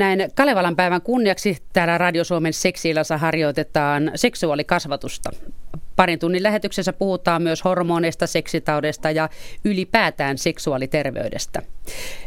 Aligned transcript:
Näin 0.00 0.28
Kalevalan 0.34 0.76
päivän 0.76 1.02
kunniaksi 1.02 1.56
täällä 1.72 1.98
Radio 1.98 2.24
Suomen 2.24 2.52
seksiilassa 2.52 3.18
harjoitetaan 3.18 4.12
seksuaalikasvatusta. 4.14 5.30
Parin 5.96 6.18
tunnin 6.18 6.42
lähetyksessä 6.42 6.92
puhutaan 6.92 7.42
myös 7.42 7.64
hormoneista, 7.64 8.26
seksitaudesta 8.26 9.10
ja 9.10 9.28
ylipäätään 9.64 10.38
seksuaaliterveydestä. 10.38 11.62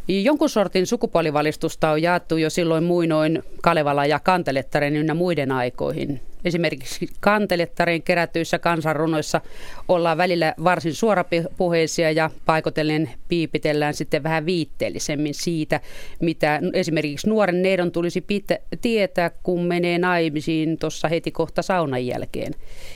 Jonkun 0.07 0.49
sortin 0.49 0.87
sukupuolivalistusta 0.87 1.91
on 1.91 2.01
jaettu 2.01 2.37
jo 2.37 2.49
silloin 2.49 2.83
muinoin 2.83 3.43
Kalevala 3.61 4.05
ja 4.05 4.19
Kantelettaren 4.19 4.95
ynnä 4.95 5.13
muiden 5.13 5.51
aikoihin. 5.51 6.21
Esimerkiksi 6.45 7.07
Kantelettaren 7.19 8.03
kerätyissä 8.03 8.59
kansanrunoissa 8.59 9.41
ollaan 9.87 10.17
välillä 10.17 10.53
varsin 10.63 10.93
suorapuheisia 10.93 12.11
ja 12.11 12.29
paikotellen 12.45 13.09
piipitellään 13.27 13.93
sitten 13.93 14.23
vähän 14.23 14.45
viitteellisemmin 14.45 15.33
siitä, 15.33 15.79
mitä 16.19 16.59
esimerkiksi 16.73 17.29
nuoren 17.29 17.61
neidon 17.61 17.91
tulisi 17.91 18.21
pitä, 18.21 18.59
tietää, 18.81 19.31
kun 19.43 19.65
menee 19.65 19.97
naimisiin 19.97 20.77
tuossa 20.77 21.07
heti 21.07 21.31
kohta 21.31 21.61
saunan 21.61 22.05
jälkeen. 22.05 22.53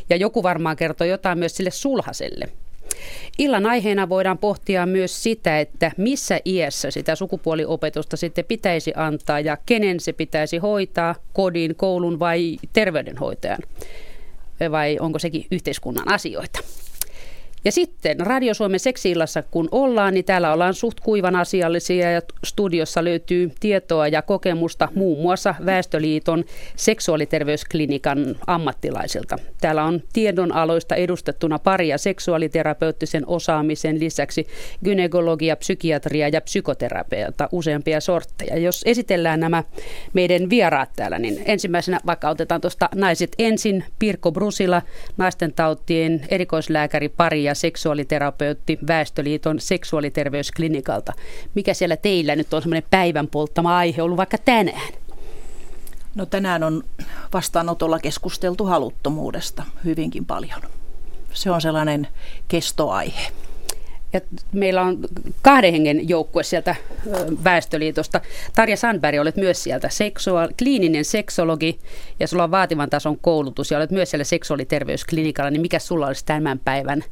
Ja 0.09 0.15
joku 0.15 0.43
varmaan 0.43 0.75
kertoo 0.75 1.07
jotain 1.07 1.39
myös 1.39 1.57
sille 1.57 1.71
sulhaselle. 1.71 2.49
Illan 3.37 3.65
aiheena 3.65 4.09
voidaan 4.09 4.37
pohtia 4.37 4.85
myös 4.85 5.23
sitä, 5.23 5.59
että 5.59 5.91
missä 5.97 6.39
iässä 6.45 6.91
sitä 6.91 7.15
sukupuoliopetusta 7.15 8.17
sitten 8.17 8.45
pitäisi 8.45 8.93
antaa 8.95 9.39
ja 9.39 9.57
kenen 9.65 9.99
se 9.99 10.13
pitäisi 10.13 10.57
hoitaa, 10.57 11.15
kodin, 11.33 11.75
koulun 11.75 12.19
vai 12.19 12.57
terveydenhoitajan. 12.73 13.59
Vai 14.71 14.97
onko 14.99 15.19
sekin 15.19 15.45
yhteiskunnan 15.51 16.13
asioita? 16.13 16.59
Ja 17.67 17.71
sitten 17.71 18.19
Radio 18.19 18.53
Suomen 18.53 18.79
seksiillassa 18.79 19.43
kun 19.51 19.69
ollaan, 19.71 20.13
niin 20.13 20.25
täällä 20.25 20.53
ollaan 20.53 20.73
suht 20.73 20.99
kuivan 20.99 21.35
asiallisia 21.35 22.11
ja 22.11 22.21
studiossa 22.45 23.03
löytyy 23.03 23.51
tietoa 23.59 24.07
ja 24.07 24.21
kokemusta 24.21 24.89
muun 24.95 25.21
muassa 25.21 25.55
Väestöliiton 25.65 26.43
seksuaaliterveysklinikan 26.75 28.35
ammattilaisilta. 28.47 29.37
Täällä 29.61 29.83
on 29.83 30.01
tiedonaloista 30.13 30.95
edustettuna 30.95 31.59
paria 31.59 31.97
seksuaaliterapeuttisen 31.97 33.23
osaamisen 33.27 33.99
lisäksi 33.99 34.47
gynekologia, 34.83 35.55
psykiatria 35.55 36.27
ja 36.27 36.41
psykoterapeutta, 36.41 37.49
useampia 37.51 38.01
sortteja. 38.01 38.57
Jos 38.57 38.81
esitellään 38.85 39.39
nämä 39.39 39.63
meidän 40.13 40.49
vieraat 40.49 40.89
täällä, 40.95 41.19
niin 41.19 41.41
ensimmäisenä 41.45 41.99
vaikka 42.05 42.29
otetaan 42.29 42.61
tuosta 42.61 42.89
naiset 42.95 43.35
ensin, 43.39 43.83
Pirko 43.99 44.31
Brusila, 44.31 44.81
naisten 45.17 45.53
tautien 45.53 46.21
erikoislääkäri 46.29 47.09
pari 47.09 47.43
ja 47.43 47.56
seksuaaliterapeutti 47.57 48.79
Väestöliiton 48.87 49.59
seksuaaliterveysklinikalta. 49.59 51.13
Mikä 51.55 51.73
siellä 51.73 51.97
teillä 51.97 52.35
nyt 52.35 52.53
on 52.53 52.61
semmoinen 52.61 52.89
päivän 52.89 53.27
polttama 53.27 53.77
aihe 53.77 54.01
ollut 54.01 54.17
vaikka 54.17 54.37
tänään? 54.37 54.93
No 56.15 56.25
tänään 56.25 56.63
on 56.63 56.83
vastaanotolla 57.33 57.99
keskusteltu 57.99 58.65
haluttomuudesta 58.65 59.63
hyvinkin 59.85 60.25
paljon. 60.25 60.61
Se 61.33 61.51
on 61.51 61.61
sellainen 61.61 62.07
kestoaihe. 62.47 63.31
Ja 64.13 64.21
meillä 64.53 64.81
on 64.81 64.97
kahden 65.41 65.71
hengen 65.71 66.09
joukkue 66.09 66.43
sieltä 66.43 66.75
Väestöliitosta. 67.43 68.21
Tarja 68.55 68.77
Sandberg, 68.77 69.19
olet 69.19 69.35
myös 69.35 69.63
sieltä 69.63 69.89
seksua- 69.89 70.49
kliininen 70.57 71.05
seksologi 71.05 71.79
ja 72.19 72.27
sulla 72.27 72.43
on 72.43 72.51
vaativan 72.51 72.89
tason 72.89 73.17
koulutus 73.19 73.71
ja 73.71 73.77
olet 73.77 73.91
myös 73.91 74.09
siellä 74.09 74.23
seksuaaliterveysklinikalla. 74.23 75.51
Niin 75.51 75.61
mikä 75.61 75.79
sulla 75.79 76.07
olisi 76.07 76.25
tämän 76.25 76.59
päivän 76.59 77.03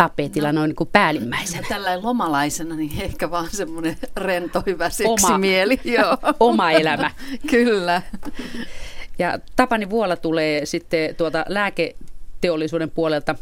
tapetilla 0.00 0.52
no, 0.52 0.60
noin 0.60 0.68
niin 0.68 0.76
kuin 0.76 0.90
päällimmäisenä? 0.92 1.66
Tällä 1.68 2.02
lomalaisena 2.02 2.74
niin 2.74 3.02
ehkä 3.02 3.30
vaan 3.30 3.48
semmoinen 3.50 3.96
rento, 4.16 4.62
hyvä 4.66 4.90
seksimieli. 4.90 5.80
Oma, 5.84 5.94
Joo. 5.94 6.16
oma 6.50 6.70
elämä. 6.70 7.10
Kyllä. 7.50 8.02
Ja 9.18 9.38
Tapani 9.56 9.90
Vuola 9.90 10.16
tulee 10.16 10.66
sitten 10.66 11.14
tuota 11.14 11.44
lääketeollisuuden 11.48 12.90
puolelta 12.90 13.34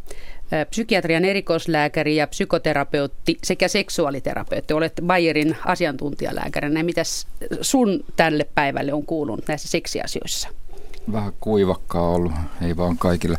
psykiatrian 0.71 1.25
erikoislääkäri 1.25 2.17
ja 2.17 2.27
psykoterapeutti 2.27 3.39
sekä 3.45 3.69
seksuaaliterapeutti. 3.69 4.75
Olet 4.75 4.93
Bayerin 5.03 5.57
asiantuntijalääkärinä. 5.65 6.83
Mitäs 6.83 7.27
sun 7.61 8.05
tälle 8.17 8.47
päivälle 8.55 8.93
on 8.93 9.07
kuulunut 9.07 9.49
näissä 9.49 9.69
seksiasioissa? 9.69 10.49
Vähän 11.13 11.33
kuivakkaa 11.41 12.09
ollut, 12.09 12.33
ei 12.63 12.77
vaan 12.77 12.99
kaikille. 12.99 13.37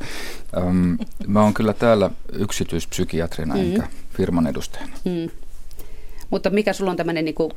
Öm, 0.58 0.98
mä 1.28 1.44
oon 1.44 1.54
kyllä 1.54 1.74
täällä 1.74 2.10
yksityispsykiatrina 2.34 3.56
mm. 3.56 3.62
enkä 3.62 3.88
firman 4.18 4.48
edustajana. 4.48 4.94
Mm. 5.06 5.30
Mutta 6.30 6.50
mikä 6.50 6.74
sulla 6.74 6.92
on 6.92 6.98
tämmöinen, 6.98 7.26
niin 7.26 7.36
kuin, 7.36 7.52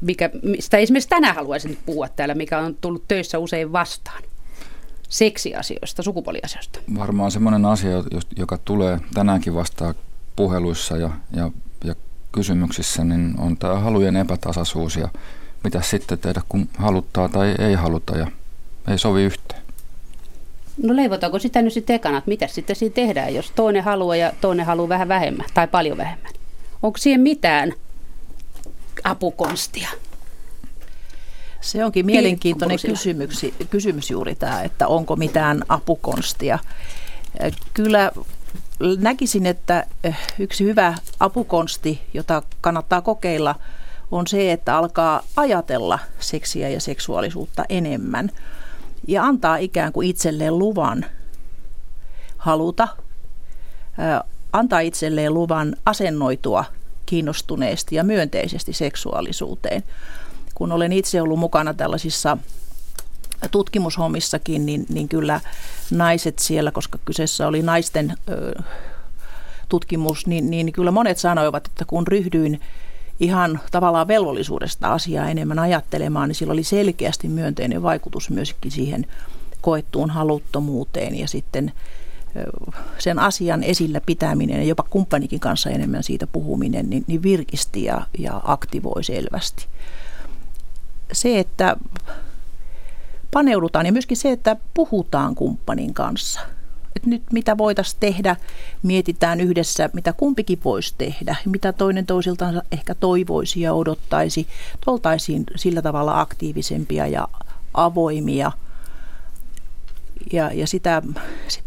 mikä, 0.00 0.30
mistä 0.42 0.76
esimerkiksi 0.76 1.08
tänään 1.08 1.34
haluaisin 1.34 1.78
puhua 1.86 2.08
täällä, 2.08 2.34
mikä 2.34 2.58
on 2.58 2.76
tullut 2.80 3.04
töissä 3.08 3.38
usein 3.38 3.72
vastaan? 3.72 4.22
Seksiasioista, 5.08 6.02
sukupuoliasioista. 6.02 6.80
Varmaan 6.98 7.30
semmoinen 7.30 7.64
asia, 7.64 8.04
joka 8.36 8.58
tulee 8.64 9.00
tänäänkin 9.14 9.54
vastaan 9.54 9.94
puheluissa 10.36 10.96
ja, 10.96 11.10
ja, 11.32 11.50
ja 11.84 11.94
kysymyksissä, 12.32 13.04
niin 13.04 13.34
on 13.38 13.56
tämä 13.56 13.78
halujen 13.80 14.16
epätasaisuus 14.16 14.96
ja 14.96 15.08
mitä 15.64 15.82
sitten 15.82 16.18
tehdä, 16.18 16.42
kun 16.48 16.68
haluttaa 16.78 17.28
tai 17.28 17.54
ei 17.58 17.74
haluta. 17.74 18.18
Ja 18.18 18.26
ei 18.90 18.98
sovi 18.98 19.22
yhteen. 19.22 19.62
No 20.82 20.96
leivotaanko 20.96 21.38
sitä 21.38 21.62
nyt 21.62 21.72
sitten 21.72 21.96
ekana, 21.96 22.18
että 22.18 22.28
mitä 22.28 22.46
sitten 22.46 22.76
siinä 22.76 22.94
tehdään, 22.94 23.34
jos 23.34 23.50
toinen 23.50 23.84
haluaa 23.84 24.16
ja 24.16 24.32
toinen 24.40 24.66
haluaa 24.66 24.88
vähän 24.88 25.08
vähemmän 25.08 25.46
tai 25.54 25.68
paljon 25.68 25.98
vähemmän? 25.98 26.32
Onko 26.82 26.98
siihen 26.98 27.20
mitään 27.20 27.72
apukonstia? 29.04 29.88
Se 31.60 31.84
onkin 31.84 32.06
mielenkiintoinen 32.06 32.78
kysymys, 32.86 33.46
kysymys 33.70 34.10
juuri 34.10 34.34
tämä, 34.34 34.62
että 34.62 34.88
onko 34.88 35.16
mitään 35.16 35.62
apukonstia. 35.68 36.58
Kyllä 37.74 38.12
näkisin, 38.98 39.46
että 39.46 39.86
yksi 40.38 40.64
hyvä 40.64 40.94
apukonsti, 41.20 42.00
jota 42.14 42.42
kannattaa 42.60 43.00
kokeilla, 43.00 43.54
on 44.10 44.26
se, 44.26 44.52
että 44.52 44.76
alkaa 44.76 45.22
ajatella 45.36 45.98
seksiä 46.20 46.68
ja 46.68 46.80
seksuaalisuutta 46.80 47.64
enemmän– 47.68 48.30
ja 49.08 49.24
antaa 49.24 49.56
ikään 49.56 49.92
kuin 49.92 50.08
itselleen 50.08 50.58
luvan 50.58 51.06
haluta, 52.38 52.88
antaa 54.52 54.80
itselleen 54.80 55.34
luvan 55.34 55.76
asennoitua 55.86 56.64
kiinnostuneesti 57.06 57.96
ja 57.96 58.04
myönteisesti 58.04 58.72
seksuaalisuuteen. 58.72 59.82
Kun 60.54 60.72
olen 60.72 60.92
itse 60.92 61.22
ollut 61.22 61.38
mukana 61.38 61.74
tällaisissa 61.74 62.38
tutkimushommissakin, 63.50 64.66
niin, 64.66 64.86
niin 64.88 65.08
kyllä 65.08 65.40
naiset 65.90 66.38
siellä, 66.38 66.70
koska 66.70 66.98
kyseessä 67.04 67.46
oli 67.48 67.62
naisten 67.62 68.14
ö, 68.28 68.62
tutkimus, 69.68 70.26
niin, 70.26 70.50
niin 70.50 70.72
kyllä 70.72 70.90
monet 70.90 71.18
sanoivat, 71.18 71.66
että 71.66 71.84
kun 71.84 72.06
ryhdyin 72.06 72.60
ihan 73.20 73.60
tavallaan 73.70 74.08
velvollisuudesta 74.08 74.92
asiaa 74.92 75.28
enemmän 75.28 75.58
ajattelemaan, 75.58 76.28
niin 76.28 76.36
sillä 76.36 76.52
oli 76.52 76.64
selkeästi 76.64 77.28
myönteinen 77.28 77.82
vaikutus 77.82 78.30
myöskin 78.30 78.70
siihen 78.70 79.06
koettuun 79.60 80.10
haluttomuuteen 80.10 81.18
ja 81.18 81.28
sitten 81.28 81.72
sen 82.98 83.18
asian 83.18 83.62
esillä 83.62 84.00
pitäminen 84.00 84.56
ja 84.56 84.64
jopa 84.64 84.84
kumppanikin 84.90 85.40
kanssa 85.40 85.70
enemmän 85.70 86.02
siitä 86.02 86.26
puhuminen, 86.26 86.90
niin, 86.90 87.04
niin 87.06 87.22
virkisti 87.22 87.84
ja, 87.84 88.02
ja 88.18 88.40
aktivoi 88.44 89.04
selvästi. 89.04 89.66
Se, 91.12 91.38
että 91.38 91.76
paneudutaan 93.30 93.86
ja 93.86 93.92
myöskin 93.92 94.16
se, 94.16 94.30
että 94.30 94.56
puhutaan 94.74 95.34
kumppanin 95.34 95.94
kanssa– 95.94 96.40
että 96.96 97.10
nyt 97.10 97.22
mitä 97.32 97.58
voitaisiin 97.58 98.00
tehdä, 98.00 98.36
mietitään 98.82 99.40
yhdessä, 99.40 99.90
mitä 99.92 100.12
kumpikin 100.12 100.60
voisi 100.64 100.94
tehdä, 100.98 101.36
mitä 101.46 101.72
toinen 101.72 102.06
toisiltaan 102.06 102.62
ehkä 102.72 102.94
toivoisi 102.94 103.60
ja 103.60 103.72
odottaisi. 103.72 104.46
Oltaisiin 104.86 105.44
sillä 105.56 105.82
tavalla 105.82 106.20
aktiivisempia 106.20 107.06
ja 107.06 107.28
avoimia 107.74 108.52
ja, 110.32 110.50
ja 110.52 110.66
sitä 110.66 111.02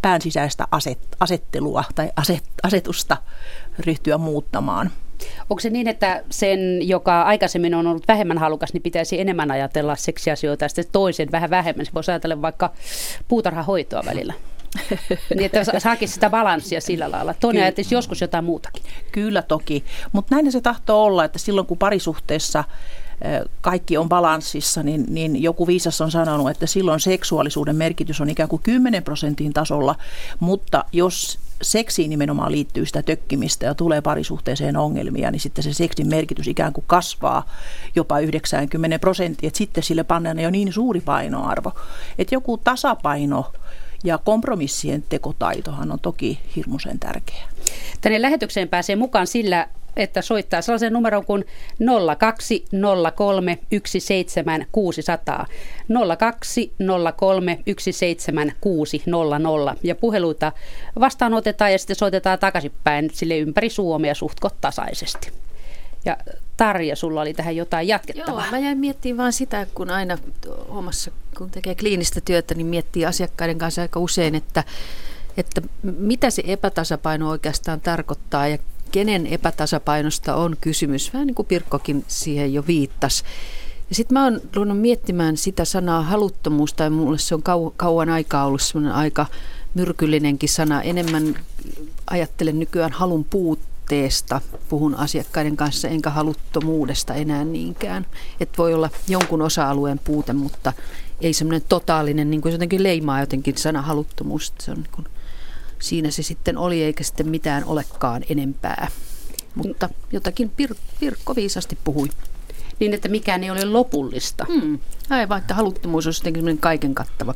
pään 0.01 0.21
sisäistä 0.21 0.67
aset, 0.71 0.99
asettelua 1.19 1.83
tai 1.95 2.11
aset, 2.15 2.43
asetusta 2.63 3.17
ryhtyä 3.79 4.17
muuttamaan. 4.17 4.91
Onko 5.49 5.59
se 5.59 5.69
niin, 5.69 5.87
että 5.87 6.23
sen, 6.29 6.87
joka 6.87 7.21
aikaisemmin 7.21 7.75
on 7.75 7.87
ollut 7.87 8.07
vähemmän 8.07 8.37
halukas, 8.37 8.73
niin 8.73 8.83
pitäisi 8.83 9.19
enemmän 9.19 9.51
ajatella 9.51 9.95
seksiasioita 9.95 10.65
ja 10.65 10.69
sitten 10.69 10.85
toisen 10.91 11.31
vähän 11.31 11.49
vähemmän? 11.49 11.85
Se 11.85 11.93
voisi 11.93 12.11
ajatella 12.11 12.41
vaikka 12.41 12.71
puutarhahoitoa 13.27 14.03
välillä. 14.05 14.33
Niin, 15.35 15.45
että 15.45 15.79
saakin 15.79 16.09
sitä 16.09 16.29
balanssia 16.29 16.81
sillä 16.81 17.11
lailla. 17.11 17.33
Toinen 17.33 17.63
ajattelisi 17.63 17.95
joskus 17.95 18.21
jotain 18.21 18.45
muutakin. 18.45 18.83
Kyllä 19.11 19.41
toki, 19.41 19.85
mutta 20.11 20.35
näin 20.35 20.51
se 20.51 20.61
tahtoo 20.61 21.03
olla, 21.03 21.25
että 21.25 21.39
silloin 21.39 21.67
kun 21.67 21.77
parisuhteessa 21.77 22.63
kaikki 23.61 23.97
on 23.97 24.09
balanssissa, 24.09 24.83
niin, 24.83 25.05
niin 25.09 25.43
joku 25.43 25.67
viisas 25.67 26.01
on 26.01 26.11
sanonut, 26.11 26.49
että 26.49 26.67
silloin 26.67 26.99
seksuaalisuuden 26.99 27.75
merkitys 27.75 28.21
on 28.21 28.29
ikään 28.29 28.49
kuin 28.49 28.61
10 28.61 29.03
prosentin 29.03 29.53
tasolla, 29.53 29.95
mutta 30.39 30.85
jos 30.91 31.39
seksiin 31.61 32.09
nimenomaan 32.09 32.51
liittyy 32.51 32.85
sitä 32.85 33.03
tökkimistä 33.03 33.65
ja 33.65 33.75
tulee 33.75 34.01
parisuhteeseen 34.01 34.77
ongelmia, 34.77 35.31
niin 35.31 35.39
sitten 35.39 35.63
se 35.63 35.73
seksin 35.73 36.07
merkitys 36.07 36.47
ikään 36.47 36.73
kuin 36.73 36.83
kasvaa 36.87 37.49
jopa 37.95 38.19
90 38.19 38.99
prosenttia. 38.99 39.47
Että 39.47 39.57
sitten 39.57 39.83
sille 39.83 40.03
pannaan 40.03 40.39
jo 40.39 40.49
niin 40.49 40.73
suuri 40.73 41.01
painoarvo. 41.01 41.71
Että 42.17 42.35
joku 42.35 42.57
tasapaino 42.57 43.51
ja 44.03 44.17
kompromissien 44.17 45.03
tekotaitohan 45.09 45.91
on 45.91 45.99
toki 45.99 46.39
hirmuisen 46.55 46.99
tärkeä. 46.99 47.43
Tänne 48.01 48.21
lähetykseen 48.21 48.69
pääsee 48.69 48.95
mukaan 48.95 49.27
sillä 49.27 49.67
että 49.95 50.21
soittaa 50.21 50.61
sellaisen 50.61 50.93
numeron 50.93 51.25
kuin 51.25 51.45
0203 52.17 53.59
17600. 53.85 55.45
0203 56.17 57.59
17600 57.79 59.75
ja 59.83 59.95
puheluita 59.95 60.51
vastaanotetaan 60.99 61.71
ja 61.71 61.79
sitten 61.79 61.95
soitetaan 61.95 62.39
takaisinpäin 62.39 63.09
sille 63.13 63.37
ympäri 63.37 63.69
Suomea 63.69 64.15
suhtkot 64.15 64.61
tasaisesti. 64.61 65.31
Ja 66.05 66.17
Tarja, 66.57 66.95
sulla 66.95 67.21
oli 67.21 67.33
tähän 67.33 67.55
jotain 67.55 67.87
jatkettavaa. 67.87 68.41
Joo, 68.41 68.51
mä 68.51 68.59
jäin 68.59 68.77
miettimään 68.77 69.17
vaan 69.17 69.33
sitä, 69.33 69.67
kun 69.75 69.89
aina 69.89 70.17
omassa, 70.67 71.11
kun 71.37 71.49
tekee 71.49 71.75
kliinistä 71.75 72.21
työtä, 72.21 72.55
niin 72.55 72.67
miettii 72.67 73.05
asiakkaiden 73.05 73.57
kanssa 73.57 73.81
aika 73.81 73.99
usein, 73.99 74.35
että, 74.35 74.63
että 75.37 75.61
mitä 75.83 76.29
se 76.29 76.43
epätasapaino 76.45 77.29
oikeastaan 77.29 77.81
tarkoittaa 77.81 78.47
ja 78.47 78.57
kenen 78.91 79.27
epätasapainosta 79.27 80.35
on 80.35 80.57
kysymys. 80.61 81.13
Vähän 81.13 81.27
niin 81.27 81.35
kuin 81.35 81.45
Pirkkokin 81.45 82.05
siihen 82.07 82.53
jo 82.53 82.63
viittasi. 82.67 83.23
Ja 83.89 83.95
sitten 83.95 84.13
mä 84.13 84.23
oon 84.23 84.41
ruvennut 84.53 84.81
miettimään 84.81 85.37
sitä 85.37 85.65
sanaa 85.65 86.01
haluttomuus, 86.01 86.73
tai 86.73 86.89
mulle 86.89 87.17
se 87.17 87.35
on 87.35 87.41
kau- 87.41 87.73
kauan 87.77 88.09
aikaa 88.09 88.45
ollut 88.45 88.61
semmoinen 88.61 88.93
aika 88.93 89.25
myrkyllinenkin 89.73 90.49
sana. 90.49 90.81
Enemmän 90.81 91.35
ajattelen 92.07 92.59
nykyään 92.59 92.91
halun 92.91 93.23
puutteesta, 93.83 94.41
puhun 94.69 94.95
asiakkaiden 94.95 95.57
kanssa, 95.57 95.87
enkä 95.87 96.09
haluttomuudesta 96.09 97.13
enää 97.13 97.43
niinkään. 97.43 98.05
Että 98.39 98.57
voi 98.57 98.73
olla 98.73 98.89
jonkun 99.07 99.41
osa-alueen 99.41 99.99
puute, 99.99 100.33
mutta 100.33 100.73
ei 101.21 101.33
semmoinen 101.33 101.61
totaalinen, 101.69 102.31
niin 102.31 102.41
kuin 102.41 102.51
jotenkin 102.51 102.83
leimaa 102.83 103.19
jotenkin 103.19 103.57
sana 103.57 103.81
haluttomuus. 103.81 104.53
Se 104.59 104.71
on 104.71 104.77
niin 104.77 104.91
kuin 104.91 105.07
siinä 105.79 106.11
se 106.11 106.23
sitten 106.23 106.57
oli, 106.57 106.83
eikä 106.83 107.03
sitten 107.03 107.29
mitään 107.29 107.65
olekaan 107.65 108.21
enempää. 108.29 108.87
Mutta 109.55 109.89
jotakin 110.11 110.51
Pir- 110.61 110.77
Pirkko 110.99 111.35
viisasti 111.35 111.77
puhui. 111.83 112.07
Niin, 112.79 112.93
että 112.93 113.09
mikään 113.09 113.43
ei 113.43 113.51
ole 113.51 113.65
lopullista. 113.65 114.45
Hmm. 114.45 114.79
Aivan, 115.09 115.37
että 115.37 115.53
haluttomuus 115.53 116.07
on 116.07 116.13
jotenkin 116.19 116.57
kaiken 116.57 116.95
kattava. 116.95 117.35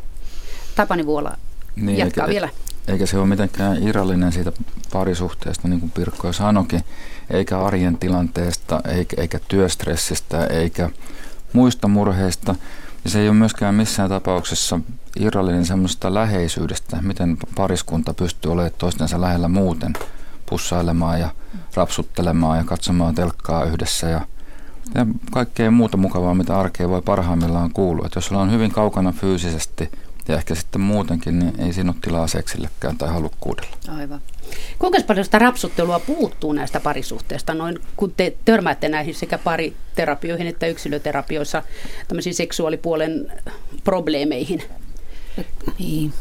Tapani 0.75 1.05
Vuola 1.05 1.37
niin, 1.75 1.97
jatkaa 1.97 2.25
eikä, 2.25 2.33
vielä. 2.33 2.49
Eikä 2.87 3.05
se 3.05 3.17
ole 3.17 3.27
mitenkään 3.27 3.83
irrallinen 3.83 4.31
siitä 4.31 4.51
parisuhteesta, 4.93 5.67
niin 5.67 5.79
kuin 5.79 5.91
Pirkko 5.91 6.27
jo 6.27 6.33
sanoikin, 6.33 6.83
eikä 7.29 7.59
arjen 7.59 7.97
tilanteesta, 7.97 8.81
eikä, 8.87 9.21
eikä 9.21 9.39
työstressistä, 9.47 10.45
eikä 10.45 10.89
muista 11.53 11.87
murheista. 11.87 12.55
Ja 13.03 13.09
se 13.09 13.19
ei 13.19 13.29
ole 13.29 13.37
myöskään 13.37 13.75
missään 13.75 14.09
tapauksessa 14.09 14.79
irrallinen 15.19 15.65
semmoista 15.65 16.13
läheisyydestä, 16.13 17.01
miten 17.01 17.37
pariskunta 17.55 18.13
pystyy 18.13 18.51
olemaan 18.51 18.71
toistensa 18.77 19.21
lähellä 19.21 19.47
muuten, 19.47 19.93
pussailemaan 20.49 21.19
ja 21.19 21.29
rapsuttelemaan 21.75 22.57
ja 22.57 22.63
katsomaan 22.63 23.15
telkkaa 23.15 23.63
yhdessä 23.63 24.09
ja, 24.09 24.21
ja 24.95 25.05
kaikkea 25.31 25.71
muuta 25.71 25.97
mukavaa, 25.97 26.35
mitä 26.35 26.59
arkeen 26.59 26.89
voi 26.89 27.01
parhaimmillaan 27.01 27.71
kuulua. 27.73 28.05
Et 28.05 28.15
jos 28.15 28.31
ollaan 28.31 28.51
hyvin 28.51 28.71
kaukana 28.71 29.11
fyysisesti 29.11 29.91
ja 30.27 30.35
ehkä 30.35 30.55
sitten 30.55 30.81
muutenkin, 30.81 31.39
niin 31.39 31.59
ei 31.59 31.73
siinä 31.73 31.91
ole 31.91 31.99
tilaa 32.01 32.27
seksillekään 32.27 32.97
tai 32.97 33.09
halukkuudella. 33.09 33.75
Aivan. 33.97 34.21
Kuinka 34.79 34.99
paljon 35.07 35.25
sitä 35.25 35.39
rapsuttelua 35.39 35.99
puuttuu 35.99 36.53
näistä 36.53 36.79
parisuhteista, 36.79 37.53
noin, 37.53 37.79
kun 37.97 38.13
te 38.17 38.37
törmäätte 38.45 38.89
näihin 38.89 39.15
sekä 39.15 39.37
pariterapioihin 39.37 40.47
että 40.47 40.67
yksilöterapioissa 40.67 41.63
tämmöisiin 42.07 42.35
seksuaalipuolen 42.35 43.31
probleemeihin? 43.83 44.63
Niin. 45.79 46.13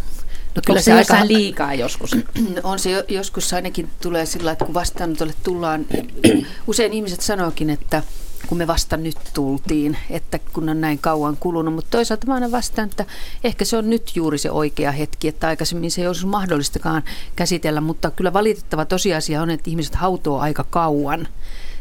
No 0.54 0.62
kyllä 0.66 0.80
se, 0.80 0.84
se 0.84 0.92
aika 0.92 1.26
liikaa 1.26 1.74
joskus. 1.74 2.10
On 2.62 2.78
se 2.78 3.04
joskus 3.08 3.52
ainakin 3.52 3.90
tulee 4.00 4.26
sillä 4.26 4.52
että 4.52 4.64
kun 4.64 4.74
vastaanotolle 4.74 5.34
tullaan, 5.42 5.86
usein 6.66 6.92
ihmiset 6.92 7.20
sanookin, 7.20 7.70
että 7.70 8.02
kun 8.46 8.58
me 8.58 8.66
vasta 8.66 8.96
nyt 8.96 9.18
tultiin, 9.34 9.96
että 10.10 10.38
kun 10.38 10.68
on 10.68 10.80
näin 10.80 10.98
kauan 10.98 11.36
kulunut, 11.36 11.74
mutta 11.74 11.90
toisaalta 11.90 12.26
mä 12.26 12.34
aina 12.34 12.50
vastaan, 12.50 12.88
että 12.88 13.04
ehkä 13.44 13.64
se 13.64 13.76
on 13.76 13.90
nyt 13.90 14.12
juuri 14.14 14.38
se 14.38 14.50
oikea 14.50 14.92
hetki, 14.92 15.28
että 15.28 15.48
aikaisemmin 15.48 15.90
se 15.90 16.00
ei 16.00 16.06
olisi 16.06 16.26
mahdollistakaan 16.26 17.02
käsitellä, 17.36 17.80
mutta 17.80 18.10
kyllä 18.10 18.32
valitettava 18.32 18.84
tosiasia 18.84 19.42
on, 19.42 19.50
että 19.50 19.70
ihmiset 19.70 19.94
hautoo 19.94 20.38
aika 20.40 20.64
kauan 20.70 21.28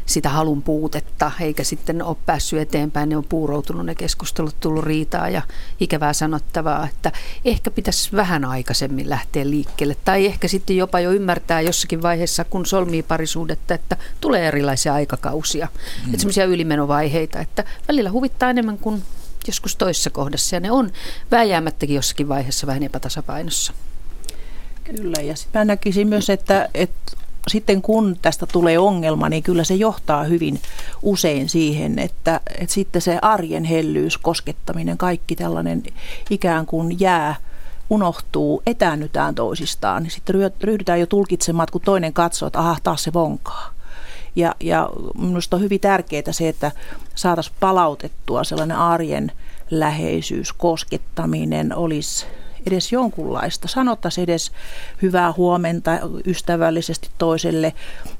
sitä 0.06 0.28
halun 0.28 0.62
puutetta, 0.62 1.32
eikä 1.40 1.64
sitten 1.64 2.02
ole 2.02 2.16
päässyt 2.26 2.60
eteenpäin. 2.60 3.08
Ne 3.08 3.16
on 3.16 3.24
puuroutunut 3.24 3.86
ne 3.86 3.94
keskustelut, 3.94 4.60
tullut 4.60 4.84
riitaa 4.84 5.28
ja 5.28 5.42
ikävää 5.80 6.12
sanottavaa, 6.12 6.88
että 6.88 7.12
ehkä 7.44 7.70
pitäisi 7.70 8.12
vähän 8.12 8.44
aikaisemmin 8.44 9.10
lähteä 9.10 9.50
liikkeelle. 9.50 9.96
Tai 10.04 10.26
ehkä 10.26 10.48
sitten 10.48 10.76
jopa 10.76 11.00
jo 11.00 11.12
ymmärtää 11.12 11.60
jossakin 11.60 12.02
vaiheessa, 12.02 12.44
kun 12.44 12.66
solmii 12.66 13.02
parisuudetta, 13.02 13.74
että 13.74 13.96
tulee 14.20 14.48
erilaisia 14.48 14.94
aikakausia. 14.94 15.68
Mm. 15.74 16.06
Että 16.06 16.18
semmoisia 16.18 16.44
ylimenovaiheita, 16.44 17.40
että 17.40 17.64
välillä 17.88 18.10
huvittaa 18.10 18.50
enemmän 18.50 18.78
kuin 18.78 19.02
joskus 19.46 19.76
toisessa 19.76 20.10
kohdassa. 20.10 20.56
Ja 20.56 20.60
ne 20.60 20.70
on 20.70 20.90
vääjäämättäkin 21.30 21.96
jossakin 21.96 22.28
vaiheessa 22.28 22.66
vähän 22.66 22.82
epätasapainossa. 22.82 23.72
Kyllä, 24.84 25.22
ja 25.22 25.36
sitten 25.36 25.60
mä 25.60 25.64
näkisin 25.64 26.08
myös, 26.08 26.30
että, 26.30 26.68
että 26.74 27.12
sitten 27.48 27.82
kun 27.82 28.16
tästä 28.22 28.46
tulee 28.52 28.78
ongelma, 28.78 29.28
niin 29.28 29.42
kyllä 29.42 29.64
se 29.64 29.74
johtaa 29.74 30.24
hyvin 30.24 30.60
usein 31.02 31.48
siihen, 31.48 31.98
että, 31.98 32.40
että 32.58 32.74
sitten 32.74 33.02
se 33.02 33.18
arjen 33.22 33.64
hellyys, 33.64 34.18
koskettaminen, 34.18 34.98
kaikki 34.98 35.36
tällainen 35.36 35.82
ikään 36.30 36.66
kuin 36.66 37.00
jää 37.00 37.34
unohtuu, 37.90 38.62
etäännytään 38.66 39.34
toisistaan, 39.34 40.02
niin 40.02 40.10
sitten 40.10 40.52
ryhdytään 40.62 41.00
jo 41.00 41.06
tulkitsemaan, 41.06 41.68
kun 41.72 41.80
toinen 41.80 42.12
katsoo, 42.12 42.46
että 42.46 42.58
aha, 42.58 42.76
taas 42.82 43.02
se 43.02 43.12
vonkaa. 43.12 43.74
Ja, 44.36 44.54
ja 44.60 44.88
minusta 45.18 45.56
on 45.56 45.62
hyvin 45.62 45.80
tärkeää 45.80 46.22
se, 46.32 46.48
että 46.48 46.72
saataisiin 47.14 47.56
palautettua 47.60 48.44
sellainen 48.44 48.76
arjen 48.76 49.32
läheisyys, 49.70 50.52
koskettaminen 50.52 51.76
olisi 51.76 52.26
edes 52.66 52.92
jonkunlaista. 52.92 53.68
Sanottaisiin 53.68 54.22
edes 54.22 54.52
hyvää 55.02 55.32
huomenta 55.36 55.90
ystävällisesti 56.26 57.10
toiselle. 57.18 57.72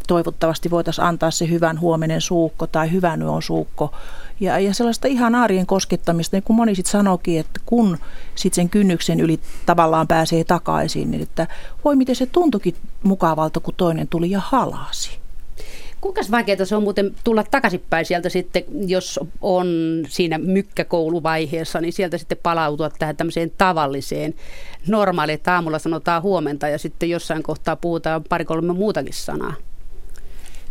Toivottavasti 0.06 0.70
voitaisiin 0.70 1.04
antaa 1.04 1.30
se 1.30 1.48
hyvän 1.48 1.80
huomenen 1.80 2.20
suukko 2.20 2.66
tai 2.66 2.92
hyvän 2.92 3.22
yön 3.22 3.42
suukko. 3.42 3.94
Ja, 4.40 4.58
ja 4.58 4.74
sellaista 4.74 5.08
ihan 5.08 5.34
arjen 5.34 5.66
koskettamista, 5.66 6.36
niin 6.36 6.44
kuin 6.44 6.56
moni 6.56 6.74
sitten 6.74 6.92
sanoikin, 6.92 7.40
että 7.40 7.60
kun 7.66 7.98
sitten 8.34 8.56
sen 8.56 8.70
kynnyksen 8.70 9.20
yli 9.20 9.40
tavallaan 9.66 10.08
pääsee 10.08 10.44
takaisin, 10.44 11.10
niin 11.10 11.22
että 11.22 11.46
voi 11.84 11.96
miten 11.96 12.16
se 12.16 12.26
tuntukin 12.26 12.74
mukavalta, 13.02 13.60
kun 13.60 13.74
toinen 13.76 14.08
tuli 14.08 14.30
ja 14.30 14.40
halasi. 14.44 15.25
Kuinka 16.00 16.20
vaikeaa 16.30 16.64
se 16.64 16.76
on 16.76 16.82
muuten 16.82 17.14
tulla 17.24 17.44
takaisinpäin 17.50 18.06
sieltä 18.06 18.28
sitten, 18.28 18.64
jos 18.88 19.20
on 19.40 19.66
siinä 20.08 20.38
mykkäkouluvaiheessa, 20.38 21.80
niin 21.80 21.92
sieltä 21.92 22.18
sitten 22.18 22.38
palautua 22.42 22.90
tähän 22.90 23.16
tämmöiseen 23.16 23.52
tavalliseen 23.58 24.34
normaaliin, 24.86 25.34
että 25.34 25.54
aamulla 25.54 25.78
sanotaan 25.78 26.22
huomenta 26.22 26.68
ja 26.68 26.78
sitten 26.78 27.10
jossain 27.10 27.42
kohtaa 27.42 27.76
puhutaan 27.76 28.24
pari-kolme 28.28 28.72
muutakin 28.72 29.14
sanaa. 29.14 29.54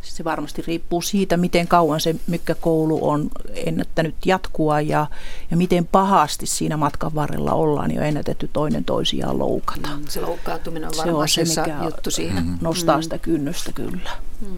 Se 0.02 0.24
varmasti 0.24 0.64
riippuu 0.68 1.02
siitä, 1.02 1.38
miten 1.38 1.68
kauan 1.68 2.02
se 2.02 2.16
mykkäkoulu 2.28 3.10
on 3.10 3.30
ennättänyt 3.54 4.16
jatkua 4.26 4.82
ja, 4.82 5.08
ja 5.52 5.58
miten 5.58 5.88
pahasti 5.88 6.46
siinä 6.46 6.78
matkan 6.78 7.16
varrella 7.16 7.52
ollaan 7.54 7.92
jo 7.92 8.02
ennätetty 8.02 8.50
toinen 8.54 8.86
toisiaan 8.86 9.40
loukata. 9.40 9.90
Mm, 9.90 10.06
se 10.10 10.22
loukkaantuminen 10.22 10.90
on 10.90 10.94
varmaan 10.98 11.30
se, 11.30 11.42
on 11.42 11.48
se 11.48 11.62
mikä 11.62 11.84
juttu 11.84 12.12
siihen. 12.12 12.58
Nostaa 12.62 12.98
mm. 12.98 13.04
sitä 13.04 13.18
kynnystä 13.18 13.72
kyllä. 13.72 14.12
Mm. 14.42 14.58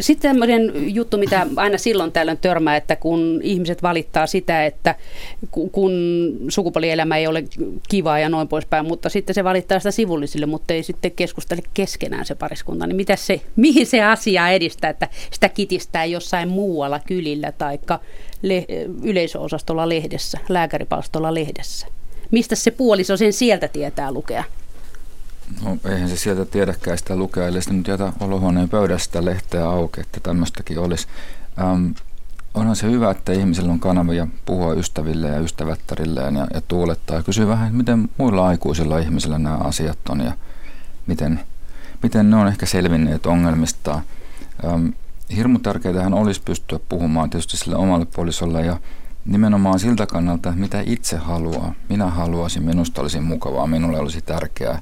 Sitten 0.00 0.30
tämmöinen 0.30 0.72
juttu, 0.94 1.18
mitä 1.18 1.46
aina 1.56 1.78
silloin 1.78 2.12
tällöin 2.12 2.38
törmää, 2.38 2.76
että 2.76 2.96
kun 2.96 3.40
ihmiset 3.42 3.82
valittaa 3.82 4.26
sitä, 4.26 4.66
että 4.66 4.94
kun 5.72 5.92
sukupuolielämä 6.48 7.16
ei 7.16 7.26
ole 7.26 7.44
kivaa 7.88 8.18
ja 8.18 8.28
noin 8.28 8.48
poispäin, 8.48 8.86
mutta 8.86 9.08
sitten 9.08 9.34
se 9.34 9.44
valittaa 9.44 9.78
sitä 9.78 9.90
sivullisille, 9.90 10.46
mutta 10.46 10.74
ei 10.74 10.82
sitten 10.82 11.10
keskustele 11.10 11.62
keskenään 11.74 12.26
se 12.26 12.34
pariskunta, 12.34 12.86
niin 12.86 12.96
mitä 12.96 13.16
se, 13.16 13.40
mihin 13.56 13.86
se 13.86 14.02
asia 14.02 14.48
edistää, 14.48 14.90
että 14.90 15.08
sitä 15.30 15.48
kitistää 15.48 16.04
jossain 16.04 16.48
muualla 16.48 17.00
kylillä 17.06 17.52
tai 17.52 17.78
le- 18.42 18.66
yleisöosastolla 19.02 19.88
lehdessä, 19.88 20.38
lääkäripalstolla 20.48 21.34
lehdessä? 21.34 21.86
Mistä 22.30 22.54
se 22.54 22.70
puoliso 22.70 23.16
sen 23.16 23.32
sieltä 23.32 23.68
tietää 23.68 24.12
lukea? 24.12 24.44
No, 25.62 25.76
eihän 25.84 26.08
se 26.08 26.16
sieltä 26.16 26.44
tiedäkään 26.44 26.98
sitä 26.98 27.16
lukea, 27.16 27.46
eli 27.46 27.58
nyt 27.70 27.88
jätä 27.88 28.12
olohuoneen 28.20 28.68
pöydästä 28.68 29.24
lehteä 29.24 29.68
auki, 29.68 30.00
että 30.00 30.20
tämmöistäkin 30.22 30.78
olisi. 30.78 31.06
Ähm, 31.60 31.90
onhan 32.54 32.76
se 32.76 32.90
hyvä, 32.90 33.10
että 33.10 33.32
ihmisillä 33.32 33.72
on 33.72 33.80
kanavia 33.80 34.26
puhua 34.46 34.74
ystäville 34.74 35.28
ja 35.28 35.38
ystävättärilleen 35.38 36.36
ja, 36.36 36.46
ja 36.54 36.60
tuulettaa. 36.60 37.16
Ja 37.16 37.22
kysyä 37.22 37.46
vähän, 37.46 37.74
miten 37.74 38.08
muilla 38.18 38.46
aikuisilla 38.46 38.98
ihmisillä 38.98 39.38
nämä 39.38 39.56
asiat 39.56 39.98
on 40.08 40.20
ja 40.20 40.32
miten, 41.06 41.40
miten 42.02 42.30
ne 42.30 42.36
on 42.36 42.48
ehkä 42.48 42.66
selvinneet 42.66 43.26
ongelmista. 43.26 44.02
Ähm, 44.64 44.88
hirmu 45.36 45.58
tärkeää 45.58 46.08
olisi 46.12 46.42
pystyä 46.44 46.78
puhumaan 46.88 47.30
tietysti 47.30 47.56
sille 47.56 47.76
omalle 47.76 48.06
puolisolle 48.06 48.66
ja 48.66 48.80
nimenomaan 49.24 49.78
siltä 49.78 50.06
kannalta, 50.06 50.52
mitä 50.52 50.82
itse 50.86 51.16
haluaa. 51.16 51.74
Minä 51.88 52.06
haluaisin, 52.06 52.62
minusta 52.62 53.00
olisi 53.00 53.20
mukavaa, 53.20 53.66
minulle 53.66 53.98
olisi 53.98 54.22
tärkeää, 54.22 54.80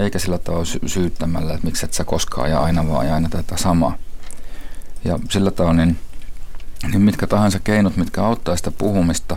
eikä 0.00 0.18
sillä 0.18 0.38
tavalla 0.38 0.64
sy- 0.64 0.80
syyttämällä, 0.86 1.54
että 1.54 1.66
miksi 1.66 1.84
et 1.86 1.92
sä 1.92 2.04
koskaan 2.04 2.50
ja 2.50 2.60
aina 2.60 2.88
vaan 2.88 3.06
ja 3.06 3.14
aina 3.14 3.28
tätä 3.28 3.56
samaa. 3.56 3.94
Ja 5.04 5.18
sillä 5.30 5.50
tavalla 5.50 5.84
niin, 5.84 5.98
niin 6.92 7.02
mitkä 7.02 7.26
tahansa 7.26 7.58
keinot, 7.64 7.96
mitkä 7.96 8.24
auttaa 8.24 8.56
sitä 8.56 8.70
puhumista, 8.70 9.36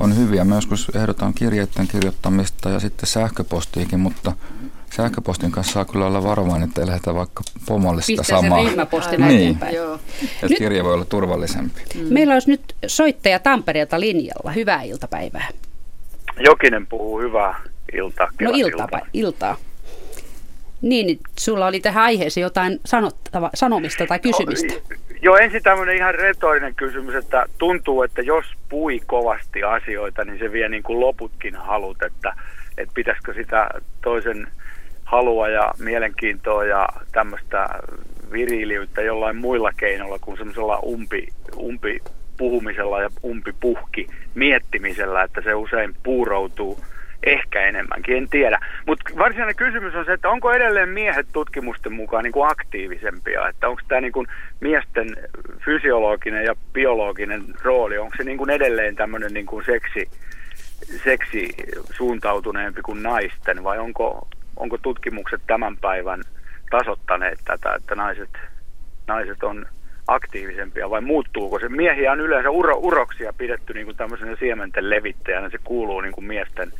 on 0.00 0.16
hyviä. 0.16 0.44
Mä 0.44 0.54
joskus 0.54 0.90
ehdotan 0.94 1.34
kirjeiden 1.34 1.88
kirjoittamista 1.88 2.70
ja 2.70 2.80
sitten 2.80 3.06
sähköpostiikin, 3.06 4.00
mutta 4.00 4.32
sähköpostin 4.96 5.50
kanssa 5.50 5.72
saa 5.72 5.84
kyllä 5.84 6.06
olla 6.06 6.22
varovainen, 6.22 6.68
että 6.68 6.80
ei 6.80 6.86
lähdetä 6.86 7.14
vaikka 7.14 7.42
pomolle 7.66 8.02
sitä 8.02 8.20
Pistää 8.20 8.40
samaa. 8.40 8.58
sen 9.10 9.20
Niin. 9.28 9.58
Joo. 9.74 9.94
Että 9.94 10.46
Nyt- 10.48 10.58
kirje 10.58 10.84
voi 10.84 10.94
olla 10.94 11.04
turvallisempi. 11.04 11.80
Mm. 11.94 12.14
Meillä 12.14 12.34
olisi 12.34 12.50
nyt 12.50 12.74
soittaja 12.86 13.38
Tampereelta 13.38 14.00
linjalla. 14.00 14.52
Hyvää 14.52 14.82
iltapäivää. 14.82 15.48
Jokinen 16.44 16.86
puhuu 16.86 17.20
hyvää 17.20 17.60
iltaa. 17.92 18.26
No 18.26 18.32
kevät 18.38 18.54
iltaa, 18.56 19.00
iltaa. 19.12 19.56
Niin, 20.82 21.06
niin 21.06 21.18
sulla 21.38 21.66
oli 21.66 21.80
tähän 21.80 22.04
aiheeseen 22.04 22.42
jotain 22.42 22.80
sanottava, 22.84 23.50
sanomista 23.54 24.06
tai 24.06 24.18
kysymistä. 24.18 24.74
No, 24.74 24.96
joo, 25.22 25.36
ensin 25.36 25.62
tämmöinen 25.62 25.96
ihan 25.96 26.14
retorinen 26.14 26.74
kysymys, 26.74 27.14
että 27.14 27.46
tuntuu, 27.58 28.02
että 28.02 28.22
jos 28.22 28.44
pui 28.68 29.00
kovasti 29.06 29.62
asioita, 29.62 30.24
niin 30.24 30.38
se 30.38 30.52
vie 30.52 30.68
niin 30.68 30.82
kuin 30.82 31.00
loputkin 31.00 31.56
halut, 31.56 32.02
että, 32.02 32.34
että 32.78 32.94
pitäisikö 32.94 33.34
sitä 33.34 33.68
toisen 34.02 34.48
halua 35.04 35.48
ja 35.48 35.74
mielenkiintoa 35.78 36.64
ja 36.64 36.88
tämmöistä 37.12 37.68
viriliyttä 38.32 39.02
jollain 39.02 39.36
muilla 39.36 39.72
keinoilla 39.76 40.18
kuin 40.18 40.36
semmoisella 40.36 40.78
umpi, 40.78 41.26
umpi 41.56 42.00
puhumisella 42.36 43.02
ja 43.02 43.10
umpi 43.24 43.54
puhki 43.60 44.06
miettimisellä, 44.34 45.22
että 45.22 45.40
se 45.40 45.54
usein 45.54 45.94
puuroutuu 46.02 46.78
ehkä 47.22 47.60
enemmänkin, 47.60 48.16
en 48.16 48.28
tiedä. 48.28 48.58
Mutta 48.86 49.04
varsinainen 49.18 49.56
kysymys 49.56 49.94
on 49.94 50.04
se, 50.04 50.12
että 50.12 50.30
onko 50.30 50.52
edelleen 50.52 50.88
miehet 50.88 51.26
tutkimusten 51.32 51.92
mukaan 51.92 52.24
niin 52.24 52.32
kuin 52.32 52.50
aktiivisempia, 52.50 53.48
että 53.48 53.68
onko 53.68 53.82
tämä 53.88 54.00
niin 54.00 54.12
kuin 54.12 54.26
miesten 54.60 55.16
fysiologinen 55.64 56.44
ja 56.44 56.54
biologinen 56.72 57.44
rooli, 57.62 57.98
onko 57.98 58.16
se 58.16 58.24
niin 58.24 58.38
kuin 58.38 58.50
edelleen 58.50 58.96
tämmöinen 58.96 59.34
niin 59.34 59.46
kuin 59.46 59.64
seksi, 59.64 60.08
seksi 61.04 61.54
suuntautuneempi 61.90 62.82
kuin 62.82 63.02
naisten 63.02 63.64
vai 63.64 63.78
onko, 63.78 64.28
onko 64.56 64.78
tutkimukset 64.78 65.40
tämän 65.46 65.76
päivän 65.76 66.22
tasottaneet 66.70 67.38
tätä, 67.44 67.74
että 67.74 67.94
naiset, 67.94 68.30
naiset 69.06 69.42
on 69.42 69.66
aktiivisempia 70.08 70.90
vai 70.90 71.00
muuttuuko 71.00 71.58
se? 71.58 71.68
Miehiä 71.68 72.12
on 72.12 72.20
yleensä 72.20 72.50
uro, 72.50 72.78
uroksia 72.78 73.32
pidetty 73.38 73.74
niin 73.74 73.86
kuin 73.86 73.96
tämmöisenä 73.96 74.36
siementen 74.36 74.90
levittäjänä, 74.90 75.50
se 75.50 75.58
kuuluu 75.64 76.00
niin 76.00 76.12
kuin 76.12 76.24
miesten, 76.24 76.72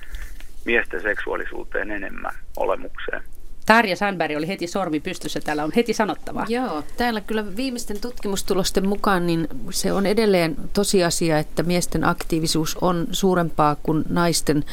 miesten 0.64 1.02
seksuaalisuuteen 1.02 1.90
enemmän 1.90 2.34
olemukseen. 2.56 3.22
Tarja 3.66 3.96
Sandberg 3.96 4.36
oli 4.36 4.48
heti 4.48 4.66
sormi 4.66 5.00
pystyssä. 5.00 5.40
Täällä 5.40 5.64
on 5.64 5.72
heti 5.76 5.92
sanottavaa. 5.92 6.46
Joo, 6.48 6.84
täällä 6.96 7.20
kyllä 7.20 7.56
viimeisten 7.56 8.00
tutkimustulosten 8.00 8.88
mukaan 8.88 9.26
niin 9.26 9.48
se 9.70 9.92
on 9.92 10.06
edelleen 10.06 10.56
tosiasia, 10.72 11.38
että 11.38 11.62
miesten 11.62 12.04
aktiivisuus 12.04 12.76
on 12.80 13.06
suurempaa 13.12 13.76
kuin 13.82 14.04
naisten. 14.08 14.64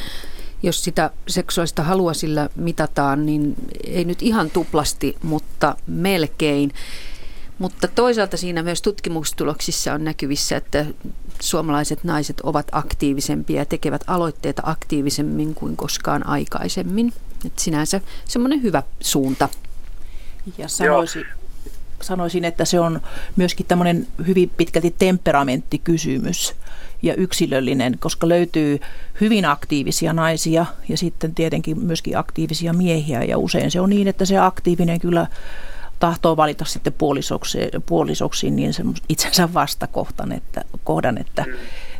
Jos 0.64 0.84
sitä 0.84 1.10
seksuaalista 1.28 1.84
halua 1.84 2.14
sillä 2.14 2.50
mitataan, 2.56 3.26
niin 3.26 3.56
ei 3.88 4.06
nyt 4.06 4.22
ihan 4.22 4.50
tuplasti, 4.50 5.16
mutta 5.24 5.76
melkein. 5.88 6.72
Mutta 7.60 7.88
toisaalta 7.88 8.38
siinä 8.38 8.64
myös 8.64 8.82
tutkimustuloksissa 8.82 9.94
on 9.94 10.04
näkyvissä, 10.04 10.58
että 10.58 10.86
suomalaiset 11.42 12.04
naiset 12.04 12.42
ovat 12.42 12.68
aktiivisempia 12.72 13.62
ja 13.62 13.66
tekevät 13.66 14.02
aloitteita 14.08 14.62
aktiivisemmin 14.66 15.56
kuin 15.56 15.78
koskaan 15.78 16.28
aikaisemmin. 16.28 17.14
Et 17.46 17.60
sinänsä 17.60 18.02
semmoinen 18.26 18.64
hyvä 18.64 18.84
suunta. 19.00 19.50
Ja 20.58 20.68
sanoisin, 20.68 21.26
sanoisin, 22.02 22.46
että 22.46 22.66
se 22.66 22.80
on 22.80 23.02
myöskin 23.36 23.66
tämmöinen 23.66 24.08
hyvin 24.28 24.52
pitkälti 24.58 24.96
temperamenttikysymys 25.00 26.56
ja 27.02 27.16
yksilöllinen, 27.16 27.98
koska 28.00 28.28
löytyy 28.28 28.80
hyvin 29.22 29.46
aktiivisia 29.46 30.14
naisia 30.14 30.66
ja 30.90 30.98
sitten 30.98 31.36
tietenkin 31.36 31.80
myöskin 31.80 32.18
aktiivisia 32.18 32.74
miehiä. 32.74 33.24
Ja 33.24 33.38
usein 33.38 33.72
se 33.72 33.82
on 33.82 33.90
niin, 33.90 34.08
että 34.08 34.26
se 34.26 34.38
aktiivinen 34.38 35.00
kyllä 35.00 35.28
tahtoo 36.00 36.38
valita 36.38 36.66
sitten 36.66 36.94
puolisoksi, 36.94 37.60
puolisoksi 37.86 38.52
niin 38.52 38.74
itsensä 39.10 39.54
vastakohtan, 39.54 40.32
että, 40.32 40.62
kohdan, 40.84 41.18
että 41.18 41.46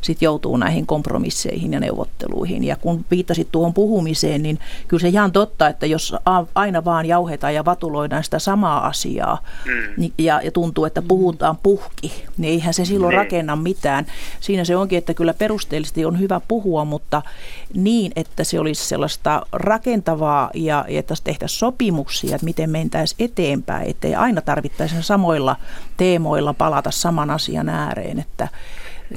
sitten 0.02 0.26
joutuu 0.26 0.58
näihin 0.58 0.86
kompromisseihin 0.86 1.74
ja 1.74 1.80
neuvotteluihin. 1.80 2.64
Ja 2.64 2.76
kun 2.76 3.06
viittasit 3.12 3.48
tuohon 3.52 3.74
puhumiseen, 3.74 4.44
niin 4.44 4.60
kyllä 4.88 5.02
se 5.02 5.08
ihan 5.08 5.32
totta, 5.32 5.68
että 5.68 5.86
jos 5.86 6.16
aina 6.56 6.86
vaan 6.86 7.06
jauhetaan 7.06 7.56
ja 7.56 7.66
vatuloidaan 7.66 8.24
sitä 8.24 8.40
samaa 8.40 8.88
asiaa 8.88 9.44
niin, 9.98 10.14
ja, 10.18 10.42
ja 10.44 10.52
tuntuu, 10.52 10.86
että 10.86 11.02
puhutaan 11.02 11.58
puhki, 11.64 12.26
niin 12.38 12.54
eihän 12.54 12.74
se 12.74 12.86
silloin 12.86 13.10
Niin. 13.10 13.18
rakenna 13.18 13.56
mitään. 13.56 14.06
Siinä 14.40 14.64
se 14.66 14.76
onkin, 14.76 14.98
että 14.98 15.14
kyllä 15.14 15.34
perusteellisesti 15.34 16.06
on 16.06 16.20
hyvä 16.20 16.42
puhua, 16.48 16.86
mutta 16.86 17.22
niin, 17.74 18.12
että 18.16 18.44
se 18.44 18.60
olisi 18.60 18.86
sellaista 18.86 19.46
rakentavaa 19.52 20.50
ja 20.54 20.86
että 20.88 21.14
tehtäisiin 21.24 21.60
sopimuksia, 21.60 22.36
että 22.36 22.46
miten 22.46 22.70
mentäisiin 22.70 23.26
eteenpäin, 23.32 23.90
ettei 23.90 24.16
aina 24.16 24.42
tarvittaisi 24.42 25.04
samoilla 25.04 25.56
teemoilla 25.98 26.54
palata 26.54 26.92
saman 26.92 27.30
asian 27.30 27.70
ääreen, 27.70 28.20
että 28.20 28.48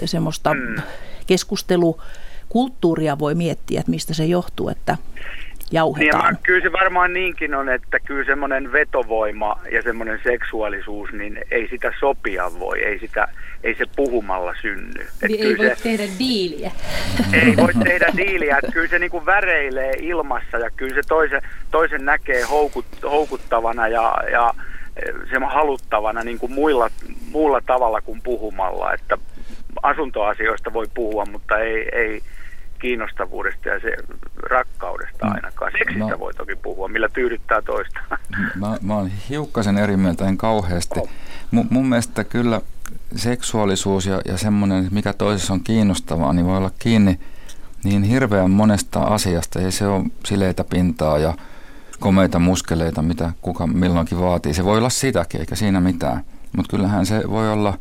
semmoista 0.05 0.55
mm. 0.55 0.83
keskustelukulttuuria 1.27 3.19
voi 3.19 3.35
miettiä, 3.35 3.81
että 3.81 3.91
mistä 3.91 4.15
se 4.15 4.25
johtuu, 4.25 4.69
että 4.69 4.97
Niin, 5.15 5.77
jauhetaan. 5.77 6.35
ja 6.35 6.41
kyllä 6.43 6.63
se 6.63 6.73
varmaan 6.73 7.13
niinkin 7.13 7.55
on, 7.55 7.69
että 7.69 8.01
kyllä 8.01 8.25
semmoinen 8.25 8.73
vetovoima 8.73 9.59
ja 9.73 9.83
semmoinen 9.83 10.21
seksuaalisuus, 10.25 11.13
niin 11.13 11.39
ei 11.51 11.69
sitä 11.69 11.93
sopia 12.01 12.51
voi, 12.59 12.85
ei, 12.85 12.99
sitä, 12.99 13.29
ei 13.65 13.75
se 13.75 13.85
puhumalla 13.97 14.55
synny. 14.63 15.07
Et 15.23 15.31
Niin 15.31 15.47
ei 15.47 15.59
voi 15.59 15.67
se, 15.69 15.83
tehdä 15.83 16.03
diiliä. 16.19 16.73
ei 17.33 17.57
voi 17.57 17.73
tehdä 17.85 18.07
diiliä, 18.17 18.59
että 18.59 18.73
kyllä 18.73 18.89
se 18.89 18.99
niinku 18.99 19.27
väreilee 19.27 19.93
ilmassa 20.01 20.59
ja 20.59 20.71
kyllä 20.71 20.95
se 20.95 21.03
toisen, 21.09 21.43
toisen 21.71 22.05
näkee 22.05 22.43
houkut, 22.43 22.87
houkuttavana 23.03 23.89
ja, 23.89 24.15
ja 24.33 24.55
se 25.31 25.39
haluttavana 25.49 26.25
niin 26.25 26.39
kuin 26.39 26.53
muilla, 26.53 26.91
muulla 27.31 27.61
tavalla 27.67 28.01
kuin 28.01 28.21
puhumalla, 28.23 28.95
että 28.95 29.19
asuntoasioista 29.83 30.73
voi 30.73 30.87
puhua, 30.95 31.25
mutta 31.27 31.59
ei, 31.59 31.89
ei 31.93 32.23
kiinnostavuudesta 32.79 33.69
ja 33.69 33.81
se 33.81 33.97
rakkaudesta 34.51 35.27
Mm. 35.27 35.33
ainakaan. 35.35 35.73
Seksistä 35.79 36.05
No. 36.11 36.19
voi 36.19 36.35
toki 36.35 36.57
puhua, 36.57 36.89
millä 36.89 37.09
tyydyttää 37.09 37.63
toista. 37.63 38.01
Mä, 38.55 38.77
mä 38.83 38.95
oon 38.95 39.11
hiukkasen 39.29 39.79
eri 39.79 39.97
mieltä, 39.97 40.27
en 40.29 40.37
kauheasti. 40.37 41.01
M- 41.51 41.61
mun 41.71 41.87
mielestä 41.89 42.25
kyllä 42.25 42.61
seksuaalisuus 43.17 44.07
ja, 44.07 44.21
ja 44.25 44.39
semmoinen, 44.39 44.89
mikä 44.91 45.13
toisessa 45.13 45.53
on 45.53 45.61
kiinnostavaa, 45.65 46.33
niin 46.33 46.47
voi 46.47 46.57
olla 46.57 46.71
kiinni 46.79 47.19
niin 47.85 48.03
hirveän 48.03 48.51
monesta 48.51 49.01
asiasta. 49.01 49.61
Ei 49.61 49.73
se 49.73 49.87
ole 49.87 50.05
sileitä 50.25 50.65
pintaa 50.65 51.19
ja 51.19 51.35
komeita 52.01 52.39
muskeleita, 52.39 53.03
mitä 53.03 53.33
kuka 53.43 53.67
milloinkin 53.67 54.21
vaatii. 54.21 54.55
Se 54.55 54.65
voi 54.65 54.79
olla 54.79 54.91
sitäkin, 54.91 55.41
eikä 55.41 55.55
siinä 55.57 55.81
mitään. 55.81 56.25
Mutta 56.57 56.71
kyllähän 56.71 57.07
se 57.07 57.23
voi 57.31 57.53
olla 57.53 57.79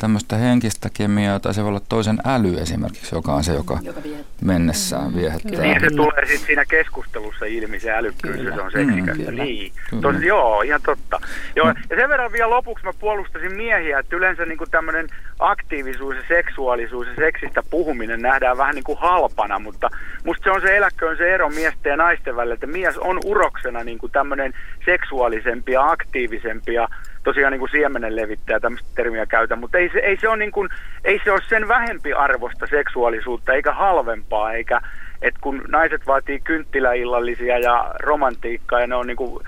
tämmöistä 0.00 0.36
henkistä 0.36 0.88
kemiaa 0.94 1.40
tai 1.40 1.54
se 1.54 1.62
voi 1.62 1.68
olla 1.68 1.80
toisen 1.88 2.18
äly 2.26 2.54
esimerkiksi, 2.54 3.14
joka 3.14 3.32
on 3.32 3.44
se, 3.44 3.54
joka 3.54 3.78
Joka 3.82 4.00
mennessään 4.44 5.16
viehättää. 5.16 5.60
Niin 5.60 5.80
se 5.80 5.90
tulee 5.96 6.26
sitten 6.26 6.46
siinä 6.46 6.64
keskustelussa 6.64 7.44
ilmi, 7.44 7.80
se 7.80 7.92
älykkyys, 7.92 8.36
Kyllä. 8.36 8.54
se 8.54 8.60
on 8.60 8.72
seksikästä. 8.72 9.12
Mm, 9.12 9.26
kyllä. 9.26 9.44
niin. 9.44 9.72
Kyllä. 9.90 10.02
Tos, 10.02 10.22
joo, 10.22 10.62
ihan 10.62 10.80
totta. 10.84 11.20
Joo, 11.56 11.66
ja 11.68 11.96
sen 11.96 12.08
verran 12.08 12.32
vielä 12.32 12.50
lopuksi 12.50 12.84
mä 12.84 12.92
puolustasin 13.00 13.52
miehiä, 13.52 13.98
että 13.98 14.16
yleensä 14.16 14.46
niin 14.46 14.58
tämmöinen 14.70 15.08
aktiivisuus 15.38 16.16
ja 16.16 16.22
seksuaalisuus 16.28 17.06
ja 17.06 17.14
seksistä 17.14 17.62
puhuminen 17.70 18.22
nähdään 18.22 18.56
vähän 18.56 18.74
niin 18.74 18.84
kuin 18.84 18.98
halpana, 18.98 19.58
mutta 19.58 19.90
musta 20.24 20.44
se 20.44 20.50
on 20.50 20.60
se 20.60 20.76
eläkköön 20.76 21.16
se 21.16 21.34
ero 21.34 21.48
miesten 21.48 21.90
ja 21.90 21.96
naisten 21.96 22.36
välillä, 22.36 22.54
että 22.54 22.66
mies 22.66 22.98
on 22.98 23.18
uroksena 23.24 23.84
niin 23.84 23.98
kuin 23.98 24.12
tämmöinen 24.12 24.52
seksuaalisempi 24.84 25.72
ja 25.72 25.90
aktiivisempi 25.90 26.74
ja 26.74 26.88
tosiaan 27.24 27.52
niin 27.52 27.58
kuin 27.60 27.70
siemenen 27.70 28.16
levittäjä, 28.16 28.60
tämmöistä 28.60 28.88
termiä 28.94 29.26
käytän, 29.26 29.58
mutta 29.58 29.78
ei 29.78 29.90
se, 29.92 29.98
ei 29.98 30.16
se 30.16 30.28
ole 30.28 30.36
niin 30.36 30.52
kuin, 30.52 30.68
ei 31.04 31.20
se 31.24 31.32
ole 31.32 31.40
sen 31.48 31.68
vähempi 31.68 32.12
arvosta 32.12 32.66
seksuaalisuutta 32.66 33.52
eikä 33.52 33.72
halvempaa 33.72 34.52
eikä, 34.52 34.80
että 35.22 35.40
kun 35.40 35.62
naiset 35.68 36.06
vaatii 36.06 36.40
kynttiläillallisia 36.40 37.58
ja 37.58 37.94
romantiikkaa 38.00 38.80
ja 38.80 38.86
ne 38.86 38.94
on 38.94 39.06
niin 39.06 39.16
kuin 39.16 39.44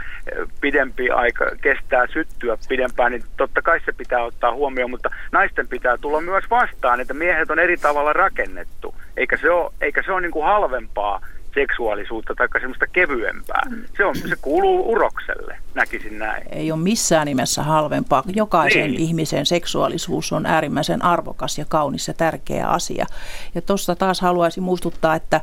pidempi 0.60 1.10
aika, 1.10 1.46
kestää 1.60 2.06
syttyä 2.06 2.58
pidempään, 2.68 3.12
niin 3.12 3.24
totta 3.36 3.62
kai 3.62 3.80
se 3.84 3.92
pitää 3.92 4.24
ottaa 4.24 4.54
huomioon, 4.54 4.90
mutta 4.90 5.10
naisten 5.32 5.68
pitää 5.68 5.96
tulla 5.96 6.20
myös 6.20 6.44
vastaan, 6.50 7.00
että 7.00 7.14
miehet 7.14 7.50
on 7.50 7.58
eri 7.58 7.76
tavalla 7.76 8.12
rakennettu, 8.12 8.94
eikä 9.16 9.36
se 9.36 9.50
ole, 9.50 9.72
eikä 9.80 10.02
se 10.02 10.12
ole 10.12 10.20
niin 10.20 10.32
kuin 10.32 10.44
halvempaa 10.44 11.20
seksuaalisuutta 11.54 12.34
tai 12.34 12.48
semmoista 12.60 12.86
kevyempää. 12.86 13.62
Mm. 13.70 13.84
Se, 13.96 14.04
on, 14.04 14.16
se 14.16 14.36
kuuluu 14.42 14.92
urokselle, 14.92 15.56
näkisin 15.74 16.18
näin. 16.18 16.42
Ei 16.52 16.72
ole 16.72 16.80
missään 16.80 17.26
nimessä 17.26 17.62
halvempaa. 17.62 18.22
Jokaisen 18.34 18.90
niin. 18.90 19.00
ihmisen 19.00 19.46
seksuaalisuus 19.46 20.32
on 20.32 20.46
äärimmäisen 20.46 21.04
arvokas 21.04 21.58
ja 21.58 21.64
kaunis 21.68 22.08
ja 22.08 22.14
tärkeä 22.14 22.66
asia. 22.66 23.06
Ja 23.54 23.62
tuosta 23.62 23.96
taas 23.96 24.20
haluaisin 24.20 24.62
muistuttaa, 24.62 25.14
että 25.14 25.40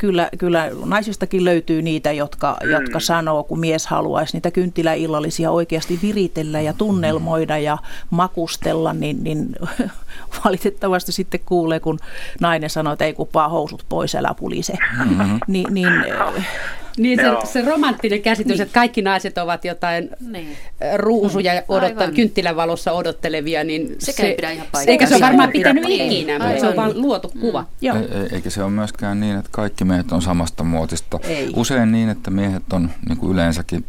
kyllä, 0.00 0.28
kyllä 0.38 0.70
naisistakin 0.84 1.44
löytyy 1.44 1.82
niitä, 1.82 2.12
jotka, 2.12 2.56
mm. 2.64 2.70
jotka 2.70 3.00
sanoo, 3.00 3.44
kun 3.44 3.60
mies 3.60 3.86
haluaisi 3.86 4.36
niitä 4.36 4.50
kynttiläillallisia 4.50 5.50
oikeasti 5.50 5.98
viritellä 6.02 6.60
ja 6.60 6.72
tunnelmoida 6.72 7.58
ja 7.58 7.78
makustella, 8.10 8.92
niin, 8.92 9.24
niin 9.24 9.56
valitettavasti 10.44 11.12
sitten 11.12 11.40
kuulee, 11.46 11.80
kun 11.80 11.98
nainen 12.40 12.70
sanoo, 12.70 12.92
että 12.92 13.04
ei 13.04 13.12
kupaa 13.12 13.48
housut 13.48 13.84
pois, 13.88 14.14
älä 14.14 14.34
pulise. 14.38 14.74
Mm-hmm. 15.04 15.38
Ni, 15.46 15.64
niin, 15.70 15.92
niin 17.00 17.18
se, 17.18 17.52
se 17.52 17.64
romanttinen 17.64 18.22
käsitys, 18.22 18.52
niin. 18.52 18.62
että 18.62 18.74
kaikki 18.74 19.02
naiset 19.02 19.38
ovat 19.38 19.64
jotain 19.64 20.10
niin. 20.20 20.56
ruusuja 20.96 21.52
mm. 21.54 21.62
odottaa, 21.68 22.10
kynttilän 22.10 22.56
valossa 22.56 22.92
odottelevia, 22.92 23.64
niin 23.64 23.96
Sekä 23.98 24.22
se, 24.22 24.28
ei 24.28 24.34
pidä 24.34 24.50
ihan 24.50 24.66
eikä 24.86 25.06
se 25.06 25.14
ole 25.14 25.20
varmaan 25.20 25.50
pitänyt 25.52 25.84
ikinä, 25.88 26.38
mutta 26.38 26.60
se 26.60 26.66
on 26.66 26.76
vain 26.76 27.00
luotu 27.00 27.30
mm. 27.34 27.40
kuva. 27.40 27.64
Joo. 27.80 27.96
E- 27.96 28.34
eikä 28.34 28.50
se 28.50 28.62
ole 28.62 28.70
myöskään 28.70 29.20
niin, 29.20 29.36
että 29.36 29.50
kaikki 29.52 29.84
miehet 29.84 30.12
on 30.12 30.22
samasta 30.22 30.64
muotista. 30.64 31.18
Ei. 31.22 31.52
Usein 31.56 31.92
niin, 31.92 32.08
että 32.08 32.30
miehet 32.30 32.72
on 32.72 32.90
niin 33.08 33.18
kuin 33.18 33.32
yleensäkin, 33.32 33.84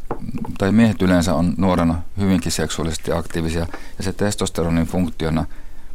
tai 0.57 0.71
miehet 0.71 1.01
yleensä 1.01 1.33
on 1.33 1.53
nuorena 1.57 2.01
hyvinkin 2.19 2.51
seksuaalisesti 2.51 3.11
aktiivisia, 3.11 3.67
ja 3.97 4.03
se 4.03 4.13
testosteronin 4.13 4.85
funktiona 4.85 5.45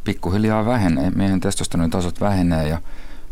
pikkuhiljaa 0.03 0.65
vähenee. 0.65 1.11
Miehen 1.15 1.39
testosteronin 1.39 1.91
tasot 1.91 2.21
vähenee, 2.21 2.67
ja 2.67 2.81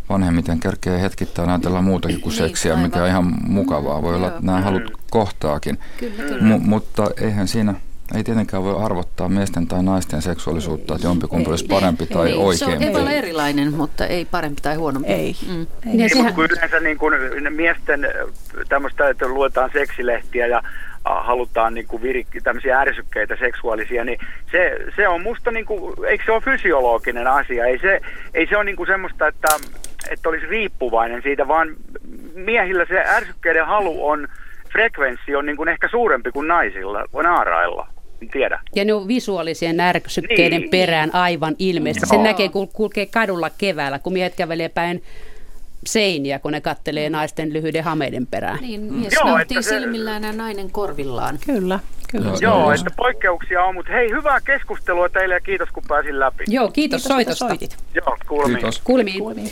vanhemmiten 0.09 0.59
kerkee 0.59 1.01
hetkittäin 1.01 1.49
ajatella 1.49 1.81
muutakin 1.81 2.21
kuin 2.21 2.31
niin, 2.31 2.47
seksiä, 2.47 2.75
mikä 2.75 3.03
on 3.03 3.07
ihan 3.07 3.33
mukavaa. 3.47 4.01
Voi 4.01 4.15
olla, 4.15 4.27
että 4.27 4.41
nämä 4.41 4.61
halut 4.61 4.97
kohtaakin. 5.11 5.79
Kyllä, 5.97 6.23
kyllä. 6.23 6.57
M- 6.57 6.61
mutta 6.61 7.09
eihän 7.21 7.47
siinä, 7.47 7.73
ei 8.15 8.23
tietenkään 8.23 8.63
voi 8.63 8.83
arvottaa 8.83 9.29
miesten 9.29 9.67
tai 9.67 9.83
naisten 9.83 10.21
seksuaalisuutta, 10.21 10.95
että 10.95 11.07
jompikumpi 11.07 11.49
olisi 11.49 11.65
parempi 11.65 12.05
tai 12.05 12.29
ei, 12.29 12.37
oikeampi. 12.37 12.83
Se 12.83 12.87
on 12.87 12.93
tavalla 12.93 13.11
erilainen, 13.11 13.73
mutta 13.73 14.05
ei 14.05 14.25
parempi 14.25 14.61
tai 14.61 14.75
huonompi. 14.75 15.09
Ei. 15.09 15.35
Mm. 15.47 15.61
ei. 15.61 15.97
Niin, 15.97 16.09
sehän... 16.09 16.33
kun 16.33 16.45
yleensä 16.45 16.79
niin 16.79 16.97
kuin 16.97 17.13
miesten 17.49 18.07
tämmöistä, 18.69 19.09
että 19.09 19.27
luetaan 19.27 19.69
seksilehtiä 19.73 20.47
ja 20.47 20.63
halutaan 21.05 21.73
niin 21.73 21.87
kuin 21.87 22.03
virik- 22.03 22.41
tämmöisiä 22.43 22.79
ärsykkeitä 22.79 23.35
seksuaalisia, 23.39 24.03
niin 24.03 24.19
se, 24.51 24.77
se 24.95 25.07
on 25.07 25.21
musta, 25.21 25.51
niin 25.51 25.65
kuin, 25.65 25.93
eikö 26.07 26.23
se 26.25 26.31
ole 26.31 26.41
fysiologinen 26.41 27.27
asia? 27.27 27.65
Ei 27.65 27.79
se, 27.79 28.01
ei 28.33 28.47
se 28.47 28.57
ole 28.57 28.63
niin 28.63 28.75
kuin 28.75 28.87
semmoista, 28.87 29.27
että 29.27 29.47
että 30.09 30.29
olisi 30.29 30.45
riippuvainen 30.45 31.21
siitä, 31.21 31.47
vaan 31.47 31.75
miehillä 32.35 32.85
se 32.85 33.03
ärsykkeiden 33.05 33.65
halu 33.65 34.07
on, 34.07 34.27
frekvenssi 34.73 35.35
on 35.35 35.45
niin 35.45 35.57
kuin 35.57 35.69
ehkä 35.69 35.89
suurempi 35.89 36.31
kuin 36.31 36.47
naisilla, 36.47 37.05
kuin 37.11 37.23
naarailla. 37.23 37.87
Tiedä. 38.31 38.59
Ja 38.75 38.85
ne 38.85 38.93
on 38.93 39.07
visuaalisien 39.07 39.79
ärsykkeiden 39.79 40.61
niin. 40.61 40.69
perään 40.69 41.15
aivan 41.15 41.55
ilmeistä. 41.59 42.05
Se 42.05 42.17
näkee, 42.17 42.49
kun 42.49 42.67
kulkee 42.67 43.05
kadulla 43.05 43.49
keväällä, 43.49 43.99
kun 43.99 44.13
miehet 44.13 44.35
kävelee 44.35 44.69
päin 44.69 45.03
seiniä, 45.87 46.39
kun 46.39 46.51
ne 46.51 46.61
kattelee 46.61 47.09
naisten 47.09 47.53
lyhyiden 47.53 47.83
hameiden 47.83 48.27
perään. 48.27 48.59
Niin, 48.61 48.81
mies 48.93 49.13
Joo, 49.13 49.25
nauttii 49.25 49.63
se... 49.63 49.69
silmillään 49.69 50.23
ja 50.23 50.33
nainen 50.33 50.71
korvillaan. 50.71 51.39
Kyllä. 51.45 51.79
Kyllä. 52.11 52.25
Joo, 52.27 52.37
Joo 52.41 52.71
että 52.71 52.91
poikkeuksia 52.95 53.63
on, 53.63 53.75
mutta 53.75 53.91
hei, 53.91 54.09
hyvää 54.09 54.41
keskustelua 54.41 55.09
teille 55.09 55.33
ja 55.33 55.39
kiitos 55.39 55.69
kun 55.69 55.83
pääsin 55.87 56.19
läpi. 56.19 56.43
Joo, 56.47 56.67
kiitos, 56.67 57.01
kiitos 57.01 57.03
soitosta. 57.03 57.47
Soitit. 57.47 57.77
Joo, 57.93 58.17
kuulemiin. 58.27 58.57
Kiitos. 58.57 58.81
Kuulemiin. 58.83 59.19
kuulemiin. 59.19 59.51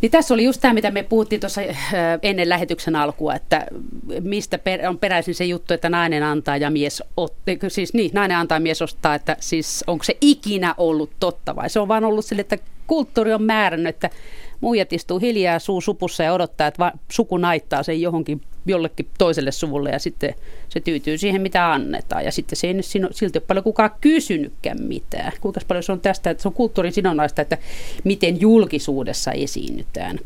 Niin 0.00 0.10
tässä 0.10 0.34
oli 0.34 0.44
just 0.44 0.60
tämä, 0.60 0.74
mitä 0.74 0.90
me 0.90 1.02
puhuttiin 1.02 1.40
tuossa 1.40 1.60
äh, 1.60 1.76
ennen 2.22 2.48
lähetyksen 2.48 2.96
alkua, 2.96 3.34
että 3.34 3.66
mistä 4.20 4.58
on 4.88 4.98
peräisin 4.98 5.34
se 5.34 5.44
juttu, 5.44 5.74
että 5.74 5.88
nainen 5.88 6.22
antaa 6.22 6.56
ja 6.56 6.70
mies 6.70 7.02
ottaa, 7.16 7.54
siis 7.68 7.94
niin, 7.94 8.10
nainen 8.14 8.36
antaa 8.36 8.56
ja 8.56 8.60
mies 8.60 8.82
ostaa, 8.82 9.14
että 9.14 9.36
siis 9.40 9.84
onko 9.86 10.04
se 10.04 10.16
ikinä 10.20 10.74
ollut 10.78 11.10
totta 11.20 11.56
vai 11.56 11.70
se 11.70 11.80
on 11.80 11.88
vaan 11.88 12.04
ollut 12.04 12.24
sille, 12.24 12.40
että 12.40 12.58
kulttuuri 12.86 13.32
on 13.32 13.42
määrännyt, 13.42 13.94
että 13.94 14.10
muijat 14.64 14.92
istuu 14.92 15.18
hiljaa 15.18 15.58
suu 15.58 15.80
supussa 15.80 16.22
ja 16.22 16.32
odottaa, 16.32 16.66
että 16.66 16.92
suku 17.10 17.36
naittaa 17.36 17.82
sen 17.82 18.00
johonkin 18.00 18.40
jollekin 18.66 19.08
toiselle 19.18 19.52
suvulle 19.52 19.90
ja 19.90 19.98
sitten 19.98 20.34
se 20.68 20.80
tyytyy 20.80 21.18
siihen, 21.18 21.42
mitä 21.42 21.72
annetaan. 21.72 22.24
Ja 22.24 22.32
sitten 22.32 22.56
se 22.56 22.66
ei 22.66 22.74
nyt 22.74 22.86
silti 23.10 23.38
ole 23.38 23.44
paljon 23.46 23.64
kukaan 23.64 23.90
kysynytkään 24.00 24.82
mitään. 24.82 25.32
Kuinka 25.40 25.60
paljon 25.68 25.82
se 25.82 25.92
on 25.92 26.00
tästä, 26.00 26.30
että 26.30 26.42
se 26.42 26.48
on 26.48 26.54
kulttuurin 26.54 26.92
sidonnaista, 26.92 27.42
että 27.42 27.58
miten 28.04 28.40
julkisuudessa 28.40 29.32
esiinnytään. 29.32 30.18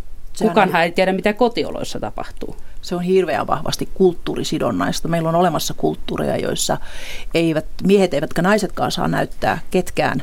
Kukaanhan 0.43 0.83
ei 0.83 0.93
tiedä, 0.93 1.13
mitä 1.13 1.33
kotioloissa 1.33 2.01
tapahtuu. 2.01 2.57
Se 2.83 2.95
on 2.95 3.03
hirveän 3.03 3.47
vahvasti 3.47 3.89
kulttuurisidonnaista. 3.95 5.09
Meillä 5.09 5.29
on 5.29 5.35
olemassa 5.35 5.75
kulttuureja, 5.75 6.37
joissa 6.37 6.79
eivät, 7.35 7.67
miehet 7.85 8.15
eivätkä 8.15 8.43
naisetkaan 8.43 8.93
saa 8.93 9.09
näyttää 9.09 9.59
ketkään 9.71 10.23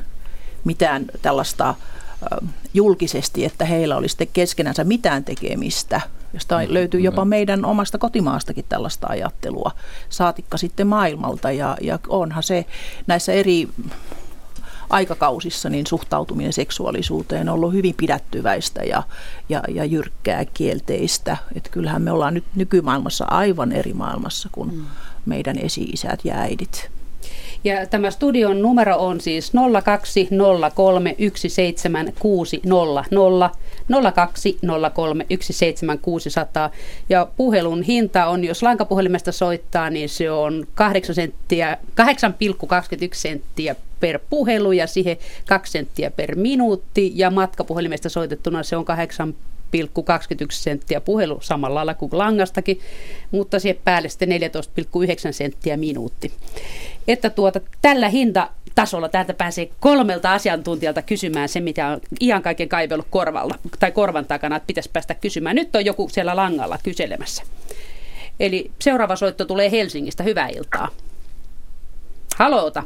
mitään 0.63 1.05
tällaista 1.21 1.75
julkisesti, 2.73 3.45
että 3.45 3.65
heillä 3.65 3.97
olisi 3.97 4.13
sitten 4.13 4.27
keskenänsä 4.33 4.83
mitään 4.83 5.23
tekemistä, 5.23 6.01
josta 6.33 6.59
mm, 6.59 6.73
löytyy 6.73 6.99
jopa 6.99 7.25
meidän 7.25 7.65
omasta 7.65 7.97
kotimaastakin 7.97 8.65
tällaista 8.69 9.07
ajattelua, 9.07 9.71
saatikka 10.09 10.57
sitten 10.57 10.87
maailmalta. 10.87 11.51
Ja, 11.51 11.77
ja 11.81 11.99
onhan 12.07 12.43
se 12.43 12.65
näissä 13.07 13.33
eri 13.33 13.69
aikakausissa 14.89 15.69
niin 15.69 15.87
suhtautuminen 15.87 16.53
seksuaalisuuteen 16.53 17.49
on 17.49 17.55
ollut 17.55 17.73
hyvin 17.73 17.95
pidättyväistä 17.97 18.83
ja, 18.83 19.03
ja, 19.49 19.63
ja 19.69 19.85
jyrkkää 19.85 20.45
kielteistä. 20.45 21.37
Että 21.55 21.69
kyllähän 21.69 22.01
me 22.01 22.11
ollaan 22.11 22.33
nyt 22.33 22.45
nykymaailmassa 22.55 23.25
aivan 23.25 23.71
eri 23.71 23.93
maailmassa 23.93 24.49
kuin 24.51 24.75
mm. 24.75 24.85
meidän 25.25 25.57
esi-isät 25.57 26.19
ja 26.23 26.35
äidit. 26.35 26.89
Ja 27.65 27.85
tämä 27.85 28.11
studion 28.11 28.61
numero 28.61 28.97
on 28.97 29.21
siis 29.21 29.51
0203 29.83 31.15
ja 37.09 37.27
puhelun 37.37 37.81
hinta 37.83 38.25
on, 38.25 38.43
jos 38.43 38.63
lankapuhelimesta 38.63 39.31
soittaa, 39.31 39.89
niin 39.89 40.09
se 40.09 40.31
on 40.31 40.67
8 40.75 41.15
senttiä, 41.15 41.77
8,21 42.01 42.07
senttiä 43.13 43.75
per 43.99 44.19
puhelu 44.29 44.71
ja 44.71 44.87
siihen 44.87 45.17
2 45.45 45.71
senttiä 45.71 46.11
per 46.11 46.35
minuutti 46.35 47.11
ja 47.15 47.31
matkapuhelimesta 47.31 48.09
soitettuna 48.09 48.63
se 48.63 48.77
on 48.77 48.85
8 48.85 49.35
21 50.05 50.63
senttiä 50.63 51.01
puhelu 51.01 51.37
samalla 51.41 51.75
lailla 51.75 51.93
kuin 51.93 52.09
langastakin, 52.13 52.79
mutta 53.31 53.59
siihen 53.59 53.81
päälle 53.83 54.09
sitten 54.09 54.29
14,9 54.29 55.31
senttiä 55.31 55.77
minuutti. 55.77 56.31
Että 57.07 57.29
tuota, 57.29 57.59
tällä 57.81 58.09
hinta 58.09 58.49
tasolla 58.75 59.09
täältä 59.09 59.33
pääsee 59.33 59.69
kolmelta 59.79 60.33
asiantuntijalta 60.33 61.01
kysymään 61.01 61.49
se, 61.49 61.59
mitä 61.59 61.87
on 61.87 61.99
ihan 62.19 62.41
kaiken 62.41 62.69
kaivellut 62.69 63.07
korvalla, 63.09 63.55
tai 63.79 63.91
korvan 63.91 64.25
takana, 64.25 64.55
että 64.55 64.67
pitäisi 64.67 64.89
päästä 64.93 65.13
kysymään. 65.13 65.55
Nyt 65.55 65.75
on 65.75 65.85
joku 65.85 66.09
siellä 66.09 66.35
langalla 66.35 66.77
kyselemässä. 66.83 67.43
Eli 68.39 68.71
seuraava 68.79 69.15
soitto 69.15 69.45
tulee 69.45 69.71
Helsingistä. 69.71 70.23
Hyvää 70.23 70.47
iltaa. 70.47 70.87
Haloota. 72.35 72.83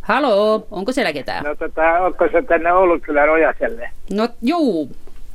Haloo, 0.00 0.66
onko 0.70 0.92
siellä 0.92 1.12
ketään? 1.12 1.44
No 1.44 1.54
tota, 1.54 1.82
onko 1.82 2.28
se 2.32 2.42
tänne 2.42 2.72
Oulunkylän 2.72 3.30
Ojaselle? 3.30 3.90
No 4.10 4.28
juu, 4.42 4.90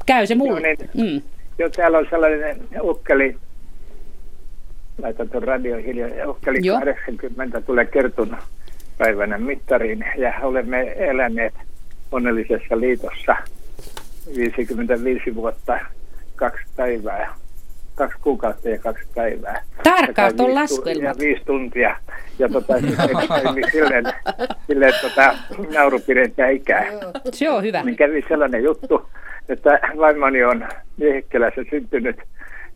Käy 0.10 0.28
se 0.28 0.36
mulle. 0.36 0.60
No 0.60 0.68
niin, 0.94 1.12
mm. 1.14 1.22
Jo 1.58 1.70
täällä 1.70 1.98
on 1.98 2.08
sellainen 2.10 2.62
ukkeli, 2.82 3.38
laitan 5.02 5.30
tuon 5.30 5.44
radio 5.44 5.78
hiljaa, 5.78 6.10
Joo. 6.10 6.80
80 6.80 7.62
tulee 7.62 7.86
kertuna 7.86 8.38
päivänä 8.98 9.38
mittariin 9.38 10.06
ja 10.18 10.34
olemme 10.42 10.94
eläneet 10.98 11.54
onnellisessa 12.12 12.80
liitossa 12.80 13.36
55 14.36 15.36
vuotta, 15.36 15.80
kaksi 16.36 16.64
päivää, 16.76 17.36
kaksi 17.96 18.18
kuukautta 18.22 18.70
ja 18.70 18.80
kaksi 18.80 19.04
päivää. 19.16 19.64
Tarkkaat 19.84 20.40
on 20.40 20.56
laskelmat. 20.56 21.04
Ja 21.04 21.14
viisi 21.20 21.46
tuntia. 21.46 21.96
Ja 22.40 22.50
tota, 22.50 22.74
sitten 22.80 23.72
silleen, 23.72 24.06
silleen 24.68 24.94
tota, 25.02 25.36
nauru 25.74 26.00
pidentää 26.00 26.50
ikää. 26.50 26.86
Se 27.34 27.50
on 27.50 27.64
hyvä. 27.64 27.84
Niin 27.84 27.96
kävi 27.96 28.26
sellainen 28.28 28.64
juttu, 28.64 29.10
että 29.50 29.80
vaimoni 29.98 30.44
on 30.44 30.68
Miehikkelässä 30.98 31.62
syntynyt 31.70 32.18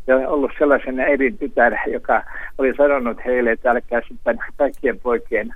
ja 0.07 0.29
ollut 0.29 0.51
sellaisen 0.59 0.99
äidin 0.99 1.37
tytär, 1.37 1.73
joka 1.87 2.23
oli 2.57 2.73
sanonut 2.77 3.17
heille, 3.25 3.51
että 3.51 3.71
älkää 3.71 4.01
sitten 4.07 4.39
kaikkien 4.57 4.99
poikien 4.99 5.53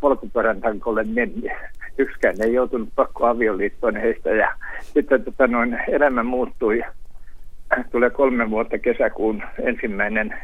polkupyörän 0.00 0.60
tankolle. 0.60 1.04
Yksikään 1.98 2.36
ei 2.42 2.54
joutunut 2.54 2.88
pakko 2.94 3.26
avioliittoon 3.26 3.96
heistä 3.96 4.30
ja 4.30 4.52
sitten 4.80 5.24
tota, 5.24 5.46
noin, 5.46 5.78
elämä 5.88 6.22
muuttui. 6.22 6.82
Tulee 7.90 8.10
kolme 8.10 8.50
vuotta 8.50 8.78
kesäkuun 8.78 9.42
ensimmäinen 9.62 10.34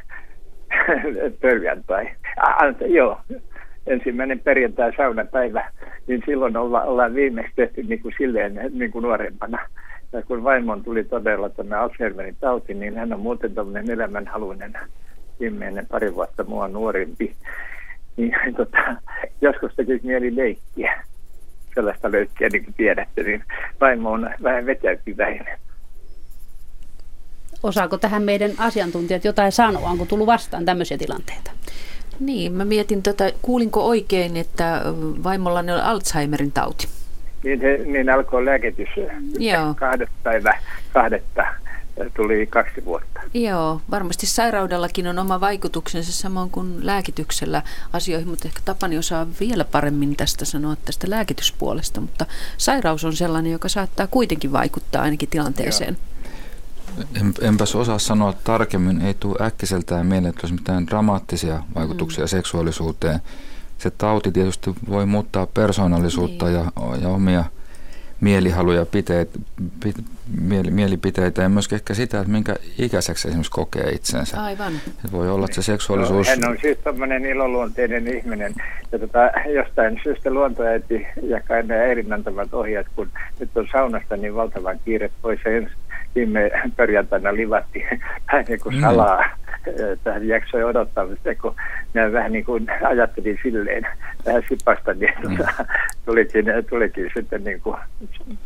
perjantai. 1.40 2.08
Ah, 2.36 2.74
joo, 2.86 3.18
ensimmäinen 3.86 4.40
perjantai 4.40 4.92
saunapäivä, 4.96 5.70
niin 6.06 6.22
silloin 6.26 6.56
olla, 6.56 6.82
ollaan 6.82 7.14
viimeksi 7.14 7.52
tehty 7.56 7.82
niin 7.82 8.00
kuin 8.02 8.14
silleen 8.18 8.60
niin 8.72 8.90
kuin 8.90 9.02
nuorempana. 9.02 9.58
Ja 10.12 10.22
kun 10.22 10.44
vaimon 10.44 10.82
tuli 10.84 11.04
todella 11.04 11.48
tämä 11.48 11.80
Alzheimerin 11.80 12.36
tauti, 12.40 12.74
niin 12.74 12.96
hän 12.96 13.12
on 13.12 13.20
muuten 13.20 13.54
tämmöinen 13.54 13.90
elämänhaluinen 13.90 14.72
viimeinen 15.40 15.86
pari 15.86 16.14
vuotta 16.14 16.44
mua 16.44 16.68
nuorempi. 16.68 17.36
Niin 18.16 18.34
tota, 18.56 18.96
joskus 19.40 19.72
tekisi 19.76 20.06
mieli 20.06 20.36
leikkiä. 20.36 21.04
Sellaista 21.74 22.12
leikkiä, 22.12 22.48
niin 22.52 22.64
kuin 22.64 22.74
tiedätte, 22.74 23.22
niin 23.22 23.44
vaimo 23.80 24.10
on 24.10 24.30
vähän 24.42 24.66
vetäytyväinen. 24.66 25.58
Osaako 27.62 27.98
tähän 27.98 28.22
meidän 28.22 28.50
asiantuntijat 28.58 29.24
jotain 29.24 29.52
sanoa? 29.52 29.90
Onko 29.90 30.04
tullut 30.04 30.26
vastaan 30.26 30.64
tämmöisiä 30.64 30.98
tilanteita? 30.98 31.50
Niin, 32.20 32.52
mä 32.52 32.64
mietin, 32.64 33.02
tota, 33.02 33.24
kuulinko 33.42 33.86
oikein, 33.86 34.36
että 34.36 34.82
vaimolla 35.24 35.58
on 35.58 35.70
Alzheimerin 35.70 36.52
tauti? 36.52 36.88
Niin, 37.44 37.60
he, 37.60 37.80
niin 37.84 38.10
alkoi 38.10 38.44
lääkitys 38.44 38.88
Joo. 39.38 39.74
kahdetta 39.74 40.16
päivä 40.22 40.58
kahdetta 40.92 41.46
tuli 42.16 42.46
kaksi 42.46 42.84
vuotta. 42.84 43.20
Joo, 43.34 43.80
varmasti 43.90 44.26
sairaudellakin 44.26 45.06
on 45.06 45.18
oma 45.18 45.40
vaikutuksensa 45.40 46.12
samoin 46.12 46.50
kuin 46.50 46.86
lääkityksellä 46.86 47.62
asioihin, 47.92 48.28
mutta 48.28 48.48
ehkä 48.48 48.60
Tapani 48.64 48.98
osaa 48.98 49.26
vielä 49.40 49.64
paremmin 49.64 50.16
tästä 50.16 50.44
sanoa 50.44 50.76
tästä 50.84 51.10
lääkityspuolesta, 51.10 52.00
mutta 52.00 52.26
sairaus 52.58 53.04
on 53.04 53.16
sellainen, 53.16 53.52
joka 53.52 53.68
saattaa 53.68 54.06
kuitenkin 54.06 54.52
vaikuttaa 54.52 55.02
ainakin 55.02 55.28
tilanteeseen. 55.28 55.96
Joo. 55.96 56.12
En, 57.20 57.34
enpäs 57.40 57.74
osaa 57.74 57.98
sanoa 57.98 58.34
tarkemmin, 58.44 59.00
ei 59.00 59.14
tule 59.14 59.46
äkkiseltään 59.46 60.06
mieleen, 60.06 60.30
että 60.30 60.40
olisi 60.42 60.54
mitään 60.54 60.86
dramaattisia 60.86 61.62
vaikutuksia 61.74 62.24
mm. 62.24 62.28
seksuaalisuuteen. 62.28 63.20
Se 63.82 63.90
tauti 63.90 64.32
tietysti 64.32 64.70
voi 64.90 65.06
muuttaa 65.06 65.46
persoonallisuutta 65.46 66.44
niin. 66.44 66.54
ja, 66.54 66.64
ja 67.02 67.08
omia 67.08 67.44
mielihaluja, 68.20 68.86
piteet, 68.86 69.30
pit, 69.82 69.96
mieli, 70.40 70.70
mielipiteitä 70.70 71.42
ja 71.42 71.48
myös 71.48 71.72
ehkä 71.72 71.94
sitä, 71.94 72.20
että 72.20 72.32
minkä 72.32 72.56
ikäiseksi 72.78 73.28
esimerkiksi 73.28 73.52
kokee 73.52 73.90
itsensä. 73.90 74.42
Aivan. 74.42 74.72
Et 75.04 75.12
voi 75.12 75.30
olla, 75.30 75.44
että 75.44 75.54
se 75.54 75.62
seksuaalisuus... 75.62 76.28
Hän 76.28 76.48
on 76.48 76.56
siis 76.60 76.78
tämmöinen 76.78 77.26
iloluonteinen 77.26 78.08
ihminen. 78.08 78.54
Ja 78.92 78.98
tota, 78.98 79.18
jostain 79.54 80.00
syystä 80.02 80.30
luontoäiti 80.30 81.06
ja 81.22 81.40
kai 81.40 81.62
ne 81.62 81.78
äidin 81.78 82.12
antamat 82.12 82.54
ohjeet, 82.54 82.86
kun 82.96 83.08
nyt 83.40 83.56
on 83.56 83.68
saunasta 83.72 84.16
niin 84.16 84.34
valtavan 84.34 84.80
kiire 84.84 85.10
pois 85.22 85.40
ensi 85.44 85.74
viime 86.14 86.50
perjantaina 86.76 87.34
livatti 87.34 87.84
vähän 88.32 88.44
niin 88.48 88.60
kuin 88.60 88.74
mm. 88.74 88.80
salaa. 88.80 89.22
Mm. 89.22 89.41
Tähän 90.04 90.28
jaksoi 90.28 90.64
odottaa, 90.64 91.06
mutta 91.06 91.34
kun 91.34 91.54
minä 91.94 92.12
vähän 92.12 92.32
niin 92.32 92.44
kuin 92.44 92.66
ajattelin 92.90 93.38
silleen 93.42 93.86
vähän 94.26 94.42
sipasta, 94.48 94.94
niin 94.94 95.14
mm. 95.28 95.36
tulikin, 96.06 96.44
tulikin 96.70 97.10
sitten 97.14 97.44
niin 97.44 97.60
kuin, 97.60 97.76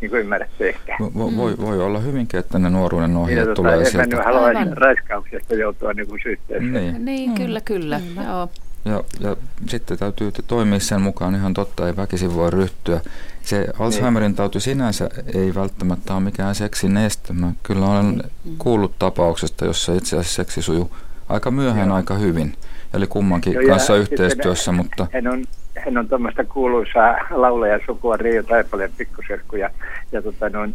niin 0.00 0.10
kuin 0.10 0.20
ymmärretty 0.20 0.68
ehkä. 0.68 0.96
Vo, 1.00 1.32
voi, 1.36 1.56
voi 1.60 1.80
olla 1.82 1.98
hyvinkin, 1.98 2.40
että 2.40 2.58
ne 2.58 2.70
nuoruuden 2.70 3.16
ohjeet 3.16 3.46
niin, 3.46 3.56
tulee 3.56 3.76
tota, 3.76 3.90
sieltä. 3.90 4.02
En 4.02 4.08
mä 4.08 4.16
nyt 4.16 4.24
halua 4.24 4.74
raiskauksesta 4.74 5.54
joutua 5.54 5.92
niin 5.92 6.08
kuin 6.08 6.20
syytteeseen. 6.22 6.72
Niin, 6.72 7.04
niin 7.04 7.30
mm. 7.30 7.36
kyllä, 7.36 7.60
kyllä. 7.60 7.98
Mm. 7.98 8.24
Joo. 8.24 8.48
Ja, 8.84 9.04
ja 9.20 9.36
sitten 9.66 9.98
täytyy 9.98 10.32
toimia 10.46 10.80
sen 10.80 11.00
mukaan 11.00 11.34
ihan 11.34 11.54
totta, 11.54 11.86
ei 11.86 11.96
väkisin 11.96 12.34
voi 12.34 12.50
ryhtyä. 12.50 13.00
Se 13.42 13.66
Alzheimerin 13.78 14.34
tauti 14.34 14.60
sinänsä 14.60 15.10
ei 15.34 15.54
välttämättä 15.54 16.14
ole 16.14 16.22
mikään 16.22 16.54
seksin 16.54 16.96
este. 16.96 17.32
Mä 17.32 17.52
kyllä 17.62 17.86
olen 17.86 18.22
mm. 18.44 18.56
kuullut 18.58 18.98
tapauksesta, 18.98 19.64
jossa 19.64 19.94
itse 19.94 20.16
asiassa 20.16 20.36
seksi 20.36 20.62
sujuu 20.62 20.90
aika 21.28 21.50
myöhään 21.50 21.88
Joo. 21.88 21.96
aika 21.96 22.14
hyvin. 22.14 22.52
Eli 22.94 23.06
kummankin 23.06 23.52
Joo, 23.52 23.62
kanssa 23.66 23.96
yhteistyössä, 23.96 24.72
hän, 24.72 24.76
mutta... 24.76 25.06
Hän 25.12 25.26
on, 25.28 25.44
hän 25.84 25.98
on 25.98 26.08
tuommoista 26.08 26.44
kuuluisaa 26.44 27.16
laulaja 27.30 27.78
sukua 27.86 28.16
Riio 28.16 28.42
Taipaleen 28.42 28.92
pikkuserkku 28.96 29.56
ja, 29.56 29.70
ja 30.12 30.22
tota, 30.22 30.48
noin, 30.48 30.74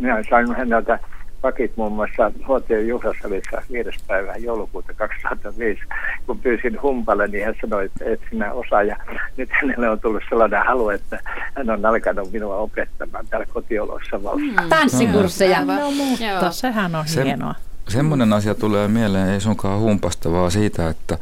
minä 0.00 0.22
sain 0.30 0.56
häneltä 0.56 0.98
pakit 1.44 1.76
muun 1.76 1.92
muassa 1.92 2.30
HT 2.30 2.86
Juhlasalissa 2.88 3.62
5. 3.72 3.90
päivä 4.06 4.36
joulukuuta 4.36 4.94
2005. 4.94 5.80
Kun 6.26 6.38
pyysin 6.38 6.82
humpalle, 6.82 7.28
niin 7.28 7.44
hän 7.44 7.54
sanoi, 7.60 7.84
että 7.84 8.04
et 8.04 8.20
sinä 8.30 8.52
osaa. 8.52 8.82
Ja 8.82 8.96
nyt 9.36 9.48
hänelle 9.52 9.90
on 9.90 10.00
tullut 10.00 10.22
sellainen 10.28 10.62
halu, 10.66 10.88
että 10.88 11.20
hän 11.54 11.70
on 11.70 11.86
alkanut 11.86 12.32
minua 12.32 12.56
opettamaan 12.56 13.26
täällä 13.30 13.46
kotiolossa 13.46 14.22
valssia. 14.22 14.62
Mm. 14.62 14.68
Tanssikursseja. 14.68 15.64
No, 15.64 15.90
mutta 15.90 16.50
sehän 16.50 16.94
on 16.94 17.08
Se, 17.08 17.24
hienoa. 17.24 17.54
Semmoinen 17.88 18.32
asia 18.32 18.54
tulee 18.54 18.88
mieleen, 18.88 19.28
ei 19.28 19.40
sunkaan 19.40 19.80
humpasta, 19.80 20.32
vaan 20.32 20.50
siitä, 20.50 20.88
että 20.88 21.18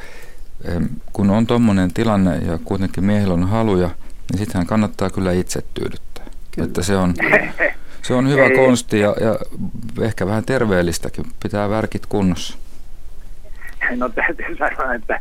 kun 1.13 1.31
on 1.31 1.47
tuommoinen 1.47 1.95
tilanne 1.95 2.39
ja 2.39 2.59
kuitenkin 2.65 3.05
miehillä 3.05 3.35
on 3.35 3.49
haluja, 3.49 3.91
niin 4.31 4.39
sittenhän 4.39 4.67
kannattaa 4.67 5.11
kyllä 5.11 5.33
itse 5.33 5.63
tyydyttää. 5.75 6.25
Kyllä. 6.51 6.67
Että 6.67 6.83
se 6.83 6.97
on, 6.97 7.15
Se 8.03 8.15
on 8.15 8.29
hyvä 8.29 8.51
konsti 8.51 9.01
ja, 9.01 9.15
ja 9.21 9.39
ehkä 10.05 10.27
vähän 10.27 10.45
terveellistäkin. 10.45 11.25
Pitää 11.43 11.71
värkit 11.71 12.07
kunnossa. 12.07 12.59
No 13.97 14.09
täytyy 14.09 14.57
sanoa, 14.57 14.95
että, 14.95 15.21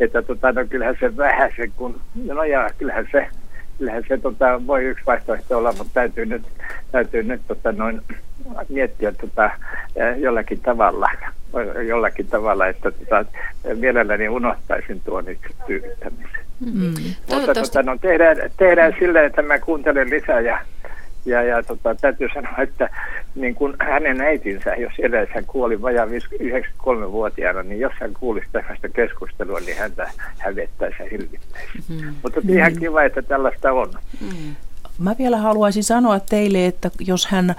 että 0.00 0.22
tota, 0.22 0.52
no, 0.52 0.64
kyllähän 0.70 0.96
se 1.00 1.16
vähän 1.16 1.52
se, 1.56 1.68
kun, 1.76 2.00
no 2.26 2.44
ja 2.44 2.70
kyllähän 2.78 3.08
se, 3.12 3.28
kyllähän 3.78 4.04
se 4.08 4.18
tota, 4.18 4.66
voi 4.66 4.84
yksi 4.84 5.06
vaihtoehto 5.06 5.58
olla, 5.58 5.72
mutta 5.72 5.94
täytyy 5.94 6.26
nyt, 6.26 6.42
täytyy 6.92 7.22
nyt 7.22 7.40
tota, 7.48 7.72
noin, 7.72 8.02
miettiä 8.68 9.12
tota, 9.12 9.50
jollakin 10.16 10.60
tavalla, 10.60 11.10
jollakin 11.86 12.26
tavalla, 12.26 12.66
että 12.66 12.90
tota, 12.90 13.24
mielelläni 13.74 14.28
unohtaisin 14.28 15.00
tuon 15.00 15.28
itse 15.28 15.48
tyydyttämisen. 15.66 16.42
Mm. 16.60 16.94
Mutta 17.30 17.54
tota, 17.54 17.82
no, 17.82 17.98
tehdään, 18.00 18.36
tehdään 18.56 18.94
silleen, 18.98 19.26
että 19.26 19.42
mä 19.42 19.58
kuuntelen 19.58 20.10
lisää 20.10 20.40
ja 20.40 20.58
ja, 21.26 21.42
ja 21.42 21.62
tota, 21.62 21.94
täytyy 21.94 22.28
sanoa, 22.34 22.58
että 22.58 22.90
niin 23.34 23.54
kuin 23.54 23.74
hänen 23.80 24.20
äitinsä, 24.20 24.74
jos 24.74 24.92
edes 24.98 25.28
hän 25.34 25.44
kuoli 25.46 25.82
vajaa 25.82 26.06
93-vuotiaana, 26.06 27.62
niin 27.62 27.80
jos 27.80 27.92
hän 28.00 28.14
kuulisi 28.14 28.46
tällaista 28.52 28.88
keskustelua, 28.88 29.60
niin 29.60 29.78
häntä 29.78 30.10
hävettäisi 30.38 31.02
ja 31.02 31.08
hirvittäisi. 31.10 31.78
Mm-hmm. 31.88 32.14
Mutta 32.22 32.40
mm-hmm. 32.40 32.58
ihan 32.58 32.76
kiva, 32.76 33.02
että 33.02 33.22
tällaista 33.22 33.72
on. 33.72 33.90
Mm. 34.20 34.54
Mä 34.98 35.14
vielä 35.18 35.36
haluaisin 35.36 35.84
sanoa 35.84 36.20
teille, 36.20 36.66
että 36.66 36.90
jos 37.00 37.26
hän 37.26 37.54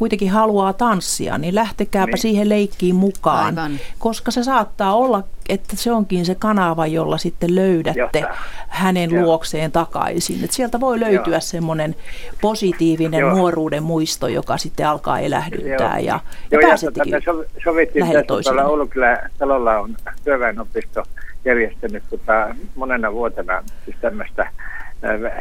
kuitenkin 0.00 0.30
haluaa 0.30 0.72
tanssia, 0.72 1.38
niin 1.38 1.54
lähtekääpä 1.54 2.12
niin. 2.12 2.18
siihen 2.18 2.48
leikkiin 2.48 2.94
mukaan, 2.94 3.58
Aivan. 3.58 3.72
koska 3.98 4.30
se 4.30 4.44
saattaa 4.44 4.94
olla, 4.94 5.22
että 5.48 5.76
se 5.76 5.92
onkin 5.92 6.26
se 6.26 6.34
kanava, 6.34 6.86
jolla 6.86 7.18
sitten 7.18 7.54
löydätte 7.54 8.18
Jota. 8.18 8.34
hänen 8.68 9.10
Joo. 9.10 9.24
luokseen 9.24 9.72
takaisin. 9.72 10.44
Et 10.44 10.50
sieltä 10.50 10.80
voi 10.80 11.00
löytyä 11.00 11.34
Joo. 11.34 11.40
semmoinen 11.40 11.96
positiivinen 12.40 13.20
Joo. 13.20 13.30
nuoruuden 13.30 13.82
muisto, 13.82 14.28
joka 14.28 14.56
sitten 14.56 14.88
alkaa 14.88 15.20
elähdyttää 15.20 15.98
Joo. 15.98 16.06
ja, 16.06 16.20
ja 16.50 16.58
Joo, 16.58 16.68
pääsettekin 16.68 17.12
ja 17.12 17.20
tota, 17.20 17.48
sovittiin 17.64 18.06
tässä 18.06 18.22
tuolla 18.26 18.64
Oulukylän 18.64 19.30
talolla 19.38 19.78
on 19.78 19.96
työväenopisto 20.24 21.02
järjestänyt 21.44 22.02
tota, 22.10 22.54
monena 22.74 23.12
vuotena 23.12 23.62
siis 23.84 23.96
tämmöistä 24.00 24.50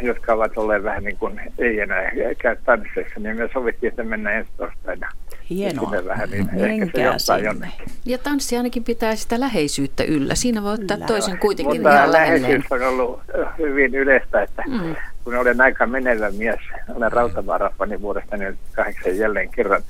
jotka 0.01 0.33
ovat 0.33 0.57
olleet 0.57 0.83
vähän 0.83 1.03
niin 1.03 1.17
kuin 1.17 1.41
ei 1.57 1.79
enää 1.79 2.11
käy 2.37 2.55
tansseissa, 2.65 3.19
niin 3.19 3.37
me 3.37 3.49
sovittiin, 3.53 3.89
että 3.89 4.03
mennään 4.03 4.35
ensi 4.35 4.51
torstaina. 4.57 5.09
Hienoa. 5.49 5.93
Vähän, 6.05 6.29
niin 6.29 6.49
ehkä 6.59 7.17
se 7.17 7.37
jonnekin. 7.37 7.87
Ja 8.05 8.17
tanssi 8.17 8.57
ainakin 8.57 8.83
pitää 8.83 9.15
sitä 9.15 9.39
läheisyyttä 9.39 10.03
yllä. 10.03 10.35
Siinä 10.35 10.63
voi 10.63 10.73
ottaa 10.73 10.97
Kyllä. 10.97 11.07
toisen 11.07 11.37
kuitenkin 11.37 11.81
Mutta 11.81 11.95
ihan 11.95 12.11
läheisyys 12.11 12.65
on 12.71 12.83
ollut 12.83 13.21
hyvin 13.57 13.95
yleistä, 13.95 14.41
että 14.41 14.63
mm. 14.67 14.95
kun 15.23 15.35
olen 15.35 15.61
aika 15.61 15.85
menevä 15.85 16.31
mies, 16.31 16.59
olen 16.95 17.11
rautavaarafani 17.11 18.01
vuodesta 18.01 18.37
48 18.37 19.17
jälleen 19.17 19.49
kerran 19.49 19.81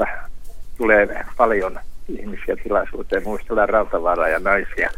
8.3. 0.00 0.08
tulee 0.78 1.24
paljon 1.36 1.80
ihmisiä 2.08 2.56
tilaisuuteen, 2.62 3.22
muistellaan 3.24 3.68
rautavaaraa 3.68 4.28
ja 4.28 4.38
naisia 4.38 4.90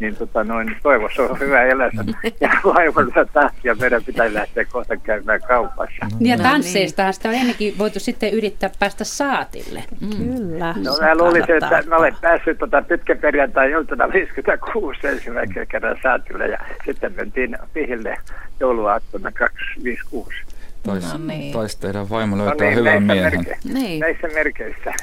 niin 0.00 0.16
tota 0.16 0.44
noin, 0.44 0.76
toivossa 0.82 1.22
on 1.22 1.40
hyvä 1.40 1.62
elämä. 1.62 2.04
Ja 2.40 2.50
vaimolta 2.64 3.24
tahtia 3.32 3.74
meidän 3.74 4.04
pitää 4.04 4.34
lähteä 4.34 4.64
kohta 4.64 4.96
käymään 4.96 5.40
kaupassa. 5.48 6.06
No, 6.10 6.18
ja 6.20 6.38
tansseista 6.38 7.12
sitä 7.12 7.28
on 7.28 7.34
ennenkin 7.34 7.78
voitu 7.78 8.00
sitten 8.00 8.32
yrittää 8.32 8.70
päästä 8.78 9.04
saatille. 9.04 9.84
Mm. 10.00 10.10
Kyllä. 10.16 10.74
No 10.84 10.96
mä 11.00 11.14
luulisin, 11.14 11.54
että 11.54 11.82
mä 11.86 11.96
olen 11.96 12.16
päässyt 12.20 12.58
tota 12.58 12.82
pitkä 12.82 13.16
perjantai 13.16 13.70
iltana 13.70 14.12
56 14.12 15.06
ensimmäisen 15.06 15.66
kerran 15.66 15.96
saatille 16.02 16.46
ja 16.46 16.58
sitten 16.86 17.12
mentiin 17.16 17.58
pihille 17.72 18.16
jouluaattona 18.60 19.32
256. 19.32 20.47
Tois, 20.88 21.12
no 21.12 21.18
niin. 21.18 21.52
Tois 21.52 21.76
teidän 21.76 22.10
vaimo 22.10 22.38
löytää 22.38 22.54
no 22.54 22.60
niin, 22.60 22.74
hyvän 22.74 23.02
miehen. 23.02 23.32
Merke, 23.32 23.58
niin. 23.64 24.00
Näissä 24.00 24.28
merkeissä. 24.34 24.94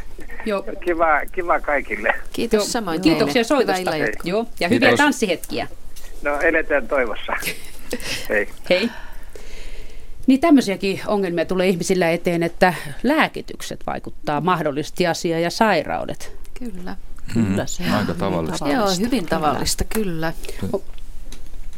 Joo. 0.46 0.64
Kiva, 0.86 1.22
kiva 1.32 1.60
kaikille. 1.60 2.14
Kiitos 2.34 2.58
Joo. 2.58 2.66
samoin 2.66 3.02
Kiitoksia 3.02 3.44
soitosta. 3.44 3.92
Joo. 4.24 4.46
Ja 4.60 4.68
hyviä 4.68 4.80
Kiitos. 4.90 5.06
tanssihetkiä. 5.06 5.68
No 6.22 6.40
eletään 6.40 6.88
toivossa. 6.88 7.34
Hei. 8.30 8.48
Hei. 8.70 8.90
Niin 10.28 10.40
tämmöisiäkin 10.40 11.02
ongelmia 11.08 11.46
tulee 11.46 11.68
ihmisillä 11.68 12.10
eteen, 12.12 12.44
että 12.44 12.74
lääkitykset 13.04 13.80
vaikuttaa 13.88 14.42
mahdollisesti 14.42 15.08
asiaan 15.08 15.42
ja 15.42 15.50
sairaudet. 15.50 16.38
Kyllä. 16.60 16.96
Kyllä, 17.34 17.66
se 17.66 17.84
on 17.84 17.92
aika 17.92 18.14
tavallista. 18.14 18.70
Joo, 18.70 18.88
hyvin 19.00 19.26
tavallista, 19.26 19.84
kyllä. 19.84 20.34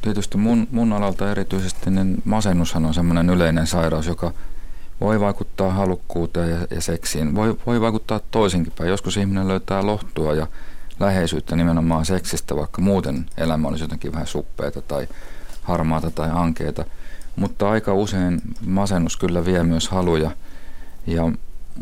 Tietysti 0.01 0.37
mun, 0.37 0.67
mun 0.71 0.93
alalta 0.93 1.31
erityisesti 1.31 1.89
niin 1.89 2.21
masennushan 2.25 2.85
on 2.85 2.93
semmoinen 2.93 3.29
yleinen 3.29 3.67
sairaus, 3.67 4.07
joka 4.07 4.31
voi 5.01 5.19
vaikuttaa 5.19 5.71
halukkuuteen 5.71 6.49
ja, 6.49 6.67
ja 6.71 6.81
seksiin. 6.81 7.35
Voi, 7.35 7.57
voi 7.65 7.81
vaikuttaa 7.81 8.19
toisinkin 8.31 8.73
päin. 8.77 8.89
Joskus 8.89 9.17
ihminen 9.17 9.47
löytää 9.47 9.85
lohtua 9.85 10.33
ja 10.33 10.47
läheisyyttä 10.99 11.55
nimenomaan 11.55 12.05
seksistä, 12.05 12.55
vaikka 12.55 12.81
muuten 12.81 13.25
elämä 13.37 13.67
olisi 13.67 13.83
jotenkin 13.83 14.11
vähän 14.11 14.27
suppeita 14.27 14.81
tai 14.81 15.07
harmaata 15.61 16.11
tai 16.11 16.29
ankeita. 16.33 16.85
Mutta 17.35 17.69
aika 17.69 17.93
usein 17.93 18.41
masennus 18.65 19.17
kyllä 19.17 19.45
vie 19.45 19.63
myös 19.63 19.89
haluja. 19.89 20.31
Ja 21.07 21.31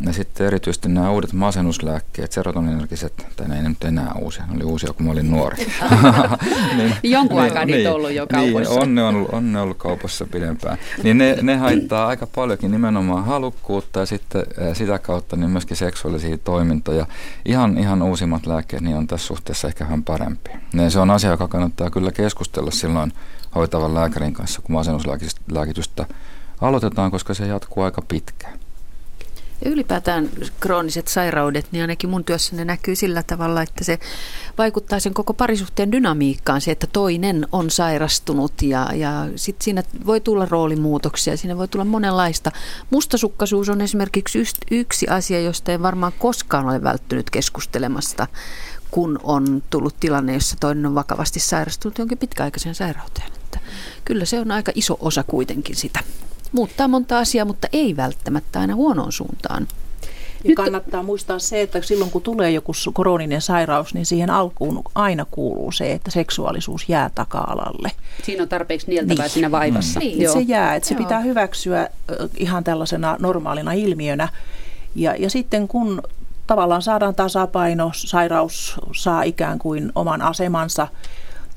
ja 0.05 0.13
sitten 0.13 0.47
erityisesti 0.47 0.89
nämä 0.89 1.11
uudet 1.11 1.33
masennuslääkkeet, 1.33 2.31
serotoninergiset, 2.31 3.27
tai 3.35 3.47
ne 3.47 3.55
ei 3.57 3.69
nyt 3.69 3.83
enää 3.83 4.13
uusia, 4.21 4.45
ne 4.45 4.55
oli 4.55 4.63
uusia 4.63 4.93
kun 4.93 5.05
mä 5.05 5.11
olin 5.11 5.31
nuori. 5.31 5.57
niin, 6.77 6.93
Jonkun 7.03 7.37
niin, 7.37 7.43
aikaa 7.43 7.65
niin, 7.65 7.77
niitä 7.77 7.89
on 7.89 7.95
ollut 7.95 8.11
jo 8.11 8.27
niin, 8.33 8.53
kaupassa. 8.53 8.73
Niin, 8.73 8.83
on 8.83 8.95
ne 8.95 9.03
ollut, 9.03 9.29
on 9.31 9.53
ne 9.53 9.61
ollut 9.61 9.77
kaupassa 9.77 10.25
pidempään. 10.25 10.77
Niin 11.03 11.17
ne, 11.17 11.37
ne 11.41 11.55
haittaa 11.55 12.07
aika 12.07 12.27
paljonkin 12.27 12.71
nimenomaan 12.71 13.25
halukkuutta 13.25 13.99
ja 13.99 14.05
sitten 14.05 14.43
sitä 14.73 14.99
kautta 14.99 15.35
niin 15.35 15.49
myöskin 15.49 15.77
seksuaalisia 15.77 16.37
toimintoja. 16.37 17.05
Ihan, 17.45 17.77
ihan 17.77 18.01
uusimmat 18.01 18.45
lääkkeet 18.45 18.81
niin 18.81 18.97
on 18.97 19.07
tässä 19.07 19.27
suhteessa 19.27 19.67
ehkä 19.67 19.83
vähän 19.83 20.03
parempi. 20.03 20.49
Ja 20.73 20.89
se 20.89 20.99
on 20.99 21.11
asia, 21.11 21.29
joka 21.29 21.47
kannattaa 21.47 21.89
kyllä 21.89 22.11
keskustella 22.11 22.71
silloin 22.71 23.13
hoitavan 23.55 23.93
lääkärin 23.93 24.33
kanssa, 24.33 24.61
kun 24.61 24.73
masennuslääkitystä 24.73 26.05
aloitetaan, 26.61 27.11
koska 27.11 27.33
se 27.33 27.47
jatkuu 27.47 27.83
aika 27.83 28.01
pitkään. 28.01 28.59
Ja 29.65 29.71
ylipäätään 29.71 30.29
krooniset 30.59 31.07
sairaudet, 31.07 31.67
niin 31.71 31.81
ainakin 31.81 32.09
mun 32.09 32.23
työssä 32.23 32.55
ne 32.55 32.65
näkyy 32.65 32.95
sillä 32.95 33.23
tavalla, 33.23 33.61
että 33.61 33.83
se 33.83 33.99
vaikuttaa 34.57 34.99
sen 34.99 35.13
koko 35.13 35.33
parisuhteen 35.33 35.91
dynamiikkaan, 35.91 36.61
se, 36.61 36.71
että 36.71 36.87
toinen 36.87 37.47
on 37.51 37.69
sairastunut 37.69 38.61
ja, 38.61 38.89
ja 38.93 39.27
sitten 39.35 39.63
siinä 39.63 39.83
voi 40.05 40.21
tulla 40.21 40.45
roolimuutoksia, 40.45 41.37
siinä 41.37 41.57
voi 41.57 41.67
tulla 41.67 41.85
monenlaista. 41.85 42.51
Mustasukkaisuus 42.89 43.69
on 43.69 43.81
esimerkiksi 43.81 44.43
yksi 44.71 45.07
asia, 45.07 45.41
josta 45.41 45.71
ei 45.71 45.81
varmaan 45.81 46.13
koskaan 46.19 46.65
ole 46.65 46.83
välttynyt 46.83 47.29
keskustelemasta, 47.29 48.27
kun 48.91 49.19
on 49.23 49.63
tullut 49.69 49.95
tilanne, 49.99 50.33
jossa 50.33 50.57
toinen 50.59 50.85
on 50.85 50.95
vakavasti 50.95 51.39
sairastunut 51.39 51.97
jonkin 51.97 52.17
pitkäaikaisen 52.17 52.75
sairauteen. 52.75 53.31
Että 53.43 53.59
kyllä 54.05 54.25
se 54.25 54.39
on 54.39 54.51
aika 54.51 54.71
iso 54.75 54.97
osa 54.99 55.23
kuitenkin 55.23 55.75
sitä 55.75 55.99
muuttaa 56.51 56.87
monta 56.87 57.19
asiaa, 57.19 57.45
mutta 57.45 57.67
ei 57.73 57.97
välttämättä 57.97 58.59
aina 58.59 58.75
huonoon 58.75 59.11
suuntaan. 59.11 59.67
Ja 60.43 60.49
Nyt... 60.49 60.55
kannattaa 60.55 61.03
muistaa 61.03 61.39
se, 61.39 61.61
että 61.61 61.81
silloin 61.81 62.11
kun 62.11 62.21
tulee 62.21 62.51
joku 62.51 62.71
koroninen 62.93 63.41
sairaus, 63.41 63.93
niin 63.93 64.05
siihen 64.05 64.29
alkuun 64.29 64.81
aina 64.95 65.25
kuuluu 65.31 65.71
se, 65.71 65.91
että 65.91 66.11
seksuaalisuus 66.11 66.89
jää 66.89 67.09
taka-alalle. 67.15 67.91
Siinä 68.23 68.43
on 68.43 68.49
tarpeeksi 68.49 68.87
nieltävää 68.87 69.25
niin. 69.25 69.33
siinä 69.33 69.51
vaivassa. 69.51 69.99
Mm. 69.99 70.05
Niin, 70.05 70.31
se 70.31 70.39
jää, 70.39 70.75
että 70.75 70.89
se 70.89 70.93
Joo. 70.93 71.03
pitää 71.03 71.19
hyväksyä 71.19 71.89
ihan 72.37 72.63
tällaisena 72.63 73.15
normaalina 73.19 73.71
ilmiönä. 73.71 74.27
Ja, 74.95 75.15
ja 75.15 75.29
sitten 75.29 75.67
kun 75.67 76.01
tavallaan 76.47 76.81
saadaan 76.81 77.15
tasapaino, 77.15 77.91
sairaus 77.93 78.75
saa 78.95 79.23
ikään 79.23 79.59
kuin 79.59 79.91
oman 79.95 80.21
asemansa, 80.21 80.87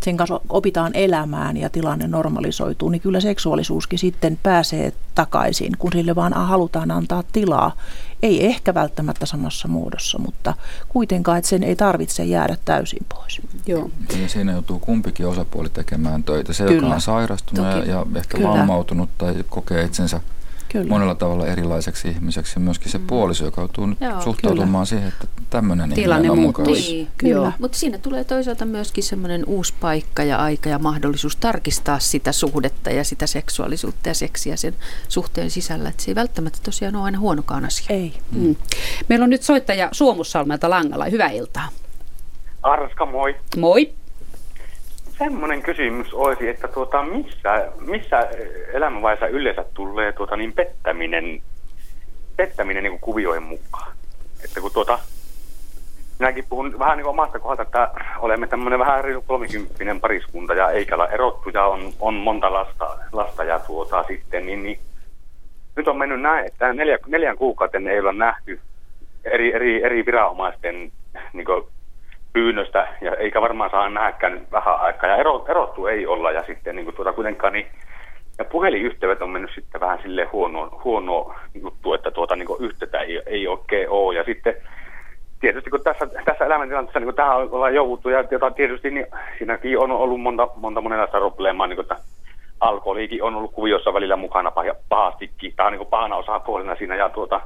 sen 0.03 0.17
kanssa 0.17 0.41
opitaan 0.49 0.95
elämään 0.95 1.57
ja 1.57 1.71
tilanne 1.71 2.09
normalisoituu, 2.09 2.89
niin 2.89 3.01
kyllä 3.01 3.21
seksuaalisuuskin 3.21 3.99
sitten 3.99 4.39
pääsee 4.43 4.93
takaisin, 5.15 5.73
kun 5.79 5.93
sille 5.93 6.15
vaan 6.15 6.33
halutaan 6.33 6.91
antaa 6.91 7.23
tilaa. 7.33 7.77
Ei 8.23 8.47
ehkä 8.47 8.75
välttämättä 8.75 9.27
samassa 9.27 9.69
muodossa, 9.69 10.19
mutta 10.19 10.55
kuitenkaan, 10.89 11.39
että 11.39 11.49
sen 11.49 11.63
ei 11.63 11.77
tarvitse 11.77 12.25
jäädä 12.25 12.57
täysin 12.65 13.07
pois. 13.15 13.41
Joo. 13.67 13.91
Ja 14.23 14.29
siinä 14.29 14.53
joutuu 14.53 14.79
kumpikin 14.79 15.27
osapuoli 15.27 15.69
tekemään 15.69 16.25
töitä. 16.25 16.53
Se, 16.53 16.65
kyllä. 16.65 16.83
joka 16.83 16.95
on 16.95 17.01
sairastunut 17.01 17.71
Toki. 17.71 17.91
ja 17.91 18.07
ehkä 18.17 18.37
kyllä. 18.37 18.51
vammautunut 18.51 19.11
tai 19.19 19.45
kokee 19.49 19.85
itsensä 19.85 20.21
Kyllä. 20.69 20.89
monella 20.89 21.15
tavalla 21.15 21.47
erilaiseksi 21.47 22.09
ihmiseksi 22.09 22.53
ja 22.57 22.61
myöskin 22.61 22.93
se 22.93 22.99
mm. 22.99 23.07
puoliso, 23.07 23.45
joka 23.45 23.61
joutuu 23.61 23.87
nyt 23.87 24.01
Joo, 24.01 24.21
suhtautumaan 24.21 24.71
kyllä. 24.71 24.85
siihen, 24.85 25.09
että 25.09 25.27
tämmöinen 25.51 25.91
Tilanne 25.91 26.31
on 26.31 26.39
muuttuu. 26.39 26.75
Niin, 26.75 27.09
kyllä. 27.19 27.53
Mutta 27.59 27.79
siinä 27.79 27.99
tulee 27.99 28.25
toisaalta 28.25 28.65
myöskin 28.65 29.05
semmoinen 29.05 29.45
uusi 29.47 29.75
paikka 29.81 30.25
ja 30.25 30.37
aika 30.37 30.69
ja 30.69 30.79
mahdollisuus 30.79 31.37
tarkistaa 31.37 31.99
sitä 31.99 32.33
suhdetta 32.33 32.91
ja 32.91 33.05
sitä 33.05 33.27
seksuaalisuutta 33.27 34.09
ja 34.09 34.15
seksiä 34.15 34.57
sen 34.57 34.75
suhteen 35.09 35.51
sisällä. 35.51 35.89
Että 35.89 36.03
se 36.03 36.11
ei 36.11 36.15
välttämättä 36.15 36.59
tosiaan 36.63 36.97
ole 36.97 37.05
aina 37.05 37.19
huonokaan 37.19 37.65
asia. 37.65 37.87
Ei. 37.97 38.13
Mm. 38.33 38.57
Meillä 39.09 39.25
on 39.25 39.31
nyt 39.31 39.43
soittaja 39.43 39.89
Suomussalmelta 39.93 40.71
Langalla. 40.71 41.05
Hyvää 41.05 41.31
iltaa. 41.31 41.69
Arska, 42.63 43.07
moi. 43.07 43.37
Moi 43.57 43.93
semmoinen 45.19 45.63
kysymys 45.63 46.15
olisi, 46.15 46.49
että 46.49 46.69
tuota, 46.69 47.03
missä, 47.03 47.73
missä 47.81 48.29
elämänvaiheessa 48.73 49.27
yleensä 49.27 49.65
tulee 49.75 50.13
tuota, 50.13 50.37
niin 50.37 50.53
pettäminen, 50.53 51.43
pettäminen 52.37 52.83
niin 52.83 52.91
kuin 52.91 53.01
kuvioiden 53.01 53.43
mukaan? 53.43 53.93
Että 54.45 54.61
kun 54.61 54.73
tuota, 54.73 54.99
minäkin 56.19 56.45
puhun 56.49 56.79
vähän 56.79 56.99
niin 56.99 57.07
omasta 57.07 57.39
kohdalta, 57.39 57.63
että 57.63 58.05
olemme 58.19 58.47
tämmöinen 58.47 58.79
vähän 58.79 59.05
reilu 59.05 59.23
kolmikymppinen 59.23 60.01
pariskunta 60.01 60.55
ja 60.55 60.71
eikä 60.71 60.95
ole 60.95 61.09
erottu 61.13 61.49
ja 61.49 61.65
on, 61.65 61.93
on 62.01 62.15
monta 62.15 62.53
lasta, 62.53 62.99
lasta 63.13 63.45
ja 63.45 63.59
tuota 63.59 64.05
sitten, 64.09 64.47
niin, 64.47 64.63
niin 64.63 64.79
nyt 65.77 65.89
on 65.89 65.99
mennyt 65.99 66.21
näin, 66.21 66.47
että 66.47 66.73
neljä, 66.73 66.99
neljän 67.07 67.37
kuukauden 67.37 67.89
ei 67.89 68.01
ole 68.01 68.13
nähty 68.13 68.61
eri, 69.25 69.55
eri, 69.55 69.83
eri 69.85 70.07
viranomaisten 70.07 70.93
niin 71.33 71.47
kuin, 71.47 71.65
pyynnöstä, 72.39 72.89
ja 73.01 73.15
eikä 73.15 73.41
varmaan 73.41 73.71
saa 73.71 73.91
nähdäkään 73.91 74.47
vähän 74.53 74.81
aikaa, 74.81 75.11
ja 75.11 75.17
ero, 75.17 75.45
erottu 75.49 75.87
ei 75.87 76.07
olla, 76.07 76.31
ja 76.31 76.45
sitten 76.47 76.77
niin 76.77 76.85
kuin 76.85 76.97
tuota, 76.97 77.13
kuitenkaan 77.13 77.53
niin, 77.53 77.67
ja 78.39 78.45
puhelinyhteydet 78.45 79.23
on 79.23 79.31
mennyt 79.31 79.51
sitten 79.55 79.81
vähän 79.81 79.99
sille 80.03 80.25
huono, 80.25 80.81
huono 80.85 81.35
juttu, 81.63 81.95
että 81.95 82.11
tuota, 82.11 82.37
niin 82.37 82.49
yhteyttä 82.59 83.01
ei, 83.01 83.23
ei 83.27 83.49
oikein 83.49 83.91
ole, 83.91 84.15
ja 84.15 84.25
sitten 84.25 84.55
tietysti 85.41 85.71
kun 85.71 85.81
tässä, 85.85 86.07
tässä 86.25 86.45
elämäntilanteessa 86.45 87.01
niin 87.01 87.15
tähän 87.15 87.37
ollaan 87.37 87.75
jouduttu, 87.75 88.09
ja 88.09 88.25
jota 88.31 88.51
tietysti 88.51 88.91
niin 88.91 89.07
siinäkin 89.39 89.79
on 89.79 89.91
ollut 89.91 90.21
monta, 90.21 90.49
monta 90.57 90.81
monenlaista 90.81 91.19
probleemaa, 91.19 91.67
niin 91.67 91.77
kuin, 91.77 91.85
että 91.85 91.97
alkoholiikin 92.61 93.23
on 93.23 93.35
ollut 93.35 93.53
kuviossa 93.53 93.95
välillä 93.95 94.17
mukana 94.17 94.53
pahastikin, 94.89 95.53
tämä 95.57 95.67
on 95.67 95.73
niin 95.73 95.87
pahana 95.87 96.17
osapuolena 96.17 96.77
siinä, 96.77 96.95
ja 96.95 97.09
tuota, 97.09 97.41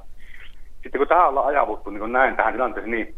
sitten 0.83 0.99
kun 0.99 1.09
tähän 1.09 1.29
ollaan 1.29 1.47
ajavuttu 1.47 1.91
niin 1.91 2.13
näin 2.13 2.37
tähän 2.37 2.53
tilanteeseen, 2.53 2.91
niin 2.91 3.15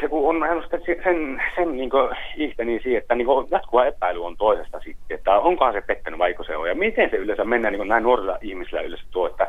se 0.00 0.08
kun 0.08 0.28
on 0.28 0.62
sen, 0.70 0.80
sen, 1.04 1.42
sen 1.56 1.76
niin 1.76 1.90
ihteni 2.36 2.80
siihen, 2.82 3.02
että 3.02 3.14
niin 3.14 3.26
jatkuva 3.50 3.84
epäily 3.84 4.24
on 4.24 4.36
toisesta 4.36 4.80
sitten, 4.80 5.18
että 5.18 5.38
onkohan 5.38 5.72
se 5.72 5.80
pettänyt 5.80 6.18
vaiko 6.18 6.44
se 6.44 6.56
on, 6.56 6.68
ja 6.68 6.74
miten 6.74 7.10
se 7.10 7.16
yleensä 7.16 7.44
mennään 7.44 7.74
niin 7.74 7.88
näin 7.88 8.02
nuorilla 8.02 8.38
ihmisillä 8.40 8.80
yleensä 8.80 9.04
tuo, 9.10 9.26
että 9.26 9.46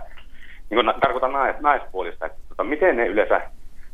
niin 0.70 0.86
kuin, 0.86 1.02
tarkoitan 1.02 1.32
nais, 1.32 1.56
naispuolista, 1.60 2.26
että 2.26 2.38
tota, 2.50 2.64
miten 2.64 2.98
ne 2.98 3.08
yleensä 3.08 3.42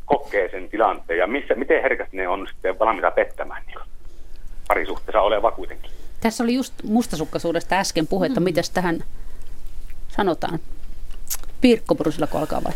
kokee 0.05 0.49
sen 0.51 0.69
tilanteen, 0.69 1.19
ja 1.19 1.27
missä, 1.27 1.55
miten 1.55 1.81
herkästi 1.81 2.17
ne 2.17 2.27
on 2.27 2.47
sitten 2.47 2.79
valmiita 2.79 3.11
pettämään 3.11 3.63
niin 3.67 3.79
parisuhteessa 4.67 5.21
oleva 5.21 5.51
kuitenkin. 5.51 5.91
Tässä 6.21 6.43
oli 6.43 6.53
just 6.53 6.73
mustasukkaisuudesta 6.83 7.75
äsken 7.75 8.07
puhetta, 8.07 8.39
mm. 8.39 8.43
miten 8.43 8.63
tähän 8.73 9.03
sanotaan? 10.07 10.59
Pirkko 11.61 11.95
Brusilla, 11.95 12.27
alkaa 12.33 12.63
vai? 12.63 12.73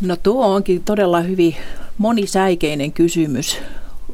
No 0.00 0.16
tuo 0.16 0.54
onkin 0.54 0.84
todella 0.84 1.20
hyvin 1.20 1.56
monisäikeinen 1.98 2.92
kysymys 2.92 3.58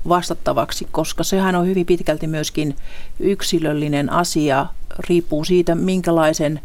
vastattavaksi, 0.08 0.88
koska 0.92 1.24
sehän 1.24 1.54
on 1.54 1.66
hyvin 1.66 1.86
pitkälti 1.86 2.26
myöskin 2.26 2.76
yksilöllinen 3.20 4.10
asia, 4.10 4.66
riippuu 5.08 5.44
siitä, 5.44 5.74
minkälaisen 5.74 6.60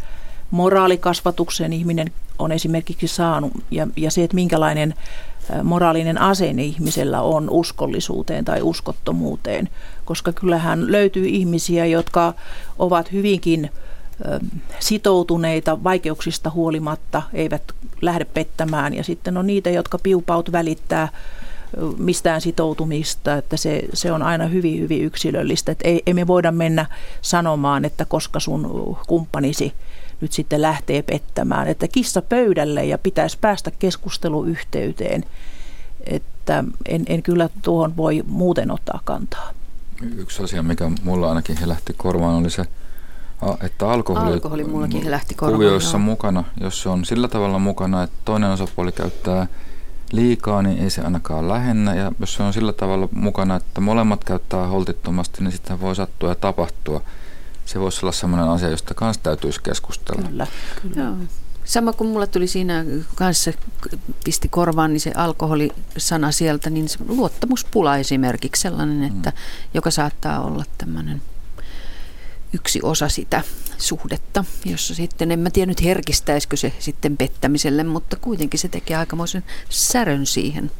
moraalikasvatuksen 0.52 1.74
ihminen 1.74 2.12
on 2.40 2.52
esimerkiksi 2.52 3.08
saanut 3.08 3.52
ja, 3.72 3.88
ja 3.98 4.12
se, 4.12 4.24
että 4.24 4.36
minkälainen 4.36 4.94
moraalinen 5.64 6.22
asenne 6.22 6.64
ihmisellä 6.64 7.22
on 7.22 7.50
uskollisuuteen 7.50 8.46
tai 8.46 8.62
uskottomuuteen, 8.62 9.70
koska 10.06 10.34
kyllähän 10.34 10.92
löytyy 10.92 11.28
ihmisiä, 11.28 11.86
jotka 11.86 12.34
ovat 12.80 13.12
hyvinkin 13.12 13.70
sitoutuneita 14.80 15.84
vaikeuksista 15.84 16.50
huolimatta, 16.50 17.22
eivät 17.34 17.64
lähde 18.02 18.26
pettämään. 18.26 18.94
Ja 18.94 19.04
sitten 19.04 19.38
on 19.38 19.48
niitä, 19.48 19.70
jotka 19.70 19.98
piupaut 19.98 20.52
välittää 20.52 21.08
mistään 21.98 22.42
sitoutumista, 22.42 23.36
että 23.36 23.58
se, 23.58 23.84
se 23.94 24.12
on 24.12 24.24
aina 24.24 24.46
hyvin, 24.46 24.80
hyvin 24.80 25.04
yksilöllistä. 25.04 25.72
Että 25.72 25.88
ei, 25.88 26.04
ei 26.06 26.14
me 26.14 26.28
voida 26.28 26.52
mennä 26.52 26.86
sanomaan, 27.22 27.86
että 27.86 28.06
koska 28.06 28.40
sun 28.40 28.98
kumppanisi 29.08 29.74
nyt 30.22 30.32
sitten 30.34 30.62
lähtee 30.62 31.02
pettämään. 31.02 31.68
Että 31.68 31.88
kissa 31.88 32.22
pöydälle 32.22 32.86
ja 32.86 32.98
pitäisi 32.98 33.38
päästä 33.42 33.72
keskusteluyhteyteen. 33.72 35.26
Että 36.04 36.64
en, 36.86 37.04
en 37.08 37.24
kyllä 37.24 37.50
tuohon 37.62 37.98
voi 37.98 38.24
muuten 38.28 38.72
ottaa 38.72 39.00
kantaa. 39.04 39.54
Yksi 40.18 40.44
asia, 40.44 40.64
mikä 40.64 40.92
mulla 41.04 41.30
ainakin 41.30 41.58
lähti 41.66 41.94
korvaan, 41.98 42.36
oli 42.36 42.50
se 42.50 42.66
Että 43.62 43.91
alkoholi, 43.91 44.34
alkoholi 44.34 44.63
mullakin 44.63 45.12
lähti 45.12 45.36
korvaan, 45.36 45.56
kuvioissa 45.56 45.97
joo. 45.97 46.06
mukana, 46.06 46.43
jos 46.62 46.82
se 46.82 46.89
on 46.89 47.06
sillä 47.06 47.28
tavalla 47.28 47.60
mukana, 47.60 48.04
että 48.04 48.15
toinen 48.25 48.52
osapuoli 48.52 48.91
käyttää 48.91 49.47
liikaa, 50.12 50.62
niin 50.62 50.78
ei 50.78 50.89
se 50.89 51.02
ainakaan 51.02 51.47
lähennä. 51.47 51.95
Ja 51.95 52.12
jos 52.19 52.34
se 52.34 52.43
on 52.43 52.54
sillä 52.54 52.73
tavalla 52.73 53.10
mukana, 53.12 53.56
että 53.56 53.82
molemmat 53.82 54.23
käyttää 54.23 54.67
holtittomasti, 54.67 55.43
niin 55.43 55.52
sitten 55.52 55.82
voi 55.82 55.95
sattua 55.95 56.30
ja 56.30 56.36
tapahtua. 56.36 57.02
Se 57.65 57.80
voisi 57.80 58.06
olla 58.06 58.12
sellainen 58.12 58.49
asia, 58.49 58.69
josta 58.69 58.93
kanssa 58.93 59.23
täytyisi 59.23 59.63
keskustella. 59.63 60.28
Kyllä, 60.28 60.47
kyllä. 60.82 61.06
Joo. 61.06 61.15
Sama 61.65 61.93
kuin 61.93 62.10
mulle 62.10 62.28
tuli 62.28 62.47
siinä 62.47 62.86
kanssa, 63.15 63.52
pisti 64.23 64.47
korvaan, 64.47 64.93
niin 64.93 65.02
se 65.02 65.12
alkoholisana 65.15 66.32
sieltä, 66.32 66.69
niin 66.69 66.89
se 66.89 66.97
luottamuspula 67.08 67.97
esimerkiksi 67.97 68.62
sellainen, 68.62 69.04
että, 69.04 69.30
mm. 69.30 69.36
joka 69.73 69.91
saattaa 69.91 70.43
olla 70.43 70.65
tämmöinen 70.78 71.21
yksi 72.54 72.80
osa 72.84 73.10
sitä 73.10 73.42
suhdetta, 73.78 74.46
jossa 74.66 74.96
sitten, 74.96 75.32
en 75.32 75.40
mä 75.40 75.50
tiedä 75.50 75.70
nyt 75.70 75.84
herkistäisikö 75.84 76.58
se 76.58 76.74
sitten 76.80 77.18
pettämiselle, 77.18 77.84
mutta 77.84 78.18
kuitenkin 78.22 78.60
se 78.60 78.68
tekee 78.68 78.98
aikamoisen 78.98 79.44
särön 79.70 80.26
siihen, 80.26 80.72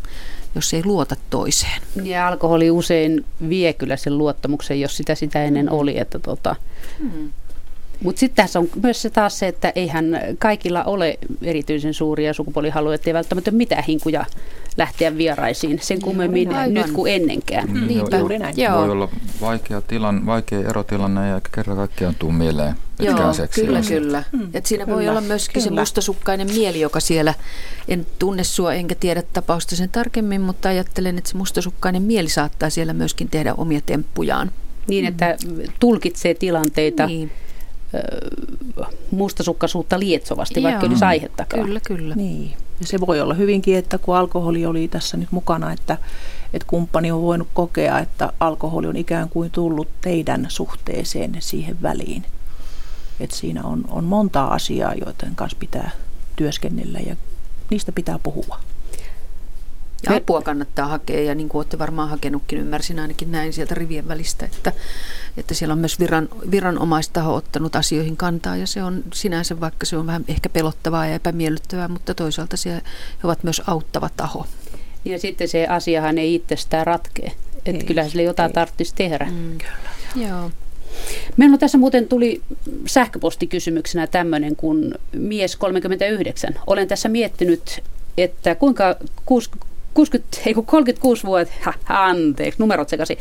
jos 0.56 0.74
ei 0.74 0.86
luota 0.86 1.16
toiseen. 1.30 1.82
Ja 2.04 2.28
alkoholi 2.28 2.72
usein 2.72 3.26
vie 3.50 3.74
kyllä 3.74 3.98
sen 3.98 4.18
luottamuksen, 4.18 4.82
jos 4.82 4.98
sitä 4.98 5.16
sitä 5.16 5.44
ennen 5.44 5.72
oli, 5.72 6.00
että 6.00 6.20
tota, 6.20 6.56
hmm. 7.00 7.32
Mutta 8.04 8.20
sitten 8.20 8.44
tässä 8.44 8.60
on 8.60 8.70
myös 8.84 9.02
se 9.02 9.10
taas 9.10 9.40
se, 9.40 9.48
että 9.48 9.72
eihän 9.76 10.06
kaikilla 10.38 10.84
ole 10.84 11.20
erityisen 11.42 11.94
suuria 11.94 12.34
sukupuolihaluja, 12.34 12.96
ettei 12.96 13.14
välttämättä 13.14 13.52
mitään 13.52 13.84
hinkuja 13.84 14.26
lähteä 14.78 15.18
vieraisiin 15.18 15.80
sen 15.82 16.02
kummemmin 16.02 16.54
Aivan. 16.54 16.74
nyt 16.74 16.92
kuin 16.92 17.14
ennenkään. 17.14 17.70
Mm, 17.70 17.88
Niinpä. 17.88 18.18
Näin. 18.40 18.58
Joo. 18.58 18.78
Voi 18.78 18.90
olla 18.90 19.10
vaikea, 19.42 19.82
tilan, 19.82 20.26
vaikea 20.26 20.60
erotilanne 20.60 21.28
ja 21.30 21.42
kerran 21.56 21.78
kaikkiaan 21.78 22.16
tuu 22.20 22.32
mieleen 22.32 22.76
Joo, 23.00 23.16
kyllä, 23.56 23.82
kyllä. 23.88 24.24
Mm, 24.32 24.50
Et 24.54 24.66
siinä 24.66 24.86
kyllä, 24.86 24.96
voi 24.98 25.10
olla 25.10 25.22
myöskin 25.22 25.54
kyllä. 25.64 25.76
se 25.76 25.82
mustasukkainen 25.82 26.48
mieli, 26.54 26.80
joka 26.80 27.00
siellä, 27.00 27.34
en 27.88 28.08
tunne 28.20 28.44
sua 28.44 28.74
enkä 28.74 28.96
tiedä 28.96 29.24
tapausta 29.34 29.76
sen 29.76 29.90
tarkemmin, 29.90 30.42
mutta 30.42 30.70
ajattelen, 30.70 31.18
että 31.18 31.30
se 31.30 31.38
mustasukkainen 31.38 32.02
mieli 32.02 32.30
saattaa 32.30 32.70
siellä 32.70 32.94
myöskin 32.94 33.30
tehdä 33.30 33.54
omia 33.54 33.82
temppujaan. 33.86 34.52
Niin, 34.88 35.06
että 35.06 35.38
tulkitsee 35.80 36.34
tilanteita. 36.34 37.06
Niin 37.06 37.32
mustasukkaisuutta 39.12 40.00
lietsovasti, 40.00 40.64
vaikka 40.64 40.86
Joo, 40.86 40.90
olisi 40.90 41.06
aihettakaan. 41.06 41.66
Kyllä, 41.66 41.80
kyllä. 41.80 42.16
Niin. 42.16 42.54
Ja 42.80 42.88
se 42.88 43.00
voi 43.00 43.22
olla 43.22 43.34
hyvinkin, 43.34 43.78
että 43.78 43.98
kun 43.98 44.18
alkoholi 44.18 44.66
oli 44.66 44.88
tässä 44.88 45.18
nyt 45.18 45.32
mukana, 45.32 45.72
että, 45.72 45.98
että 46.54 46.68
kumppani 46.68 47.12
on 47.12 47.22
voinut 47.22 47.48
kokea, 47.54 48.00
että 48.00 48.34
alkoholi 48.40 48.88
on 48.88 48.98
ikään 48.98 49.30
kuin 49.30 49.52
tullut 49.52 49.88
teidän 50.02 50.46
suhteeseen 50.50 51.36
siihen 51.40 51.82
väliin. 51.82 52.26
Että 53.20 53.36
siinä 53.36 53.64
on, 53.64 53.86
on 53.90 54.04
monta 54.04 54.46
asiaa, 54.46 54.94
joiden 54.94 55.36
kanssa 55.36 55.58
pitää 55.60 55.92
työskennellä 56.36 57.00
ja 57.00 57.16
niistä 57.70 57.92
pitää 57.92 58.20
puhua. 58.24 58.60
Ja 60.04 60.16
apua 60.16 60.42
kannattaa 60.42 60.88
hakea 60.88 61.22
ja 61.22 61.36
niin 61.36 61.50
kuin 61.50 61.60
olette 61.60 61.80
varmaan 61.80 62.10
hakenutkin, 62.10 62.60
ymmärsin 62.60 63.00
ainakin 63.00 63.32
näin 63.32 63.54
sieltä 63.54 63.76
rivien 63.76 64.08
välistä, 64.08 64.46
että, 64.46 64.74
että 65.38 65.54
siellä 65.54 65.74
on 65.74 65.80
myös 65.80 66.00
viran, 66.00 66.30
viranomaistaho 66.52 67.36
ottanut 67.36 67.76
asioihin 67.76 68.18
kantaa 68.18 68.56
ja 68.56 68.68
se 68.68 68.84
on 68.84 69.04
sinänsä, 69.14 69.60
vaikka 69.60 69.86
se 69.86 69.98
on 69.98 70.08
vähän 70.08 70.26
ehkä 70.28 70.50
pelottavaa 70.50 71.08
ja 71.08 71.16
epämiellyttävää, 71.16 71.88
mutta 71.88 72.14
toisaalta 72.14 72.58
se, 72.58 72.70
he 72.70 72.82
ovat 73.24 73.44
myös 73.44 73.62
auttava 73.68 74.10
taho. 74.18 74.46
Ja 75.06 75.20
sitten 75.20 75.48
se 75.48 75.68
asiahan 75.68 76.18
ei 76.18 76.36
itsestään 76.36 76.88
ratkea, 76.88 77.32
että 77.66 77.86
kyllähän 77.86 78.12
sille 78.12 78.24
jotain 78.24 78.54
tarvitsisi 78.54 78.96
tehdä. 78.96 79.28
Mm. 79.32 79.58
Kyllä. 79.58 80.28
Joo. 80.28 80.52
Meillä 81.38 81.54
on 81.54 81.60
tässä 81.60 81.78
muuten 81.78 82.08
tuli 82.08 82.42
sähköpostikysymyksenä 82.88 84.08
tämmöinen 84.08 84.56
kuin 84.56 84.94
mies 85.12 85.56
39. 85.56 86.56
Olen 86.68 86.88
tässä 86.88 87.10
miettinyt, 87.10 87.84
että 88.18 88.56
kuinka 88.56 88.96
60, 89.94 90.38
ei 90.46 90.54
36 90.54 91.24
vuotta, 91.24 91.74
anteeksi, 91.90 92.60
numerot 92.60 92.90
sekaisin. 92.90 93.18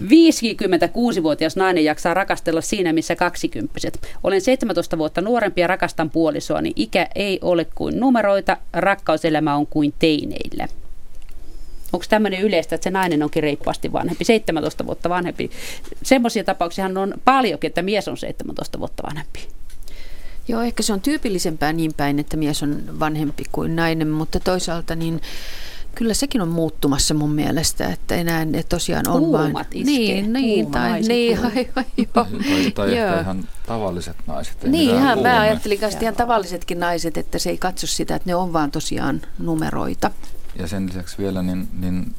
56-vuotias 0.00 1.56
nainen 1.56 1.84
jaksaa 1.84 2.14
rakastella 2.14 2.60
siinä, 2.60 2.92
missä 2.92 3.16
20 3.16 3.80
Olen 4.24 4.40
17 4.40 4.98
vuotta 4.98 5.20
nuorempi 5.20 5.60
ja 5.60 5.66
rakastan 5.66 6.10
puolisoani. 6.10 6.72
Ikä 6.76 7.08
ei 7.14 7.38
ole 7.42 7.66
kuin 7.74 8.00
numeroita, 8.00 8.56
rakkauselämä 8.72 9.56
on 9.56 9.66
kuin 9.66 9.94
teineillä. 9.98 10.68
Onko 11.92 12.06
tämmöinen 12.08 12.40
yleistä, 12.40 12.74
että 12.74 12.84
se 12.84 12.90
nainen 12.90 13.22
onkin 13.22 13.42
reippaasti 13.42 13.92
vanhempi, 13.92 14.24
17 14.24 14.86
vuotta 14.86 15.08
vanhempi? 15.08 15.50
Semmoisia 16.02 16.44
tapauksia 16.44 16.86
on 16.86 17.14
paljonkin, 17.24 17.68
että 17.68 17.82
mies 17.82 18.08
on 18.08 18.16
17 18.16 18.78
vuotta 18.78 19.02
vanhempi. 19.02 19.48
Joo, 20.48 20.62
ehkä 20.62 20.82
se 20.82 20.92
on 20.92 21.00
tyypillisempää 21.00 21.72
niin 21.72 21.94
päin, 21.96 22.18
että 22.18 22.36
mies 22.36 22.62
on 22.62 23.00
vanhempi 23.00 23.44
kuin 23.52 23.76
nainen, 23.76 24.08
mutta 24.08 24.40
toisaalta 24.40 24.94
niin 24.94 25.20
Kyllä 25.94 26.14
sekin 26.14 26.42
on 26.42 26.48
muuttumassa 26.48 27.14
mun 27.14 27.32
mielestä, 27.32 27.86
että 27.86 28.14
enää 28.14 28.44
ne 28.44 28.62
tosiaan 28.62 29.08
on 29.08 29.20
Kuumat 29.20 29.52
vain... 29.52 29.66
Iskee. 29.72 29.84
Niin, 29.84 30.32
niin, 30.32 30.70
tai, 30.70 31.00
niin, 31.00 31.38
aivan, 31.38 31.84
joo. 31.96 32.26
Tai, 32.26 32.70
tai 32.74 32.92
ihan 32.92 33.48
tavalliset 33.66 34.16
naiset. 34.26 34.62
Niin, 34.64 34.94
ihan, 34.94 35.22
mä 35.22 35.40
ajattelin 35.40 35.78
kanssa 35.78 36.00
ihan 36.00 36.14
tavallisetkin 36.14 36.80
naiset, 36.80 37.16
että 37.16 37.38
se 37.38 37.50
ei 37.50 37.58
katso 37.58 37.86
sitä, 37.86 38.14
että 38.14 38.30
ne 38.30 38.34
on 38.34 38.52
vaan 38.52 38.70
tosiaan 38.70 39.22
numeroita. 39.38 40.10
Ja 40.58 40.66
sen 40.66 40.86
lisäksi 40.86 41.18
vielä, 41.18 41.42
niin, 41.42 41.68
niin 41.80 42.14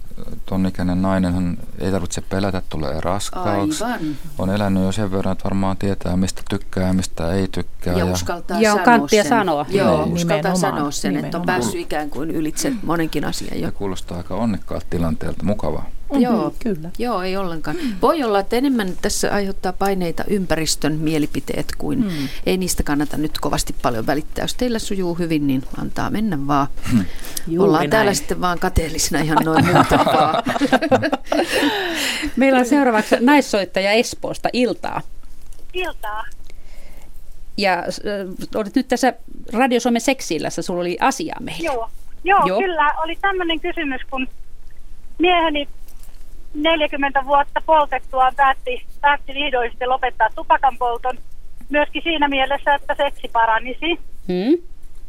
ton 0.45 0.65
ikäinen 0.65 1.01
nainenhan 1.01 1.57
ei 1.79 1.91
tarvitse 1.91 2.21
pelätä, 2.21 2.61
tulee 2.69 3.01
raskaaksi. 3.01 3.83
Aivan. 3.83 3.99
On 4.37 4.49
elänyt 4.49 4.83
jo 4.83 4.91
sen 4.91 5.11
verran, 5.11 5.31
että 5.31 5.43
varmaan 5.43 5.77
tietää, 5.77 6.17
mistä 6.17 6.41
tykkää 6.49 6.87
ja 6.87 6.93
mistä 6.93 7.33
ei 7.33 7.47
tykkää. 7.47 7.93
Ja, 7.93 7.99
ja 7.99 8.05
uskaltaa 8.05 8.61
ja 8.61 8.75
sanoa 8.75 9.07
sen. 9.07 9.25
sanoa. 9.25 9.65
Joo, 9.69 10.05
niin. 10.05 10.13
uskaltaa 10.13 10.55
sanoa 10.55 10.91
sen, 10.91 11.09
nimenomaan. 11.09 11.25
että 11.25 11.37
on 11.37 11.45
päässyt 11.45 11.81
ikään 11.81 12.09
kuin 12.09 12.31
ylitse 12.31 12.73
monenkin 12.83 13.25
asian 13.25 13.59
jo. 13.59 13.65
Ja 13.65 13.71
kuulostaa 13.71 14.17
aika 14.17 14.35
onnekkaalta 14.35 14.85
tilanteelta, 14.89 15.43
mukavaa. 15.43 15.85
Mm-hmm, 16.13 16.23
Joo, 16.23 16.53
kyllä. 16.59 16.89
Joo, 16.97 17.21
ei 17.21 17.37
ollenkaan. 17.37 17.77
Voi 18.01 18.23
olla, 18.23 18.39
että 18.39 18.55
enemmän 18.55 18.93
tässä 19.01 19.33
aiheuttaa 19.33 19.73
paineita 19.73 20.23
ympäristön 20.27 20.93
mielipiteet 20.93 21.67
kuin 21.77 21.99
mm. 21.99 22.27
ei 22.45 22.57
niistä 22.57 22.83
kannata 22.83 23.17
nyt 23.17 23.39
kovasti 23.39 23.75
paljon 23.81 24.07
välittää. 24.07 24.43
Jos 24.43 24.55
teillä 24.55 24.79
sujuu 24.79 25.15
hyvin, 25.15 25.47
niin 25.47 25.63
antaa 25.77 26.09
mennä 26.09 26.47
vaan. 26.47 26.67
Mm. 26.93 27.05
Ollaan 27.59 27.79
näin. 27.79 27.89
täällä 27.89 28.13
sitten 28.13 28.41
vaan 28.41 28.59
kateellisina 28.59 29.19
ihan 29.19 29.45
noin 29.45 29.65
muuta 29.65 29.97
vaan. 30.13 30.43
Meillä 32.35 32.59
on 32.59 32.65
seuraavaksi 32.65 33.15
naissoittaja 33.19 33.91
Espoosta 33.91 34.49
Iltaa. 34.53 35.01
Iltaa. 35.73 36.25
Ja 37.57 37.73
äh, 37.73 38.49
olit 38.55 38.75
nyt 38.75 38.87
tässä 38.87 39.13
Radio 39.53 39.79
Suomen 39.79 40.01
seksiillässä, 40.01 40.61
sulla 40.61 40.81
oli 40.81 40.97
asiaa 40.99 41.39
meille. 41.39 41.65
Joo, 41.65 41.89
Joo, 42.23 42.39
Joo. 42.45 42.59
kyllä. 42.59 42.93
Oli 42.97 43.17
tämmöinen 43.21 43.59
kysymys, 43.59 44.01
kun 44.09 44.27
mieheni 45.19 45.67
40 46.53 47.25
vuotta 47.25 47.61
poltettua 47.65 48.31
päätti, 48.35 48.85
päätti 49.01 49.33
vihdoin 49.33 49.69
sitten 49.69 49.89
lopettaa 49.89 50.29
tupakan 50.35 50.77
polton. 50.77 51.17
Myöskin 51.69 52.03
siinä 52.03 52.27
mielessä, 52.27 52.75
että 52.75 52.95
seksi 52.97 53.27
paranisi. 53.33 53.99
Hmm. 54.27 54.57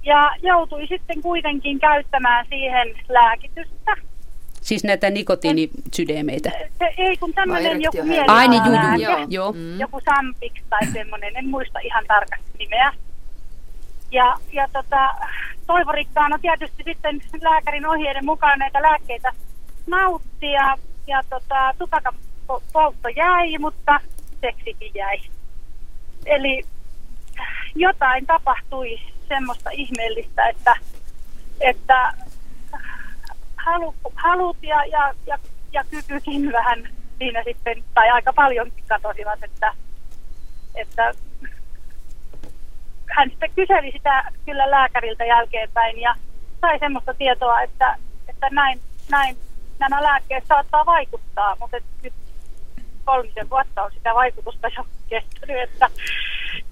Ja 0.03 0.31
joutui 0.43 0.87
sitten 0.87 1.23
kuitenkin 1.23 1.79
käyttämään 1.79 2.47
siihen 2.49 2.95
lääkitystä. 3.09 3.97
Siis 4.61 4.85
näitä 4.85 5.11
nikotiinisydämeitä? 5.11 6.51
Se, 6.79 6.95
ei, 6.99 7.17
kun 7.17 7.35
tämmöinen 7.35 7.83
joku 7.83 8.03
mieli. 8.03 8.25
Ai 8.29 8.49
niin, 8.49 8.63
juju, 8.65 9.03
joo. 9.03 9.27
joo. 9.29 9.53
Mm. 9.53 9.81
Joku 9.81 10.01
Sampix 10.05 10.53
tai 10.71 10.87
semmoinen, 10.93 11.37
en 11.37 11.49
muista 11.49 11.79
ihan 11.79 12.05
tarkasti 12.09 12.51
nimeä. 12.59 12.93
Ja, 14.11 14.37
ja 14.53 14.69
tota, 14.73 15.15
toivorikkaana 15.67 16.39
tietysti 16.39 16.83
sitten 16.85 17.21
lääkärin 17.43 17.87
ohjeiden 17.87 18.25
mukaan 18.25 18.59
näitä 18.59 18.83
lääkkeitä 18.83 19.33
nauttia 19.87 20.79
ja 21.07 21.23
tota, 21.31 21.75
tupakan 21.79 22.15
poltto 22.73 23.09
jäi, 23.09 23.59
mutta 23.59 24.01
seksikin 24.41 24.91
jäi. 24.95 25.19
Eli 26.27 26.63
jotain 27.75 28.27
tapahtui 28.27 29.01
semmoista 29.29 29.71
ihmeellistä, 29.71 30.49
että, 30.49 30.77
että 31.61 32.13
halu, 33.57 33.95
halut 34.15 34.57
ja, 34.63 34.85
ja, 34.85 35.15
ja, 35.27 35.39
ja 35.73 35.85
kykykin 35.91 36.53
vähän 36.53 36.89
siinä 37.19 37.43
sitten, 37.45 37.85
tai 37.95 38.11
aika 38.11 38.33
paljon 38.33 38.73
katosivat, 38.89 39.43
että, 39.43 39.75
että 40.75 41.15
hän 43.11 43.31
sitten 43.31 43.51
kyseli 43.57 43.93
sitä 43.93 44.33
kyllä 44.47 44.71
lääkäriltä 44.71 45.25
jälkeenpäin 45.25 46.01
ja 46.01 46.15
sai 46.61 46.79
semmoista 46.79 47.15
tietoa, 47.15 47.63
että, 47.63 47.97
että 48.29 48.49
näin, 48.51 48.81
näin 49.11 49.37
nämä 49.89 50.03
lääkkeet 50.03 50.45
saattaa 50.49 50.87
vaikuttaa, 50.87 51.57
mutta 51.61 51.77
nyt 52.03 52.13
kolmisen 53.05 53.51
vuotta 53.51 53.83
on 53.83 53.91
sitä 53.95 54.15
vaikutusta 54.15 54.69
jo 54.77 54.87
kestänyt, 55.09 55.63
että, 55.63 55.91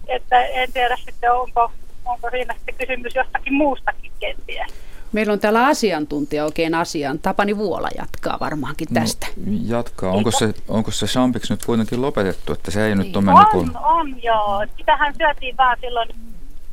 että 0.08 0.44
en 0.46 0.72
tiedä 0.72 0.96
sitten 0.96 1.32
onko, 1.32 1.72
onko 2.04 2.30
siinä 2.30 2.54
sitten 2.54 2.74
kysymys 2.74 3.14
jostakin 3.14 3.54
muustakin 3.54 4.12
kenties. 4.18 4.74
Meillä 5.12 5.32
on 5.32 5.40
täällä 5.40 5.66
asiantuntija 5.66 6.44
oikein 6.44 6.74
asian. 6.74 7.18
Tapani 7.18 7.56
Vuola 7.56 7.88
jatkaa 7.98 8.36
varmaankin 8.40 8.88
no, 8.90 9.00
tästä. 9.00 9.26
No, 9.36 9.58
jatkaa. 9.64 10.12
Onko 10.12 10.30
se, 10.30 10.54
onko 10.68 10.90
se 10.90 11.06
Champix 11.06 11.50
nyt 11.50 11.64
kuitenkin 11.64 12.02
lopetettu, 12.02 12.52
että 12.52 12.70
se 12.70 12.86
ei 12.86 12.94
niin. 12.94 13.06
nyt 13.06 13.16
ole 13.16 13.24
mennyt 13.24 13.46
On, 13.54 13.76
on 13.84 14.22
joo. 14.22 14.66
Sitähän 14.76 15.14
syötiin 15.18 15.56
vaan 15.56 15.76
silloin, 15.80 16.08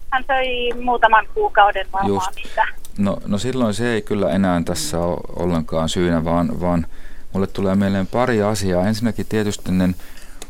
hän 0.10 0.24
söi 0.28 0.74
muutaman 0.82 1.28
kuukauden 1.34 1.88
varmaan 1.94 2.34
niitä. 2.36 2.68
No, 3.00 3.18
no 3.26 3.38
silloin 3.38 3.74
se 3.74 3.94
ei 3.94 4.02
kyllä 4.02 4.30
enää 4.30 4.62
tässä 4.66 5.00
ole 5.00 5.18
ollenkaan 5.36 5.90
syynä, 5.90 6.26
vaan, 6.26 6.62
vaan 6.62 6.86
mulle 7.34 7.48
tulee 7.48 7.76
mieleen 7.76 8.08
pari 8.08 8.42
asiaa. 8.42 8.88
Ensinnäkin 8.88 9.26
tietysti 9.30 9.72
niin 9.72 9.96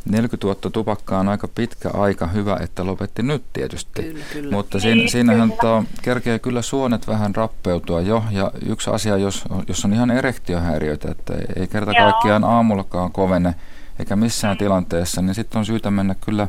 40 0.05 0.45
vuotta 0.45 0.69
tupakkaa 0.69 1.19
on 1.19 1.27
aika 1.29 1.47
pitkä 1.47 1.89
aika, 1.93 2.27
hyvä, 2.27 2.57
että 2.61 2.85
lopetti 2.85 3.23
nyt 3.23 3.43
tietysti. 3.53 4.03
Kyllä, 4.03 4.25
kyllä. 4.33 4.51
Mutta 4.51 4.77
niin, 4.77 4.81
siinä, 4.81 5.07
siinähän 5.09 5.53
kyllä. 5.59 5.83
kerkee 6.01 6.39
kyllä 6.39 6.61
suonet 6.61 7.07
vähän 7.07 7.35
rappeutua 7.35 8.01
jo. 8.01 8.23
Ja 8.31 8.51
yksi 8.65 8.89
asia, 8.89 9.17
jos, 9.17 9.43
jos 9.67 9.85
on 9.85 9.93
ihan 9.93 10.11
erektiohäiriöitä, 10.11 11.11
että 11.11 11.33
ei 11.55 11.67
kerta 11.67 11.93
kaikkiaan 11.93 12.43
aamullakaan 12.43 13.11
kovene, 13.11 13.55
eikä 13.99 14.15
missään 14.15 14.55
mm. 14.55 14.59
tilanteessa, 14.59 15.21
niin 15.21 15.35
sitten 15.35 15.59
on 15.59 15.65
syytä 15.65 15.91
mennä 15.91 16.15
kyllä 16.21 16.47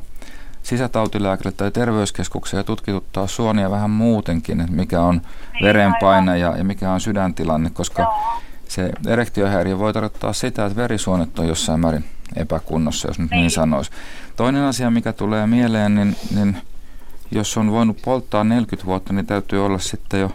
sisätautilääkärille 0.63 1.57
tai 1.57 1.71
terveyskeskukseen 1.71 2.59
ja 2.59 2.65
tutkituttaa 2.65 3.27
suonia 3.27 3.71
vähän 3.71 3.91
muutenkin, 3.91 4.61
että 4.61 4.73
mikä 4.73 5.01
on 5.01 5.15
niin, 5.15 5.65
verenpaine 5.65 6.39
ja, 6.39 6.57
ja 6.57 6.65
mikä 6.65 6.93
on 6.93 7.01
sydäntilanne, 7.01 7.71
koska 7.71 8.03
Joo. 8.03 8.15
se 8.69 8.93
erektiohäiriö 9.07 9.79
voi 9.79 9.93
tarkoittaa 9.93 10.33
sitä, 10.33 10.67
että 10.67 10.77
verisuonet 10.77 11.39
on 11.39 11.49
jossain 11.49 11.81
määrin 11.81 12.05
epäkunnossa, 12.37 13.09
jos 13.09 13.19
nyt 13.19 13.31
niin, 13.31 13.41
niin 13.41 13.51
sanoisi. 13.51 13.91
Toinen 14.37 14.63
asia, 14.63 14.91
mikä 14.91 15.13
tulee 15.13 15.47
mieleen, 15.47 15.95
niin, 15.95 16.17
niin 16.35 16.57
jos 17.31 17.57
on 17.57 17.71
voinut 17.71 18.03
polttaa 18.05 18.45
40 18.45 18.87
vuotta, 18.87 19.13
niin 19.13 19.27
täytyy 19.27 19.67
olla 19.67 19.79
sitten 19.79 20.21
jo 20.21 20.31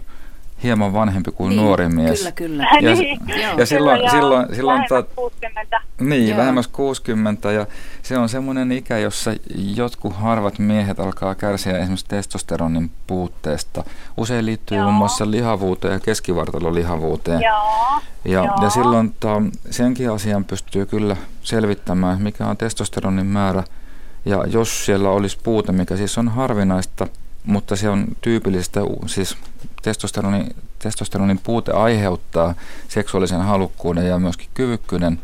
hieman 0.64 0.93
vanhempi 0.93 1.32
kuin 1.32 1.49
niin, 1.49 1.62
nuori 1.62 1.89
mies. 1.89 2.20
Kyllä, 2.20 2.32
kyllä. 2.32 2.68
Ja, 2.82 2.95
niin, 2.95 3.20
ja 3.58 3.66
silloin, 3.66 3.97
kyllä, 3.97 4.12
silloin, 4.12 4.56
silloin 4.56 4.80
vähemmäs 4.80 5.06
ta, 5.08 5.16
60. 5.16 5.82
Niin, 5.99 6.30
joo. 6.30 6.38
vähemmäs 6.38 6.68
60 6.68 7.51
ja 7.51 7.66
se 8.01 8.18
on 8.18 8.30
semmoinen 8.30 8.72
ikä, 8.72 8.97
jossa 8.97 9.32
jotkut 9.76 10.16
harvat 10.16 10.60
miehet 10.60 10.99
alkaa 10.99 11.36
kärsiä 11.36 11.78
esimerkiksi 11.78 12.06
testosteronin 12.08 12.91
puutteesta. 13.08 13.84
Usein 14.18 14.45
liittyy 14.45 14.82
muun 14.82 14.93
muassa 14.93 15.32
lihavuuteen 15.32 15.93
ja 15.93 15.99
keskivartalolihavuuteen. 15.99 17.41
Joo. 17.41 18.01
Ja, 18.26 18.32
joo. 18.32 18.56
ja 18.62 18.70
silloin 18.70 19.16
ta, 19.20 19.41
senkin 19.70 20.12
asian 20.12 20.45
pystyy 20.45 20.86
kyllä 20.86 21.16
selvittämään, 21.41 22.22
mikä 22.22 22.47
on 22.47 22.58
testosteronin 22.58 23.26
määrä. 23.26 23.64
Ja 24.26 24.43
jos 24.47 24.86
siellä 24.86 25.10
olisi 25.10 25.38
puute, 25.43 25.72
mikä 25.72 25.97
siis 25.97 26.18
on 26.18 26.30
harvinaista, 26.30 27.08
mutta 27.46 27.76
se 27.76 27.89
on 27.89 28.06
tyypillistä, 28.22 28.80
siis 29.06 29.38
testosteronin, 29.82 30.56
testosteronin 30.80 31.39
puute 31.43 31.72
aiheuttaa 31.72 32.54
seksuaalisen 32.88 33.41
halukkuuden 33.41 34.08
ja 34.08 34.20
myöskin 34.20 34.50
kyvykkyyden 34.54 35.20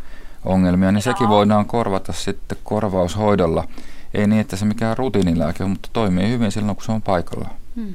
ongelmia, 0.45 0.91
niin 0.91 1.01
sekin 1.01 1.29
voidaan 1.29 1.65
korvata 1.65 2.13
sitten 2.13 2.57
korvaushoidolla. 2.63 3.67
Ei 4.13 4.27
niin, 4.27 4.41
että 4.41 4.55
se 4.55 4.65
mikään 4.65 4.97
rutiinilääke 4.97 5.63
on, 5.63 5.69
mutta 5.69 5.89
toimii 5.93 6.29
hyvin 6.29 6.51
silloin, 6.51 6.75
kun 6.75 6.85
se 6.85 6.91
on 6.91 7.01
paikalla. 7.01 7.49
Hmm. 7.75 7.93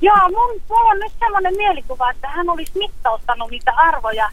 Joo, 0.00 0.16
mun, 0.16 0.62
mulla 0.68 0.90
on 0.90 0.98
nyt 0.98 1.12
sellainen 1.18 1.56
mielikuva, 1.56 2.10
että 2.10 2.28
hän 2.28 2.50
olisi 2.50 2.72
mittauttanut 2.78 3.50
niitä 3.50 3.72
arvoja. 3.76 4.28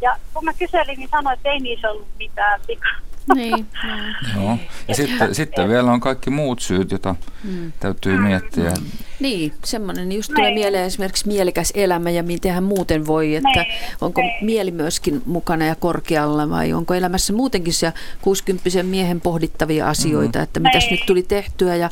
Ja 0.00 0.16
kun 0.34 0.44
mä 0.44 0.52
kyselin, 0.52 0.98
niin 0.98 1.08
sanoin, 1.10 1.34
että 1.34 1.48
ei 1.48 1.60
niissä 1.60 1.90
ollut 1.90 2.08
mitään 2.18 2.60
vikaa. 2.68 2.96
Niin, 3.34 3.66
no. 3.84 4.42
Joo. 4.42 4.58
Ja 4.88 4.94
sitten, 4.94 5.34
sitten 5.34 5.68
vielä 5.68 5.92
on 5.92 6.00
kaikki 6.00 6.30
muut 6.30 6.60
syyt, 6.60 6.90
joita 6.90 7.14
mm. 7.44 7.72
täytyy 7.80 8.18
miettiä. 8.18 8.70
Mm. 8.70 8.86
Niin, 9.20 9.52
semmoinen 9.64 10.12
just 10.12 10.32
tulee 10.34 10.50
niin. 10.50 10.60
mieleen 10.60 10.84
esimerkiksi 10.84 11.28
mielekäs 11.28 11.72
elämä 11.74 12.10
ja 12.10 12.22
miten 12.22 12.54
hän 12.54 12.64
muuten 12.64 13.06
voi, 13.06 13.34
että 13.34 13.48
niin. 13.48 13.66
onko 14.00 14.20
niin. 14.20 14.44
mieli 14.44 14.70
myöskin 14.70 15.22
mukana 15.26 15.64
ja 15.64 15.74
korkealla 15.74 16.50
vai 16.50 16.72
onko 16.72 16.94
elämässä 16.94 17.32
muutenkin 17.32 17.72
se 17.72 17.92
60 18.22 18.82
miehen 18.82 19.20
pohdittavia 19.20 19.88
asioita, 19.88 20.38
mm. 20.38 20.42
että 20.42 20.60
mitäs 20.60 20.90
nyt 20.90 21.00
tuli 21.06 21.22
tehtyä 21.22 21.76
ja, 21.76 21.90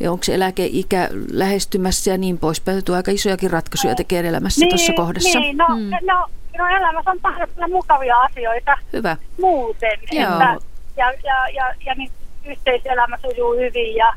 ja 0.00 0.12
onko 0.12 0.24
se 0.24 0.34
eläkeikä 0.34 1.08
lähestymässä 1.32 2.10
ja 2.10 2.18
niin 2.18 2.38
poispäin. 2.38 2.84
Tuo 2.84 2.96
aika 2.96 3.10
isojakin 3.10 3.50
ratkaisuja 3.50 3.94
tekee 3.94 4.28
elämässä 4.28 4.60
niin, 4.60 4.68
tuossa 4.68 4.92
kohdassa. 4.92 5.40
Niin, 5.40 5.56
no, 5.56 5.66
mm. 5.68 5.90
no 6.06 6.39
no 6.58 6.66
elämässä 6.66 7.10
on 7.10 7.20
tahdotella 7.20 7.68
mukavia 7.68 8.20
asioita 8.20 8.78
Hyvä. 8.92 9.16
muuten. 9.40 9.98
Joo. 10.12 10.32
Että, 10.32 10.56
ja, 10.96 11.12
ja, 11.24 11.48
ja, 11.48 11.74
ja 11.86 11.94
niin 11.94 12.10
yhteiselämä 12.44 13.18
sujuu 13.18 13.54
hyvin 13.54 13.96
ja, 13.96 14.14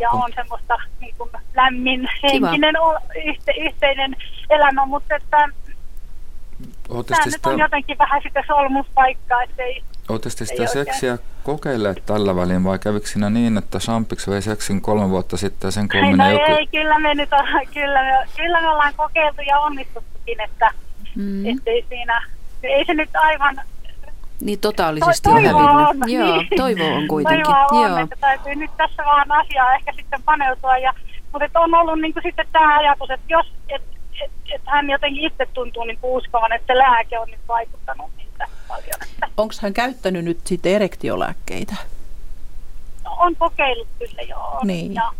ja 0.00 0.10
on 0.10 0.32
semmoista 0.34 0.76
niin 1.00 1.14
kuin 1.18 1.30
lämmin 1.56 2.08
henkinen 2.22 2.74
yhte, 3.24 3.52
yhteinen 3.52 4.16
elämä, 4.50 4.86
mutta 4.86 5.14
että 5.14 5.28
tämä 5.30 7.24
nyt 7.26 7.46
on 7.46 7.58
jotenkin 7.58 7.98
vähän 7.98 8.22
sitä 8.22 8.44
solmuspaikkaa, 8.46 9.42
ettei 9.42 9.82
Oletteko 10.08 10.44
sitä 10.44 10.66
seksiä 10.66 11.12
oikein. 11.12 11.28
kokeilleet 11.42 12.06
tällä 12.06 12.36
välin 12.36 12.64
vai 12.64 12.78
kävikö 12.78 13.06
siinä 13.06 13.30
niin, 13.30 13.58
että 13.58 13.78
Sampiksi 13.78 14.30
vei 14.30 14.42
seksin 14.42 14.80
kolme 14.80 15.10
vuotta 15.10 15.36
sitten 15.36 15.68
ja 15.68 15.72
sen 15.72 15.88
kolme 15.88 16.16
no 16.24 16.30
joku... 16.30 16.52
ei, 16.52 16.66
kyllä 16.66 16.98
me 16.98 17.14
nyt 17.14 17.32
on, 17.32 17.46
kyllä 17.74 18.02
me, 18.02 18.28
kyllä 18.36 18.60
me 18.60 18.68
ollaan 18.68 18.94
kokeiltu 18.96 19.42
ja 19.42 19.58
onnistuttukin, 19.58 20.40
että 20.40 20.70
Mm. 21.18 21.46
Ettei 21.46 21.84
siinä, 21.88 22.22
ei 22.62 22.84
se 22.84 22.94
nyt 22.94 23.16
aivan... 23.16 23.60
Niin 24.40 24.60
totaalisesti 24.60 25.28
to, 25.28 25.30
on 25.30 25.44
hävinnyt. 25.44 26.02
On, 26.04 26.12
Joo, 26.12 26.36
niin. 26.36 26.48
toivo 26.56 26.94
on 26.94 27.08
kuitenkin. 27.08 27.44
Toivoa 27.44 27.66
on, 27.70 27.90
Joo. 27.90 27.98
että 27.98 28.16
täytyy 28.20 28.54
nyt 28.54 28.70
tässä 28.76 29.04
vaan 29.04 29.32
asiaa 29.32 29.74
ehkä 29.74 29.92
sitten 29.96 30.22
paneutua. 30.22 30.78
Ja, 30.78 30.94
mutta 31.32 31.60
on 31.60 31.74
ollut 31.74 32.00
niin 32.00 32.12
kuin 32.12 32.22
sitten 32.22 32.46
tämä 32.52 32.78
ajatus, 32.78 33.10
että 33.10 33.26
jos 33.28 33.46
et, 33.68 33.82
et, 34.24 34.30
et 34.54 34.62
hän 34.66 34.90
jotenkin 34.90 35.26
itse 35.26 35.46
tuntuu 35.54 35.84
niin 35.84 35.98
uskovan, 36.02 36.52
että 36.52 36.78
lääke 36.78 37.18
on 37.18 37.28
nyt 37.30 37.48
vaikuttanut 37.48 38.10
niitä 38.16 38.46
paljon. 38.68 39.00
Onko 39.36 39.54
hän 39.62 39.74
käyttänyt 39.74 40.24
nyt 40.24 40.40
sitten 40.44 40.72
erektiolääkkeitä? 40.72 41.74
No, 43.04 43.16
on 43.18 43.36
kokeillut 43.36 43.88
kyllä 43.98 44.22
joo. 44.22 44.60
Niin. 44.64 44.94
Ja, 44.94 45.12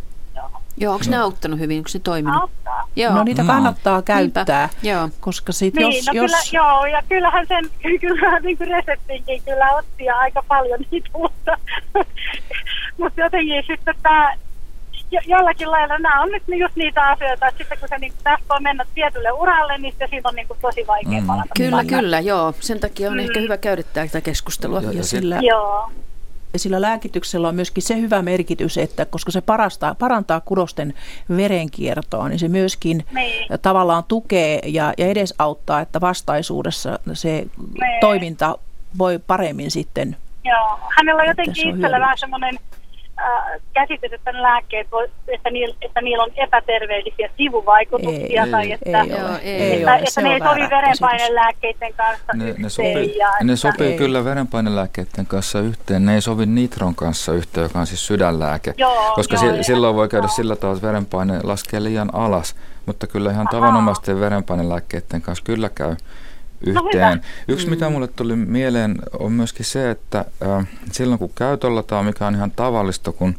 Joo, 0.80 0.92
onko 0.92 1.04
ne 1.08 1.16
auttanut 1.16 1.58
hyvin, 1.58 1.78
onko 1.78 1.88
se 1.88 1.98
toiminut? 1.98 2.42
Auttaa. 2.42 2.88
Joo. 2.96 3.14
No 3.14 3.24
niitä 3.24 3.44
kannattaa 3.44 3.96
no. 3.96 4.02
käyttää, 4.02 4.68
Joo. 4.82 5.08
koska 5.20 5.52
sit 5.52 5.74
niin, 5.74 5.96
jos... 5.96 6.06
No 6.06 6.12
jos... 6.12 6.30
Kyllä, 6.30 6.62
joo, 6.64 6.86
ja 6.86 7.02
kyllähän 7.08 7.46
sen 7.46 7.64
kyllä, 8.00 8.40
niin 8.40 8.58
kuin 8.58 8.68
reseptinkin 8.68 9.42
kyllä 9.42 9.70
otti 9.74 10.04
ja 10.04 10.16
aika 10.16 10.42
paljon 10.48 10.80
niitä, 10.90 11.08
mutta, 11.12 11.58
mutta 13.00 13.20
jotenkin 13.20 13.64
sitten 13.66 13.94
tämä 14.02 14.34
jo, 15.10 15.20
jollakin 15.26 15.70
lailla 15.70 15.98
nämä 15.98 16.22
on 16.22 16.28
nyt 16.28 16.42
just 16.46 16.76
niitä 16.76 17.02
asioita, 17.10 17.46
että 17.46 17.58
sitten 17.58 17.78
kun 17.78 17.88
se 17.88 17.98
niin 17.98 18.12
tästä 18.24 18.54
on 18.54 18.62
mennä 18.62 18.86
tietylle 18.94 19.32
uralle, 19.32 19.78
niin 19.78 19.94
se 19.98 20.06
siitä 20.10 20.28
on 20.28 20.34
niin 20.34 20.48
kuin 20.48 20.58
tosi 20.62 20.86
vaikea 20.86 21.20
mm. 21.20 21.26
palata. 21.26 21.48
Kyllä, 21.56 21.84
kyllä, 21.84 22.20
joo. 22.20 22.54
Sen 22.60 22.80
takia 22.80 23.08
on 23.08 23.14
mm. 23.14 23.20
ehkä 23.20 23.40
hyvä 23.40 23.56
käydä 23.56 23.82
tätä 23.82 24.20
keskustelua. 24.20 24.80
Ja, 24.80 24.92
ja 24.92 25.04
sillä, 25.04 25.38
joo. 25.42 25.90
Ja 26.58 26.62
sillä 26.62 26.80
lääkityksellä 26.80 27.48
on 27.48 27.54
myöskin 27.54 27.82
se 27.82 27.96
hyvä 27.96 28.22
merkitys, 28.22 28.78
että 28.78 29.04
koska 29.04 29.30
se 29.30 29.40
parastaa, 29.40 29.94
parantaa 29.94 30.40
kudosten 30.40 30.94
verenkiertoa, 31.36 32.28
niin 32.28 32.38
se 32.38 32.48
myöskin 32.48 33.04
niin. 33.14 33.48
tavallaan 33.62 34.04
tukee 34.04 34.60
ja, 34.64 34.92
ja 34.98 35.06
edesauttaa, 35.06 35.80
että 35.80 36.00
vastaisuudessa 36.00 36.98
se 37.12 37.28
niin. 37.28 38.00
toiminta 38.00 38.58
voi 38.98 39.18
paremmin 39.26 39.70
sitten. 39.70 40.16
Joo, 40.44 40.78
hänellä 40.96 41.22
on 41.22 41.28
jotenkin 41.28 41.68
itsellä 41.74 42.00
vähän 42.00 42.18
semmoinen 42.18 42.58
äh, 43.20 43.60
käsitys, 43.72 44.12
että 44.12 44.42
lääkkeet, 44.42 44.92
voi, 44.92 45.10
että, 45.28 45.50
niillä, 45.50 45.74
että 45.82 46.00
niillä 46.00 46.24
on 46.24 46.30
epäterveellisiä 46.36 47.30
sivuvaikutuksia 47.36 48.44
ei, 48.44 48.50
tai 48.50 48.72
että, 48.72 49.02
ei, 49.02 49.12
ole, 49.12 49.38
ei, 49.42 49.76
että, 49.76 49.92
ole, 49.92 50.02
että 50.08 50.20
ne 50.20 50.34
ei 50.34 50.40
sovi 50.40 50.70
verenpainelääkkeiden 50.70 51.94
kanssa 51.96 52.32
ne, 52.34 52.54
ne 52.58 52.68
sopii, 52.68 53.18
ja, 53.18 53.28
ne 53.42 53.56
sopii 53.56 53.92
ei. 53.92 53.98
kyllä 53.98 54.24
verenpainelääkkeiden 54.24 55.26
kanssa 55.26 55.60
yhteen, 55.60 56.06
ne 56.06 56.14
ei 56.14 56.20
sovi 56.20 56.46
nitron 56.46 56.94
kanssa 56.94 57.32
yhteen, 57.32 57.62
joka 57.62 57.78
on 57.78 57.86
siis 57.86 58.06
sydänlääke, 58.06 58.74
joo, 58.76 59.12
koska 59.14 59.36
joo, 59.36 59.56
si, 59.56 59.62
silloin 59.62 59.96
voi 59.96 60.08
käydä 60.08 60.26
joo. 60.26 60.34
sillä 60.36 60.56
tavalla, 60.56 60.76
että 60.76 60.86
verenpaine 60.88 61.40
laskee 61.42 61.82
liian 61.82 62.14
alas, 62.14 62.56
mutta 62.86 63.06
kyllä 63.06 63.30
ihan 63.30 63.48
tavanomaisten 63.50 64.20
verenpainelääkkeiden 64.20 65.22
kanssa 65.22 65.44
kyllä 65.44 65.68
käy 65.68 65.96
yhteen. 66.66 67.18
No 67.18 67.24
Yksi, 67.48 67.66
mm. 67.66 67.70
mitä 67.70 67.90
mulle 67.90 68.08
tuli 68.08 68.36
mieleen, 68.36 68.96
on 69.18 69.32
myöskin 69.32 69.66
se, 69.66 69.90
että 69.90 70.24
äh, 70.42 70.66
silloin 70.92 71.18
kun 71.18 71.30
käytöllä 71.34 72.02
mikä 72.02 72.26
on 72.26 72.34
ihan 72.34 72.50
tavallista, 72.50 73.12
kun 73.12 73.34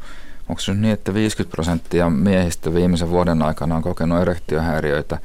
onko 0.49 0.59
se 0.59 0.74
niin, 0.74 0.93
että 0.93 1.13
50 1.13 1.55
prosenttia 1.55 2.09
miehistä 2.09 2.74
viimeisen 2.74 3.09
vuoden 3.09 3.41
aikana 3.41 3.76
on 3.76 3.82
kokenut 3.82 4.22
erektiohäiriöitä, 4.22 5.17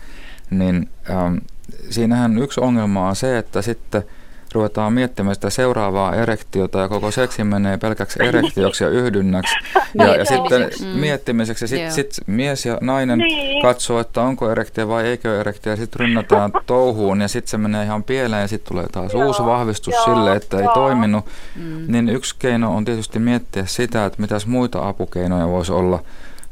niin 0.50 0.88
äh, 1.10 1.42
siinähän 1.90 2.38
yksi 2.38 2.60
ongelma 2.60 3.08
on 3.08 3.16
se, 3.16 3.38
että 3.38 3.62
sitten– 3.62 4.02
ruvetaan 4.54 4.92
miettimään 4.92 5.34
sitä 5.34 5.50
seuraavaa 5.50 6.14
erektiota 6.14 6.78
ja 6.78 6.88
koko 6.88 7.10
seksi 7.10 7.44
menee 7.44 7.76
pelkäksi 7.78 8.22
erektioksi 8.22 8.84
ja 8.84 8.90
yhdynnäksi. 8.90 9.54
Ja, 9.98 10.16
ja 10.16 10.24
sitten 10.24 10.70
miettimiseksi. 10.94 11.68
Sitten 11.68 11.92
sit 11.92 12.14
mies 12.26 12.66
ja 12.66 12.78
nainen 12.80 13.18
niin. 13.18 13.62
katsoo, 13.62 14.00
että 14.00 14.22
onko 14.22 14.50
erektio 14.50 14.88
vai 14.88 15.06
eikö 15.06 15.40
erektio. 15.40 15.72
Ja 15.72 15.76
sitten 15.76 16.00
rynnätään 16.00 16.52
touhuun 16.66 17.20
ja 17.20 17.28
sitten 17.28 17.50
se 17.50 17.58
menee 17.58 17.84
ihan 17.84 18.04
pieleen 18.04 18.42
ja 18.42 18.48
sitten 18.48 18.68
tulee 18.68 18.86
taas 18.92 19.12
Joo. 19.12 19.26
uusi 19.26 19.44
vahvistus 19.44 19.94
Joo. 19.94 20.04
sille, 20.04 20.36
että 20.36 20.56
ei 20.56 20.64
Joo. 20.64 20.74
toiminut. 20.74 21.24
Mm. 21.56 21.84
Niin 21.88 22.08
yksi 22.08 22.34
keino 22.38 22.76
on 22.76 22.84
tietysti 22.84 23.18
miettiä 23.18 23.66
sitä, 23.66 24.06
että 24.06 24.22
mitäs 24.22 24.46
muita 24.46 24.88
apukeinoja 24.88 25.48
voisi 25.48 25.72
olla. 25.72 26.02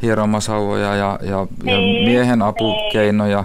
Hieromasauvoja 0.03 0.97
ja, 0.97 1.19
ja, 1.23 1.47
niin. 1.63 1.99
ja 1.99 2.07
miehen 2.07 2.43
apukeinoja. 2.43 3.45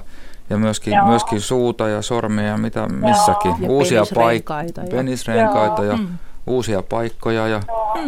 Ja 0.49 0.57
myöskin, 0.57 0.93
myöskin 1.05 1.41
suuta 1.41 1.87
ja 1.87 2.01
sormia 2.01 2.45
ja 2.47 2.57
mitä 2.57 2.87
missäkin. 2.89 3.55
Ja 3.59 3.69
Uusia 3.69 3.99
penisrenkaita 3.99 4.81
paik- 4.81 4.87
ja- 4.87 4.97
penisrenkaita 4.97 5.83
ja 5.83 5.97
Mm. 5.97 6.07
uusia 6.47 6.81
paikkoja 6.83 7.47
ja 7.47 7.61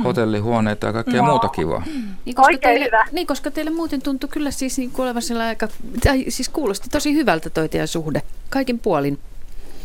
hotellihuoneita 0.04 0.88
ja 0.88 0.94
kaikkea 0.94 1.24
muuta 1.24 1.48
kivaa. 1.50 1.84
Niin, 2.26 2.36
koska 2.36 2.42
Oikein 2.42 2.62
teille, 2.62 2.86
hyvä. 2.86 3.06
niin, 3.12 3.28
koska 3.28 3.52
teille 3.52 3.72
muuten 3.72 4.02
tuntui 4.02 4.30
kyllä 4.30 4.52
siis 4.52 4.78
niin 4.78 4.92
olevan 4.98 5.22
aika, 5.48 5.68
tai 6.04 6.26
siis 6.30 6.50
kuulosti 6.50 6.90
tosi 6.90 7.14
hyvältä 7.14 7.50
toi 7.50 7.70
teidän 7.70 7.88
suhde, 7.88 8.22
kaikin 8.50 8.80
puolin. 8.80 9.20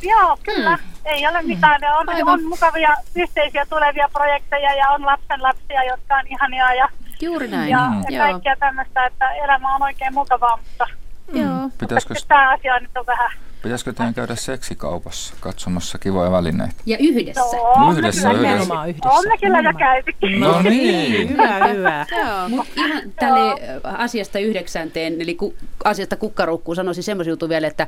Joo, 0.03 0.37
kyllä. 0.43 0.79
Ei 1.05 1.27
ole 1.27 1.43
mitään. 1.43 1.81
Ne 1.81 1.93
On, 1.95 2.09
Aivan. 2.09 2.35
on 2.41 2.45
mukavia 2.49 2.95
yhteisiä 3.15 3.67
tulevia 3.71 4.09
projekteja 4.13 4.75
ja 4.75 4.91
on 4.91 5.07
lapsen 5.07 5.43
lapsia, 5.43 5.85
jotka 5.85 6.15
on 6.15 6.27
ihania 6.27 6.75
ja, 6.75 6.89
Juuri 7.21 7.49
näin. 7.49 7.71
ja, 7.71 7.89
Mm. 7.91 8.03
ja 8.11 8.19
Joo. 8.19 8.27
kaikkea 8.33 8.57
tämmöistä, 8.57 9.07
että 9.07 9.31
elämä 9.31 9.75
on 9.75 9.83
oikein 9.83 10.15
mukavaa, 10.15 10.57
mutta 10.57 10.87
Joo. 11.33 11.71
Pitäisikö, 11.79 12.15
tämä 12.29 12.53
asia 12.53 12.81
nyt 12.81 12.91
on 12.97 13.07
vähän... 13.07 13.31
pitäisikö 13.63 13.93
teidän 13.93 14.15
käydä 14.15 14.37
seksikaupassa 14.37 15.35
katsomassa 15.41 15.99
kivoja 15.99 16.31
välineitä? 16.31 16.75
Ja 16.87 16.97
yhdessä. 17.01 17.41
No, 17.41 17.93
Yhdessä, 17.93 18.29
kyllä- 18.29 18.33
yhdessä. 18.33 18.33
Nimenomaan 18.33 18.89
yhdessä. 18.89 19.09
On 19.09 19.25
me 19.29 19.39
kyllä 19.39 19.61
jo 19.61 19.73
käytykin. 19.79 20.41
No 20.41 20.63
niin. 20.71 21.29
Hyvä, 21.31 21.67
hyvä. 21.75 22.07
Mutta 22.49 22.73
ihan 22.77 23.03
tälle 23.21 23.53
äh, 23.53 24.01
asiasta 24.01 24.39
yhdeksänteen, 24.39 25.21
eli 25.21 25.35
ku, 25.35 25.55
asiasta 25.85 26.17
kukkarukkuun 26.17 26.77
sanoisin 26.77 27.05
semmoisen 27.05 27.31
jutun 27.33 27.49
vielä, 27.49 27.67
että 27.67 27.87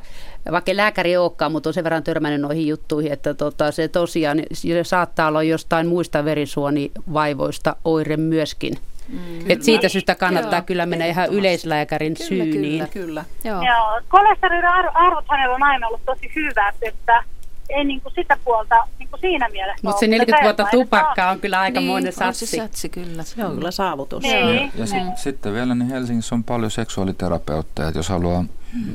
vaikka 0.51 0.71
lääkäri 0.75 1.09
ei 1.09 1.17
olekaan, 1.17 1.51
mutta 1.51 1.69
on 1.69 1.73
sen 1.73 1.83
verran 1.83 2.03
törmännyt 2.03 2.41
noihin 2.41 2.67
juttuihin, 2.67 3.11
että 3.11 3.33
tota, 3.33 3.71
se 3.71 3.87
tosiaan 3.87 4.41
se 4.53 4.83
saattaa 4.83 5.27
olla 5.27 5.43
jostain 5.43 5.87
muista 5.87 6.25
verisuonivaivoista 6.25 7.75
oire 7.85 8.17
myöskin. 8.17 8.77
Mm, 9.07 9.51
Et 9.51 9.63
siitä 9.63 9.89
syystä 9.89 10.15
kannattaa 10.15 10.59
Joo, 10.59 10.65
kyllä 10.65 10.85
mennä 10.85 11.05
ihan 11.05 11.29
yleislääkärin 11.29 12.13
Kyllä, 12.13 12.27
syyniin. 12.27 12.87
kyllä. 12.87 12.87
Kyllä. 13.07 13.25
Joo. 13.43 13.61
Joo, 13.65 14.01
kolesteroliarvot 14.07 15.25
hänellä 15.29 15.55
on 15.55 15.63
aina 15.63 15.87
ollut 15.87 16.01
tosi 16.05 16.31
hyvät, 16.35 16.75
että 16.81 17.23
ei 17.69 17.83
niinku 17.83 18.09
sitä 18.09 18.37
puolta 18.43 18.75
niinku 18.99 19.17
siinä 19.17 19.49
mielessä 19.49 19.79
Mutta 19.83 19.99
se 19.99 20.05
ole. 20.05 20.11
40 20.11 20.43
vuotta 20.43 20.65
tupakkaa 20.71 21.31
on 21.31 21.39
kyllä 21.39 21.59
aikamoinen 21.59 22.13
niin, 22.17 22.27
on 22.27 22.33
se 22.33 22.45
satsi. 22.45 22.57
satsi 22.57 22.89
kyllä. 22.89 23.23
Se 23.23 23.45
on 23.45 23.55
kyllä 23.55 23.71
saavutus. 23.71 24.23
Niin. 24.23 24.71
Ja 24.75 24.85
sit, 24.85 25.17
sitten 25.17 25.53
vielä 25.53 25.75
niin 25.75 25.89
Helsingissä 25.89 26.35
on 26.35 26.43
paljon 26.43 26.71
seksuaaliterapeutteja, 26.71 27.87
että 27.87 27.99
jos 27.99 28.09
haluaa 28.09 28.43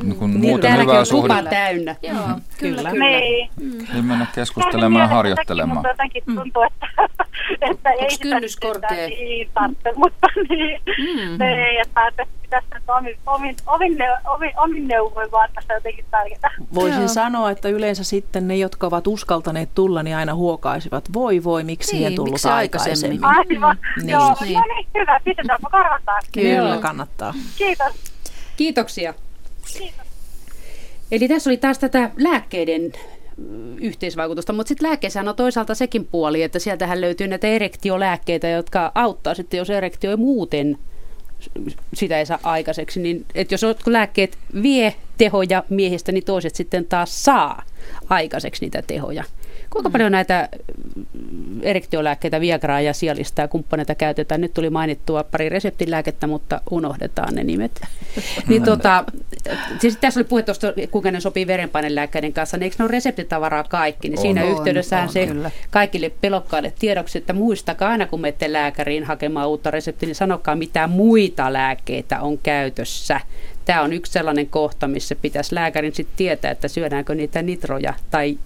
niin 0.03 0.17
kuin 0.17 0.31
Niin, 0.31 0.41
muuten 0.41 0.73
hyvää 0.73 0.83
on 0.83 0.87
tupa 0.89 1.05
suhdetta, 1.05 1.51
täynnä. 1.51 1.97
Joo, 2.03 2.15
kyllä, 2.17 2.41
Kyllä. 2.59 2.91
kyllä. 2.91 3.07
Niin. 3.07 3.51
niin 3.93 4.05
mennä 4.05 4.27
keskustelemaan 4.35 5.03
ja 5.03 5.09
harjoittelemaan. 5.09 5.77
Mutta 5.77 5.89
jotenkin 5.89 6.23
tuntuu, 6.35 6.63
että, 6.63 6.87
että 7.71 7.91
ei 7.91 8.11
sitä 8.11 8.23
kynnys 8.23 8.57
korkea? 8.57 9.07
Niin, 9.09 9.51
tarvitse, 9.55 9.93
mutta 10.03 10.27
niin, 10.49 10.81
Mm. 10.99 11.41
ei, 11.41 11.79
että, 11.79 12.13
pitäisi 12.43 12.67
omin, 12.89 13.17
omin, 13.27 13.57
omin, 13.67 13.97
omin, 14.27 14.53
omin 14.57 14.89
neuvoin 14.89 15.33
vaan 15.33 15.49
tässä 15.55 15.75
jotenkin 15.75 16.05
pärjätä. 16.11 16.51
Voisin 16.75 16.99
Joo. 17.01 17.09
sanoa, 17.09 17.51
että 17.51 17.69
yleensä 17.69 18.05
sitten 18.05 18.49
ne, 18.49 18.57
jotka 18.57 18.87
ovat 18.87 19.07
uskaltaneet 19.07 19.75
tulla, 19.75 20.03
niin 20.03 20.17
aina 20.17 20.35
huokaisivat, 20.35 21.05
voi 21.13 21.45
voi, 21.45 21.65
miksi 21.65 21.97
Niin, 21.97 22.07
ei 22.09 22.15
tullut 22.15 22.33
miksi 22.33 22.49
aikaisemmin? 22.49 23.25
aikaisemmin. 23.25 23.65
Aivan, 23.65 23.79
Niin. 23.97 24.09
joo, 24.09 24.35
Niin. 24.41 24.55
no 24.55 24.65
niin, 24.75 24.87
hyvä, 24.95 25.21
pistetäänkö 25.25 25.67
karvataan. 25.71 26.23
Kyllä, 26.33 26.69
Joo. 26.69 26.79
kannattaa. 26.81 27.35
Kiitos. 27.59 27.93
Kiitoksia. 28.57 29.15
Eli 31.11 31.29
tässä 31.29 31.51
oli 31.51 31.57
taas 31.57 31.79
tätä 31.79 32.11
lääkkeiden 32.17 32.93
mm, 33.37 33.79
yhteisvaikutusta, 33.79 34.53
mutta 34.53 34.69
sitten 34.69 34.89
lääkkeessähän 34.89 35.29
on 35.29 35.37
toisaalta 35.37 35.75
sekin 35.75 36.05
puoli, 36.05 36.43
että 36.43 36.59
sieltähän 36.59 37.01
löytyy 37.01 37.29
näitä 37.29 37.47
erektiolääkkeitä, 37.47 38.49
jotka 38.49 38.93
auttaa 38.95 39.35
sitten, 39.35 39.59
jos 39.59 39.71
erektio 39.71 40.11
ei 40.11 40.17
muuten 40.17 40.79
sitä 41.95 42.19
ei 42.19 42.27
saa 42.27 42.39
aikaiseksi, 42.43 43.01
niin 43.01 43.27
että 43.35 43.55
jos 43.55 43.63
lääkkeet 43.87 44.39
vie 44.63 44.95
tehoja 45.19 45.65
miehistä, 45.69 46.13
niin 46.13 46.25
toiset 46.25 46.55
sitten 46.55 46.85
taas 46.85 47.25
saa 47.25 47.63
aikaiseksi 48.09 48.65
niitä 48.65 48.83
tehoja. 48.83 49.25
Kuinka 49.73 49.91
paljon 49.91 50.13
näitä 50.13 50.49
mm, 50.95 51.61
erektiolääkkeitä, 51.63 52.41
Viagraa 52.41 52.81
ja 52.81 52.93
Sialista 52.93 53.43
ja 53.43 53.49
kumppaneita 53.49 53.95
käytetään? 53.95 54.41
Nyt 54.41 54.55
tuli 54.55 54.71
mainittua 54.71 55.25
pari 55.25 55.49
reseptilääkettä, 55.49 56.27
mutta 56.27 56.61
unohdetaan 56.71 57.35
ne 57.35 57.45
nimet. 57.45 57.81
niin 58.49 58.63
tota, 58.63 59.05
siis 59.79 59.97
tässä 59.97 60.21
oli 60.21 60.25
puhe 60.25 60.43
tuosta, 60.43 60.67
kuinka 60.91 61.11
ne 61.11 61.21
sopii 61.21 61.47
verenpainelääkkeiden 61.47 62.33
kanssa, 62.33 62.57
niin 62.57 62.63
eikö 62.65 62.77
ne 62.79 62.85
ole 62.85 62.93
reseptitavaraa 62.93 63.65
kaikki? 63.65 64.09
Niin 64.09 64.19
On. 64.19 64.23
siinä 64.23 64.45
On, 64.45 64.51
yhteydessähän 64.51 65.07
on, 65.07 65.13
se 65.13 65.27
kyllä. 65.27 65.51
kaikille 65.71 66.11
pelokkaille 66.21 66.73
tiedoksi, 66.79 67.19
että 67.19 67.33
muistakaa 67.33 67.91
aina 67.91 68.07
kun 68.07 68.21
menette 68.21 68.53
lääkäriin 68.53 69.05
hakemaan 69.05 69.49
uutta 69.49 69.71
reseptiä, 69.71 70.07
niin 70.07 70.15
sanokaa 70.15 70.57
mitä 70.57 70.87
muita 70.87 71.53
lääkkeitä 71.53 72.21
on 72.21 72.39
käytössä. 72.39 73.21
Tämä 73.65 73.83
on 73.83 73.93
yksi 73.93 74.13
sellainen 74.13 74.47
kohta, 74.47 74.89
missä 74.89 75.15
pitäisi 75.15 75.55
lääkärin 75.55 75.95
sitten 75.95 76.17
tietää, 76.17 76.51
että 76.51 76.69
syödäänkö 76.69 77.15
niitä 77.15 77.43
nitroja 77.43 77.95
tai 78.11 78.39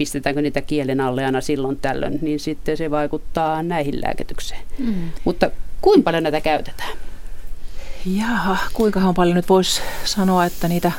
pistetäänkö 0.00 0.42
niitä 0.42 0.62
kielen 0.62 1.00
alle 1.00 1.24
aina 1.24 1.40
silloin 1.40 1.76
tällöin, 1.76 2.18
niin 2.22 2.40
sitten 2.40 2.76
se 2.76 2.90
vaikuttaa 2.90 3.62
näihin 3.62 4.00
lääkitykseen. 4.00 4.60
Mm. 4.78 4.94
Mutta 5.24 5.50
kuinka 5.80 6.04
paljon 6.04 6.22
näitä 6.22 6.40
käytetään? 6.40 6.90
Jaha, 8.06 8.56
kuinkahan 8.72 9.14
paljon 9.14 9.36
nyt 9.36 9.48
voisi 9.48 9.80
sanoa, 10.04 10.44
että 10.44 10.68
niitä... 10.68 10.92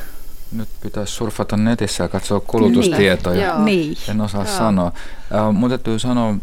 Nyt 0.52 0.68
pitäisi 0.82 1.12
surfata 1.12 1.56
netissä 1.56 2.04
ja 2.04 2.08
katsoa 2.08 2.40
kulutustietoja. 2.40 3.46
Joo. 3.46 3.64
Niin. 3.64 3.96
En 4.08 4.20
osaa 4.20 4.44
Joo. 4.44 4.58
sanoa. 4.58 4.92
Äh, 5.34 5.54
mun 5.54 5.70
täytyy 5.70 5.98
sanoa, 5.98 6.34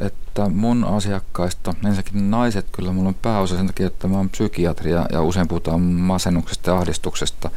että 0.00 0.48
mun 0.48 0.84
asiakkaista, 0.84 1.74
ensinnäkin 1.84 2.30
naiset 2.30 2.66
kyllä 2.72 2.92
mulla 2.92 3.08
on 3.08 3.14
pääosa 3.22 3.56
sen 3.56 3.66
takia, 3.66 3.86
että 3.86 4.08
mä 4.08 4.16
oon 4.16 4.30
psykiatria 4.30 5.06
ja 5.12 5.22
usein 5.22 5.48
puhutaan 5.48 5.80
masennuksesta 5.80 6.70
ja 6.70 6.76
ahdistuksesta. 6.76 7.50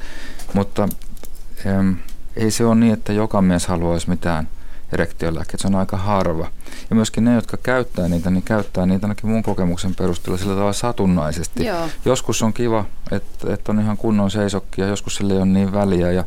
Mutta 0.54 0.90
ähm, 1.66 1.94
ei 2.38 2.52
se 2.52 2.66
ole 2.66 2.76
niin, 2.76 2.94
että 2.94 3.14
joka 3.14 3.42
mies 3.42 3.68
haluaisi 3.68 4.10
mitään 4.10 4.48
erektiolääkkeitä, 4.94 5.62
se 5.62 5.68
on 5.68 5.76
aika 5.76 5.98
harva. 5.98 6.48
Ja 6.90 6.96
myöskin 6.96 7.24
ne, 7.26 7.36
jotka 7.36 7.58
käyttää 7.58 8.08
niitä, 8.08 8.30
niin 8.30 8.44
käyttää 8.44 8.86
niitä 8.86 9.06
ainakin 9.08 9.30
mun 9.30 9.44
kokemuksen 9.44 9.96
perusteella 9.96 10.38
sillä 10.38 10.54
tavalla 10.54 10.74
satunnaisesti. 10.74 11.66
Joo. 11.66 11.90
Joskus 12.06 12.42
on 12.42 12.54
kiva, 12.54 12.86
että, 13.12 13.54
että 13.54 13.72
on 13.72 13.80
ihan 13.80 13.98
kunnon 13.98 14.32
seisokki 14.32 14.82
ja 14.82 14.88
joskus 14.88 15.16
sille 15.16 15.34
ei 15.34 15.40
ole 15.40 15.46
niin 15.46 15.74
väliä 15.74 16.12
ja 16.12 16.24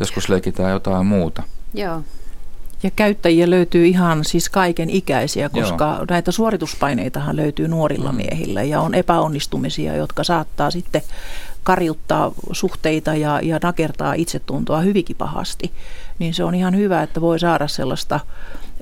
joskus 0.00 0.28
leikitään 0.28 0.72
jotain 0.72 1.06
muuta. 1.06 1.42
Joo. 1.74 2.02
Ja 2.82 2.90
käyttäjiä 2.96 3.50
löytyy 3.50 3.86
ihan 3.86 4.24
siis 4.24 4.48
kaiken 4.48 4.90
ikäisiä, 4.90 5.48
koska 5.48 5.94
Joo. 5.96 6.04
Näitä 6.10 6.32
suorituspaineitahan 6.32 7.36
löytyy 7.36 7.68
nuorilla 7.68 8.12
Mm. 8.12 8.16
miehillä 8.16 8.62
ja 8.62 8.80
on 8.80 8.94
epäonnistumisia, 8.94 9.96
jotka 9.96 10.24
saattaa 10.24 10.70
sitten 10.70 11.02
karjuttaa 11.68 12.32
suhteita 12.52 13.14
ja, 13.14 13.40
ja 13.42 13.58
nakertaa 13.62 14.14
itsetuntoa 14.14 14.80
hyvinkin 14.80 15.16
pahasti. 15.16 15.72
Niin 16.18 16.34
se 16.34 16.44
on 16.44 16.54
ihan 16.54 16.76
hyvä, 16.76 17.02
että 17.02 17.20
voi 17.20 17.38
saada 17.38 17.68
sellaista 17.68 18.20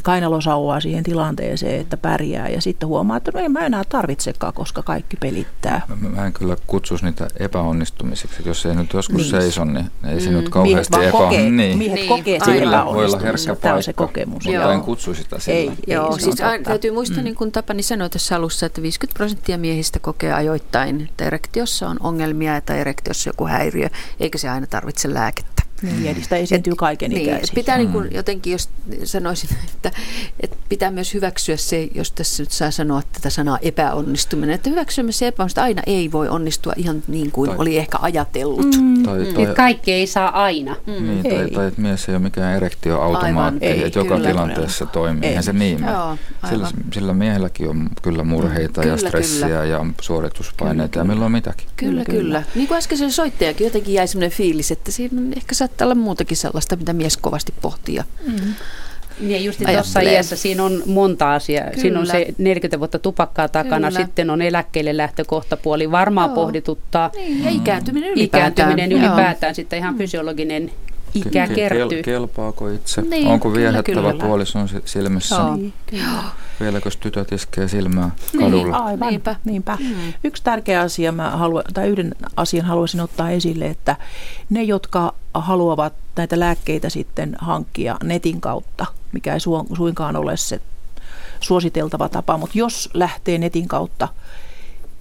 kainalosauvaa 0.03 0.81
siihen 0.81 1.05
tilanteeseen, 1.05 1.81
että 1.81 1.97
pärjää 1.97 2.49
ja 2.49 2.61
sitten 2.61 2.89
huomaa, 2.89 3.17
että 3.17 3.31
no 3.35 3.41
en 3.41 3.53
mä 3.53 3.67
enää 3.67 3.83
tarvitsekaan, 3.89 4.53
koska 4.53 4.83
kaikki 4.83 5.17
pelittää. 5.17 5.83
Mä, 5.89 6.09
mä 6.09 6.27
en 6.27 6.33
kyllä 6.33 6.57
kutsuisi 6.67 7.05
niitä 7.05 7.29
epäonnistumisiksi. 7.41 8.43
Jos 8.45 8.67
ei 8.67 8.75
nyt 8.75 8.93
joskus 8.93 9.17
Niin. 9.17 9.33
niin. 9.33 9.43
seiso, 9.43 9.65
niin 9.65 9.91
ei 10.09 10.21
se 10.21 10.31
Mm. 10.31 10.37
nyt 10.37 10.49
kauheasti 10.49 10.97
kokee, 11.13 11.51
niin. 11.51 11.79
miehet 11.79 11.95
Niin, 11.99 12.09
kokee 12.09 12.39
sen 12.45 12.59
Kyllä, 12.59 12.85
voi 12.85 13.05
olla 13.05 13.07
epäonnistumisen. 13.17 13.27
herkkä 13.51 13.63
Tämä 13.63 13.75
on 13.75 13.83
se 13.83 13.93
paikka, 13.93 14.07
kokemus. 14.07 14.33
mutta 14.35 14.51
Joo. 14.51 14.71
en 14.71 14.81
kutsu 14.81 15.15
sitä 15.15 15.39
sillä. 15.39 15.59
Ei. 15.59 15.73
Joo, 15.87 16.13
se 16.19 16.23
siis 16.23 16.37
totta. 16.37 16.59
täytyy 16.65 16.91
muistaa, 16.91 17.19
Mm. 17.19 17.25
niin 17.25 17.35
kuin 17.37 17.53
Tapani 17.53 17.83
sanoi 17.83 18.11
tässä 18.11 18.37
alussa, 18.37 18.67
että 18.67 18.83
50 18.83 19.17
prosenttia 19.19 19.59
miehistä 19.59 19.99
kokee 19.99 20.33
ajoittain, 20.33 21.01
että 21.11 21.25
erektiossa 21.25 21.89
on 21.89 21.97
ongelmia 22.01 22.61
tai 22.61 22.79
erektiossa 22.81 23.29
joku 23.29 23.47
häiriö, 23.47 23.89
eikä 24.21 24.39
se 24.39 24.49
aina 24.49 24.67
tarvitse 24.67 25.15
lääkettä. 25.15 25.56
Niin, 25.83 26.07
eli 26.07 26.23
sitä 26.23 26.37
esiintyy 26.37 26.75
kaiken 26.77 27.11
Niin, 27.11 27.39
pitää 27.55 27.79
niin 27.79 27.89
kuin 27.93 28.05
Mm. 28.05 28.11
jotenkin, 28.15 28.53
jos 28.53 28.69
sanoisin, 29.05 29.51
että, 29.75 29.91
että 30.41 30.57
pitää 30.69 30.91
myös 30.91 31.15
hyväksyä 31.15 31.57
se, 31.57 31.89
jos 31.95 32.13
tässä 32.13 32.43
nyt 32.43 32.51
saa 32.53 32.71
sanoa 32.71 33.03
tätä 33.13 33.31
sanaa 33.31 33.59
epäonnistuminen, 33.63 34.55
että 34.55 34.71
hyväksyä 34.71 35.05
myös 35.05 35.19
se 35.19 35.27
epäonnistuminen, 35.27 35.67
aina 35.67 35.83
ei 35.87 36.13
voi 36.13 36.29
onnistua 36.29 36.73
ihan 36.77 37.03
niin 37.09 37.31
kuin 37.31 37.51
Tai- 37.51 37.59
oli 37.59 37.79
ehkä 37.79 37.99
ajatellut. 38.03 38.67
Mm. 38.81 39.03
Tai, 39.03 39.25
tai, 39.35 39.43
Että 39.43 39.55
kaikki 39.55 39.93
ei 39.93 40.07
saa 40.07 40.43
aina. 40.45 40.77
niin, 40.87 41.23
tai, 41.23 41.33
Ei. 41.33 41.51
tai 41.51 41.67
että 41.67 41.81
mies 41.81 42.09
ei 42.09 42.15
ole 42.15 42.23
mikään 42.23 42.57
erektioautomaatti, 42.57 43.67
Aivan, 43.67 43.79
ei, 43.81 43.85
että 43.87 43.99
joka 43.99 44.17
kyllä. 44.17 44.29
tilanteessa 44.29 44.87
toimii. 44.87 45.23
Ei. 45.23 45.29
Eihän 45.29 45.45
se 45.45 45.53
niin. 45.53 45.79
Joo, 45.87 46.17
Sillä, 46.51 46.69
sillä 46.93 47.15
miehelläkin 47.15 47.69
on 47.69 47.89
kyllä 48.03 48.25
murheita 48.25 48.81
Kyllä, 48.81 48.95
ja 48.95 48.99
stressiä 48.99 49.47
kyllä. 49.49 49.65
ja 49.65 49.87
suorituspaineita 50.01 50.99
ja 50.99 51.05
milloin 51.05 51.33
mitäkin. 51.33 51.67
Kyllä, 51.77 52.05
Kyllä, 52.05 52.19
kyllä. 52.23 52.43
Niin 52.55 52.69
kuin 52.69 52.79
äsken 52.79 52.99
se 52.99 53.11
soittajakin 53.11 53.65
jotenkin 53.65 53.95
jäi 53.95 54.09
sellainen 54.09 54.37
fiilis, 54.37 54.71
että 54.71 54.91
siinä 54.91 55.21
on 55.21 55.33
ehkä 55.37 55.55
saattaa 55.67 55.85
olla 55.87 55.95
muutakin 55.95 56.37
sellaista, 56.37 56.77
mitä 56.77 56.93
mies 56.93 57.17
kovasti 57.17 57.55
pohtii. 57.61 57.95
ja- 57.95 58.05
Niin 59.21 59.45
just 59.45 59.59
tuossa 59.59 59.71
Ajattelee. 59.73 60.13
iässä 60.13 60.37
siinä 60.37 60.65
on 60.65 60.83
monta 60.87 61.35
asiaa. 61.35 61.65
Kyllä. 61.65 61.81
Siinä 61.81 62.01
on 62.01 62.07
se 62.07 62.27
40 62.39 62.79
vuotta 62.79 62.99
tupakkaa 62.99 63.49
takana, 63.49 63.89
Kyllä. 63.89 64.01
sitten 64.05 64.31
on 64.31 64.43
eläkkeelle 64.43 64.97
lähtökohtapuoli, 64.97 65.91
varmaan 65.91 66.29
Joo. 66.31 66.35
pohdituttaa. 66.35 67.11
Niin, 67.17 67.45
ja 67.45 67.51
ikääntyminen 67.51 68.11
ylipäätään. 68.11 68.53
Ikääntyminen 68.53 68.91
Joo. 68.93 69.01
ylipäätään, 69.11 69.55
sitten 69.55 69.79
ihan 69.79 69.99
fysiologinen 69.99 70.71
ikä 71.15 71.47
Ke- 71.47 71.55
kertyy. 71.55 71.89
Kel, 71.89 72.03
kelpaako 72.03 72.69
itse? 72.69 73.03
Niin, 73.03 73.27
Onko 73.29 73.51
kyllä. 73.51 73.83
puolison 74.21 74.69
si- 74.69 74.83
silmissä? 74.85 75.35
Joo. 75.35 75.57
Niin, 75.57 75.73
kyllä. 75.91 76.05
Vieläkö 76.61 76.91
tytöt 77.01 77.33
iskee 77.33 77.69
silmää 77.69 78.11
niin, 78.33 78.45
kadulla? 78.45 78.65
Niin, 78.65 78.75
aivan, 78.75 79.09
niinpä. 79.09 79.37
niinpä. 79.45 79.79
Mm. 79.81 80.13
Yksi 80.25 80.43
tärkeä 80.43 80.81
asia, 80.81 81.13
mä 81.13 81.31
haluan, 81.31 81.65
tai 81.75 81.89
yhden 81.89 82.15
asian 82.37 82.67
haluaisin 82.67 83.01
ottaa 83.01 83.31
esille, 83.31 83.67
että 83.67 83.97
ne, 84.51 84.63
jotka 84.63 85.15
haluavat 85.35 85.93
näitä 86.17 86.41
lääkkeitä 86.41 86.89
sitten 86.89 87.37
hankkia 87.41 87.97
netin 88.03 88.41
kautta, 88.41 88.87
mikä 89.13 89.35
ei 89.35 89.41
suinkaan 89.77 90.17
ole 90.17 90.37
se 90.37 90.61
suositeltava 91.41 92.09
tapa, 92.09 92.39
mutta 92.39 92.59
jos 92.59 92.91
lähtee 92.95 93.39
netin 93.39 93.69
kautta 93.69 94.09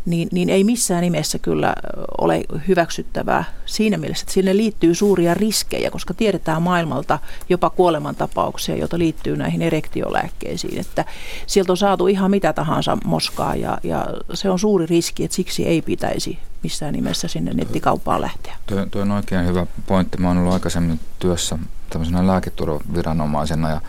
niin, 0.06 0.30
niin 0.32 0.50
ei 0.50 0.64
missään 0.64 1.02
nimessä 1.02 1.40
kyllä 1.40 1.76
ole 2.18 2.44
hyväksyttävää 2.68 3.44
siinä 3.66 3.98
mielessä, 3.98 4.24
että 4.24 4.34
sinne 4.34 4.58
liittyy 4.58 4.96
suuria 4.96 5.34
riskejä, 5.34 5.92
koska 5.92 6.14
tiedetään 6.14 6.62
maailmalta 6.62 7.20
jopa 7.50 7.70
kuolemantapauksia, 7.70 8.76
joita 8.76 8.98
liittyy 8.98 9.38
näihin 9.38 9.62
erektiolääkkeisiin. 9.62 10.80
Että 10.80 11.06
sieltä 11.48 11.72
on 11.72 11.78
saatu 11.78 12.08
ihan 12.08 12.32
mitä 12.32 12.54
tahansa 12.54 12.98
moskaa 13.06 13.56
ja, 13.56 13.78
ja 13.84 14.08
se 14.34 14.50
on 14.50 14.60
suuri 14.60 14.86
riski, 14.86 15.24
että 15.24 15.36
siksi 15.36 15.68
ei 15.68 15.82
pitäisi 15.82 16.40
missään 16.64 16.94
nimessä 16.94 17.28
sinne 17.28 17.54
nettikauppaan 17.54 18.22
lähteä. 18.22 18.56
Tuo, 18.66 18.86
tuo 18.92 19.02
on 19.02 19.12
oikein 19.12 19.46
hyvä 19.46 19.68
pointti. 19.88 20.18
Mä 20.18 20.28
oon 20.28 20.38
ollut 20.38 20.54
aikaisemmin 20.54 21.00
työssä 21.20 21.58
tämmöisenä 21.90 22.28
lääketurvaviranomaisena 22.28 23.70
ja 23.70 23.82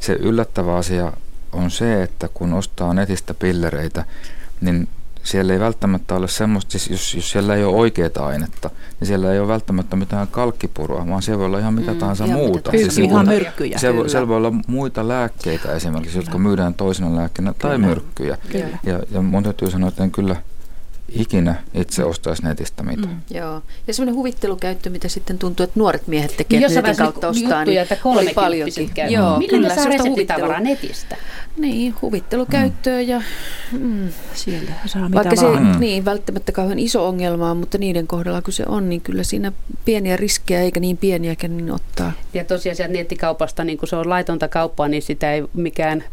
se 0.00 0.12
yllättävä 0.12 0.76
asia 0.76 1.12
on 1.52 1.70
se, 1.70 2.02
että 2.02 2.28
kun 2.34 2.52
ostaa 2.52 2.94
netistä 2.94 3.34
pillereitä, 3.34 4.04
niin 4.60 4.88
siellä 5.22 5.52
ei 5.52 5.60
välttämättä 5.60 6.14
ole 6.14 6.28
semmoista, 6.28 6.70
siis 6.70 6.90
jos, 6.90 7.14
jos 7.14 7.30
siellä 7.30 7.54
ei 7.54 7.64
ole 7.64 7.76
oikeaa 7.76 8.10
ainetta, 8.16 8.70
niin 9.00 9.08
siellä 9.08 9.32
ei 9.32 9.40
ole 9.40 9.48
välttämättä 9.48 9.96
mitään 9.96 10.28
kalkkipurua, 10.28 11.06
vaan 11.08 11.22
siellä 11.22 11.38
voi 11.38 11.46
olla 11.46 11.58
ihan 11.58 11.74
mitä 11.74 11.92
mm, 11.92 11.98
tahansa 11.98 12.24
ihan 12.24 12.38
muuta. 12.38 12.72
Mitä 12.72 12.84
siis 12.84 12.98
ihan 12.98 13.28
myrkkyjä. 13.28 13.78
Siellä, 13.78 14.08
siellä 14.08 14.28
voi 14.28 14.36
olla 14.36 14.52
muita 14.66 15.08
lääkkeitä 15.08 15.72
esimerkiksi, 15.72 16.18
jotka 16.18 16.38
myydään 16.38 16.74
toisena 16.74 17.16
lääkkeenä, 17.16 17.54
tai 17.58 17.78
myrkkyjä. 17.78 18.38
Kyllä. 18.52 18.78
Ja, 18.82 19.00
ja 19.10 19.22
mun 19.22 19.42
täytyy 19.42 19.70
sanoa, 19.70 19.88
että 19.88 20.04
en 20.04 20.10
kyllä 20.10 20.36
ikinä 21.14 21.54
itse 21.74 22.04
ostaisi 22.04 22.42
netistä 22.44 22.82
mitään. 22.82 23.14
Mm. 23.14 23.36
Joo. 23.36 23.62
Ja 23.86 23.94
semmoinen 23.94 24.14
huvittelukäyttö, 24.14 24.90
mitä 24.90 25.08
sitten 25.08 25.38
tuntuu, 25.38 25.64
että 25.64 25.80
nuoret 25.80 26.06
miehet 26.06 26.36
tekevät 26.36 26.68
niin, 26.68 26.82
netin 26.82 26.96
kautta 26.96 27.28
ostaa, 27.28 27.64
niin 27.64 27.80
että 27.80 27.96
oli 28.04 28.32
paljonkin. 28.34 28.90
Joo, 29.08 29.38
Millä 29.38 29.50
kyllä, 29.50 29.74
saa 29.74 29.84
reseptitavaraa 29.84 30.60
netistä? 30.60 31.16
Niin, 31.56 31.94
huvittelukäyttöä 32.02 33.02
mm. 33.02 33.08
ja 33.08 33.22
mm, 33.72 34.08
sieltä 34.34 34.72
saa 34.86 35.08
mitä 35.08 35.14
Vaikka 35.14 35.36
vaan. 35.42 35.56
se 35.56 35.74
mm. 35.74 35.80
niin, 35.80 36.04
välttämättä 36.04 36.52
kauhean 36.52 36.78
iso 36.78 37.08
ongelma 37.08 37.50
on, 37.50 37.56
mutta 37.56 37.78
niiden 37.78 38.06
kohdalla 38.06 38.42
kun 38.42 38.52
se 38.52 38.64
on, 38.68 38.88
niin 38.88 39.00
kyllä 39.00 39.22
siinä 39.22 39.52
pieniä 39.84 40.16
riskejä 40.16 40.60
eikä 40.60 40.80
niin 40.80 40.96
pieniäkään 40.96 41.56
niin 41.56 41.72
ottaa. 41.72 42.12
Ja 42.34 42.44
tosiaan 42.44 42.76
sieltä 42.76 42.92
nettikaupasta, 42.94 43.64
niin 43.64 43.78
kun 43.78 43.88
se 43.88 43.96
on 43.96 44.08
laitonta 44.08 44.48
kauppaa, 44.48 44.88
niin 44.88 45.02
sitä 45.02 45.32
ei 45.32 45.44
mikään 45.54 46.04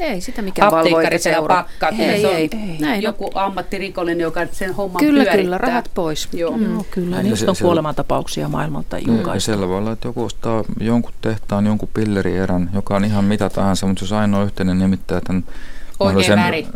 ei 0.00 0.20
sitä 0.20 0.42
mikään 0.42 0.72
valvoika 0.72 1.18
seura. 1.18 1.54
pakkaa. 1.56 1.90
Ei, 1.98 2.20
se 2.20 2.26
on 2.26 2.36
ei, 2.36 2.50
ei. 2.94 3.02
joku 3.02 3.30
ammattirikollinen, 3.34 4.20
joka 4.20 4.46
sen 4.52 4.74
homman 4.74 5.00
Kyllä, 5.00 5.12
pyörittää. 5.12 5.42
kyllä, 5.42 5.58
rahat 5.58 5.90
pois. 5.94 6.28
Joo. 6.32 6.56
Mm. 6.56 6.74
No, 6.74 6.84
kyllä, 6.90 7.22
niistä 7.22 7.50
on 7.50 7.56
kuolemantapauksia 7.62 8.48
maailmalta 8.48 8.98
julkaistu. 8.98 9.46
Siellä 9.46 9.68
voi 9.68 9.78
olla, 9.78 9.92
että 9.92 10.08
joku 10.08 10.24
ostaa 10.24 10.64
jonkun 10.80 11.12
tehtaan 11.20 11.66
jonkun 11.66 11.88
pillerierän, 11.94 12.70
joka 12.74 12.96
on 12.96 13.04
ihan 13.04 13.24
mitä 13.24 13.50
tahansa, 13.50 13.86
mutta 13.86 14.04
jos 14.04 14.12
ainoa 14.12 14.44
yhteinen 14.44 14.78
nimittäjä 14.78 15.20
tämän 15.20 15.44
Oikein 16.00 16.26
sen, 16.26 16.38
väri. 16.38 16.66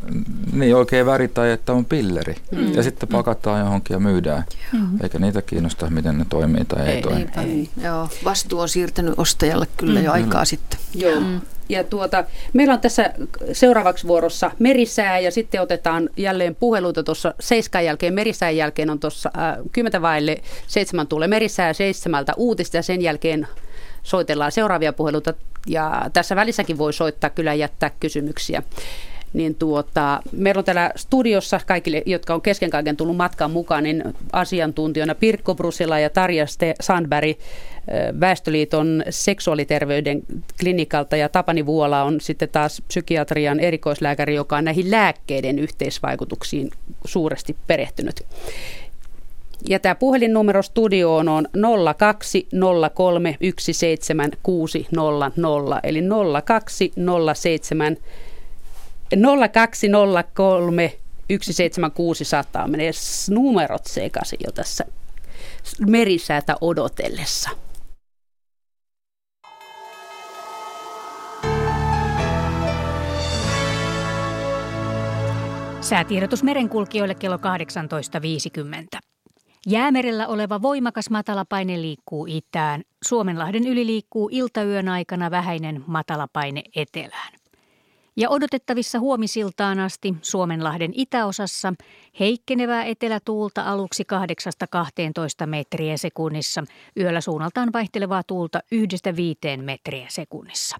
Niin, 0.53 0.77
oikein 0.77 1.07
väri 1.07 1.29
tai 1.29 1.51
että 1.51 1.73
on 1.73 1.85
pilleri. 1.85 2.35
Mm. 2.53 2.75
Ja 2.75 2.83
sitten 2.83 3.09
pakataan 3.09 3.61
johonkin 3.61 3.95
ja 3.95 4.01
myydään. 4.01 4.45
Mm. 4.73 5.03
Eikä 5.03 5.19
niitä 5.19 5.43
kiinnosta, 5.43 5.91
miten 5.91 6.19
ne 6.19 6.27
toimii 6.29 6.64
tai 6.64 6.87
ei, 6.87 6.95
ei 6.95 7.03
toimi. 7.03 7.21
Ei, 7.21 7.45
ei. 7.45 7.69
Joo, 7.85 8.09
vastuu 8.25 8.61
on 8.61 8.69
siirtynyt 8.69 9.14
ostajalle 9.16 9.66
kyllä 9.77 10.01
mm. 10.01 10.05
jo 10.05 10.12
aikaa 10.12 10.43
mm. 10.43 10.47
sitten. 10.47 10.81
Joo. 10.95 11.21
Mm. 11.21 11.41
Ja 11.69 11.85
tuota, 11.85 12.25
meillä 12.53 12.75
on 12.75 12.81
tässä 12.81 13.11
seuraavaksi 13.53 14.09
vuorossa 14.09 14.51
merisää 14.59 15.19
ja 15.19 15.31
sitten 15.31 15.62
otetaan 15.62 16.11
jälleen 16.16 16.55
puheluita 16.55 17.03
tuossa 17.03 17.35
seiskan 17.41 17.85
jälkeen. 17.85 18.14
Merisään 18.14 18.57
jälkeen 18.57 18.91
on 18.91 19.01
tuossa 19.01 19.31
äh, 19.39 19.57
kymmentä 19.73 20.03
vaille 20.03 20.37
seitsemän 20.66 21.07
tulee 21.07 21.29
merisää 21.29 21.73
seitsemältä 21.73 22.33
uutista 22.37 22.77
ja 22.77 22.83
sen 22.83 23.03
jälkeen 23.03 23.49
soitellaan 24.03 24.53
seuraavia 24.53 24.93
puheluita. 24.93 25.35
Ja 25.66 26.11
tässä 26.12 26.37
välissäkin 26.37 26.79
voi 26.79 26.93
soittaa 26.93 27.31
kyllä 27.31 27.55
jättää 27.55 27.91
kysymyksiä 28.01 28.62
niin 29.33 29.55
tuota, 29.55 30.20
meillä 30.33 30.59
on 30.59 30.64
täällä 30.64 30.91
studiossa 30.97 31.61
kaikille, 31.66 32.03
jotka 32.07 32.35
on 32.35 32.43
kesken 32.43 32.70
kaiken 32.70 32.97
tullut 32.97 33.16
matkan 33.16 33.51
mukaan, 33.51 33.85
niin 33.85 34.05
asiantuntijoina 34.33 35.14
Pirkko 35.14 35.55
Brusila 35.55 35.99
ja 35.99 36.11
Tarja 36.11 36.45
Sandberg 36.81 37.39
Väestöliiton 38.20 39.05
seksuaaliterveyden 39.11 40.22
klinikalta 40.61 41.16
ja 41.16 41.29
Tapani 41.29 41.66
Vuola 41.66 42.03
on 42.03 42.20
sitten 42.20 42.49
taas 42.49 42.83
psykiatrian 42.89 43.61
erikoislääkäri, 43.61 44.35
joka 44.35 44.57
on 44.57 44.64
näihin 44.64 44.91
lääkkeiden 44.91 45.59
yhteisvaikutuksiin 45.59 46.70
suuresti 47.05 47.57
perehtynyt. 47.66 48.24
Ja 49.68 49.79
tämä 49.79 49.95
puhelinnumero 49.95 50.62
studioon 50.62 51.29
on 51.29 51.49
020317600, 51.57 51.61
eli 55.83 56.03
0207 56.45 57.97
0203 59.17 60.99
17600 61.29 62.69
menee 62.69 62.91
numerot 63.31 63.87
sekaisin 63.87 64.39
jo 64.47 64.53
tässä 64.53 64.85
merisäätä 65.87 66.57
odotellessa. 66.61 67.51
Säätiedotus 75.81 76.43
merenkulkijoille 76.43 77.15
kello 77.15 77.37
18.50. 77.37 77.43
Jäämerellä 79.67 80.27
oleva 80.27 80.63
voimakas 80.63 81.11
matalapaine 81.11 81.83
liikkuu 81.83 82.27
itään. 82.29 82.83
Suomenlahden 83.05 83.67
yli 83.67 83.87
liikkuu 83.87 84.29
iltayön 84.33 84.89
aikana 84.89 85.31
vähäinen 85.31 85.85
matalapaine 85.87 86.63
etelään. 86.77 87.38
Ja 88.19 88.31
odotettavissa 88.31 88.99
huomisiltaan 88.99 89.81
asti 89.81 90.14
Suomenlahden 90.23 90.93
itäosassa 90.95 91.75
heikkenevää 92.21 92.85
etelätuulta 92.85 93.62
aluksi 93.62 94.05
8-12 95.45 95.47
metriä 95.47 95.97
sekunnissa, 95.97 96.64
yöllä 97.01 97.21
suunnaltaan 97.21 97.73
vaihtelevaa 97.73 98.23
tuulta 98.23 98.61
1-5 99.59 99.62
metriä 99.62 100.07
sekunnissa. 100.09 100.77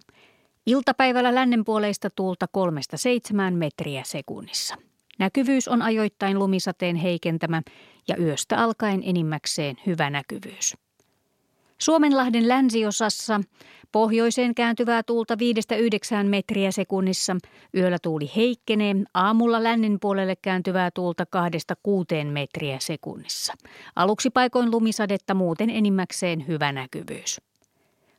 Iltapäivällä 0.67 1.35
lännenpuoleista 1.35 2.11
tuulta 2.11 2.47
3-7 3.51 3.55
metriä 3.55 4.03
sekunnissa. 4.05 4.75
Näkyvyys 5.19 5.69
on 5.69 5.83
ajoittain 5.83 6.39
lumisateen 6.39 6.97
heikentämä 6.97 7.63
ja 8.09 8.17
yöstä 8.17 8.59
alkaen 8.59 9.03
enimmäkseen 9.05 9.77
hyvä 9.87 10.11
näkyvyys. 10.11 10.88
Suomenlahden 11.81 12.49
länsiosassa 12.49 13.41
pohjoiseen 13.93 14.55
kääntyvää 14.55 15.03
tuulta 15.03 15.35
5-9 16.25 16.27
metriä 16.29 16.71
sekunnissa. 16.71 17.37
Yöllä 17.77 17.99
tuuli 18.03 18.31
heikkenee, 18.37 18.95
aamulla 19.15 19.63
lännen 19.63 19.99
puolelle 20.01 20.37
kääntyvää 20.37 20.91
tuulta 20.91 21.25
2-6 22.25 22.25
metriä 22.25 22.77
sekunnissa. 22.81 23.55
Aluksi 23.97 24.31
paikoin 24.31 24.71
lumisadetta, 24.71 25.35
muuten 25.35 25.71
enimmäkseen 25.71 26.47
hyvä 26.47 26.73
näkyvyys. 26.73 27.41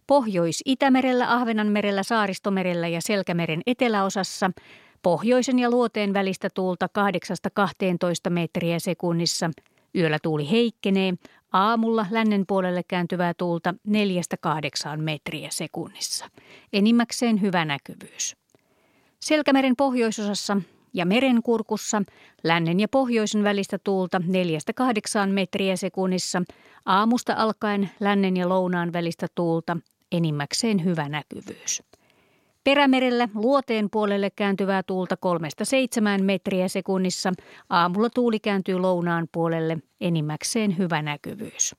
Pohjois-Itämerellä, 0.07 1.33
Ahvenanmerellä, 1.33 2.03
Saaristomerellä 2.03 2.87
ja 2.87 3.01
Selkämeren 3.01 3.61
eteläosassa 3.65 4.51
pohjoisen 5.01 5.59
ja 5.59 5.69
luoteen 5.69 6.13
välistä 6.13 6.49
tuulta 6.53 6.87
8-12 8.27 8.29
metriä 8.29 8.79
sekunnissa. 8.79 9.49
Yöllä 9.95 10.17
tuuli 10.23 10.51
heikkenee, 10.51 11.13
aamulla 11.53 12.05
lännen 12.11 12.43
puolelle 12.47 12.81
kääntyvää 12.87 13.33
tuulta 13.33 13.73
4-8 14.97 15.01
metriä 15.01 15.47
sekunnissa. 15.51 16.25
Enimmäkseen 16.73 17.41
hyvä 17.41 17.65
näkyvyys. 17.65 18.35
Selkämeren 19.19 19.75
pohjoisosassa 19.75 20.57
ja 20.93 21.05
merenkurkussa 21.05 22.01
lännen 22.43 22.79
ja 22.79 22.87
pohjoisen 22.87 23.43
välistä 23.43 23.77
tuulta 23.83 24.21
4-8 25.27 25.31
metriä 25.31 25.75
sekunnissa, 25.75 26.41
aamusta 26.85 27.33
alkaen 27.37 27.89
lännen 27.99 28.37
ja 28.37 28.49
lounaan 28.49 28.93
välistä 28.93 29.27
tuulta 29.35 29.77
enimmäkseen 30.11 30.83
hyvä 30.83 31.09
näkyvyys. 31.09 31.83
Perämerellä 32.63 33.29
luoteen 33.33 33.89
puolelle 33.91 34.29
kääntyvää 34.35 34.83
tuulta 34.83 35.15
3-7 36.19 36.23
metriä 36.23 36.67
sekunnissa. 36.67 37.33
Aamulla 37.69 38.09
tuuli 38.09 38.39
kääntyy 38.39 38.79
lounaan 38.79 39.27
puolelle, 39.31 39.77
enimmäkseen 40.01 40.77
hyvä 40.77 41.01
näkyvyys. 41.01 41.75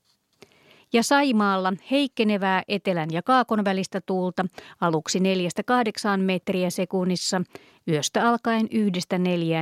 Ja 0.93 1.03
Saimaalla 1.03 1.73
heikkenevää 1.91 2.63
etelän 2.67 3.09
ja 3.11 3.21
kaakon 3.21 3.65
välistä 3.65 4.01
tuulta 4.05 4.45
aluksi 4.81 5.19
4-8 5.19 5.21
metriä 6.17 6.69
sekunnissa, 6.69 7.41
yöstä 7.87 8.29
alkaen 8.29 8.65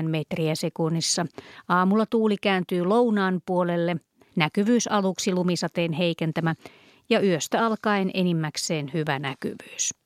1-4 0.04 0.08
metriä 0.08 0.56
sekunnissa. 0.56 1.26
Aamulla 1.68 2.06
tuuli 2.06 2.36
kääntyy 2.42 2.86
lounaan 2.86 3.42
puolelle, 3.46 3.96
näkyvyys 4.36 4.88
aluksi 4.88 5.34
lumisateen 5.34 5.94
heikentämä 5.94 6.56
ja 7.10 7.20
yöstä 7.22 7.66
alkaen 7.66 8.12
enimmäkseen 8.14 8.92
hyvä 8.94 9.20
näkyvyys. 9.20 9.99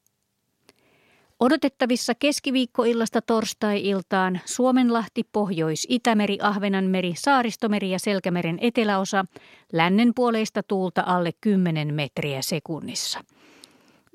Odotettavissa 1.44 2.14
keskiviikkoillasta 2.16 3.22
torstai-iltaan 3.22 4.40
Suomenlahti, 4.46 5.24
Pohjois-Itämeri, 5.32 6.38
Ahvenanmeri, 6.42 7.14
Saaristomeri 7.18 7.92
ja 7.92 8.00
Selkämeren 8.00 8.58
eteläosa, 8.62 9.26
lännen 9.74 10.12
puoleista 10.16 10.64
tuulta 10.64 11.04
alle 11.06 11.32
10 11.42 11.94
metriä 11.94 12.42
sekunnissa. 12.42 13.20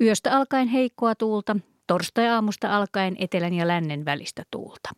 Yöstä 0.01 0.37
alkaen 0.37 0.68
heikkoa 0.68 1.14
tuulta, 1.14 1.57
torstai-aamusta 1.87 2.76
alkaen 2.76 3.16
etelän 3.18 3.55
ja 3.55 3.68
lännen 3.68 4.05
välistä 4.05 4.43
tuulta. 4.51 4.91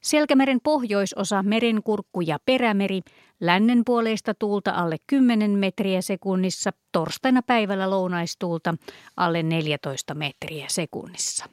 Selkämeren 0.00 0.60
pohjoisosa, 0.64 1.42
merenkurkku 1.42 2.20
ja 2.20 2.38
perämeri, 2.44 3.00
lännen 3.40 3.82
puoleista 3.86 4.34
tuulta 4.34 4.70
alle 4.70 4.96
10 5.06 5.50
metriä 5.50 6.02
sekunnissa, 6.02 6.70
torstaina 6.92 7.42
päivällä 7.42 7.90
lounaistuulta 7.90 8.74
alle 9.16 9.42
14 9.42 10.14
metriä 10.14 10.66
sekunnissa. 10.68 11.44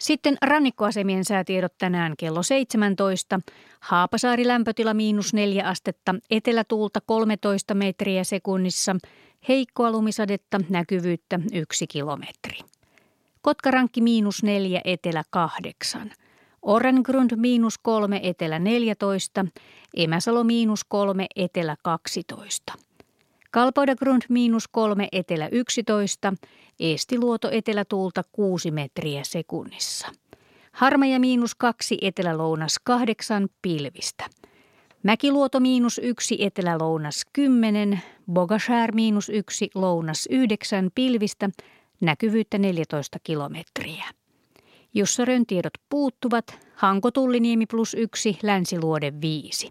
Sitten 0.00 0.36
rannikkoasemien 0.42 1.24
säätiedot 1.24 1.78
tänään 1.78 2.14
kello 2.18 2.42
17. 2.42 3.40
Haapasaari 3.80 4.46
lämpötila 4.46 4.94
miinus 4.94 5.34
4 5.34 5.68
astetta, 5.68 6.14
etelätuulta 6.30 7.00
13 7.06 7.74
metriä 7.74 8.24
sekunnissa, 8.24 8.96
heikkoa 9.48 9.90
lumisadetta, 9.90 10.60
näkyvyyttä 10.68 11.40
1 11.52 11.86
kilometri. 11.86 12.58
Kotkarankki 13.42 14.00
miinus 14.00 14.42
4, 14.42 14.80
etelä 14.84 15.22
8. 15.30 16.10
Orengrund 16.62 17.30
miinus 17.36 17.78
3, 17.78 18.20
etelä 18.22 18.58
14, 18.58 19.46
Emäsalo 19.96 20.44
miinus 20.44 20.84
3, 20.88 21.26
etelä 21.36 21.76
12. 21.82 22.72
Kalpoidagrund 23.50 24.22
miinus 24.28 24.68
3, 24.68 25.08
etelä 25.12 25.48
11, 25.52 26.34
Eestiluoto 26.80 27.50
etelätuulta 27.50 28.22
6 28.32 28.70
metriä 28.70 29.24
sekunnissa. 29.24 30.08
Harmaja 30.72 31.20
miinus 31.20 31.54
2, 31.54 31.98
etelä-lounas 32.02 32.74
8, 32.84 33.48
pilvistä. 33.62 34.26
Mäkiluoto 35.02 35.60
miinus 35.60 36.00
1, 36.02 36.36
etelä-lounas 36.44 37.26
10, 37.32 38.00
Bogashär 38.32 38.92
miinus 38.92 39.28
1, 39.28 39.70
lounas 39.74 40.28
9, 40.30 40.90
pilvistä, 40.94 41.50
näkyvyyttä 42.00 42.58
14 42.58 43.18
kilometriä. 43.22 44.04
Jussarön 44.98 45.46
tiedot 45.46 45.72
puuttuvat, 45.88 46.58
Hanko 46.74 47.10
Tulliniemi 47.10 47.66
plus 47.66 47.94
1, 47.94 48.38
Länsiluode 48.42 49.12
5. 49.20 49.68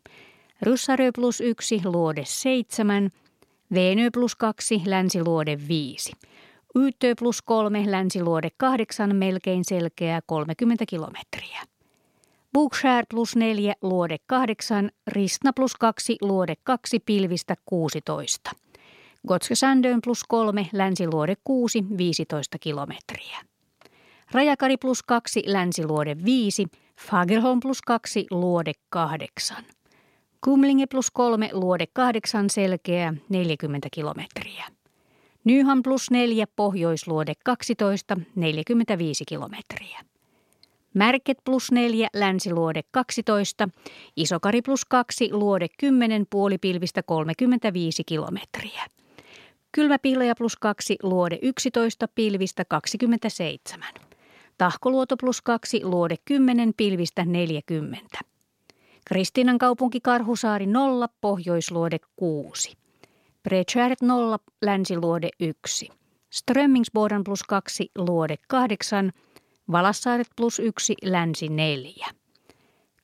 Russarö 0.62 1.12
plus 1.16 1.42
1, 1.42 1.82
Luode 1.86 2.22
7, 2.26 3.12
Veenö 3.74 4.10
plus 4.14 4.36
2, 4.36 4.82
Länsiluode 4.86 5.58
5. 5.68 6.12
Yyttö 6.76 7.14
plus 7.20 7.42
3, 7.42 7.84
Länsiluode 7.92 8.50
8, 8.58 9.16
melkein 9.16 9.66
selkeä 9.66 10.22
30 10.26 10.86
kilometriä. 10.86 11.62
Bookshare 12.54 13.04
plus 13.10 13.36
4, 13.36 13.74
luode 13.82 14.18
8, 14.28 14.92
Ristna 15.08 15.54
plus 15.54 15.76
2, 15.76 16.18
luode 16.22 16.56
2, 16.64 17.00
pilvistä 17.00 17.56
16. 17.66 18.52
Gotske 19.28 19.56
Sandön 19.56 20.00
plus 20.04 20.24
3, 20.28 20.70
länsiluode 20.74 21.36
6, 21.44 21.84
15 21.98 22.58
kilometriä. 22.60 23.57
Rajakari 24.32 24.78
plus 24.78 25.04
2, 25.04 25.44
länsiluode 25.46 26.18
5, 26.26 26.66
Fagerholm 27.10 27.60
plus 27.60 27.82
2, 27.82 28.28
luode 28.32 28.72
8. 28.90 29.58
Kumlinge 30.44 30.86
plus 30.88 31.12
3, 31.12 31.50
luode 31.54 31.86
8, 31.94 32.50
selkeä 32.50 33.14
40 33.30 33.88
kilometriä. 33.92 34.66
Nyham 35.44 35.84
plus 35.84 36.12
4, 36.12 36.46
pohjoisluode 36.56 37.34
12, 37.46 38.18
45 38.36 39.24
kilometriä. 39.28 40.00
Märket 40.94 41.38
plus 41.46 41.72
4, 41.72 42.08
länsiluode 42.14 42.82
12, 42.92 43.70
Isokari 44.16 44.62
plus 44.62 44.86
2, 44.86 45.30
luode 45.32 45.68
10, 45.78 46.26
puolipilvistä 46.30 47.04
35 47.04 48.04
kilometriä. 48.04 48.84
Kylmäpiileja 49.72 50.36
plus 50.36 50.56
2, 50.56 50.96
luode 51.04 51.40
11, 51.42 52.08
pilvistä 52.16 52.66
27. 52.66 54.07
Tahkoluoto 54.58 55.18
plus 55.18 55.42
2, 55.42 55.82
luode 55.84 56.16
10, 56.26 56.74
pilvistä 56.78 57.26
40. 57.26 58.20
Kristinan 59.06 59.58
kaupunki 59.58 60.02
Karhusaari 60.02 60.66
0, 60.66 61.08
pohjoisluode 61.22 61.98
6. 62.16 62.78
Bredskäret 63.44 64.02
0, 64.02 64.38
länsiluode 64.62 65.30
1. 65.40 65.90
Strömmingsboden 66.30 67.24
plus 67.24 67.44
2, 67.44 67.92
luode 67.98 68.36
8, 68.48 69.12
Valassaaret 69.72 70.28
plus 70.36 70.60
1, 70.60 70.96
länsi 71.04 71.50
4. 71.50 72.08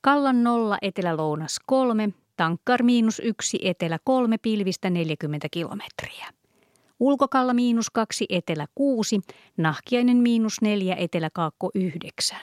Kallan 0.00 0.44
0, 0.44 0.78
etelä-lounas 0.82 1.60
3, 1.66 2.08
Tankkar 2.36 2.82
miinus 2.82 3.20
1, 3.24 3.58
etelä 3.62 3.98
3, 4.04 4.38
pilvistä 4.38 4.90
40 4.90 5.48
kilometriä. 5.50 6.26
Ulkokalla 7.00 7.54
miinus 7.54 7.90
2, 7.90 8.26
etelä 8.28 8.66
6, 8.74 9.20
Nahkiainen 9.56 10.16
miinus 10.16 10.60
4, 10.62 10.94
etelä 10.94 11.30
kaakko 11.30 11.70
9. 11.74 12.38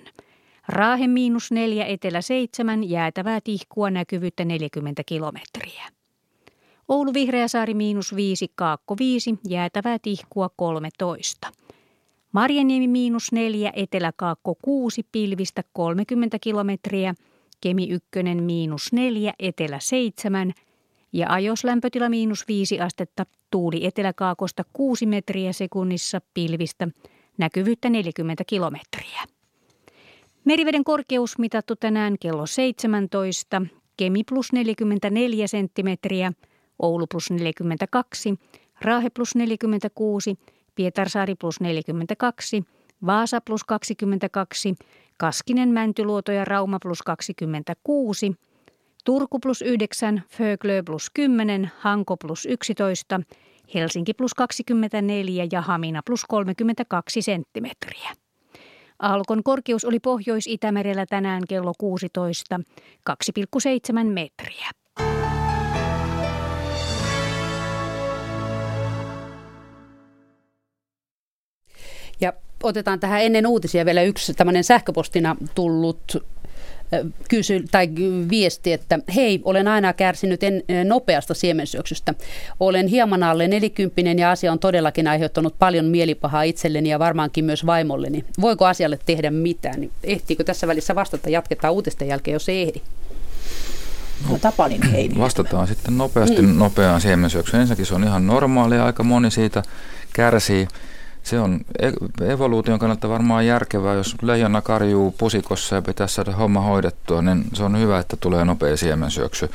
Raahe 0.67 1.07
miinus 1.07 1.51
4, 1.51 1.85
etelä 1.85 2.21
7, 2.21 2.89
jäätävää 2.89 3.39
tihkua 3.43 3.89
näkyvyyttä 3.89 4.45
40 4.45 5.03
kilometriä. 5.05 5.83
Oulu 6.87 7.13
Vihreäsaari 7.13 7.73
miinus 7.73 8.15
5, 8.15 8.51
kaakko 8.55 8.95
5, 8.99 9.35
jäätävää 9.47 9.97
tihkua 10.01 10.49
13. 10.55 11.47
Marjaniemi 12.31 12.87
miinus 12.87 13.31
4, 13.31 13.71
Etelä-Kaakko 13.75 14.55
6, 14.61 15.03
pilvistä 15.11 15.63
30 15.73 16.39
kilometriä, 16.39 17.13
Kemi 17.61 17.89
1 17.89 18.09
miinus 18.41 18.93
4, 18.93 19.33
Etelä 19.39 19.79
7 19.79 20.53
ja 21.13 21.27
ajoslämpötila 21.29 22.09
miinus 22.09 22.47
5 22.47 22.79
astetta, 22.79 23.25
tuuli 23.51 23.85
Etelä-Kaakosta 23.85 24.63
6 24.73 25.05
metriä 25.05 25.53
sekunnissa, 25.53 26.21
pilvistä, 26.33 26.87
näkyvyyttä 27.37 27.89
40 27.89 28.43
kilometriä. 28.47 29.21
Meriveden 30.45 30.83
korkeus 30.83 31.37
mitattu 31.37 31.75
tänään 31.75 32.15
kello 32.19 32.45
17, 32.45 33.61
Kemi 33.97 34.23
plus 34.23 34.53
44 34.53 35.47
senttimetriä, 35.47 36.31
Oulu 36.79 37.07
plus 37.07 37.31
42, 37.31 38.35
Raahe 38.81 39.09
plus 39.09 39.35
46, 39.35 40.35
Pietarsaari 40.75 41.35
plus 41.35 41.59
42, 41.59 42.63
Vaasa 43.05 43.41
plus 43.41 43.63
22, 43.63 44.75
Kaskinen, 45.17 45.69
Mäntyluoto 45.69 46.31
ja 46.31 46.45
Rauma 46.45 46.77
plus 46.81 47.01
26, 47.01 48.31
Turku 49.05 49.39
plus 49.39 49.61
9, 49.61 50.21
Föglö 50.29 50.83
plus 50.85 51.09
10, 51.13 51.71
Hanko 51.77 52.17
plus 52.17 52.45
11, 52.45 53.21
Helsinki 53.73 54.13
plus 54.13 54.33
24 54.33 55.47
ja 55.51 55.61
Hamina 55.61 56.01
plus 56.05 56.25
32 56.27 57.21
senttimetriä. 57.21 58.09
Alkon 58.99 59.43
korkeus 59.43 59.85
oli 59.85 59.99
Pohjois-Itämerellä 59.99 61.05
tänään 61.05 61.43
kello 61.49 61.73
16, 61.77 62.59
2,7 63.09 64.03
metriä. 64.03 64.69
Ja 72.21 72.33
otetaan 72.63 72.99
tähän 72.99 73.21
ennen 73.21 73.47
uutisia 73.47 73.85
vielä 73.85 74.01
yksi 74.01 74.33
tämmöinen 74.33 74.63
sähköpostina 74.63 75.35
tullut 75.55 76.17
kysy, 77.29 77.63
tai 77.71 77.89
viesti, 78.29 78.73
että 78.73 78.99
hei, 79.15 79.41
olen 79.43 79.67
aina 79.67 79.93
kärsinyt 79.93 80.43
en, 80.43 80.63
nopeasta 80.83 81.33
siemensyöksystä. 81.33 82.13
Olen 82.59 82.87
hieman 82.87 83.23
alle 83.23 83.47
nelikymppinen 83.47 84.19
ja 84.19 84.31
asia 84.31 84.51
on 84.51 84.59
todellakin 84.59 85.07
aiheuttanut 85.07 85.55
paljon 85.59 85.85
mielipahaa 85.85 86.43
itselleni 86.43 86.89
ja 86.89 86.99
varmaankin 86.99 87.45
myös 87.45 87.65
vaimolleni. 87.65 88.25
Voiko 88.41 88.65
asialle 88.65 88.99
tehdä 89.05 89.31
mitään? 89.31 89.79
Niin 89.79 89.91
ehtiikö 90.03 90.43
tässä 90.43 90.67
välissä 90.67 90.95
vastata? 90.95 91.29
Jatketaan 91.29 91.73
uutisten 91.73 92.07
jälkeen, 92.07 92.33
jos 92.33 92.49
ei 92.49 92.61
ehdi. 92.61 92.81
No, 94.29 94.37
Tapalin 94.37 94.91
Heidi. 94.91 95.19
Vastataan 95.25 95.67
sitten 95.67 95.97
nopeasti 95.97 96.41
mm. 96.41 96.57
nopeaan 96.57 97.01
siemensyöksyyn. 97.01 97.61
Ensinnäkin 97.61 97.85
se 97.85 97.95
on 97.95 98.03
ihan 98.03 98.27
normaalia, 98.27 98.85
aika 98.85 99.03
moni 99.03 99.31
siitä 99.31 99.63
kärsii 100.13 100.67
se 101.23 101.39
on 101.39 101.59
e-, 101.79 102.31
evoluution 102.33 102.79
kannalta 102.79 103.09
varmaan 103.09 103.45
järkevää, 103.45 103.93
jos 103.93 104.15
leijona 104.21 104.61
karjuu 104.61 105.15
pusikossa 105.17 105.75
ja 105.75 105.81
pitää 105.81 106.07
saada 106.07 106.31
homma 106.31 106.61
hoidettua, 106.61 107.21
niin 107.21 107.43
se 107.53 107.63
on 107.63 107.79
hyvä, 107.79 107.99
että 107.99 108.17
tulee 108.19 108.45
nopea 108.45 108.77
siemensyöksy. 108.77 109.51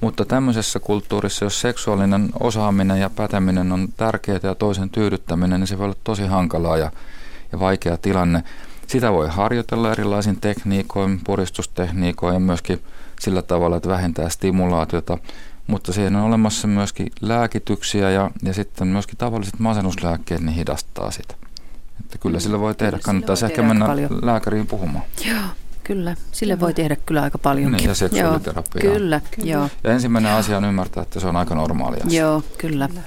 Mutta 0.00 0.24
tämmöisessä 0.24 0.80
kulttuurissa, 0.80 1.44
jos 1.44 1.60
seksuaalinen 1.60 2.28
osaaminen 2.40 3.00
ja 3.00 3.10
päteminen 3.10 3.72
on 3.72 3.88
tärkeää 3.96 4.40
ja 4.42 4.54
toisen 4.54 4.90
tyydyttäminen, 4.90 5.60
niin 5.60 5.68
se 5.68 5.78
voi 5.78 5.84
olla 5.84 5.96
tosi 6.04 6.26
hankalaa 6.26 6.76
ja, 6.76 6.90
ja 7.52 7.60
vaikea 7.60 7.96
tilanne. 7.96 8.42
Sitä 8.86 9.12
voi 9.12 9.28
harjoitella 9.28 9.92
erilaisin 9.92 10.40
tekniikoin, 10.40 11.20
puristustekniikoin 11.24 12.34
ja 12.34 12.40
myöskin 12.40 12.82
sillä 13.20 13.42
tavalla, 13.42 13.76
että 13.76 13.88
vähentää 13.88 14.28
stimulaatiota– 14.28 15.18
mutta 15.70 15.92
siihen 15.92 16.16
on 16.16 16.22
olemassa 16.22 16.68
myöskin 16.68 17.12
lääkityksiä 17.20 18.10
ja, 18.10 18.30
ja 18.42 18.54
sitten 18.54 18.88
myöskin 18.88 19.18
tavalliset 19.18 19.58
masennuslääkkeet, 19.58 20.40
niin 20.40 20.54
hidastaa 20.54 21.10
sitä. 21.10 21.34
Että 22.00 22.18
kyllä 22.18 22.36
mm. 22.36 22.40
sillä 22.40 22.60
voi 22.60 22.74
tehdä. 22.74 22.90
Kyllä 22.90 23.04
Kannattaisi 23.04 23.44
ehkä 23.44 23.62
mennä 23.62 23.86
paljon. 23.86 24.18
lääkäriin 24.22 24.66
puhumaan. 24.66 25.04
Joo. 25.26 25.36
Kyllä, 25.84 26.16
sille 26.32 26.60
voi 26.60 26.74
tehdä 26.74 26.96
kyllä 27.06 27.22
aika 27.22 27.38
paljon. 27.38 27.72
Niin, 27.72 27.88
ja 27.88 27.94
seksuaaliterapia. 27.94 28.80
Kyllä, 28.80 29.20
kyllä, 29.30 29.50
joo. 29.50 29.68
Ja 29.84 29.92
ensimmäinen 29.92 30.32
asia 30.32 30.56
on 30.56 30.64
ymmärtää, 30.64 31.02
että 31.02 31.20
se 31.20 31.26
on 31.26 31.36
aika 31.36 31.54
normaali 31.54 31.96
asia. 32.06 32.22
Joo, 32.22 32.42
kyllä. 32.58 32.88
kyllä. 32.88 33.02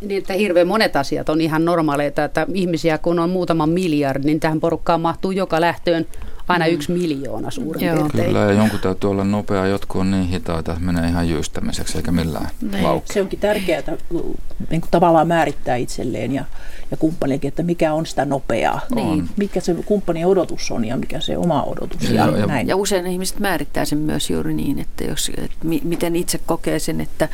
Niin, 0.00 0.18
että 0.18 0.32
hirveän 0.32 0.66
monet 0.66 0.96
asiat 0.96 1.28
on 1.28 1.40
ihan 1.40 1.64
normaaleita, 1.64 2.24
että 2.24 2.46
ihmisiä 2.54 2.98
kun 2.98 3.18
on 3.18 3.30
muutama 3.30 3.66
miljardi, 3.66 4.26
niin 4.26 4.40
tähän 4.40 4.60
porukkaan 4.60 5.00
mahtuu 5.00 5.30
joka 5.30 5.60
lähtöön 5.60 6.06
aina 6.50 6.66
mm. 6.66 6.72
yksi 6.72 6.92
miljoona 6.92 7.50
suurin 7.50 7.86
Joo. 7.86 7.96
piirtein. 7.96 8.26
Kyllä, 8.26 8.40
ja 8.40 8.52
jonkun 8.52 8.80
täytyy 8.80 9.10
olla 9.10 9.24
nopea, 9.24 9.66
jotkut 9.66 10.00
on 10.00 10.10
niin 10.10 10.28
hitaita, 10.28 10.72
että 10.72 10.84
menee 10.84 11.08
ihan 11.08 11.28
jyystämiseksi 11.28 11.98
eikä 11.98 12.12
millään 12.12 12.50
niin. 12.72 13.02
Se 13.12 13.20
onkin 13.20 13.38
tärkeää 13.38 13.82
niin 14.70 14.80
kuin 14.80 14.90
tavallaan 14.90 15.28
määrittää 15.28 15.76
itselleen 15.76 16.32
ja, 16.32 16.44
ja 16.90 16.96
kumppanillekin, 16.96 17.48
että 17.48 17.62
mikä 17.62 17.94
on 17.94 18.06
sitä 18.06 18.24
nopeaa. 18.24 18.80
Niin. 18.94 19.28
Mikä 19.36 19.60
se 19.60 19.74
kumppanin 19.84 20.26
odotus 20.26 20.70
on 20.70 20.84
ja 20.84 20.96
mikä 20.96 21.20
se 21.20 21.38
oma 21.38 21.62
odotus. 21.62 22.10
Ja, 22.10 22.26
ja, 22.26 22.38
ja, 22.38 22.46
näin. 22.46 22.68
ja 22.68 22.76
usein 22.76 23.06
ihmiset 23.06 23.38
määrittää 23.38 23.84
sen 23.84 23.98
myös 23.98 24.30
juuri 24.30 24.54
niin, 24.54 24.78
että, 24.78 25.04
jos, 25.04 25.30
että 25.36 25.56
mi, 25.64 25.80
miten 25.84 26.16
itse 26.16 26.40
kokee 26.46 26.78
sen, 26.78 27.00
että, 27.00 27.28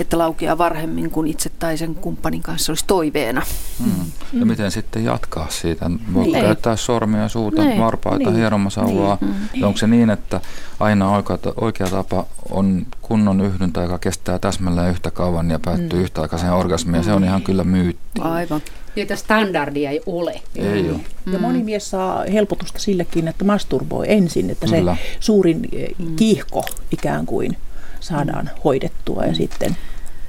että 0.00 0.18
laukeaa 0.18 0.58
varhemmin 0.58 1.10
kuin 1.10 1.28
itse 1.28 1.50
tai 1.58 1.78
sen 1.78 1.94
kumppanin 1.94 2.42
kanssa 2.42 2.72
olisi 2.72 2.84
toiveena. 2.86 3.42
Mm. 3.80 3.86
Mm. 4.32 4.40
Ja 4.40 4.46
miten 4.46 4.70
sitten 4.70 5.04
jatkaa 5.04 5.46
siitä? 5.50 5.90
Voi 6.14 6.22
niin. 6.22 6.40
käyttää 6.40 6.76
sormia, 6.76 7.28
suuta, 7.28 7.62
niin. 7.62 7.80
varpaita, 7.80 8.30
niin. 8.30 8.36
hieroa 8.36 8.58
hieromasauvaa? 8.60 9.18
Niin, 9.20 9.34
mm. 9.56 9.62
Onko 9.66 9.78
se 9.78 9.86
niin, 9.86 10.10
että 10.10 10.40
aina 10.80 11.16
oikea, 11.16 11.38
oikea 11.56 11.86
tapa 11.86 12.26
on 12.50 12.86
kunnon 13.02 13.40
yhdyntä, 13.40 13.82
joka 13.82 13.98
kestää 13.98 14.38
täsmälleen 14.38 14.90
yhtä 14.90 15.10
kauan 15.10 15.50
ja 15.50 15.58
päättyy 15.58 15.98
mm. 15.98 16.04
yhtäaikaiseen 16.04 16.52
orgasmiin? 16.52 17.02
Mm. 17.02 17.04
Se 17.04 17.12
on 17.12 17.24
ihan 17.24 17.42
kyllä 17.42 17.64
myytti. 17.64 18.20
Aivan. 18.20 18.60
Niitä 18.96 19.16
standardia 19.16 19.90
ei 19.90 20.00
ole. 20.06 20.40
Ei 20.56 20.82
mm. 20.82 20.90
ole. 20.90 21.00
Ja 21.32 21.38
moni 21.38 21.62
mies 21.62 21.90
saa 21.90 22.24
helpotusta 22.32 22.78
sillekin, 22.78 23.28
että 23.28 23.44
masturboi 23.44 24.12
ensin, 24.12 24.50
että 24.50 24.66
kyllä. 24.66 24.96
se 24.96 25.16
suurin 25.20 25.68
eh, 25.72 25.88
mm. 25.98 26.16
kiihko 26.16 26.64
ikään 26.90 27.26
kuin 27.26 27.56
saadaan 28.00 28.44
mm. 28.44 28.60
hoidettua 28.64 29.24
ja 29.24 29.34
sitten 29.34 29.76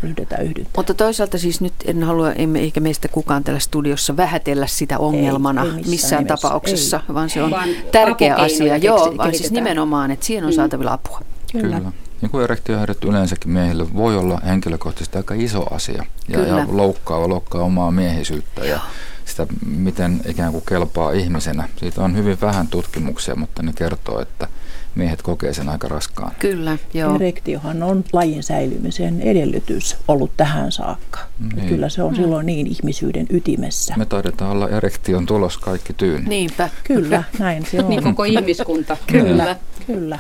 ryhdytään 0.04 0.46
yhdyntä. 0.46 0.70
Mutta 0.78 0.94
toisaalta 0.94 1.38
siis 1.38 1.62
nyt 1.62 1.74
en 1.86 2.04
halua, 2.04 2.32
emme 2.32 2.60
eikä 2.60 2.80
meistä 2.80 3.08
kukaan 3.08 3.44
täällä 3.44 3.60
studiossa 3.60 4.18
vähätellä 4.18 4.68
sitä 4.68 5.00
ongelmana 5.00 5.62
ei, 5.62 5.68
ei 5.68 5.74
missään, 5.74 5.90
missään 5.90 6.28
tapauksessa, 6.28 6.98
ei. 7.10 7.14
vaan 7.14 7.30
se 7.30 7.44
on 7.44 7.52
vaan 7.52 7.70
tärkeä 7.92 8.36
asia. 8.36 8.78
Joo, 8.78 9.14
vaan 9.18 9.36
siis 9.36 9.52
nimenomaan, 9.52 10.12
että 10.12 10.26
siihen 10.26 10.44
on 10.44 10.52
mm. 10.52 10.56
saatavilla 10.56 10.94
apua. 10.94 11.22
Kyllä. 11.52 11.78
Kyllä. 11.78 11.92
Niin 12.22 12.32
kuin 12.32 12.44
erektiohäiriöt 12.44 13.04
yleensäkin 13.04 13.52
miehille 13.52 13.94
voi 13.96 14.18
olla 14.18 14.42
henkilökohtaisesti 14.46 15.18
aika 15.18 15.34
iso 15.34 15.74
asia 15.74 16.06
ja, 16.28 16.42
ja 16.42 16.66
loukkaa, 16.72 17.30
loukkaa 17.30 17.62
omaa 17.62 17.92
miehisyyttä 17.92 18.66
ja 18.66 18.80
sitä, 19.26 19.48
miten 19.66 20.22
ikään 20.28 20.52
kuin 20.52 20.64
kelpaa 20.68 21.12
ihmisenä. 21.12 21.70
Siitä 21.76 22.02
on 22.02 22.16
hyvin 22.16 22.42
vähän 22.42 22.68
tutkimuksia, 22.68 23.36
mutta 23.36 23.64
ne 23.64 23.74
kertoo, 23.76 24.22
että 24.22 24.48
miehet 24.96 25.22
kokee 25.22 25.54
sen 25.54 25.70
aika 25.70 25.88
raskaan. 25.88 26.32
Kyllä, 26.40 26.78
joo. 26.94 27.16
Erektiohan 27.16 27.84
on 27.84 28.04
lajin 28.14 28.44
säilymisen 28.44 29.22
edellytys 29.22 29.98
ollut 30.08 30.32
tähän 30.38 30.72
saakka. 30.72 31.20
Niin. 31.56 31.70
Kyllä 31.70 31.90
se 31.90 32.04
on 32.04 32.12
mm. 32.12 32.16
silloin 32.16 32.46
niin 32.46 32.68
ihmisyyden 32.68 33.28
ytimessä. 33.30 33.94
Me 33.98 34.06
taidetaan 34.06 34.52
olla 34.52 34.70
erektion 34.70 35.26
tulos 35.26 35.58
kaikki 35.58 35.94
tyyni. 35.94 36.30
Niinpä. 36.30 36.70
Kyllä, 36.84 37.24
näin 37.40 37.66
se 37.66 37.80
on. 37.84 37.90
Niin 37.90 38.04
koko 38.04 38.24
ihmiskunta. 38.24 38.98
Kyllä, 39.08 39.56
kyllä. 39.88 40.20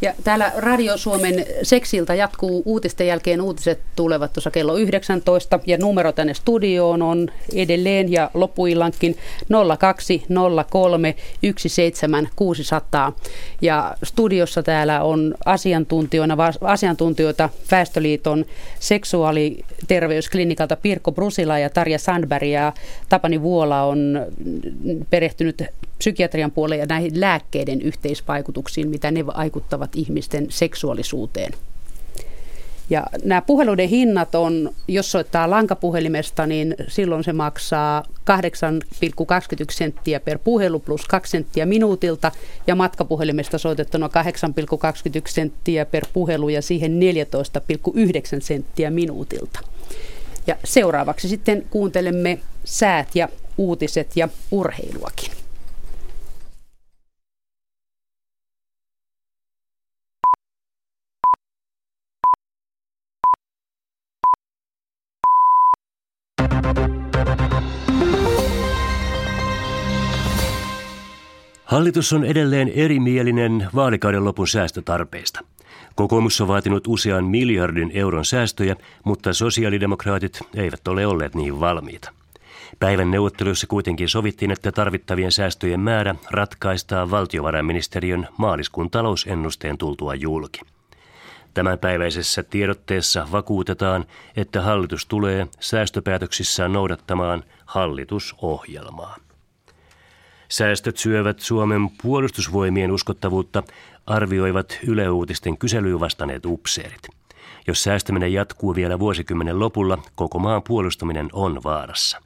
Ja 0.00 0.14
täällä 0.24 0.52
Radio 0.56 0.96
Suomen 0.96 1.46
seksiltä 1.62 2.14
jatkuu 2.14 2.62
uutisten 2.64 3.06
jälkeen. 3.06 3.40
Uutiset 3.40 3.80
tulevat 3.96 4.32
tuossa 4.32 4.50
kello 4.50 4.76
19 4.76 5.60
ja 5.66 5.78
numero 5.78 6.12
tänne 6.12 6.34
studioon 6.34 7.02
on 7.02 7.28
edelleen 7.54 8.12
ja 8.12 8.30
loppuillankin 8.34 9.16
0203 9.78 11.14
17600. 11.42 13.12
Ja 13.62 13.94
studiossa 14.02 14.62
täällä 14.62 15.02
on 15.02 15.34
asiantuntijoina, 15.44 16.36
asiantuntijoita 16.60 17.48
Väestöliiton 17.70 18.44
seksuaaliterveysklinikalta 18.80 20.76
Pirkko 20.76 21.12
Brusila 21.12 21.58
ja 21.58 21.70
Tarja 21.70 21.98
Sandberg 21.98 22.46
ja 22.48 22.72
Tapani 23.08 23.42
Vuola 23.42 23.82
on 23.82 24.26
perehtynyt 25.10 25.62
psykiatrian 25.98 26.50
puoleen 26.50 26.80
ja 26.80 26.86
näihin 26.86 27.20
lääkkeiden 27.20 27.82
yhteisvaikutuksiin, 27.82 28.88
mitä 28.88 29.10
ne 29.10 29.26
vaikuttavat 29.26 29.96
ihmisten 29.96 30.46
seksuaalisuuteen. 30.48 31.52
Ja 32.90 33.06
nämä 33.24 33.42
puheluiden 33.42 33.88
hinnat 33.88 34.34
on, 34.34 34.70
jos 34.88 35.12
soittaa 35.12 35.50
lankapuhelimesta, 35.50 36.46
niin 36.46 36.74
silloin 36.88 37.24
se 37.24 37.32
maksaa 37.32 38.02
8,21 38.02 38.10
senttiä 39.70 40.20
per 40.20 40.38
puhelu 40.38 40.78
plus 40.78 41.06
2 41.06 41.30
senttiä 41.30 41.66
minuutilta 41.66 42.32
ja 42.66 42.74
matkapuhelimesta 42.74 43.58
soitettuna 43.58 44.06
8,21 44.06 44.12
senttiä 45.28 45.86
per 45.86 46.06
puhelu 46.12 46.48
ja 46.48 46.62
siihen 46.62 46.98
14,9 47.00 48.40
senttiä 48.40 48.90
minuutilta. 48.90 49.60
Ja 50.46 50.56
seuraavaksi 50.64 51.28
sitten 51.28 51.66
kuuntelemme 51.70 52.38
säät 52.64 53.08
ja 53.14 53.28
uutiset 53.58 54.16
ja 54.16 54.28
urheiluakin. 54.50 55.47
Hallitus 71.64 72.12
on 72.12 72.24
edelleen 72.24 72.68
erimielinen 72.68 73.68
vaalikauden 73.74 74.24
lopun 74.24 74.48
säästötarpeista. 74.48 75.40
Kokoomus 75.94 76.40
on 76.40 76.48
vaatinut 76.48 76.86
usean 76.86 77.24
miljardin 77.24 77.90
euron 77.94 78.24
säästöjä, 78.24 78.76
mutta 79.04 79.32
sosiaalidemokraatit 79.32 80.40
eivät 80.54 80.88
ole 80.88 81.06
olleet 81.06 81.34
niin 81.34 81.60
valmiita. 81.60 82.12
Päivän 82.80 83.10
neuvotteluissa 83.10 83.66
kuitenkin 83.66 84.08
sovittiin, 84.08 84.50
että 84.50 84.72
tarvittavien 84.72 85.32
säästöjen 85.32 85.80
määrä 85.80 86.14
ratkaistaan 86.30 87.10
valtiovarainministeriön 87.10 88.28
maaliskuun 88.36 88.90
talousennusteen 88.90 89.78
tultua 89.78 90.14
julki. 90.14 90.60
Tämänpäiväisessä 91.58 92.42
tiedotteessa 92.42 93.28
vakuutetaan, 93.32 94.04
että 94.36 94.62
hallitus 94.62 95.06
tulee 95.06 95.46
säästöpäätöksissään 95.60 96.72
noudattamaan 96.72 97.44
hallitusohjelmaa. 97.64 99.16
Säästöt 100.48 100.96
syövät 100.96 101.40
Suomen 101.40 101.90
puolustusvoimien 102.02 102.92
uskottavuutta, 102.92 103.62
arvioivat 104.06 104.78
Yle 104.86 105.10
Uutisten 105.10 105.58
kyselyyn 105.58 106.00
vastanneet 106.00 106.46
upseerit. 106.46 107.08
Jos 107.66 107.82
säästäminen 107.82 108.32
jatkuu 108.32 108.74
vielä 108.74 108.98
vuosikymmenen 108.98 109.60
lopulla, 109.60 109.98
koko 110.14 110.38
maan 110.38 110.62
puolustaminen 110.62 111.28
on 111.32 111.62
vaarassa. 111.64 112.22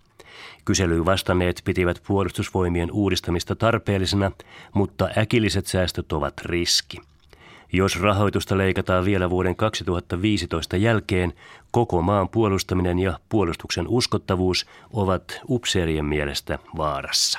Kyselyyn 0.64 1.04
vastanneet 1.04 1.62
pitivät 1.64 2.02
puolustusvoimien 2.06 2.92
uudistamista 2.92 3.56
tarpeellisena, 3.56 4.32
mutta 4.74 5.08
äkilliset 5.18 5.66
säästöt 5.66 6.12
ovat 6.12 6.40
riski. 6.44 7.11
Jos 7.72 8.00
rahoitusta 8.00 8.58
leikataan 8.58 9.04
vielä 9.04 9.30
vuoden 9.30 9.56
2015 9.56 10.76
jälkeen, 10.76 11.32
koko 11.70 12.02
maan 12.02 12.28
puolustaminen 12.28 12.98
ja 12.98 13.18
puolustuksen 13.28 13.88
uskottavuus 13.88 14.66
ovat 14.92 15.40
upseerien 15.48 16.04
mielestä 16.04 16.58
vaarassa. 16.76 17.38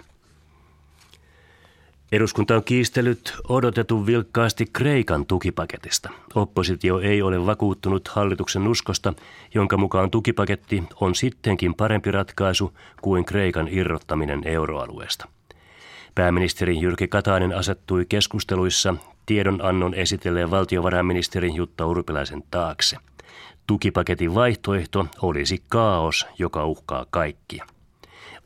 Eduskunta 2.12 2.56
on 2.56 2.64
kiistellyt 2.64 3.34
odotetun 3.50 4.06
vilkkaasti 4.06 4.66
Kreikan 4.74 5.26
tukipaketista. 5.26 6.10
Oppositio 6.36 7.00
ei 7.00 7.22
ole 7.22 7.46
vakuuttunut 7.46 8.08
hallituksen 8.08 8.68
uskosta, 8.68 9.14
jonka 9.54 9.78
mukaan 9.78 10.12
tukipaketti 10.12 10.84
on 11.02 11.16
sittenkin 11.16 11.74
parempi 11.74 12.12
ratkaisu 12.12 12.74
kuin 13.02 13.26
Kreikan 13.26 13.68
irrottaminen 13.72 14.42
euroalueesta. 14.46 15.28
Pääministeri 16.16 16.82
Jyrki 16.82 17.08
Katainen 17.08 17.56
asettui 17.56 18.06
keskusteluissa 18.10 18.96
tiedonannon 19.26 19.94
esitelleen 19.94 20.52
valtiovarainministerin 20.52 21.56
Jutta 21.56 21.86
Urpilaisen 21.86 22.44
taakse. 22.52 22.98
Tukipaketin 23.68 24.36
vaihtoehto 24.36 25.08
olisi 25.22 25.64
kaos, 25.70 26.26
joka 26.40 26.66
uhkaa 26.66 27.06
kaikkia. 27.10 27.66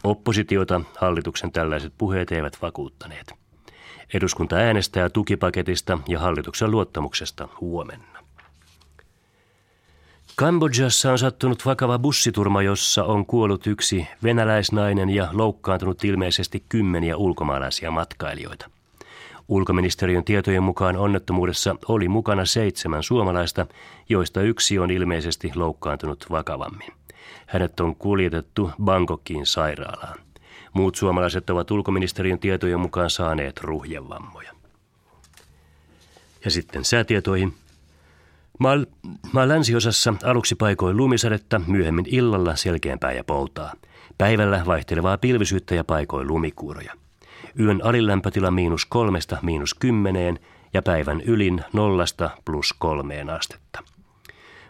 Oppositiota 0.03 0.81
hallituksen 0.97 1.51
tällaiset 1.51 1.93
puheet 1.97 2.31
eivät 2.31 2.57
vakuuttaneet. 2.61 3.33
Eduskunta 4.13 4.55
äänestää 4.55 5.09
tukipaketista 5.09 5.99
ja 6.07 6.19
hallituksen 6.19 6.71
luottamuksesta 6.71 7.47
huomenna. 7.61 8.16
Kambodžassa 10.39 11.11
on 11.11 11.19
sattunut 11.19 11.65
vakava 11.65 11.99
bussiturma, 11.99 12.61
jossa 12.61 13.03
on 13.03 13.25
kuollut 13.25 13.67
yksi 13.67 14.07
venäläisnainen 14.23 15.09
ja 15.09 15.29
loukkaantunut 15.31 16.03
ilmeisesti 16.03 16.63
kymmeniä 16.69 17.17
ulkomaalaisia 17.17 17.91
matkailijoita. 17.91 18.69
Ulkoministeriön 19.47 20.23
tietojen 20.23 20.63
mukaan 20.63 20.97
onnettomuudessa 20.97 21.75
oli 21.87 22.07
mukana 22.07 22.45
seitsemän 22.45 23.03
suomalaista, 23.03 23.65
joista 24.09 24.41
yksi 24.41 24.79
on 24.79 24.91
ilmeisesti 24.91 25.51
loukkaantunut 25.55 26.25
vakavammin. 26.29 26.93
Hänet 27.45 27.79
on 27.79 27.95
kuljetettu 27.95 28.71
Bangkokiin 28.83 29.45
sairaalaan. 29.45 30.19
Muut 30.73 30.95
suomalaiset 30.95 31.49
ovat 31.49 31.71
ulkoministeriön 31.71 32.39
tietojen 32.39 32.79
mukaan 32.79 33.09
saaneet 33.09 33.61
ruhjevammoja. 33.61 34.51
Ja 36.45 36.51
sitten 36.51 36.85
säätietoihin. 36.85 37.53
Maa, 38.57 38.75
maa 39.31 39.47
länsiosassa 39.47 40.13
aluksi 40.23 40.55
paikoin 40.55 40.97
lumisadetta, 40.97 41.61
myöhemmin 41.67 42.05
illalla 42.07 42.55
selkeämpää 42.55 43.11
ja 43.11 43.23
poutaa. 43.23 43.73
Päivällä 44.17 44.63
vaihtelevaa 44.65 45.17
pilvisyyttä 45.17 45.75
ja 45.75 45.83
paikoin 45.83 46.27
lumikuuroja. 46.27 46.93
Yön 47.59 47.81
alilämpötila 47.83 48.51
miinus 48.51 48.85
kolmesta 48.85 49.37
miinus 49.41 49.73
kymmeneen 49.73 50.39
ja 50.73 50.81
päivän 50.81 51.21
ylin 51.21 51.63
nollasta 51.73 52.29
plus 52.45 52.73
kolmeen 52.79 53.29
astetta. 53.29 53.83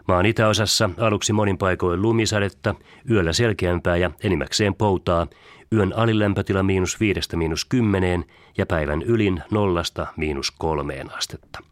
Maan 0.08 0.26
itäosassa 0.26 0.90
aluksi 0.98 1.32
monin 1.32 1.58
paikoin 1.58 2.02
lumisadetta, 2.02 2.74
yöllä 3.10 3.32
selkeämpää 3.32 3.96
ja 3.96 4.10
enimmäkseen 4.24 4.74
poutaa, 4.74 5.26
yön 5.72 5.92
alilämpötila 5.96 6.62
miinus 6.62 7.00
viidestä 7.00 7.36
miinus 7.36 7.64
kymmeneen 7.64 8.24
ja 8.58 8.66
päivän 8.66 9.02
ylin 9.02 9.42
nollasta 9.50 10.06
miinus 10.16 10.50
kolmeen 10.50 11.14
astetta. 11.16 11.62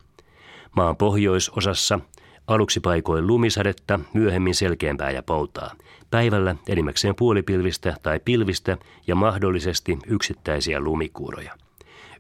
Maan 0.76 0.96
pohjoisosassa 0.96 2.00
aluksi 2.46 2.80
paikoin 2.80 3.26
lumisadetta, 3.26 4.00
myöhemmin 4.14 4.54
selkeämpää 4.54 5.10
ja 5.10 5.22
poutaa. 5.22 5.72
Päivällä 6.10 6.56
enimmäkseen 6.68 7.14
puolipilvistä 7.14 7.94
tai 8.02 8.20
pilvistä 8.24 8.78
ja 9.06 9.14
mahdollisesti 9.14 9.98
yksittäisiä 10.06 10.80
lumikuuroja. 10.80 11.52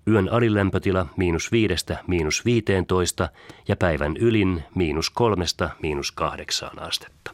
Yön 0.08 0.28
alilämpötila 0.32 1.06
miinus 1.16 1.52
viidestä 1.52 1.98
miinus 2.06 2.44
viiteentoista 2.44 3.28
ja 3.68 3.76
päivän 3.76 4.16
ylin 4.16 4.64
miinus 4.74 5.10
kolmesta 5.10 5.70
miinus 5.82 6.12
kahdeksaan 6.12 6.82
astetta. 6.82 7.30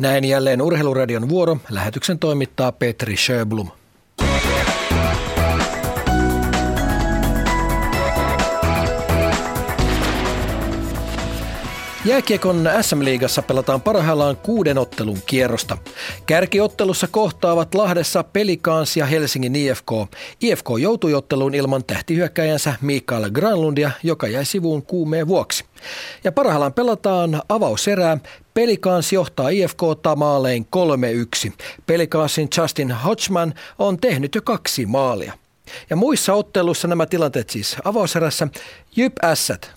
Näin 0.00 0.24
jälleen 0.24 0.62
Urheiluradion 0.62 1.28
vuoro. 1.28 1.56
Lähetyksen 1.70 2.18
toimittaa 2.18 2.72
Petri 2.72 3.16
Sjöblom. 3.16 3.68
Jääkiekon 12.04 12.68
SM-liigassa 12.80 13.42
pelataan 13.42 13.80
parhaillaan 13.80 14.36
kuuden 14.36 14.78
ottelun 14.78 15.18
kierrosta. 15.26 15.78
Kärkiottelussa 16.26 17.08
kohtaavat 17.10 17.74
Lahdessa 17.74 18.24
Pelikans 18.24 18.96
ja 18.96 19.06
Helsingin 19.06 19.56
IFK. 19.56 19.90
IFK 20.40 20.66
joutui 20.78 21.14
otteluun 21.14 21.54
ilman 21.54 21.84
tähtihyökkäjänsä 21.84 22.74
Mikael 22.80 23.30
Granlundia, 23.30 23.90
joka 24.02 24.28
jäi 24.28 24.44
sivuun 24.44 24.82
kuumeen 24.82 25.28
vuoksi. 25.28 25.64
Ja 26.24 26.32
parhaillaan 26.32 26.72
pelataan 26.72 27.42
avauserää. 27.48 28.18
Pelikans 28.54 29.12
johtaa 29.12 29.48
IFK 29.48 29.82
maalein 30.16 30.66
3-1. 31.46 31.52
Pelikansin 31.86 32.48
Justin 32.56 32.90
Hodgman 32.92 33.54
on 33.78 33.98
tehnyt 33.98 34.34
jo 34.34 34.42
kaksi 34.42 34.86
maalia. 34.86 35.32
Ja 35.90 35.96
muissa 35.96 36.34
otteluissa 36.34 36.88
nämä 36.88 37.06
tilanteet 37.06 37.50
siis 37.50 37.76
avauserässä. 37.84 38.48
Jyp 38.96 39.12
Ässät 39.24 39.70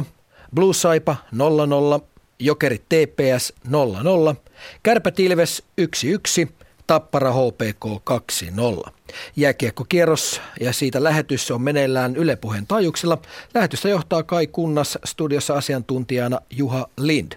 2-0, 0.00 0.04
Blue 0.54 0.74
Saipa 0.74 1.16
0-0, 2.00 2.04
Jokerit 2.38 2.82
TPS 2.88 3.52
0-0, 3.68 3.70
Kärpät 4.82 5.20
Ilves 5.20 5.62
1-1, 5.80 6.48
Tappara 6.86 7.32
HPK 7.32 7.84
2-0. 8.86 8.90
Jääkiekkokierros 9.36 10.40
ja 10.60 10.72
siitä 10.72 11.04
lähetys 11.04 11.50
on 11.50 11.62
meneillään 11.62 12.16
Yle 12.16 12.36
Puheen 12.36 12.66
taajuuksilla. 12.66 13.18
Lähetystä 13.54 13.88
johtaa 13.88 14.22
Kai 14.22 14.46
Kunnas 14.46 14.98
studiossa 15.04 15.54
asiantuntijana 15.54 16.38
Juha 16.50 16.88
Lind. 16.98 17.32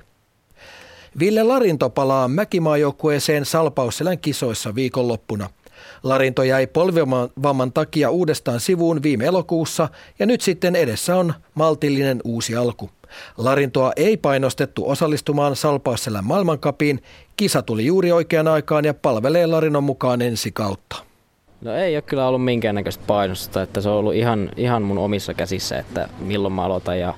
Ville 1.20 1.44
Larinto 1.44 1.90
palaa 1.90 2.28
Mäkimaajoukkueeseen 2.28 3.46
Salpausselän 3.46 4.20
kisoissa 4.20 4.76
viikonloppuna. 4.76 5.50
Larinto 6.04 6.44
jäi 6.44 6.68
polvivamman 6.68 7.72
takia 7.74 8.10
uudestaan 8.10 8.60
sivuun 8.60 9.04
viime 9.04 9.26
elokuussa 9.26 9.90
ja 10.20 10.26
nyt 10.26 10.42
sitten 10.42 10.76
edessä 10.76 11.16
on 11.16 11.34
maltillinen 11.54 12.22
uusi 12.24 12.56
alku. 12.56 12.90
Larintoa 13.38 13.92
ei 13.96 14.18
painostettu 14.18 14.90
osallistumaan 14.90 15.56
Salpausselän 15.56 16.26
maailmankapiin. 16.26 17.04
Kisa 17.38 17.62
tuli 17.62 17.86
juuri 17.86 18.12
oikeaan 18.12 18.48
aikaan 18.48 18.86
ja 18.86 18.94
palvelee 18.94 19.48
Larinon 19.48 19.84
mukaan 19.84 20.22
ensi 20.22 20.52
kautta. 20.52 20.96
No 21.62 21.76
ei 21.76 21.96
ole 21.96 22.02
kyllä 22.02 22.28
ollut 22.28 22.46
minkäännäköistä 22.46 23.04
painostusta, 23.08 23.62
että 23.62 23.82
se 23.82 23.90
on 23.90 23.96
ollut 23.96 24.14
ihan, 24.14 24.52
ihan 24.58 24.82
mun 24.82 24.98
omissa 24.98 25.34
käsissä, 25.34 25.80
että 25.80 26.10
milloin 26.20 26.54
mä 26.54 26.64
aloitan 26.64 27.00
ja 27.00 27.14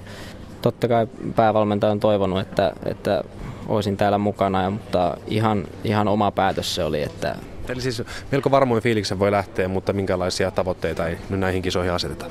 totta 0.62 0.88
kai 0.88 1.08
päävalmentaja 1.36 1.92
on 1.92 2.00
toivonut, 2.00 2.40
että, 2.40 2.74
että 2.86 3.24
olisin 3.68 3.98
täällä 3.98 4.18
mukana, 4.18 4.64
ja, 4.64 4.70
mutta 4.70 5.18
ihan, 5.28 5.68
ihan 5.84 6.08
oma 6.08 6.32
päätös 6.32 6.76
se 6.76 6.84
oli, 6.84 7.04
että 7.04 7.36
Eli 7.70 7.82
siis 7.82 8.04
melko 8.32 8.52
varmoin 8.52 8.84
fiiliksen 8.84 9.20
voi 9.20 9.32
lähteä, 9.32 9.68
mutta 9.68 9.94
minkälaisia 9.94 10.52
tavoitteita 10.52 11.08
ei 11.08 11.18
nyt 11.30 11.40
näihin 11.40 11.62
kisoihin 11.62 11.92
aseteta? 11.92 12.26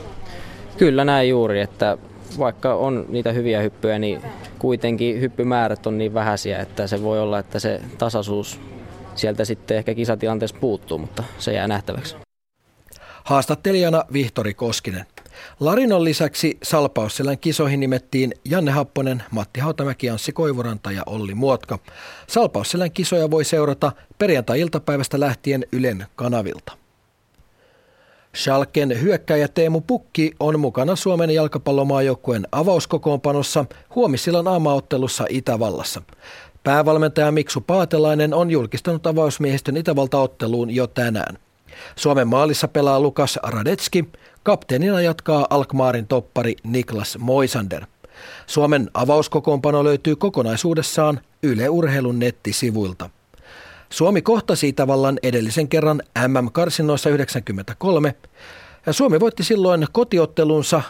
Kyllä 0.78 1.04
näin 1.04 1.28
juuri, 1.28 1.60
että 1.60 1.98
vaikka 2.38 2.74
on 2.74 3.06
niitä 3.08 3.32
hyviä 3.32 3.60
hyppyjä, 3.60 3.98
niin 3.98 4.22
kuitenkin 4.58 5.20
hyppymäärät 5.20 5.86
on 5.86 5.98
niin 5.98 6.14
vähäisiä, 6.14 6.58
että 6.58 6.86
se 6.86 7.02
voi 7.02 7.20
olla, 7.20 7.38
että 7.38 7.58
se 7.58 7.80
tasaisuus 7.98 8.60
sieltä 9.14 9.44
sitten 9.44 9.76
ehkä 9.76 9.94
kisatilanteessa 9.94 10.56
puuttuu, 10.60 10.98
mutta 10.98 11.24
se 11.38 11.52
jää 11.52 11.68
nähtäväksi. 11.68 12.16
Haastattelijana 13.24 14.04
Vihtori 14.12 14.54
Koskinen. 14.54 15.06
Larinon 15.60 16.04
lisäksi 16.04 16.58
Salpausselän 16.62 17.38
kisoihin 17.38 17.80
nimettiin 17.80 18.32
Janne 18.44 18.70
Happonen, 18.70 19.22
Matti 19.30 19.60
Hautamäki, 19.60 20.10
Anssi 20.10 20.32
Koivuranta 20.32 20.92
ja 20.92 21.02
Olli 21.06 21.34
Muotka. 21.34 21.78
Salpausselän 22.26 22.90
kisoja 22.90 23.30
voi 23.30 23.44
seurata 23.44 23.92
perjantai-iltapäivästä 24.18 25.20
lähtien 25.20 25.64
Ylen 25.72 26.06
kanavilta. 26.16 26.72
Schalken 28.36 29.00
hyökkäjä 29.02 29.48
Teemu 29.48 29.80
Pukki 29.80 30.32
on 30.40 30.60
mukana 30.60 30.96
Suomen 30.96 31.30
jalkapallomaajoukkueen 31.30 32.48
avauskokoonpanossa 32.52 33.64
huomisillan 33.94 34.48
aamaottelussa 34.48 35.26
Itävallassa. 35.28 36.02
Päävalmentaja 36.64 37.32
Miksu 37.32 37.60
Paatelainen 37.60 38.34
on 38.34 38.50
julkistanut 38.50 39.06
avausmiehistön 39.06 39.76
Itävaltaotteluun 39.76 40.70
jo 40.70 40.86
tänään. 40.86 41.38
Suomen 41.96 42.28
maalissa 42.28 42.68
pelaa 42.68 43.00
Lukas 43.00 43.38
Radetski, 43.42 44.04
kapteenina 44.42 45.00
jatkaa 45.00 45.46
Alkmaarin 45.50 46.06
toppari 46.06 46.56
Niklas 46.64 47.18
Moisander. 47.18 47.86
Suomen 48.46 48.90
avauskokoonpano 48.94 49.84
löytyy 49.84 50.16
kokonaisuudessaan 50.16 51.20
Yle 51.42 51.68
Urheilun 51.68 52.18
nettisivuilta. 52.18 53.10
Suomi 53.90 54.22
kohtasi 54.22 54.72
tavallaan 54.72 55.18
edellisen 55.22 55.68
kerran 55.68 56.02
MM-karsinoissa 56.28 57.10
93 57.10 58.14
ja 58.86 58.92
Suomi 58.92 59.20
voitti 59.20 59.44
silloin 59.44 59.86
kotiottelunsa 59.92 60.82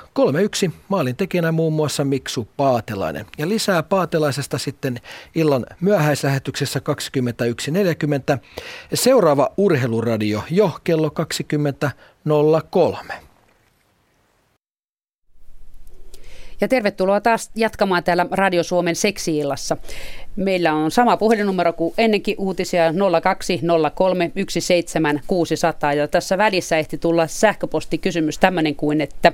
3-1 0.69 0.73
maalin 0.89 1.17
tekijänä 1.17 1.53
muun 1.53 1.73
muassa 1.73 2.05
Miksu 2.05 2.49
Paatelainen. 2.57 3.27
Ja 3.39 3.49
lisää 3.49 3.83
Paatelaisesta 3.83 4.59
sitten 4.59 5.01
illan 5.35 5.67
myöhäislähetyksessä 5.81 6.81
21.40. 8.35 8.39
Seuraava 8.95 9.51
urheiluradio 9.57 10.43
jo 10.51 10.71
kello 10.85 11.13
20.03. 13.09 13.26
Ja 16.61 16.69
tervetuloa 16.69 17.21
taas 17.21 17.51
jatkamaan 17.55 18.05
täällä 18.05 18.27
Radio 18.31 18.63
Suomen 18.63 18.97
seksiillassa. 18.97 19.77
Meillä 20.37 20.75
on 20.75 20.91
sama 20.91 21.17
puhelinnumero 21.17 21.73
kuin 21.73 21.95
ennenkin 21.99 22.35
uutisia 22.39 22.93
0203 23.23 24.33
17600 24.59 25.93
ja 25.93 26.09
tässä 26.09 26.39
välissä 26.39 26.77
ehti 26.79 26.99
tulla 26.99 27.27
sähköpostikysymys 27.27 28.39
tämmöinen 28.39 28.77
kuin, 28.77 29.01
että 29.01 29.33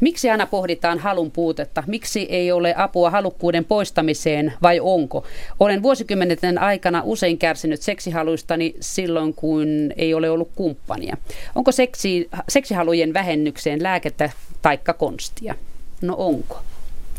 miksi 0.00 0.30
aina 0.30 0.46
pohditaan 0.46 0.98
halun 0.98 1.30
puutetta? 1.30 1.82
Miksi 1.86 2.26
ei 2.30 2.52
ole 2.52 2.74
apua 2.76 3.10
halukkuuden 3.10 3.64
poistamiseen 3.64 4.52
vai 4.62 4.80
onko? 4.80 5.24
Olen 5.60 5.82
vuosikymmenten 5.82 6.58
aikana 6.58 7.02
usein 7.04 7.38
kärsinyt 7.38 7.82
seksihaluistani 7.82 8.74
silloin, 8.80 9.34
kun 9.34 9.92
ei 9.96 10.14
ole 10.14 10.30
ollut 10.30 10.50
kumppania. 10.56 11.16
Onko 11.54 11.72
seksi, 11.72 12.28
seksihalujen 12.48 13.14
vähennykseen 13.14 13.82
lääkettä 13.82 14.30
taikka 14.62 14.92
konstia? 14.92 15.54
No 16.00 16.14
onko? 16.18 16.62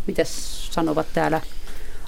Mitäs 0.08 0.68
sanovat 0.74 1.08
täällä 1.14 1.42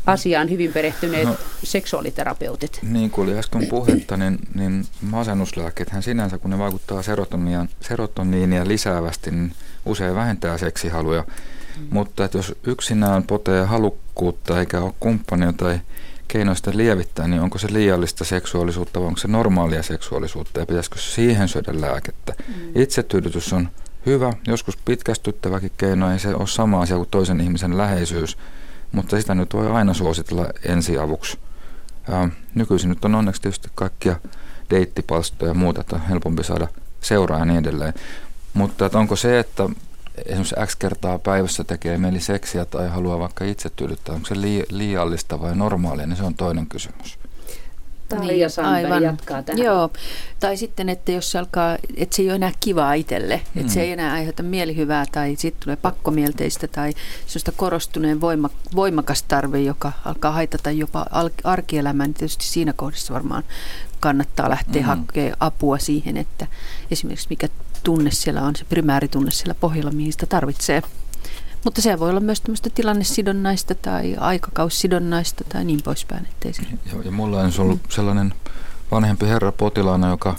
asiaan 0.06 0.50
hyvin 0.50 0.74
perehtyneet 0.74 1.28
no, 1.28 1.36
seksuaaliterapeutit? 1.64 2.80
Niin 2.82 3.12
kuin 3.12 3.30
oli 3.30 3.40
äsken 3.40 3.68
puhetta, 3.68 4.18
niin, 4.18 4.40
niin 4.56 4.86
masennuslääkkeethän 5.02 6.04
sinänsä, 6.04 6.38
kun 6.38 6.52
ne 6.52 6.58
vaikuttaa 6.58 7.02
serotoniia, 7.02 7.66
serotoniinia 7.82 8.68
lisäävästi, 8.68 9.32
niin 9.32 9.54
usein 9.86 10.16
vähentää 10.16 10.58
seksihaluja. 10.58 11.22
Mm. 11.78 11.88
Mutta 11.90 12.26
että 12.26 12.38
jos 12.38 12.56
yksinään 12.64 13.24
potee 13.24 13.66
halukkuutta 13.66 14.60
eikä 14.60 14.80
ole 14.80 14.94
kumppania 15.00 15.54
tai 15.54 15.80
keinoista 16.28 16.72
lievittää, 16.74 17.28
niin 17.28 17.42
onko 17.42 17.58
se 17.58 17.68
liiallista 17.74 18.26
seksuaalisuutta 18.26 19.00
vai 19.00 19.08
onko 19.08 19.20
se 19.20 19.28
normaalia 19.28 19.84
seksuaalisuutta 19.84 20.60
ja 20.60 20.66
pitäisikö 20.66 21.00
siihen 21.00 21.48
syödä 21.48 21.82
lääkettä? 21.82 22.34
Mm. 22.48 22.82
Itsetyydytys 22.82 23.54
on 23.54 23.70
hyvä, 24.06 24.34
joskus 24.48 24.78
pitkästyttäväkin 24.78 25.72
keino, 25.78 26.12
ei 26.12 26.20
se 26.20 26.36
ole 26.36 26.48
sama 26.48 26.82
asia 26.82 26.98
kuin 26.98 27.10
toisen 27.12 27.42
ihmisen 27.42 27.78
läheisyys, 27.78 28.38
mutta 28.92 29.22
sitä 29.22 29.36
nyt 29.36 29.54
voi 29.54 29.72
aina 29.72 29.94
suositella 29.94 30.46
ensiavuksi. 30.66 31.40
Ää, 32.10 32.30
nykyisin 32.56 32.90
nyt 32.90 33.06
on 33.06 33.16
onneksi 33.16 33.42
tietysti 33.42 33.70
kaikkia 33.76 34.16
deittipalstoja 34.70 35.50
ja 35.50 35.54
muuta, 35.54 35.82
että 35.82 35.96
on 35.96 36.02
helpompi 36.02 36.44
saada 36.44 36.68
seuraa 37.02 37.40
ja 37.40 37.46
niin 37.46 37.60
edelleen. 37.60 37.94
Mutta 38.54 38.86
että 38.86 39.00
onko 39.00 39.16
se, 39.16 39.40
että 39.40 39.70
esimerkiksi 40.26 40.56
X 40.66 40.76
kertaa 40.76 41.20
päivässä 41.20 41.64
tekee 41.64 41.98
mieli 41.98 42.20
seksiä 42.20 42.66
tai 42.66 42.90
haluaa 42.90 43.20
vaikka 43.20 43.46
itse 43.46 43.70
tyydyttää, 43.70 44.16
onko 44.16 44.28
se 44.28 44.36
liiallista 44.70 45.42
vai 45.42 45.56
normaalia, 45.56 46.08
niin 46.08 46.18
se 46.18 46.24
on 46.24 46.36
toinen 46.36 46.68
kysymys. 46.68 47.21
Taija 48.20 48.48
niin, 48.58 48.66
aivan. 48.66 49.04
jatkaa 49.04 49.44
tähän. 49.44 49.64
Joo, 49.64 49.90
tai 50.40 50.58
sitten, 50.58 50.90
että 50.90 51.12
jos 51.12 51.32
se 51.32 51.40
alkaa, 51.40 51.78
että 51.98 52.16
se 52.16 52.22
ei 52.22 52.28
ole 52.28 52.36
enää 52.36 52.52
kivaa 52.60 52.94
itselle, 52.94 53.42
että 53.56 53.74
se 53.74 53.82
ei 53.82 53.92
enää 53.92 54.14
aiheuta 54.14 54.44
mielihyvää 54.44 55.06
tai 55.12 55.36
sitten 55.38 55.64
tulee 55.64 55.76
pakkomielteistä 55.76 56.68
tai 56.68 56.94
sellaista 57.26 57.52
korostuneen 57.52 58.22
voima, 58.22 58.50
voimakas 58.76 59.24
tarve, 59.24 59.60
joka 59.60 59.92
alkaa 60.06 60.32
haitata 60.32 60.72
jopa 60.72 61.06
arkielämää, 61.44 62.08
niin 62.08 62.14
tietysti 62.14 62.46
siinä 62.46 62.74
kohdassa 62.74 63.14
varmaan 63.14 63.44
kannattaa 64.00 64.50
lähteä 64.50 64.82
hmm. 64.82 64.90
hakemaan 64.90 65.38
apua 65.40 65.78
siihen, 65.78 66.18
että 66.18 66.48
esimerkiksi 66.92 67.28
mikä 67.30 67.48
tunne 67.84 68.12
siellä 68.12 68.42
on, 68.42 68.56
se 68.56 68.66
primääritunne 68.66 69.32
siellä 69.32 69.56
pohjalla, 69.56 69.92
mihin 69.92 70.12
sitä 70.12 70.26
tarvitsee. 70.26 70.82
Mutta 71.64 71.82
se 71.82 72.00
voi 72.00 72.10
olla 72.10 72.20
myös 72.20 72.42
tämmöistä 72.42 72.70
tilannesidonnaista 72.70 73.76
tai 73.76 74.16
aikakaussidonnaista 74.20 75.44
tai 75.50 75.66
niin 75.66 75.82
poispäin. 75.84 76.26
Ettei 76.26 76.54
se... 76.54 76.62
Joo, 76.92 77.02
ja 77.02 77.12
mulla 77.12 77.40
on 77.40 77.52
ollut 77.58 77.80
sellainen 77.90 78.34
vanhempi 78.92 79.28
herra 79.28 79.52
potilaana, 79.52 80.10
joka 80.10 80.36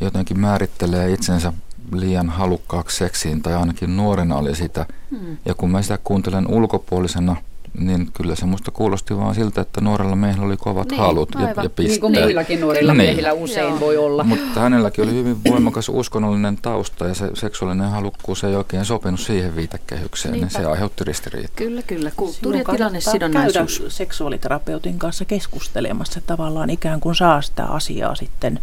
jotenkin 0.00 0.40
määrittelee 0.40 1.12
itsensä 1.12 1.52
liian 1.92 2.28
halukkaaksi 2.28 2.96
seksiin, 2.96 3.42
tai 3.42 3.54
ainakin 3.54 3.96
nuorena 3.96 4.36
oli 4.36 4.54
sitä. 4.54 4.86
Hmm. 5.10 5.36
Ja 5.44 5.54
kun 5.54 5.70
mä 5.70 5.82
sitä 5.82 5.98
kuuntelen 6.04 6.46
ulkopuolisena 6.46 7.36
niin 7.78 8.12
kyllä 8.12 8.34
se 8.34 8.46
musta 8.46 8.70
kuulosti 8.70 9.16
vaan 9.16 9.34
siltä, 9.34 9.60
että 9.60 9.80
nuorella 9.80 10.16
miehellä 10.16 10.46
oli 10.46 10.56
kovat 10.56 10.90
niin, 10.90 11.00
halut 11.00 11.28
ja, 11.34 11.40
ja 11.40 11.54
pisteet. 11.54 11.78
Niin 11.78 12.00
kuin 12.00 12.12
muillakin 12.12 12.60
nuorilla 12.60 12.94
niin. 12.94 13.06
miehillä 13.06 13.32
usein 13.32 13.68
Joo. 13.68 13.80
voi 13.80 13.96
olla. 13.96 14.24
Mutta 14.24 14.60
hänelläkin 14.60 15.04
oli 15.04 15.14
hyvin 15.14 15.44
voimakas 15.44 15.88
uskonnollinen 15.88 16.56
tausta 16.56 17.06
ja 17.06 17.14
se 17.14 17.30
seksuaalinen 17.34 17.90
halukkuus 17.90 18.44
ei 18.44 18.56
oikein 18.56 18.84
sopinut 18.84 19.20
siihen 19.20 19.56
viitekehykseen, 19.56 20.34
niin 20.34 20.50
se 20.50 20.64
aiheutti 20.64 21.04
ristiriitaa. 21.04 21.56
Kyllä, 21.56 21.82
kyllä. 21.82 22.10
Kulttuuri- 22.16 22.58
ja 22.58 22.64
tilannesidonnaisuus. 22.64 23.78
käydä 23.78 23.90
seksuaaliterapeutin 23.90 24.98
kanssa 24.98 25.24
keskustelemassa 25.24 26.20
tavallaan 26.26 26.70
ikään 26.70 27.00
kuin 27.00 27.14
saa 27.14 27.42
sitä 27.42 27.64
asiaa 27.64 28.14
sitten 28.14 28.60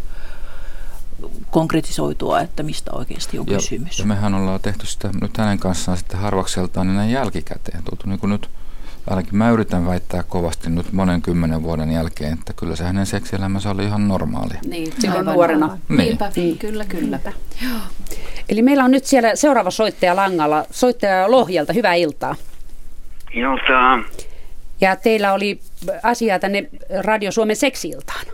konkretisoitua, 1.50 2.40
että 2.40 2.62
mistä 2.62 2.90
oikeasti 2.92 3.38
on 3.38 3.46
ja, 3.48 3.58
kysymys. 3.58 3.98
Ja 3.98 4.06
mehän 4.06 4.34
ollaan 4.34 4.60
tehty 4.60 4.86
sitä 4.86 5.10
nyt 5.20 5.36
hänen 5.36 5.58
kanssaan 5.58 5.98
sitten 5.98 6.20
harvakseltaan 6.20 6.86
niin 6.86 6.96
näin 6.96 7.10
jälkikäteen. 7.10 7.84
Tultu 7.84 8.08
niin 8.08 8.18
kuin 8.18 8.30
nyt 8.30 8.50
ainakin 9.10 9.36
mä 9.36 9.50
yritän 9.50 9.86
väittää 9.86 10.22
kovasti 10.22 10.70
nyt 10.70 10.92
monen 10.92 11.22
kymmenen 11.22 11.62
vuoden 11.62 11.92
jälkeen, 11.92 12.32
että 12.32 12.52
kyllä 12.52 12.76
se 12.76 12.84
hänen 12.84 13.06
seksielämänsä 13.06 13.70
oli 13.70 13.84
ihan 13.84 14.08
normaalia. 14.08 14.60
Niin, 14.66 14.92
silloin 14.98 15.26
nuorena. 15.26 15.78
Niin. 15.88 15.98
Niinpä, 15.98 16.32
niin. 16.36 16.58
kyllä, 16.58 16.84
kyllä. 16.84 17.18
Joo. 17.62 17.80
Eli 18.48 18.62
meillä 18.62 18.84
on 18.84 18.90
nyt 18.90 19.04
siellä 19.04 19.36
seuraava 19.36 19.70
soittaja 19.70 20.16
langalla, 20.16 20.64
soittaja 20.70 21.30
Lohjalta, 21.30 21.72
hyvää 21.72 21.94
iltaa. 21.94 22.34
Iltaa. 23.32 24.02
Ja 24.80 24.96
teillä 24.96 25.32
oli 25.32 25.60
asiaa 26.02 26.38
tänne 26.38 26.68
Radio 27.04 27.32
Suomen 27.32 27.56
seksiiltaan. 27.56 28.26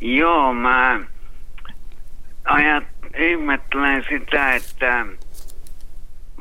Joo, 0.00 0.54
mä 0.54 1.00
ajat, 2.44 2.84
ihmettelen 3.18 4.04
sitä, 4.08 4.54
että 4.54 5.06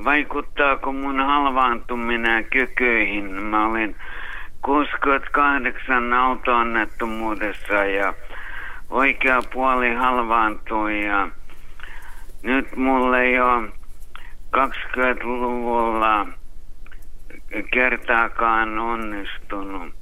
vaikuttaako 0.03 0.91
mun 0.91 1.19
halvaantuminen 1.19 2.45
kykyihin. 2.45 3.31
Mä 3.31 3.67
olin 3.67 3.95
68 4.61 6.13
auto-onnettomuudessa 6.13 7.73
ja 7.73 8.13
oikea 8.89 9.41
puoli 9.53 9.93
halvaantui 9.93 11.05
ja 11.05 11.27
nyt 12.43 12.75
mulle 12.75 13.29
jo 13.29 13.61
20-luvulla 14.57 16.27
kertaakaan 17.71 18.79
onnistunut. 18.79 19.93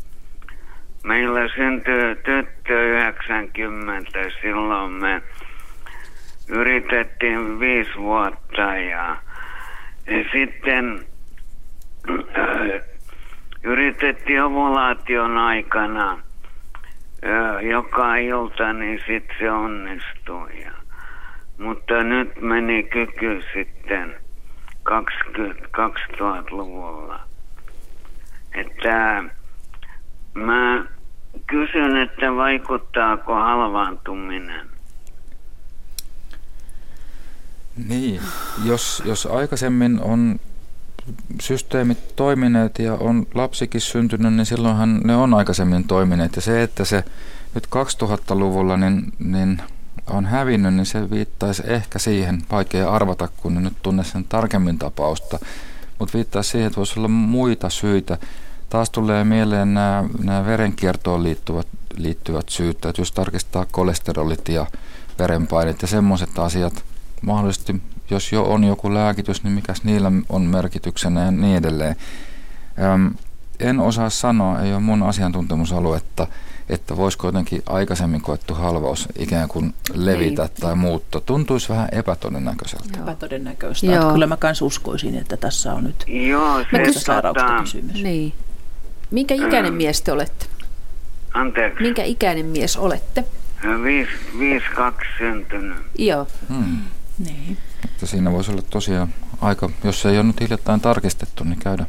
Meillä 1.03 1.47
syntyi 1.55 2.15
tyttö 2.15 2.83
90, 2.83 4.09
silloin 4.41 4.91
me 4.91 5.21
yritettiin 6.49 7.59
viisi 7.59 7.95
vuotta 7.97 8.61
ja 8.61 9.17
sitten 10.31 11.05
äh, 12.37 12.81
yritettiin 13.63 14.43
ovulaation 14.43 15.37
aikana 15.37 16.11
äh, 16.11 17.63
joka 17.63 18.15
ilta, 18.15 18.73
niin 18.73 18.99
sitten 19.07 19.35
se 19.39 19.51
onnistui. 19.51 20.61
Ja, 20.61 20.71
mutta 21.57 22.03
nyt 22.03 22.41
meni 22.41 22.83
kyky 22.83 23.43
sitten 23.53 24.15
20, 24.83 25.67
2000-luvulla. 25.77 27.19
Että 28.55 29.23
mä 30.33 30.85
kysyn, 31.47 31.97
että 31.97 32.35
vaikuttaako 32.35 33.35
halvaantuminen 33.35 34.72
Niin, 37.77 38.21
jos, 38.63 39.03
jos 39.05 39.25
aikaisemmin 39.25 40.01
on 40.01 40.39
systeemit 41.41 42.15
toimineet 42.15 42.79
ja 42.79 42.93
on 42.93 43.27
lapsikin 43.33 43.81
syntynyt, 43.81 44.33
niin 44.33 44.45
silloinhan 44.45 45.01
ne 45.03 45.15
on 45.15 45.33
aikaisemmin 45.33 45.83
toimineet. 45.83 46.35
Ja 46.35 46.41
se, 46.41 46.63
että 46.63 46.85
se 46.85 47.03
nyt 47.55 47.67
2000-luvulla 47.67 48.77
niin, 48.77 49.13
niin 49.19 49.61
on 50.09 50.25
hävinnyt, 50.25 50.73
niin 50.73 50.85
se 50.85 51.09
viittaisi 51.09 51.63
ehkä 51.65 51.99
siihen, 51.99 52.43
vaikea 52.51 52.91
arvata, 52.91 53.29
kun 53.37 53.63
nyt 53.63 53.73
tunne 53.81 54.03
sen 54.03 54.23
tarkemmin 54.23 54.79
tapausta, 54.79 55.39
mutta 55.99 56.17
viittaisi 56.17 56.49
siihen, 56.49 56.67
että 56.67 56.77
voisi 56.77 56.99
olla 56.99 57.07
muita 57.07 57.69
syitä. 57.69 58.17
Taas 58.69 58.89
tulee 58.89 59.23
mieleen 59.23 59.73
nämä, 59.73 60.03
nämä 60.23 60.45
verenkiertoon 60.45 61.23
liittyvät, 61.23 61.67
liittyvät 61.97 62.49
syyt, 62.49 62.85
että 62.85 63.01
jos 63.01 63.11
tarkistaa 63.11 63.65
kolesterolit 63.71 64.49
ja 64.49 64.65
verenpainet 65.19 65.81
ja 65.81 65.87
semmoiset 65.87 66.39
asiat– 66.39 66.83
mahdollisesti, 67.25 67.81
jos 68.09 68.31
jo 68.31 68.43
on 68.43 68.63
joku 68.63 68.93
lääkitys, 68.93 69.43
niin 69.43 69.53
mikäs 69.53 69.83
niillä 69.83 70.11
on 70.29 70.41
merkityksenä 70.41 71.25
ja 71.25 71.31
niin 71.31 71.57
edelleen. 71.57 71.95
Öm, 72.93 73.15
en 73.59 73.79
osaa 73.79 74.09
sanoa, 74.09 74.61
ei 74.61 74.73
ole 74.73 74.79
mun 74.79 75.03
asiantuntemusaluetta, 75.03 76.27
että 76.69 76.97
voisiko 76.97 77.27
jotenkin 77.27 77.63
aikaisemmin 77.65 78.21
koettu 78.21 78.53
halvaus 78.53 79.07
ikään 79.17 79.49
kuin 79.49 79.73
levitä 79.93 80.43
ei. 80.43 80.49
tai 80.59 80.75
muuttaa. 80.75 81.21
Tuntuisi 81.21 81.69
vähän 81.69 81.89
epätodennäköiseltä. 81.91 82.85
Joo. 82.97 83.03
Epätodennäköistä. 83.03 83.85
Joo. 83.85 84.11
Kyllä 84.11 84.27
mä 84.27 84.37
myös 84.43 84.61
uskoisin, 84.61 85.17
että 85.17 85.37
tässä 85.37 85.73
on 85.73 85.83
nyt 85.83 86.03
Joo, 86.07 86.59
se 86.93 86.99
sairauksesta 86.99 87.59
kysymys. 87.59 88.03
Niin. 88.03 88.33
Minkä 89.11 89.35
ikäinen 89.35 89.73
mies 89.73 90.01
te 90.01 90.11
olette? 90.11 90.45
Anteeksi. 91.33 91.81
Minkä 91.81 92.03
ikäinen 92.03 92.45
mies 92.45 92.77
olette? 92.77 93.23
5-2 93.63 93.65
syntynyt. 95.17 95.77
Joo. 95.97 96.27
Hmm. 96.49 96.77
Niin. 97.25 97.57
Että 97.85 98.05
siinä 98.05 98.31
voisi 98.31 98.51
olla 98.51 98.61
tosiaan 98.69 99.07
aika, 99.41 99.69
jos 99.83 100.05
ei 100.05 100.17
ole 100.17 100.23
nyt 100.23 100.41
hiljattain 100.41 100.81
tarkistettu, 100.81 101.43
niin 101.43 101.59
käydä 101.59 101.85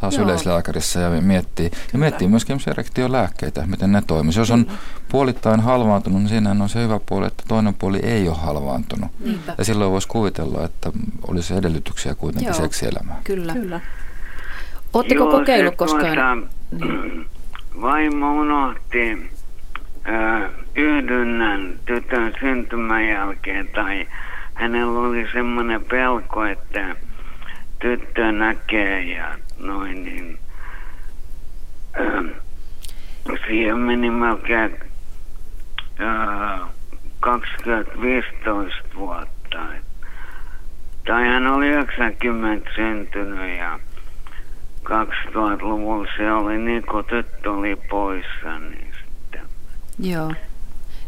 taas 0.00 0.14
Joo. 0.14 0.24
yleislääkärissä 0.24 1.00
ja 1.00 1.20
miettii. 1.20 1.70
Kyllä. 1.70 1.84
Ja 1.92 1.98
miettii 1.98 2.28
myöskin 2.28 2.60
erektiolääkkeitä, 2.70 3.66
miten 3.66 3.92
ne 3.92 4.02
toimisi. 4.06 4.38
Jos 4.38 4.50
on 4.50 4.66
puolittain 5.08 5.60
halvaantunut, 5.60 6.20
niin 6.20 6.28
siinä 6.28 6.50
on 6.50 6.68
se 6.68 6.82
hyvä 6.82 7.00
puoli, 7.06 7.26
että 7.26 7.44
toinen 7.48 7.74
puoli 7.74 7.98
ei 8.02 8.28
ole 8.28 8.36
halvaantunut. 8.36 9.10
Niinpä. 9.20 9.54
Ja 9.58 9.64
silloin 9.64 9.90
voisi 9.90 10.08
kuvitella, 10.08 10.64
että 10.64 10.92
olisi 11.28 11.54
edellytyksiä 11.54 12.14
kuitenkin 12.14 12.48
Joo. 12.48 12.60
seksielämään. 12.60 13.18
Kyllä. 13.24 13.52
Kyllä. 13.52 13.80
Oletteko 14.92 15.30
kokeillut 15.30 15.76
koskaan? 15.76 16.48
Tuota, 16.70 16.86
niin. 16.86 17.26
Vaimo 17.80 18.32
unohti 18.32 19.30
äh, 20.08 20.50
yhdynnän 20.76 21.74
tytön 21.86 22.32
syntymän 22.40 23.08
jälkeen 23.08 23.68
tai 23.68 24.06
hänellä 24.54 25.00
oli 25.00 25.28
semmoinen 25.32 25.84
pelko, 25.84 26.44
että 26.44 26.96
tyttö 27.78 28.32
näkee 28.32 29.02
ja 29.02 29.38
noin 29.58 30.04
niin. 30.04 30.38
Äh, 32.00 32.24
siihen 33.46 33.78
meni 33.78 34.10
melkein 34.10 34.76
äh, 36.00 36.60
20-15 37.26 38.96
vuotta. 38.96 39.58
Tai 41.06 41.24
hän 41.24 41.46
oli 41.46 41.68
90 41.68 42.70
syntynyt 42.74 43.58
ja 43.58 43.80
2000-luvulla 44.84 46.08
se 46.16 46.32
oli 46.32 46.58
niin 46.58 46.86
kuin 46.86 47.04
tyttö 47.04 47.52
oli 47.52 47.76
poissa. 47.76 48.58
Niin 48.58 48.92
sitten. 49.04 49.40
Joo. 49.98 50.32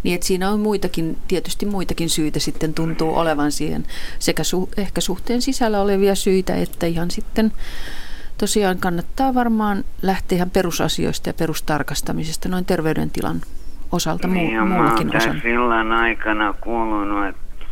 Niin 0.07 0.15
että 0.15 0.27
siinä 0.27 0.51
on 0.51 0.61
muitakin, 0.61 1.19
tietysti 1.29 1.67
muitakin 1.67 2.11
syitä 2.11 2.39
sitten 2.39 2.75
tuntuu 2.75 3.19
olevan 3.19 3.53
siihen, 3.53 3.85
sekä 4.19 4.45
su, 4.45 4.69
ehkä 4.77 5.01
suhteen 5.01 5.43
sisällä 5.43 5.81
olevia 5.81 6.15
syitä, 6.15 6.55
että 6.57 6.87
ihan 6.87 7.11
sitten 7.11 7.53
tosiaan 8.39 8.79
kannattaa 8.79 9.35
varmaan 9.35 9.85
lähteä 10.03 10.37
ihan 10.37 10.51
perusasioista 10.51 11.29
ja 11.29 11.35
perustarkastamisesta 11.35 12.49
noin 12.49 12.65
terveydentilan 12.65 13.41
osalta 13.93 14.29
niin, 14.29 14.59
muu, 14.59 14.67
muullakin 14.67 15.17
osan. 15.17 15.41
sillan 15.43 15.93
aikana 15.93 16.53
kuulunut, 16.53 17.29
että 17.29 17.67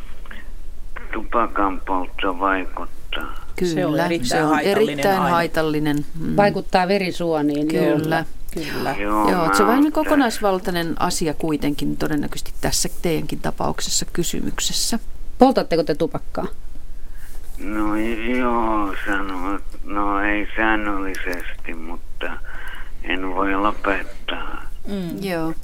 tupakan 1.13 1.81
poltto 1.87 2.39
vaikuttaa. 2.39 3.35
Kyllä, 3.57 3.75
se 3.75 3.87
on 3.87 4.01
erittäin, 4.01 4.29
se 4.29 4.43
on 4.43 4.49
haitallinen, 4.49 4.93
erittäin 4.93 5.19
haitallinen. 5.19 5.97
Mm. 6.21 6.37
Vaikuttaa 6.37 6.89
verisuoniin. 6.89 7.69
Kyllä. 7.69 8.25
Kyllä. 8.55 8.95
Joo, 8.99 9.31
Joo 9.31 9.55
se 9.55 9.63
on 9.63 9.69
vähän 9.69 9.93
kokonaisvaltainen 9.93 10.95
asia 10.99 11.35
kuitenkin 11.35 11.97
todennäköisesti 11.97 12.55
tässä 12.61 12.89
teidänkin 13.03 13.41
tapauksessa 13.41 14.07
kysymyksessä. 14.13 14.99
Poltatteko 15.39 15.83
te 15.83 15.95
tupakkaa? 15.95 16.47
No 17.59 17.97
joo, 18.39 18.95
sano, 19.07 19.59
no 19.85 20.21
ei 20.21 20.49
säännöllisesti, 20.57 21.75
mutta 21.75 22.39
en 23.03 23.35
voi 23.35 23.55
lopettaa. 23.55 24.63
Mm. 24.87 25.23
Joo, 25.23 25.55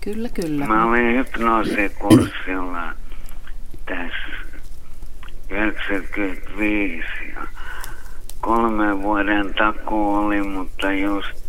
kyllä, 0.00 0.28
kyllä. 0.28 0.66
Mä 0.66 0.84
olin 0.84 1.16
hypnoosikurssilla 1.16 2.92
tässä 3.86 4.36
95 5.50 7.06
ja 7.34 7.46
kolmen 8.40 9.02
vuoden 9.02 9.54
takuu 9.54 10.14
oli, 10.14 10.42
mutta 10.42 10.92
just 10.92 11.45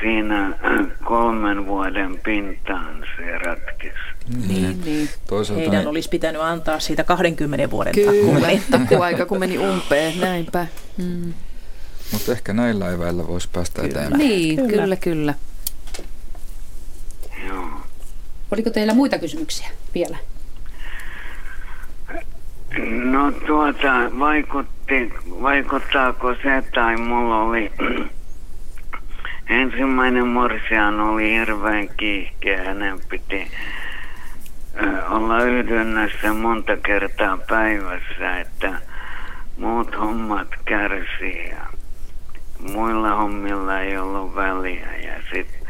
siinä 0.00 0.58
kolmen 1.04 1.66
vuoden 1.66 2.20
pintaan 2.24 3.04
se 3.16 3.38
ratkesi. 3.38 3.94
Mm. 4.34 4.48
Niin, 4.48 4.80
niin. 4.84 5.08
Toisaalta 5.26 5.62
Heidän 5.62 5.82
ne... 5.82 5.88
olisi 5.88 6.08
pitänyt 6.08 6.42
antaa 6.42 6.80
siitä 6.80 7.04
20 7.04 7.70
vuoden 7.70 7.94
Kyllä, 7.94 8.48
takuaika 8.70 9.26
kun 9.26 9.38
meni 9.38 9.58
umpeen, 9.58 10.20
näinpä. 10.20 10.66
Mm. 10.98 11.34
Mutta 12.12 12.32
ehkä 12.32 12.52
näillä 12.52 12.90
eväillä 12.90 13.26
voisi 13.28 13.48
päästä 13.52 13.82
kyllä. 13.82 13.92
eteenpäin. 13.92 14.18
Niin, 14.18 14.56
kyllä, 14.56 14.70
kyllä. 14.70 14.96
kyllä. 14.96 15.34
Joo. 17.48 17.68
Oliko 18.50 18.70
teillä 18.70 18.94
muita 18.94 19.18
kysymyksiä 19.18 19.68
vielä? 19.94 20.16
No 23.04 23.32
tuota, 23.32 24.18
vaikutti, 24.18 25.12
vaikuttaako 25.42 26.34
se, 26.34 26.62
tai 26.74 26.96
mulla 26.96 27.42
oli 27.42 27.72
ensimmäinen 29.48 30.26
morsian 30.26 31.00
oli 31.00 31.30
hirveän 31.30 31.88
kiihkeä, 31.96 32.64
hänen 32.64 32.98
piti 33.08 33.50
olla 35.10 35.42
yhdynnässä 35.42 36.32
monta 36.32 36.76
kertaa 36.76 37.38
päivässä, 37.48 38.40
että 38.40 38.72
muut 39.58 39.98
hommat 39.98 40.48
kärsii 40.64 41.48
ja 41.48 41.66
muilla 42.72 43.14
hommilla 43.14 43.80
ei 43.80 43.98
ollut 43.98 44.34
väliä. 44.34 44.96
Ja 44.96 45.14
sitten 45.34 45.68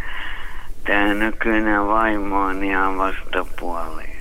tämä 0.86 1.14
nykyinen 1.14 1.86
vaimo 1.86 2.40
on 2.40 2.64
ihan 2.64 2.98
vastapuoli. 2.98 4.15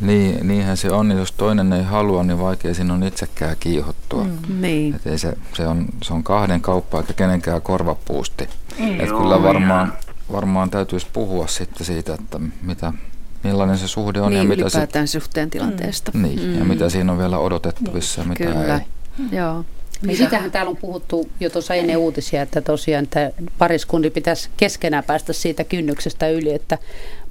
Niin, 0.00 0.48
niinhän 0.48 0.76
se 0.76 0.90
on. 0.90 1.10
Jos 1.10 1.32
toinen 1.32 1.72
ei 1.72 1.82
halua, 1.82 2.22
niin 2.24 2.38
vaikea 2.38 2.74
siinä 2.74 2.94
on 2.94 3.02
itsekään 3.02 3.56
kiihottua. 3.60 4.24
Mm, 4.24 4.60
niin. 4.60 4.94
Et 4.94 5.06
ei 5.06 5.18
se, 5.18 5.36
se, 5.56 5.66
on, 5.66 5.86
se 6.02 6.14
on 6.14 6.22
kahden 6.24 6.60
kauppa 6.60 7.00
eikä 7.00 7.12
kenenkään 7.12 7.62
korvapuusti. 7.62 8.48
Mm. 8.78 9.00
Et 9.00 9.08
kyllä 9.08 9.42
varmaan, 9.42 9.92
varmaan 10.32 10.70
täytyisi 10.70 11.06
puhua 11.12 11.46
sitten 11.46 11.86
siitä, 11.86 12.14
että 12.14 12.40
mitä, 12.62 12.92
millainen 13.44 13.78
se 13.78 13.88
suhde 13.88 14.20
on. 14.20 14.30
Niin, 14.30 14.38
ja 14.38 14.44
mitä 14.44 14.62
ylipäätään 14.62 15.08
se, 15.08 15.20
suhteen 15.20 15.50
tilanteesta. 15.50 16.10
Mm. 16.14 16.22
Niin, 16.22 16.40
mm. 16.40 16.58
ja 16.58 16.64
mitä 16.64 16.88
siinä 16.88 17.12
on 17.12 17.18
vielä 17.18 17.38
odotettavissa 17.38 18.22
niin. 18.22 18.36
ja 18.40 18.46
mitä 18.48 18.60
kyllä. 18.60 18.74
ei. 18.74 19.36
Joo. 19.38 19.64
Niin 20.02 20.16
sitähän 20.16 20.50
täällä 20.50 20.70
on 20.70 20.76
puhuttu 20.76 21.28
jo 21.40 21.50
tuossa 21.50 21.74
ennen 21.74 21.96
uutisia, 21.96 22.42
että 22.42 22.60
tosiaan 22.60 23.04
että 23.04 23.32
pariskundi 23.58 24.10
pitäisi 24.10 24.48
keskenään 24.56 25.04
päästä 25.04 25.32
siitä 25.32 25.64
kynnyksestä 25.64 26.28
yli, 26.28 26.54
että 26.54 26.78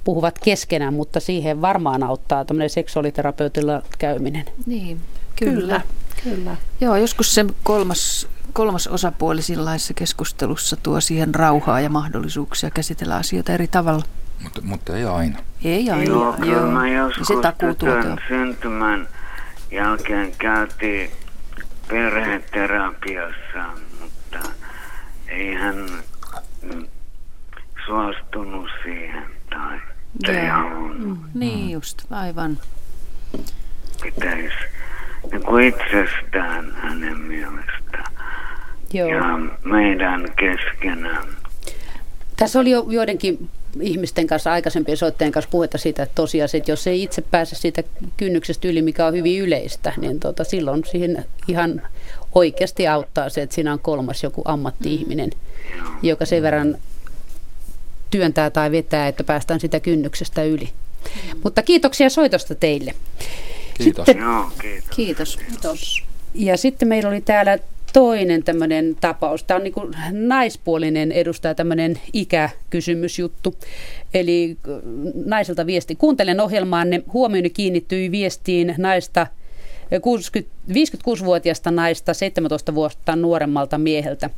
puhuvat 0.04 0.38
keskenään, 0.38 0.94
mutta 0.94 1.20
siihen 1.20 1.60
varmaan 1.60 2.02
auttaa 2.02 2.44
tämmöinen 2.44 2.70
seksuaaliterapeutilla 2.70 3.82
käyminen. 3.98 4.44
Niin, 4.66 5.00
kyllä. 5.36 5.60
kyllä. 5.60 5.80
kyllä. 6.24 6.56
Joo, 6.80 6.96
joskus 6.96 7.34
se 7.34 7.44
kolmas, 7.62 8.28
kolmas 8.52 8.86
osapuoli 8.86 9.42
sillaisessa 9.42 9.94
keskustelussa 9.94 10.76
tuo 10.82 11.00
siihen 11.00 11.34
rauhaa 11.34 11.80
ja 11.80 11.90
mahdollisuuksia 11.90 12.70
käsitellä 12.70 13.16
asioita 13.16 13.52
eri 13.52 13.68
tavalla. 13.68 14.04
Mutta, 14.42 14.60
mutta 14.64 14.96
ei 14.96 15.04
aina. 15.04 15.38
Ei 15.64 15.90
aina, 15.90 16.04
joo. 16.04 16.36
joo. 16.44 16.66
Mä 16.66 16.88
joskus 16.88 17.28
se 17.28 17.34
syntymän 18.28 19.08
jälkeen 19.70 20.32
käytiin 20.38 21.10
perheterapiassa, 21.88 23.64
mutta 24.00 24.38
ei 25.28 25.54
hän 25.54 25.86
suostunut 27.86 28.70
siihen 28.82 29.24
tai 29.50 29.80
ei 30.28 30.46
halunnut. 30.46 31.18
Mm, 31.18 31.40
niin 31.40 31.70
just, 31.70 32.02
aivan. 32.10 32.58
Pitäisi 34.02 34.54
niin 35.30 35.42
kuin 35.42 35.64
itsestään 35.64 36.72
hänen 36.76 37.18
mielestään. 37.20 38.12
Joo. 38.92 39.08
Ja 39.08 39.38
meidän 39.64 40.28
keskenään. 40.38 41.24
Tässä 42.36 42.60
oli 42.60 42.70
jo 42.70 42.86
joidenkin 42.88 43.50
ihmisten 43.80 44.26
kanssa, 44.26 44.52
aikaisempien 44.52 44.96
soittajien 44.96 45.32
kanssa 45.32 45.50
puhetta 45.50 45.78
siitä, 45.78 46.02
että 46.02 46.14
tosiaan, 46.14 46.48
että 46.54 46.70
jos 46.70 46.86
ei 46.86 47.02
itse 47.02 47.22
pääse 47.22 47.56
siitä 47.56 47.82
kynnyksestä 48.16 48.68
yli, 48.68 48.82
mikä 48.82 49.06
on 49.06 49.14
hyvin 49.14 49.40
yleistä, 49.40 49.92
niin 49.96 50.20
tota, 50.20 50.44
silloin 50.44 50.84
siihen 50.84 51.24
ihan 51.48 51.82
oikeasti 52.34 52.88
auttaa 52.88 53.28
se, 53.28 53.42
että 53.42 53.54
siinä 53.54 53.72
on 53.72 53.78
kolmas 53.78 54.22
joku 54.22 54.42
ammatti-ihminen, 54.44 55.30
joka 56.02 56.24
sen 56.24 56.42
verran 56.42 56.78
työntää 58.14 58.50
tai 58.50 58.70
vetää, 58.70 59.08
että 59.08 59.24
päästään 59.24 59.60
sitä 59.60 59.80
kynnyksestä 59.80 60.44
yli. 60.44 60.68
Mutta 61.44 61.62
kiitoksia 61.62 62.10
soitosta 62.10 62.54
teille. 62.54 62.94
Kiitos. 63.78 64.06
Sitten, 64.06 64.24
Joo, 64.24 64.50
kiitos. 64.60 64.96
Kiitos. 64.96 65.36
kiitos. 65.36 66.02
Ja 66.34 66.56
sitten 66.56 66.88
meillä 66.88 67.08
oli 67.08 67.20
täällä 67.20 67.58
toinen 67.92 68.42
tämmöinen 68.42 68.96
tapaus. 69.00 69.44
Tämä 69.44 69.56
on 69.56 69.64
niin 69.64 70.28
naispuolinen 70.28 71.12
edustaja 71.12 71.54
tämmöinen 71.54 72.00
ikäkysymysjuttu. 72.12 73.54
Eli 74.14 74.56
äh, 74.68 74.74
naiselta 75.26 75.66
viesti. 75.66 75.94
Kuuntelen 75.94 76.40
ohjelmaanne. 76.40 77.02
Huomioni 77.12 77.50
kiinnittyi 77.50 78.10
viestiin 78.10 78.74
naista 78.78 79.26
56-vuotiaasta 80.70 81.70
naista 81.70 82.14
17 82.14 82.74
vuotta 82.74 83.16
nuoremmalta 83.16 83.78
mieheltä. 83.78 84.30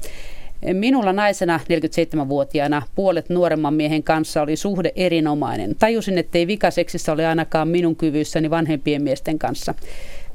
Minulla 0.73 1.13
naisena 1.13 1.61
47-vuotiaana 1.63 2.83
puolet 2.95 3.29
nuoremman 3.29 3.75
miehen 3.75 4.03
kanssa 4.03 4.43
oli 4.43 4.57
suhde 4.57 4.93
erinomainen. 4.97 5.77
Tajusin, 5.79 6.19
ettei 6.19 6.47
vikaseksissä 6.47 7.13
ole 7.13 7.27
ainakaan 7.27 7.69
minun 7.69 7.97
kyvyissäni 7.97 8.51
vanhempien 8.51 9.03
miesten 9.03 9.39
kanssa. 9.39 9.75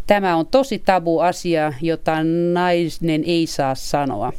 Tämä 0.07 0.35
on 0.35 0.47
tosi 0.47 0.79
tabu 0.79 1.19
asia, 1.19 1.73
jota 1.81 2.15
nainen 2.53 3.23
ei 3.25 3.47
saa 3.47 3.75
sanoa. 3.75 4.33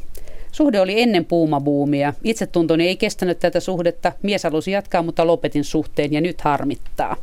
Suhde 0.52 0.80
oli 0.80 1.02
ennen 1.02 1.24
puumabuumia. 1.24 2.14
Itsetuntoni 2.24 2.86
ei 2.86 2.96
kestänyt 2.96 3.38
tätä 3.38 3.60
suhdetta. 3.60 4.12
Mies 4.22 4.44
halusi 4.44 4.70
jatkaa, 4.70 5.02
mutta 5.02 5.26
lopetin 5.26 5.64
suhteen 5.64 6.12
ja 6.12 6.20
nyt 6.20 6.40
harmittaa. 6.40 7.16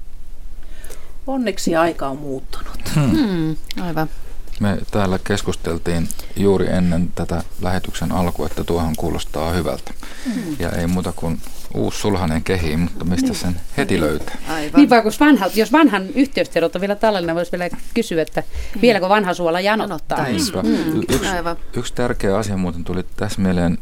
Onneksi 1.27 1.75
aika 1.75 2.07
on 2.07 2.17
muuttunut. 2.17 2.79
Hmm. 2.95 3.11
Hmm, 3.11 3.55
aivan. 3.81 4.09
Me 4.59 4.77
täällä 4.91 5.19
keskusteltiin 5.23 6.09
juuri 6.35 6.67
ennen 6.67 7.11
tätä 7.15 7.43
lähetyksen 7.61 8.11
alkua, 8.11 8.45
että 8.45 8.63
tuohon 8.63 8.95
kuulostaa 8.95 9.51
hyvältä. 9.51 9.93
Mm. 10.25 10.55
Ja 10.59 10.69
ei 10.69 10.87
muuta 10.87 11.11
kuin 11.15 11.41
uusi 11.73 11.99
sulhanen 11.99 12.43
kehiin, 12.43 12.79
mutta 12.79 13.05
mistä 13.05 13.27
niin. 13.27 13.35
sen 13.35 13.61
heti 13.77 13.93
niin. 13.93 14.03
löytää? 14.03 14.35
Aivan. 14.49 14.79
Niin 14.79 14.89
vaan, 14.89 15.03
vanha, 15.19 15.49
jos 15.55 15.71
vanhan 15.71 16.07
yhteystiedot 16.15 16.75
on 16.75 16.81
vielä 16.81 16.95
tallella, 16.95 17.35
voisi 17.35 17.51
vielä 17.51 17.69
kysyä, 17.93 18.21
että 18.21 18.43
mm. 18.75 18.81
vieläkö 18.81 19.09
vanha 19.09 19.33
suola 19.33 19.59
janottaa? 19.59 20.17
Mm. 20.17 20.69
Mm. 20.69 21.01
Yksi, 21.01 21.29
yksi 21.73 21.93
tärkeä 21.93 22.37
asia 22.37 22.57
muuten 22.57 22.83
tuli 22.83 23.03
tässä 23.17 23.41
mieleen. 23.41 23.77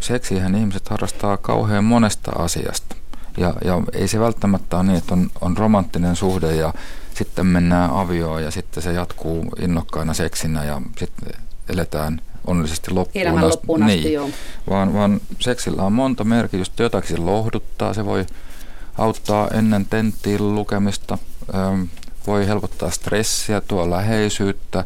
Seksihän 0.00 0.54
ihmiset 0.54 0.88
harrastaa 0.88 1.36
kauhean 1.36 1.84
monesta 1.84 2.30
asiasta. 2.30 2.96
Ja, 3.36 3.54
ja 3.64 3.82
ei 3.92 4.08
se 4.08 4.20
välttämättä 4.20 4.76
ole 4.76 4.84
niin, 4.84 4.98
että 4.98 5.14
on, 5.14 5.30
on 5.40 5.56
romanttinen 5.56 6.16
suhde 6.16 6.54
ja 6.54 6.74
sitten 7.18 7.46
mennään 7.46 7.90
avioon 7.90 8.42
ja 8.42 8.50
sitten 8.50 8.82
se 8.82 8.92
jatkuu 8.92 9.44
innokkaina 9.60 10.14
seksinä 10.14 10.64
ja 10.64 10.82
sitten 10.98 11.32
eletään 11.68 12.20
onnellisesti 12.46 12.90
loppuun, 12.90 13.22
Elämän 13.22 13.44
asti. 13.44 13.56
loppuun 13.56 13.82
asti. 13.82 13.96
Niin. 13.96 14.12
Joo. 14.12 14.30
Vaan, 14.70 14.94
vaan 14.94 15.20
seksillä 15.38 15.82
on 15.82 15.92
monta 15.92 16.24
merkitystä. 16.24 16.82
Jotakin 16.82 17.10
se 17.10 17.16
lohduttaa, 17.16 17.94
se 17.94 18.04
voi 18.04 18.26
auttaa 18.98 19.48
ennen 19.48 19.86
tenttiin 19.86 20.54
lukemista, 20.54 21.18
voi 22.26 22.46
helpottaa 22.46 22.90
stressiä, 22.90 23.60
tuo 23.60 23.90
läheisyyttä, 23.90 24.84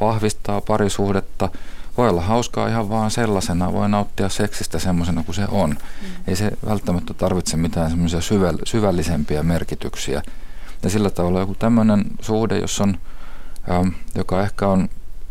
vahvistaa 0.00 0.60
parisuhdetta, 0.60 1.48
voi 1.96 2.08
olla 2.08 2.22
hauskaa 2.22 2.68
ihan 2.68 2.88
vaan 2.88 3.10
sellaisena, 3.10 3.72
voi 3.72 3.88
nauttia 3.88 4.28
seksistä 4.28 4.78
semmoisena 4.78 5.24
kuin 5.24 5.34
se 5.34 5.44
on. 5.48 5.70
Mm. 5.70 6.08
Ei 6.26 6.36
se 6.36 6.50
välttämättä 6.66 7.14
tarvitse 7.14 7.56
mitään 7.56 7.90
semmoisia 7.90 8.20
syvällisempiä 8.64 9.42
merkityksiä. 9.42 10.22
Ja 10.82 10.90
sillä 10.90 11.10
tavalla 11.10 11.40
joku 11.40 11.54
tämmöinen 11.54 12.04
suhde, 12.20 12.58
jos 12.58 12.80
on, 12.80 12.98
ähm, 13.70 13.88
joka 14.14 14.42
ehkä 14.42 14.68
on 14.68 14.88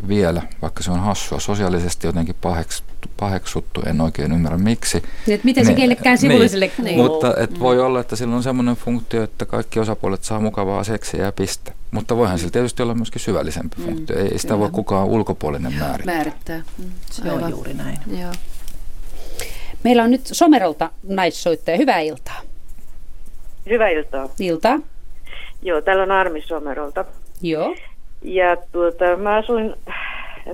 vielä, 0.07 0.41
vaikka 0.61 0.83
se 0.83 0.91
on 0.91 0.99
hassua, 0.99 1.39
sosiaalisesti 1.39 2.07
jotenkin 2.07 2.35
paheks, 2.41 2.83
paheksuttu, 3.19 3.81
en 3.85 4.01
oikein 4.01 4.31
ymmärrä 4.31 4.57
miksi. 4.57 5.03
Niin, 5.27 5.35
että 5.35 5.45
miten 5.45 5.65
se 5.65 5.71
niin, 5.71 5.77
kellekään 5.77 6.17
sivulliselle 6.17 6.71
niin, 6.81 6.97
Mutta 6.97 7.33
et 7.37 7.51
mm. 7.51 7.59
voi 7.59 7.79
olla, 7.79 7.99
että 7.99 8.15
sillä 8.15 8.35
on 8.35 8.43
semmoinen 8.43 8.75
funktio, 8.75 9.23
että 9.23 9.45
kaikki 9.45 9.79
osapuolet 9.79 10.23
saa 10.23 10.39
mukavaa 10.39 10.83
seksiä 10.83 11.25
ja 11.25 11.31
piste. 11.31 11.73
Mutta 11.91 12.17
voihan 12.17 12.35
mm. 12.35 12.39
sillä 12.39 12.51
tietysti 12.51 12.83
olla 12.83 12.95
myöskin 12.95 13.21
syvällisempi 13.21 13.75
mm. 13.77 13.85
funktio. 13.85 14.17
Ei 14.17 14.39
sitä 14.39 14.47
Kyllä. 14.47 14.59
voi 14.59 14.69
kukaan 14.71 15.07
ulkopuolinen 15.07 15.73
määrittää. 15.73 16.15
Määrittää. 16.15 16.63
Mm. 16.77 16.91
Se 17.11 17.31
on 17.31 17.49
juuri 17.49 17.73
näin. 17.73 17.97
Joo. 18.19 18.31
Meillä 19.83 20.03
on 20.03 20.11
nyt 20.11 20.21
Somerolta 20.25 20.89
naissoittaja. 21.03 21.77
Hyvää 21.77 21.99
iltaa. 21.99 22.41
Hyvää 23.69 23.89
iltaa. 23.89 24.29
Iltaa. 24.39 24.79
Joo, 25.61 25.81
täällä 25.81 26.03
on 26.03 26.11
Armi 26.11 26.41
Somerolta. 26.41 27.05
Joo. 27.41 27.75
Ja 28.21 28.57
tuota, 28.71 29.17
mä 29.17 29.35
asuin, 29.35 29.75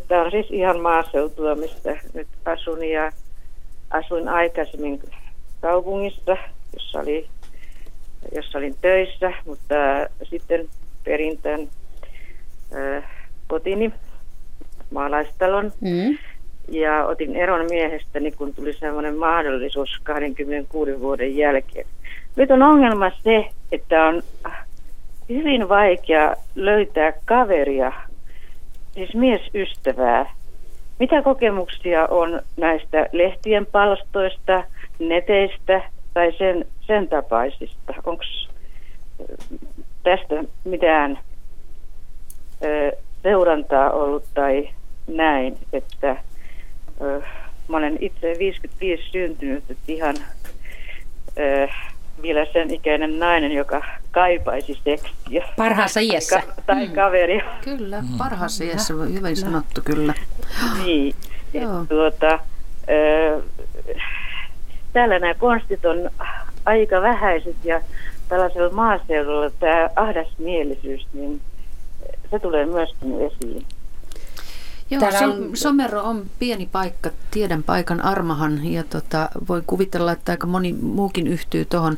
tämä 0.07 0.21
on 0.21 0.31
siis 0.31 0.47
ihan 0.51 0.79
maaseutua, 0.79 1.55
mistä 1.55 1.97
nyt 2.13 2.27
asun 2.45 2.83
ja 2.83 3.11
asuin 3.89 4.29
aikaisemmin 4.29 5.01
kaupungissa, 5.61 6.37
jossa, 6.73 6.99
oli, 6.99 7.27
jossa 8.35 8.57
olin 8.57 8.75
töissä, 8.81 9.33
mutta 9.45 9.75
sitten 10.23 10.69
perin 11.03 11.37
tämän 11.41 11.67
äh, 12.75 13.03
kotini, 13.47 13.91
maalaistalon. 14.91 15.71
Mm. 15.81 16.17
Ja 16.67 17.05
otin 17.05 17.35
eron 17.35 17.65
miehestäni, 17.69 18.31
kun 18.31 18.53
tuli 18.53 18.73
sellainen 18.73 19.17
mahdollisuus 19.17 19.99
26 20.03 20.99
vuoden 20.99 21.37
jälkeen. 21.37 21.87
Nyt 22.35 22.51
on 22.51 22.63
ongelma 22.63 23.11
se, 23.23 23.45
että 23.71 24.05
on 24.05 24.23
hyvin 25.29 25.69
vaikea 25.69 26.35
löytää 26.55 27.13
kaveria, 27.25 27.91
siis 28.93 29.15
miesystävää. 29.15 30.35
Mitä 30.99 31.21
kokemuksia 31.21 32.07
on 32.07 32.41
näistä 32.57 33.09
lehtien 33.11 33.65
palstoista, 33.65 34.63
neteistä 34.99 35.81
tai 36.13 36.33
sen, 36.37 36.65
sen 36.81 37.07
tapaisista? 37.09 37.93
Onko 38.05 38.23
tästä 40.03 40.43
mitään 40.63 41.19
ö, 42.63 42.91
seurantaa 43.23 43.91
ollut 43.91 44.23
tai 44.33 44.69
näin, 45.07 45.57
että 45.73 46.15
ö, 47.01 47.21
mä 47.67 47.77
olen 47.77 47.97
itse 48.01 48.35
55 48.39 49.03
syntynyt, 49.11 49.63
että 49.69 49.83
ihan 49.87 50.15
ö, 51.39 51.67
vielä 52.21 52.45
sen 52.53 52.73
ikäinen 52.73 53.19
nainen, 53.19 53.51
joka 53.51 53.85
kaipaisi 54.11 54.79
seksiä. 54.83 55.47
Parhaassa 55.57 55.99
iässä. 55.99 56.41
Tai, 56.45 56.65
tai 56.65 56.87
kaveria. 56.87 57.43
Kyllä, 57.63 58.01
mm. 58.01 58.17
parhaassa 58.17 58.63
iässä, 58.63 58.93
hyvin 58.93 59.37
sanottu 59.37 59.81
kyllä. 59.85 60.13
Niin, 60.83 61.15
Joo. 61.53 61.85
tuota, 61.89 62.33
äh, 62.33 63.43
täällä 64.93 65.19
nämä 65.19 65.33
konstit 65.33 65.85
on 65.85 66.09
aika 66.65 67.01
vähäiset 67.01 67.55
ja 67.63 67.81
tällaisella 68.29 68.69
maaseudulla 68.69 69.49
tämä 69.49 69.89
ahdasmielisyys, 69.95 71.07
niin 71.13 71.41
se 72.31 72.39
tulee 72.39 72.65
myöskin 72.65 73.21
esiin. 73.21 73.65
Joo, 74.89 75.11
so, 75.11 75.25
on... 75.25 75.49
Somero 75.53 76.03
on 76.03 76.25
pieni 76.39 76.69
paikka, 76.71 77.09
tiedän 77.31 77.63
paikan 77.63 78.01
armahan 78.01 78.65
ja 78.65 78.83
tota, 78.83 79.29
voin 79.49 79.63
kuvitella, 79.67 80.11
että 80.11 80.31
aika 80.31 80.47
moni 80.47 80.73
muukin 80.73 81.27
yhtyy 81.27 81.65
tuohon. 81.65 81.97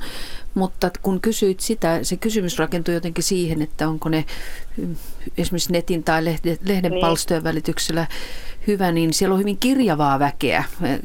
Mutta 0.58 0.92
kun 1.02 1.22
kysyit 1.22 1.60
sitä, 1.60 2.00
se 2.04 2.18
kysymys 2.18 2.60
rakentui 2.60 2.94
jotenkin 2.94 3.24
siihen, 3.24 3.62
että 3.62 3.90
onko 3.90 4.10
ne 4.10 4.26
esimerkiksi 5.38 5.72
netin 5.72 6.04
tai 6.04 6.26
lehden, 6.26 6.58
lehden 6.64 6.92
niin. 6.92 7.02
palstojen 7.02 7.44
välityksellä 7.44 8.08
hyvä, 8.68 8.92
niin 8.92 9.14
siellä 9.14 9.34
on 9.34 9.40
hyvin 9.40 9.58
kirjavaa 9.58 10.20
väkeä 10.20 10.64
eh, 10.84 11.00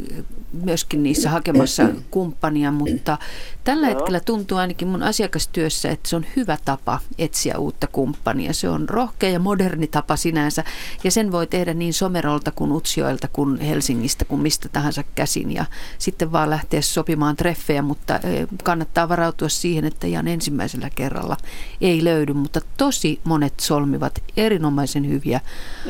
myöskin 0.52 1.02
niissä 1.02 1.30
hakemassa 1.30 1.88
kumppania, 2.10 2.70
mutta 2.70 3.18
tällä 3.64 3.86
hetkellä 3.86 4.20
tuntuu 4.20 4.58
ainakin 4.58 4.88
mun 4.88 5.02
asiakastyössä, 5.02 5.90
että 5.90 6.08
se 6.08 6.16
on 6.16 6.26
hyvä 6.36 6.58
tapa 6.64 7.00
etsiä 7.18 7.58
uutta 7.58 7.86
kumppania. 7.86 8.52
Se 8.52 8.68
on 8.68 8.88
rohkea 8.88 9.30
ja 9.30 9.38
moderni 9.38 9.86
tapa 9.86 10.16
sinänsä 10.16 10.64
ja 11.04 11.10
sen 11.10 11.32
voi 11.32 11.46
tehdä 11.46 11.74
niin 11.74 11.94
Somerolta 11.94 12.50
kuin 12.50 12.72
Utsioilta 12.72 13.28
kuin 13.32 13.60
Helsingistä 13.60 14.24
kuin 14.24 14.40
mistä 14.40 14.68
tahansa 14.68 15.02
käsin 15.14 15.52
ja 15.52 15.64
sitten 15.98 16.32
vaan 16.32 16.50
lähteä 16.50 16.80
sopimaan 16.80 17.36
treffejä, 17.36 17.82
mutta 17.82 18.16
eh, 18.16 18.46
kannattaa 18.64 19.08
varautua 19.08 19.41
siihen, 19.48 19.85
että 19.85 20.06
ihan 20.06 20.28
ensimmäisellä 20.28 20.90
kerralla 20.94 21.36
ei 21.81 22.05
löydy, 22.05 22.32
mutta 22.32 22.60
tosi 22.77 23.20
monet 23.24 23.60
solmivat 23.60 24.23
erinomaisen 24.36 25.09
hyviä 25.09 25.40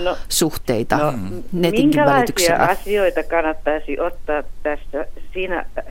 no, 0.05 0.17
suhteita. 0.29 0.97
No, 0.97 1.13
netinkin 1.53 2.05
välityksellä. 2.05 2.65
asioita 2.65 3.23
kannattaisi 3.23 4.01
ottaa 4.01 4.43
tässä 4.63 5.07
siinä, 5.33 5.59
äh, 5.79 5.87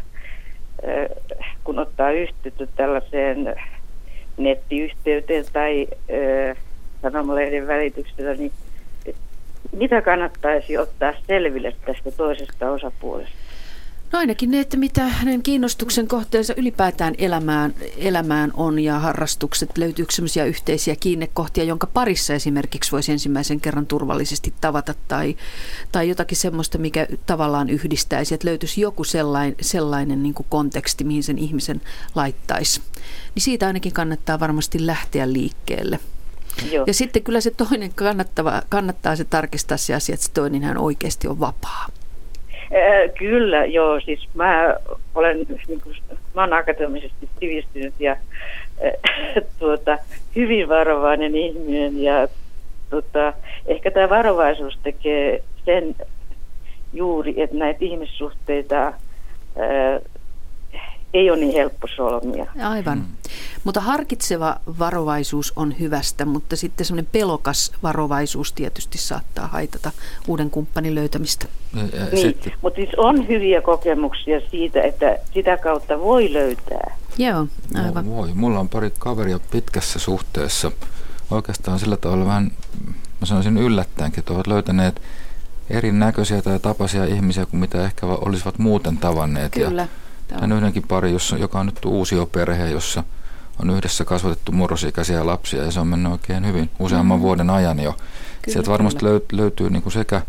kun 1.64 1.80
ottaa 1.80 2.12
yhteyttä 2.12 2.68
tällaiseen 2.76 3.56
nettiyhteyteen 4.38 5.46
tai 5.54 5.88
äh, 5.92 6.58
sanomalehden 7.02 7.68
välityksellä, 7.68 8.34
niin 8.34 8.52
mitä 9.72 10.02
kannattaisi 10.02 10.78
ottaa 10.78 11.14
selville 11.28 11.76
tästä 11.86 12.12
toisesta 12.12 12.72
osapuolesta? 12.72 13.36
No 14.12 14.20
ainakin 14.20 14.52
ne, 14.52 14.60
että 14.60 14.78
mitä 14.78 15.08
hänen 15.08 15.44
kiinnostuksen 15.44 16.08
kohteensa 16.08 16.54
ylipäätään 16.58 17.16
elämään, 17.18 17.74
elämään 17.98 18.52
on 18.54 18.80
ja 18.80 19.00
harrastukset, 19.00 19.78
löytyykö 19.78 20.14
sellaisia 20.14 20.46
yhteisiä 20.46 20.96
kiinnekohtia, 20.96 21.64
jonka 21.64 21.88
parissa 21.88 22.34
esimerkiksi 22.34 22.92
voisi 22.92 23.12
ensimmäisen 23.12 23.62
kerran 23.62 23.86
turvallisesti 23.86 24.54
tavata 24.62 24.94
tai, 25.08 25.36
tai 25.92 26.10
jotakin 26.10 26.38
semmoista, 26.38 26.78
mikä 26.78 27.08
tavallaan 27.26 27.70
yhdistäisi, 27.70 28.34
että 28.34 28.48
löytyisi 28.48 28.82
joku 28.82 29.04
sellainen, 29.04 29.56
sellainen 29.62 30.24
niin 30.24 30.34
kuin 30.34 30.48
konteksti, 30.50 31.04
mihin 31.04 31.24
sen 31.24 31.38
ihmisen 31.38 31.82
laittaisi. 32.16 32.82
Niin 33.36 33.44
siitä 33.44 33.68
ainakin 33.68 33.94
kannattaa 33.94 34.40
varmasti 34.40 34.86
lähteä 34.88 35.34
liikkeelle. 35.34 36.00
Joo. 36.72 36.84
Ja 36.88 36.94
sitten 36.94 37.24
kyllä 37.24 37.42
se 37.42 37.52
toinen 37.52 37.94
kannattava, 37.94 38.62
kannattaa 38.70 39.16
se 39.16 39.24
tarkistaa 39.24 39.78
se 39.78 39.94
asia, 39.94 40.14
että 40.14 40.26
se 40.26 40.32
toinen 40.32 40.64
hän 40.64 40.78
oikeasti 40.78 41.28
on 41.28 41.40
vapaa. 41.40 41.88
Kyllä, 43.18 43.65
joo. 43.65 43.99
Siis 43.99 44.30
mä 44.34 44.76
olen, 45.15 45.38
niin 45.68 45.81
kuin, 45.84 45.95
mä 46.35 46.41
olen 46.41 46.53
akateemisesti 46.53 47.30
sivistynyt 47.39 47.93
ja 47.99 48.11
äh, 48.11 49.43
tuota, 49.60 49.98
hyvin 50.35 50.69
varovainen 50.69 51.35
ihminen 51.35 52.03
ja 52.03 52.27
tuota, 52.89 53.34
ehkä 53.65 53.91
tämä 53.91 54.10
varovaisuus 54.10 54.80
tekee 54.84 55.43
sen 55.65 55.95
juuri, 56.93 57.41
että 57.41 57.56
näitä 57.56 57.85
ihmissuhteita 57.85 58.88
äh, 58.88 58.93
ei 61.14 61.30
ole 61.30 61.40
niin 61.40 61.54
helppo 61.54 61.88
solmia. 61.96 62.46
Aivan. 62.64 62.98
Mm. 62.98 63.06
Mutta 63.64 63.82
harkitseva 63.82 64.56
varovaisuus 64.80 65.54
on 65.56 65.80
hyvästä, 65.80 66.26
mutta 66.26 66.56
sitten 66.56 66.86
semmoinen 66.86 67.10
pelokas 67.12 67.72
varovaisuus 67.84 68.54
tietysti 68.54 68.98
saattaa 68.98 69.48
haitata 69.48 69.92
uuden 70.28 70.50
kumppanin 70.50 70.96
löytämistä. 70.96 71.46
Niin, 71.74 72.36
mutta 72.62 72.76
siis 72.76 72.90
on 72.98 73.28
hyviä 73.28 73.62
kokemuksia 73.62 74.42
siitä, 74.52 74.82
että 74.82 75.18
sitä 75.34 75.58
kautta 75.58 76.00
voi 76.00 76.34
löytää. 76.34 76.98
Joo, 77.18 77.48
aivan. 77.86 78.06
No, 78.06 78.16
voi. 78.16 78.30
Mulla 78.34 78.60
on 78.60 78.70
pari 78.70 78.92
kaveria 79.00 79.40
pitkässä 79.52 80.00
suhteessa. 80.00 80.72
Oikeastaan 81.32 81.80
sillä 81.80 81.98
tavalla 81.98 82.26
vähän, 82.26 82.52
mä 83.20 83.26
sanoisin 83.26 83.58
yllättäenkin, 83.58 84.20
että 84.20 84.34
ovat 84.34 84.48
löytäneet 84.48 85.02
erinäköisiä 85.70 86.42
tai 86.42 86.60
tapaisia 86.60 87.06
ihmisiä 87.06 87.46
kuin 87.46 87.60
mitä 87.60 87.84
ehkä 87.84 88.06
olisivat 88.06 88.60
muuten 88.60 88.98
tavanneet. 88.98 89.52
Kyllä. 89.52 89.82
Ja 89.82 89.88
tämän 90.40 90.52
yhdenkin 90.52 90.84
pari, 90.88 91.12
jossa, 91.12 91.38
joka 91.38 91.60
on 91.60 91.66
nyt 91.66 91.86
uusi 91.86 92.16
perhe, 92.32 92.70
jossa– 92.70 93.03
on 93.62 93.70
yhdessä 93.70 94.06
kasvatettu 94.06 94.52
murrosikäisiä 94.52 95.26
lapsia 95.26 95.64
ja 95.64 95.72
se 95.72 95.80
on 95.80 95.88
mennyt 95.88 96.12
oikein 96.12 96.48
hyvin 96.48 96.70
useamman 96.80 97.18
mm. 97.20 97.22
vuoden 97.22 97.49
ajan 97.49 97.80
jo. 97.80 97.91
Kyllä, 97.91 98.53
Sieltä 98.53 98.72
varmasti 98.72 98.99
kyllä. 98.99 99.22
löytyy 99.32 99.70
niin 99.70 99.84
kuin 99.84 99.94
sekä, 99.94 100.22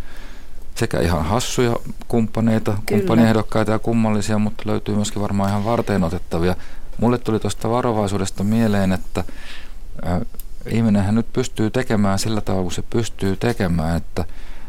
sekä 0.75 1.01
ihan 1.01 1.25
hassuja 1.25 1.77
kumppaneita, 2.09 2.79
kumppaniehdokkaita 2.87 3.73
ja 3.73 3.79
kummallisia, 3.79 4.39
mutta 4.39 4.63
löytyy 4.67 4.95
myöskin 4.95 5.23
varmaan 5.23 5.51
ihan 5.51 5.65
varteen 5.65 6.05
otettavia. 6.05 6.57
Mulle 7.01 7.19
tuli 7.19 7.41
tuosta 7.41 7.71
varovaisuudesta 7.71 8.45
mieleen, 8.45 8.93
että 8.93 9.25
äh, 10.07 10.21
ihminenhän 10.67 11.15
nyt 11.15 11.33
pystyy 11.33 11.71
tekemään 11.71 12.19
sillä 12.19 12.41
tavalla, 12.41 12.63
kun 12.63 12.73
se 12.73 12.83
pystyy 12.91 13.37
tekemään, 13.37 13.97
että 13.97 14.25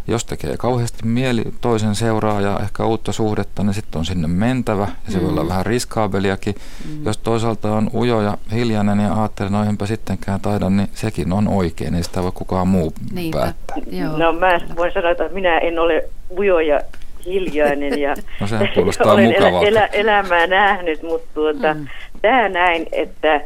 Jos 0.08 0.26
tekee 0.26 0.58
kauheasti 0.58 1.08
mieli 1.08 1.44
toisen 1.62 1.96
seuraa 1.96 2.42
ja 2.42 2.60
ehkä 2.64 2.86
uutta 2.86 3.12
suhdetta, 3.12 3.64
niin 3.64 3.74
sitten 3.74 4.00
on 4.00 4.06
sinne 4.06 4.28
mentävä 4.28 4.88
ja 5.06 5.12
se 5.12 5.18
mm. 5.18 5.24
voi 5.24 5.32
olla 5.32 5.44
mm. 5.44 5.50
vähän 5.50 5.66
riskaabeliakin. 5.66 6.56
Mm. 6.86 7.06
Jos 7.06 7.18
toisaalta 7.18 7.72
on 7.72 7.90
ujo 7.94 8.22
ja 8.22 8.38
hiljainen 8.52 9.00
ja 9.00 9.14
ajattelee, 9.14 9.52
no 9.52 9.64
enpä 9.64 9.86
sittenkään 9.86 10.42
taida, 10.42 10.70
niin 10.70 10.88
sekin 10.94 11.34
on 11.34 11.48
oikein, 11.48 11.96
ei 11.96 12.04
sitä 12.04 12.24
voi 12.24 12.32
kukaan 12.34 12.68
muu 12.68 12.94
Niinpä. 13.14 13.38
päättää. 13.40 13.78
Joo. 13.92 14.18
No 14.18 14.34
mä 14.34 14.60
voin 14.76 14.94
sanoa, 14.94 15.12
että 15.12 15.30
minä 15.30 15.58
en 15.58 15.80
ole 15.80 16.10
ujo 16.38 16.60
ja 16.60 16.82
hiljainen 17.26 18.00
ja 18.00 18.16
no, 18.42 18.48
sehän 18.48 18.70
olen 19.06 19.36
elä, 19.36 19.68
elä, 19.68 19.86
elämää 19.86 20.48
nähnyt, 20.48 21.04
mutta 21.04 21.28
tuota, 21.34 21.74
mm. 21.74 21.88
tämä 22.22 22.50
näin, 22.50 22.88
että 22.92 23.42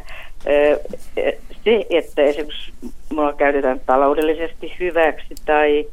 se, 1.64 1.86
että 1.90 2.22
esimerkiksi 2.22 2.72
mulla 3.12 3.32
käytetään 3.32 3.80
taloudellisesti 3.86 4.76
hyväksi 4.80 5.34
tai 5.46 5.86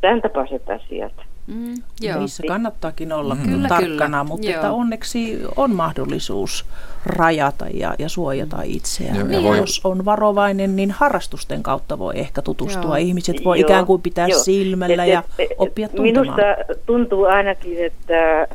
tämän 0.00 0.22
tapaiset 0.22 0.70
asiat. 0.70 1.12
Mm, 1.46 1.74
joo. 2.00 2.18
Niissä 2.18 2.42
kannattaakin 2.48 3.12
olla 3.12 3.34
mm. 3.34 3.42
kyllä, 3.42 3.68
tarkkana, 3.68 4.06
kyllä. 4.06 4.24
mutta 4.24 4.50
että 4.50 4.72
onneksi 4.72 5.42
on 5.56 5.74
mahdollisuus 5.74 6.66
rajata 7.06 7.66
ja, 7.74 7.94
ja 7.98 8.08
suojata 8.08 8.56
itseään. 8.64 9.16
Joo, 9.16 9.28
ja 9.28 9.42
voi... 9.42 9.58
Jos 9.58 9.80
on 9.84 10.04
varovainen, 10.04 10.76
niin 10.76 10.90
harrastusten 10.90 11.62
kautta 11.62 11.98
voi 11.98 12.12
ehkä 12.16 12.42
tutustua. 12.42 12.98
Joo. 12.98 13.06
Ihmiset 13.06 13.44
voi 13.44 13.60
joo, 13.60 13.66
ikään 13.66 13.86
kuin 13.86 14.02
pitää 14.02 14.28
joo. 14.28 14.42
silmällä 14.42 15.04
et, 15.04 15.10
ja 15.10 15.22
et, 15.38 15.50
oppia 15.58 15.88
tuntemaan. 15.88 16.26
Minusta 16.26 16.42
tuntuu 16.86 17.24
ainakin, 17.24 17.84
että 17.84 18.48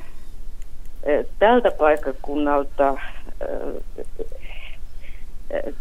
tältä 1.39 1.71
paikkakunnalta 1.71 2.97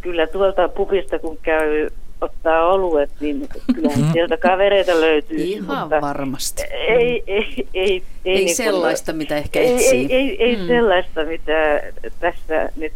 kyllä 0.00 0.26
tuolta 0.26 0.68
pupista 0.68 1.18
kun 1.18 1.38
käy 1.42 1.90
ottaa 2.20 2.66
oluet, 2.66 3.10
niin 3.20 3.48
kyllä 3.74 3.88
mm-hmm. 3.88 4.12
sieltä 4.12 4.36
kavereita 4.36 5.00
löytyy. 5.00 5.38
Ihan 5.38 5.80
mutta 5.80 6.00
varmasti. 6.00 6.62
Ei, 6.62 6.98
ei, 6.98 7.22
ei, 7.26 7.66
ei, 7.74 8.02
ei 8.24 8.44
niin 8.44 8.56
sellaista, 8.56 9.12
mitä 9.12 9.36
ehkä 9.36 9.60
etsii. 9.60 10.06
Ei, 10.12 10.16
ei, 10.16 10.42
ei 10.42 10.56
mm. 10.56 10.66
sellaista, 10.66 11.24
mitä 11.24 11.82
tässä 12.20 12.68
nyt 12.76 12.92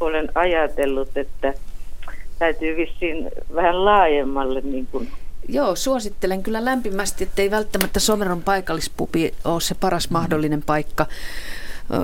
olen 0.00 0.28
ajatellut, 0.34 1.16
että 1.16 1.54
täytyy 2.38 2.76
vissiin 2.76 3.30
vähän 3.54 3.84
laajemmalle 3.84 4.60
niin 4.60 4.86
kuin 4.92 5.08
Joo, 5.48 5.76
suosittelen 5.76 6.42
kyllä 6.42 6.64
lämpimästi, 6.64 7.24
että 7.24 7.42
ei 7.42 7.50
välttämättä 7.50 8.00
Someron 8.00 8.42
paikallispupi 8.42 9.34
ole 9.44 9.60
se 9.60 9.74
paras 9.74 10.10
mahdollinen 10.10 10.62
paikka 10.62 11.06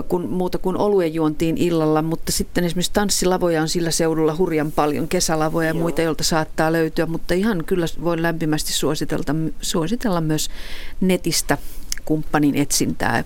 kun, 0.08 0.28
muuta 0.28 0.58
kuin 0.58 0.76
oluen 0.76 1.14
juontiin 1.14 1.58
illalla, 1.58 2.02
mutta 2.02 2.32
sitten 2.32 2.64
esimerkiksi 2.64 2.92
tanssilavoja 2.92 3.62
on 3.62 3.68
sillä 3.68 3.90
seudulla 3.90 4.36
hurjan 4.36 4.72
paljon, 4.72 5.08
kesälavoja 5.08 5.68
ja 5.68 5.74
Joo. 5.74 5.80
muita, 5.80 6.02
joilta 6.02 6.24
saattaa 6.24 6.72
löytyä, 6.72 7.06
mutta 7.06 7.34
ihan 7.34 7.64
kyllä 7.64 7.86
voin 8.04 8.22
lämpimästi 8.22 8.72
suositella, 8.72 9.34
suositella 9.60 10.20
myös 10.20 10.50
netistä 11.00 11.58
kumppanin 12.04 12.56
etsintää, 12.56 13.24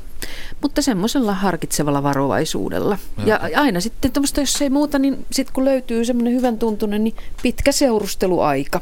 mutta 0.62 0.82
semmoisella 0.82 1.34
harkitsevalla 1.34 2.02
varovaisuudella. 2.02 2.98
Ja, 3.26 3.48
ja 3.48 3.60
aina 3.60 3.80
sitten 3.80 4.12
tuommoista, 4.12 4.40
jos 4.40 4.62
ei 4.62 4.70
muuta, 4.70 4.98
niin 4.98 5.26
sitten 5.32 5.54
kun 5.54 5.64
löytyy 5.64 6.04
semmoinen 6.04 6.34
hyvän 6.34 6.58
tuntunen, 6.58 7.04
niin 7.04 7.16
pitkä 7.42 7.72
seurusteluaika. 7.72 8.80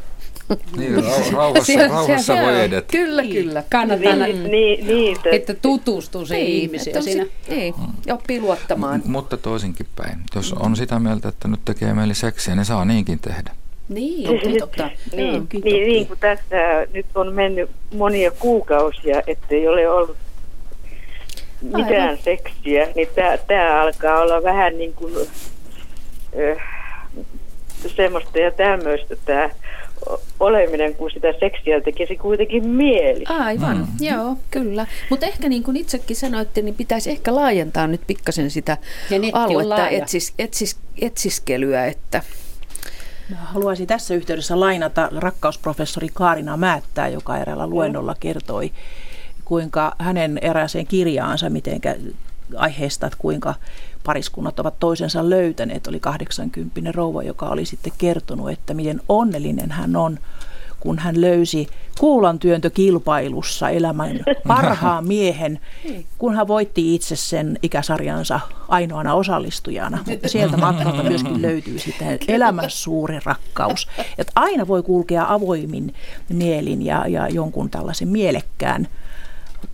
Niin, 0.77 0.95
rauhassa, 1.33 1.89
rauhassa 1.89 2.35
voi 2.35 2.65
edetä. 2.65 2.93
Kyllä, 2.93 3.23
kyllä. 3.23 3.63
Kannattaa, 3.71 4.17
niin, 4.17 4.45
niin, 4.45 4.87
niin, 4.87 5.17
että 5.33 5.55
tutustuu 5.55 6.27
siihen 6.27 6.47
niin, 6.47 6.63
ihmiseen 6.63 7.03
siinä. 7.03 7.27
Ei, 7.49 7.75
ja 8.07 8.15
oppii 8.15 8.41
luottamaan. 8.41 9.03
M- 9.05 9.11
mutta 9.11 9.37
toisinkin 9.37 9.87
päin. 9.97 10.19
Jos 10.35 10.53
on 10.53 10.77
sitä 10.77 10.99
mieltä, 10.99 11.29
että 11.29 11.49
nyt 11.49 11.61
tekee 11.65 11.95
meille 11.95 12.15
seksiä, 12.15 12.55
niin 12.55 12.65
saa 12.65 12.85
niinkin 12.85 13.19
tehdä. 13.19 13.51
Niin, 13.89 14.29
totta. 14.29 14.59
totta. 14.59 14.91
niin, 15.17 15.49
niin, 15.53 15.63
niin, 15.65 15.89
niin 15.89 16.07
kuin 16.07 16.19
tässä 16.19 16.87
nyt 16.93 17.07
on 17.15 17.33
mennyt 17.33 17.71
monia 17.95 18.31
kuukausia, 18.31 19.23
ettei 19.27 19.69
ole 19.69 19.89
ollut 19.89 20.17
mitään 21.63 22.09
Aivan. 22.09 22.19
seksiä, 22.25 22.89
niin 22.95 23.09
tämä 23.47 23.83
alkaa 23.83 24.21
olla 24.21 24.43
vähän 24.43 24.79
niin 24.79 24.95
kuin 24.95 25.15
äh, 26.51 26.63
semmoista 27.97 28.39
ja 28.39 28.51
tämmöistä 28.51 29.17
tämä 29.25 29.51
oleminen, 30.41 30.95
kun 30.95 31.11
sitä 31.11 31.29
seksiä 31.41 31.81
tekisi 31.81 32.17
kuitenkin 32.17 32.69
mieli. 32.69 33.25
Aivan, 33.29 33.77
mm. 33.77 33.87
joo, 34.07 34.37
kyllä. 34.51 34.87
Mutta 35.11 35.27
ehkä 35.27 35.49
niin 35.49 35.63
kuin 35.63 35.77
itsekin 35.77 36.17
sanoitte, 36.17 36.63
niin 36.63 36.75
pitäisi 36.75 37.11
ehkä 37.11 37.35
laajentaa 37.35 37.87
nyt 37.87 38.01
pikkasen 38.07 38.51
sitä 38.51 38.77
aluetta 39.33 39.89
etsis, 39.89 40.35
etsis, 40.39 40.77
etsiskelyä, 41.01 41.87
että... 41.87 42.23
Mä 43.31 43.37
haluaisin 43.37 43.87
tässä 43.87 44.15
yhteydessä 44.15 44.61
lainata 44.61 45.09
rakkausprofessori 45.17 46.09
Kaarina 46.15 46.57
Määttää, 46.57 47.09
joka 47.09 47.39
eräällä 47.39 47.67
luennolla 47.67 48.15
kertoi, 48.21 48.73
kuinka 49.45 49.93
hänen 49.99 50.39
erääseen 50.43 50.87
kirjaansa, 50.87 51.51
miten 51.51 51.81
aiheesta, 52.57 53.07
että 53.07 53.19
kuinka 53.19 53.55
pariskunnat 54.05 54.61
ovat 54.61 54.79
toisensa 54.79 55.31
löytäneet. 55.31 55.87
Oli 55.87 56.01
80 56.01 56.93
rouva, 56.93 57.23
joka 57.23 57.47
oli 57.47 57.65
sitten 57.65 57.93
kertonut, 57.99 58.51
että 58.51 58.75
miten 58.75 59.01
onnellinen 59.09 59.71
hän 59.71 59.97
on, 59.97 60.19
kun 60.81 60.99
hän 60.99 61.21
löysi 61.21 61.69
kuulantyöntökilpailussa 61.99 63.71
elämän 63.71 64.21
parhaan 64.49 65.07
miehen, 65.07 65.61
kun 66.19 66.35
hän 66.35 66.49
voitti 66.49 66.95
itse 66.95 67.17
sen 67.17 67.59
ikäsarjansa 67.63 68.41
ainoana 68.69 69.15
osallistujana. 69.15 69.99
Mutta 70.11 70.29
sieltä 70.29 70.57
matkalta 70.57 71.03
myöskin 71.03 71.43
löytyy 71.43 71.79
sitten 71.79 72.19
elämän 72.29 72.71
suuri 72.71 73.19
rakkaus. 73.25 73.89
Että 74.19 74.33
aina 74.37 74.69
voi 74.69 74.83
kulkea 74.83 75.27
avoimin 75.29 75.95
mielin 76.29 76.83
ja, 76.83 77.09
ja 77.09 77.29
jonkun 77.29 77.71
tällaisen 77.71 78.09
mielekkään 78.09 78.89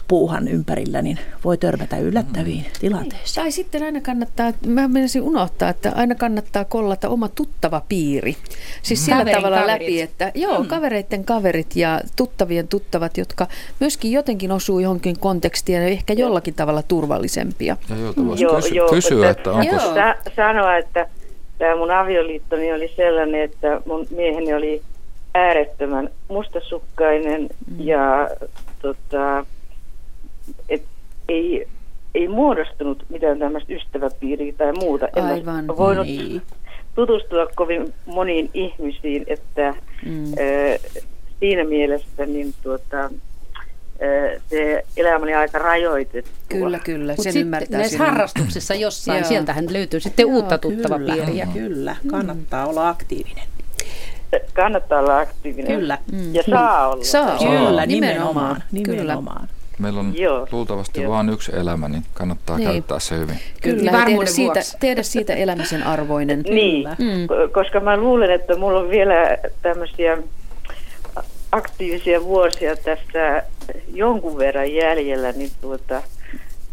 puuhan 0.08 0.48
ympärillä, 0.48 1.02
niin 1.02 1.18
voi 1.44 1.58
törmätä 1.58 1.98
yllättäviin 1.98 2.64
mm. 2.64 2.80
tilanteisiin. 2.80 3.34
Tai 3.34 3.52
sitten 3.52 3.82
aina 3.82 4.00
kannattaa, 4.00 4.52
mä 4.66 4.88
menisin 4.88 5.22
unohtaa, 5.22 5.68
että 5.68 5.92
aina 5.94 6.14
kannattaa 6.14 6.64
kollata 6.64 7.08
oma 7.08 7.28
tuttava 7.28 7.82
piiri. 7.88 8.36
Siis 8.82 9.00
mm. 9.00 9.04
sillä 9.04 9.18
Kaverin 9.18 9.36
tavalla 9.36 9.60
kaverit. 9.60 9.82
läpi, 9.82 10.00
että 10.00 10.32
joo, 10.34 10.62
mm. 10.62 10.68
kavereiden 10.68 11.24
kaverit 11.24 11.76
ja 11.76 12.00
tuttavien 12.16 12.68
tuttavat, 12.68 13.16
jotka 13.16 13.46
myöskin 13.80 14.12
jotenkin 14.12 14.52
osuu 14.52 14.78
johonkin 14.78 15.18
kontekstiin 15.18 15.82
ja 15.82 15.88
ehkä 15.88 16.12
jollakin 16.12 16.54
tavalla 16.54 16.82
turvallisempia. 16.82 17.76
Ja 17.88 17.96
joo, 17.96 18.54
kysy- 18.56 18.74
joo, 18.74 18.88
kysyä, 18.88 19.30
että 19.30 19.50
onko... 19.52 19.74
Joo. 19.74 19.94
Sanoa, 20.36 20.76
että 20.76 21.08
tämä 21.58 21.76
mun 21.76 21.90
avioliittoni 21.90 22.72
oli 22.72 22.92
sellainen, 22.96 23.42
että 23.42 23.80
mun 23.86 24.06
mieheni 24.10 24.54
oli 24.54 24.82
äärettömän 25.34 26.10
mustasukkainen 26.28 27.42
mm. 27.42 27.76
ja 27.78 28.30
tota, 28.82 29.46
ei, 31.28 31.68
ei 32.14 32.28
muodostunut 32.28 33.04
mitään 33.08 33.38
tämmöistä 33.38 33.72
ystäväpiiriä 33.72 34.52
tai 34.58 34.72
muuta. 34.72 35.08
Aivan. 35.16 35.58
En 35.58 35.76
voinut 35.76 36.06
niin. 36.06 36.42
tutustua 36.94 37.46
kovin 37.54 37.94
moniin 38.06 38.50
ihmisiin, 38.54 39.24
että 39.26 39.74
mm. 40.06 40.24
ö, 40.32 40.78
siinä 41.40 41.64
mielessä 41.64 42.26
niin 42.26 42.54
tuota, 42.62 43.10
se 44.50 44.84
elämä 44.96 45.22
oli 45.22 45.34
aika 45.34 45.58
rajoitettu. 45.58 46.30
Kyllä, 46.48 46.78
kyllä. 46.78 47.14
Mut 47.16 47.24
sen 47.24 47.36
ymmärtää 47.36 47.78
näissä 47.78 47.96
sinun. 47.96 48.08
harrastuksissa 48.08 48.74
jossain, 48.84 49.24
sieltähän 49.24 49.72
löytyy 49.72 50.00
sitten 50.00 50.22
Joo, 50.22 50.30
uutta 50.30 50.58
tuttavaa 50.58 50.98
piiriä. 50.98 51.48
Kyllä, 51.52 51.96
kannattaa 52.10 52.64
mm. 52.64 52.70
olla 52.70 52.88
aktiivinen. 52.88 53.44
Kannattaa 54.54 55.00
olla 55.00 55.18
aktiivinen. 55.18 55.80
Kyllä. 55.80 55.98
Mm. 56.12 56.34
Ja 56.34 56.42
saa 56.50 56.88
olla. 56.88 57.04
Saa, 57.04 57.38
kyllä, 57.38 57.86
nimenomaan. 57.86 58.62
nimenomaan. 58.72 59.40
Kyllä. 59.40 59.57
Meillä 59.78 60.00
on 60.00 60.12
Joo. 60.16 60.48
luultavasti 60.52 61.02
Joo. 61.02 61.12
vain 61.12 61.28
yksi 61.28 61.52
elämä, 61.56 61.88
niin 61.88 62.04
kannattaa 62.14 62.56
niin. 62.56 62.70
käyttää 62.70 62.98
se 62.98 63.18
hyvin. 63.18 63.36
Kyllä, 63.62 63.90
Kyllä 63.90 64.04
tehdä, 64.04 64.26
siitä, 64.26 64.60
tehdä 64.80 65.02
siitä 65.02 65.34
elämisen 65.34 65.82
arvoinen. 65.82 66.42
Niin, 66.48 66.88
mm. 66.88 67.28
koska 67.52 67.80
mä 67.80 67.96
luulen, 67.96 68.30
että 68.30 68.56
mulla 68.56 68.80
on 68.80 68.90
vielä 68.90 69.38
tämmöisiä 69.62 70.18
aktiivisia 71.52 72.24
vuosia 72.24 72.76
tässä 72.76 73.42
jonkun 73.92 74.38
verran 74.38 74.74
jäljellä, 74.74 75.32
niin 75.32 75.50
tuota, 75.60 76.02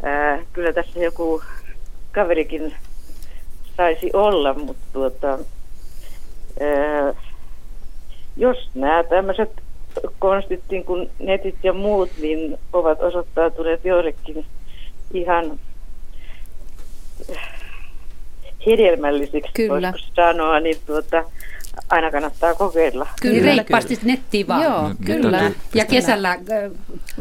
ää, 0.03 0.39
kyllä 0.53 0.73
tässä 0.73 0.99
joku 0.99 1.43
kaverikin 2.11 2.73
saisi 3.77 4.09
olla, 4.13 4.53
mutta 4.53 4.83
tuota, 4.93 5.27
ää, 6.59 7.13
jos 8.37 8.69
nämä 8.75 9.03
tämmöiset 9.03 9.64
konstit, 10.19 10.63
niin 10.71 10.85
kuin 10.85 11.09
netit 11.19 11.55
ja 11.63 11.73
muut, 11.73 12.09
niin 12.21 12.57
ovat 12.73 13.01
osoittautuneet 13.01 13.85
joillekin 13.85 14.45
ihan 15.13 15.59
hedelmällisiksi, 18.67 19.51
Kyllä. 19.53 19.91
voisiko 19.91 20.13
sanoa, 20.15 20.59
niin 20.59 20.77
tuota, 20.85 21.23
aina 21.89 22.11
kannattaa 22.11 22.55
kokeilla. 22.55 23.07
Kyllä, 23.21 23.33
niin 23.33 23.45
reippaasti 23.45 23.99
nettiin 24.03 24.47
vaan. 24.47 24.63
Joo, 24.63 24.89
N- 24.89 25.05
kyllä. 25.05 25.51
Ja 25.73 25.85
kesällä 25.85 26.37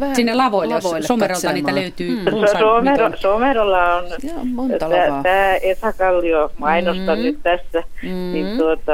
Vähän 0.01 0.16
sinne 0.16 0.34
lavoille, 0.34 0.74
lavoille 0.74 0.98
jos 0.98 1.06
somerolta 1.06 1.52
niitä 1.52 1.74
löytyy. 1.74 2.10
Mm. 2.10 2.24
Somero, 2.59 3.10
somerolla 3.16 3.94
on 3.94 4.05
Joo, 4.22 4.44
monta 4.44 4.88
tämä 5.22 5.55
Esa 5.55 5.92
Kallio 5.92 6.51
mainosta 6.59 7.16
mm. 7.16 7.22
nyt 7.22 7.38
tässä, 7.42 7.82
mm. 8.02 8.32
niin 8.32 8.59
tuota, 8.59 8.92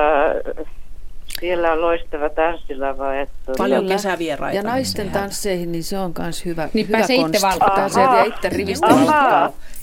Siellä 1.40 1.72
on 1.72 1.80
loistava 1.80 2.28
tanssilava. 2.28 3.14
Että 3.14 3.52
Paljon 3.58 3.86
kesävieraita. 3.88 4.56
Ja 4.56 4.62
naisten 4.62 5.10
tansseihin, 5.10 5.72
niin 5.72 5.84
se 5.84 5.98
on 5.98 6.12
myös 6.18 6.44
hyvä, 6.44 6.68
niin 6.72 6.88
hyvä 6.88 6.98
pääsee 6.98 7.16
itse 7.16 7.38
valkkaan. 7.42 7.90
Se 7.90 8.00
vie 8.00 8.26
itse 8.26 8.48
rivistä. 8.48 8.86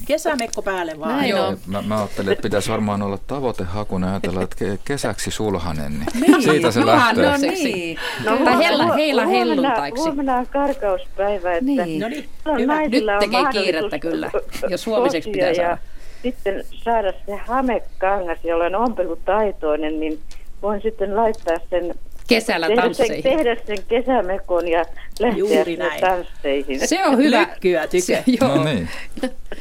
Kesämekko 0.08 0.62
päälle 0.62 1.00
vaan. 1.00 1.18
Näin 1.18 1.30
Joo. 1.30 1.48
on. 1.48 1.58
Mä, 1.68 1.82
mä 1.82 1.98
ajattelin, 1.98 2.32
että 2.32 2.42
pitäisi 2.42 2.72
varmaan 2.72 3.02
olla 3.02 3.18
tavoitehakuna 3.28 4.10
ajatella, 4.10 4.42
että 4.42 4.56
ke- 4.66 4.80
kesäksi 4.86 5.32
sulhanen, 5.32 5.92
niin 6.00 6.06
Niin. 6.28 6.42
siitä 6.44 6.72
se 6.72 6.86
lähtee. 6.86 7.30
No 7.32 7.38
niin. 7.38 7.98
Tai 8.26 8.58
hella, 8.58 8.94
heila 8.94 9.26
huomenna, 9.26 9.46
helluntaiksi. 9.50 10.04
huomenna 10.04 10.36
on 10.38 10.48
karkauspäivä, 10.48 11.54
että 11.54 11.66
Niin. 11.66 12.00
No 12.02 12.08
niin, 12.08 12.30
hyvä. 12.60 12.82
Nyt 12.82 13.04
tekee 13.20 13.44
kiirettä 13.52 14.00
kyllä, 14.00 14.32
jos 14.70 14.86
huomiseksi 14.88 15.30
pitää 15.30 15.50
ja 15.50 15.56
saada. 15.56 15.78
sitten 16.24 16.64
saada 16.84 17.14
se 17.26 17.36
hamekangas, 17.36 18.38
jolla 18.44 18.66
on 18.66 18.76
ompelutaitoinen, 18.76 20.00
niin 20.00 20.20
voin 20.62 20.82
sitten 20.82 21.16
laittaa 21.16 21.56
sen 21.70 21.96
Kesällä 22.28 22.68
tehdä 22.68 22.82
sen, 22.82 22.86
tansseihin. 22.96 23.24
tehdä 23.24 23.56
sen 23.68 23.78
kesämekon 23.88 24.68
ja 24.68 24.86
lähteä 25.20 25.38
Juuri 25.40 25.78
näin. 25.78 26.02
tansseihin. 26.02 26.88
Se 26.88 27.06
on 27.06 27.18
hyvä. 27.18 27.40
Lykkyä 27.40 27.88
tykö. 27.88 28.04
Se- 28.04 28.24
Joo. 28.42 28.56
No 28.56 28.64
niin, 28.64 28.90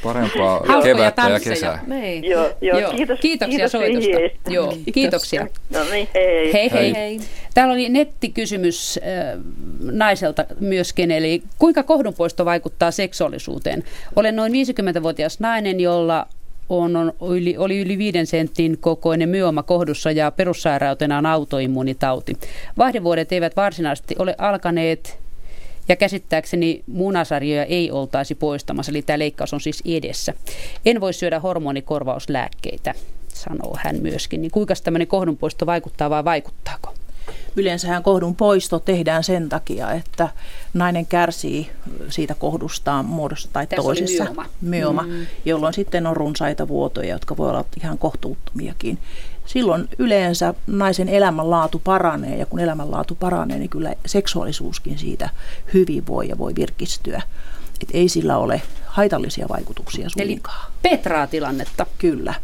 parempaa 0.02 0.64
kevättä 0.82 1.22
ja 1.28 1.40
kesää. 1.40 1.84
Niin. 1.86 2.24
Joo, 2.24 2.50
joo, 2.60 2.78
Joo. 2.78 2.90
kiitos, 2.92 3.20
Kiitoksia 3.20 3.48
kiitos 3.56 3.72
soitosta. 3.72 4.10
vihjeistä. 4.10 4.50
Joo, 4.52 4.74
kiitoksia. 4.94 5.46
No 5.70 5.84
niin, 5.90 6.08
hei. 6.14 6.52
Hei 6.52 6.70
hei. 6.72 6.94
Hei. 6.94 7.20
Täällä 7.54 7.74
oli 7.74 7.88
nettikysymys 7.88 9.00
äh, 9.02 9.38
naiselta 9.80 10.44
myöskin, 10.60 11.10
eli 11.10 11.42
kuinka 11.58 11.82
kohdunpoisto 11.82 12.44
vaikuttaa 12.44 12.90
seksuaalisuuteen? 12.90 13.84
Olen 14.16 14.36
noin 14.36 14.52
50-vuotias 14.52 15.40
nainen, 15.40 15.80
jolla 15.80 16.26
on, 16.68 16.96
on 16.96 17.12
yli, 17.36 17.56
oli 17.56 17.80
yli 17.80 17.98
viiden 17.98 18.26
sentin 18.26 18.78
kokoinen 18.78 19.28
myoma 19.28 19.62
kohdussa 19.62 20.10
ja 20.10 20.30
perussairautena 20.30 21.18
on 21.18 21.26
autoimmuunitauti. 21.26 22.36
Vaihdevuodet 22.78 23.32
eivät 23.32 23.56
varsinaisesti 23.56 24.14
ole 24.18 24.34
alkaneet 24.38 25.18
ja 25.88 25.96
käsittääkseni 25.96 26.82
munasarjoja 26.86 27.64
ei 27.64 27.90
oltaisi 27.90 28.34
poistamassa, 28.34 28.92
eli 28.92 29.02
tämä 29.02 29.18
leikkaus 29.18 29.54
on 29.54 29.60
siis 29.60 29.82
edessä. 29.84 30.34
En 30.86 31.00
voi 31.00 31.12
syödä 31.12 31.40
hormonikorvauslääkkeitä, 31.40 32.94
sanoo 33.28 33.76
hän 33.84 33.96
myöskin. 34.02 34.42
Niin 34.42 34.50
kuinka 34.50 34.74
tämmöinen 34.84 35.08
kohdunpoisto 35.08 35.66
vaikuttaa 35.66 36.10
vai 36.10 36.24
vaikuttaako? 36.24 36.95
Yleensähän 37.56 38.02
kohdun 38.02 38.36
poisto 38.36 38.78
tehdään 38.78 39.24
sen 39.24 39.48
takia, 39.48 39.92
että 39.92 40.28
nainen 40.74 41.06
kärsii 41.06 41.70
siitä 42.08 42.34
kohdustaan 42.34 43.04
muodossa 43.04 43.48
tai 43.52 43.66
Tässä 43.66 43.82
toisessa. 43.82 44.24
myoma. 44.24 44.46
myoma 44.60 45.02
mm. 45.02 45.26
jolloin 45.44 45.74
sitten 45.74 46.06
on 46.06 46.16
runsaita 46.16 46.68
vuotoja, 46.68 47.08
jotka 47.08 47.36
voi 47.36 47.48
olla 47.50 47.64
ihan 47.82 47.98
kohtuuttomiakin. 47.98 48.98
Silloin 49.46 49.88
yleensä 49.98 50.54
naisen 50.66 51.08
elämänlaatu 51.08 51.78
paranee 51.84 52.36
ja 52.36 52.46
kun 52.46 52.60
elämänlaatu 52.60 53.14
paranee, 53.14 53.58
niin 53.58 53.70
kyllä 53.70 53.94
seksuaalisuuskin 54.06 54.98
siitä 54.98 55.30
hyvin 55.74 56.06
voi 56.06 56.28
ja 56.28 56.38
voi 56.38 56.54
virkistyä. 56.54 57.22
Et 57.82 57.88
ei 57.92 58.08
sillä 58.08 58.38
ole 58.38 58.62
haitallisia 58.86 59.46
vaikutuksia 59.48 60.08
Eli 60.16 60.26
suinkaan. 60.26 60.72
Petraa 60.82 61.26
tilannetta. 61.26 61.86
Kyllä. 61.98 62.34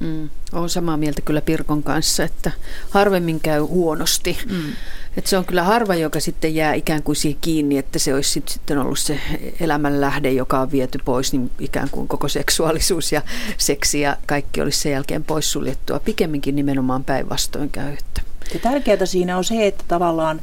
Mm. 0.00 0.28
Olen 0.52 0.68
samaa 0.68 0.96
mieltä 0.96 1.22
kyllä 1.22 1.40
Pirkon 1.40 1.82
kanssa, 1.82 2.24
että 2.24 2.50
harvemmin 2.90 3.40
käy 3.40 3.60
huonosti. 3.60 4.38
Mm. 4.50 4.72
Että 5.16 5.30
se 5.30 5.38
on 5.38 5.44
kyllä 5.44 5.62
harva, 5.62 5.94
joka 5.94 6.20
sitten 6.20 6.54
jää 6.54 6.74
ikään 6.74 7.02
kuin 7.02 7.16
siihen 7.16 7.38
kiinni, 7.40 7.78
että 7.78 7.98
se 7.98 8.14
olisi 8.14 8.30
sit- 8.30 8.48
sitten 8.48 8.78
ollut 8.78 8.98
se 8.98 9.20
elämänlähde, 9.60 10.32
joka 10.32 10.60
on 10.60 10.72
viety 10.72 10.98
pois, 11.04 11.32
niin 11.32 11.50
ikään 11.58 11.90
kuin 11.90 12.08
koko 12.08 12.28
seksuaalisuus 12.28 13.12
ja 13.12 13.22
seksi 13.58 14.00
ja 14.00 14.16
kaikki 14.26 14.60
olisi 14.60 14.80
sen 14.80 14.92
jälkeen 14.92 15.24
poissuljettua. 15.24 15.98
Pikemminkin 16.00 16.56
nimenomaan 16.56 17.04
päinvastoin 17.04 17.70
käy. 17.70 17.92
Että 17.92 18.22
Ja 18.54 18.60
tärkeää 18.60 19.06
siinä 19.06 19.36
on 19.36 19.44
se, 19.44 19.66
että 19.66 19.84
tavallaan 19.88 20.40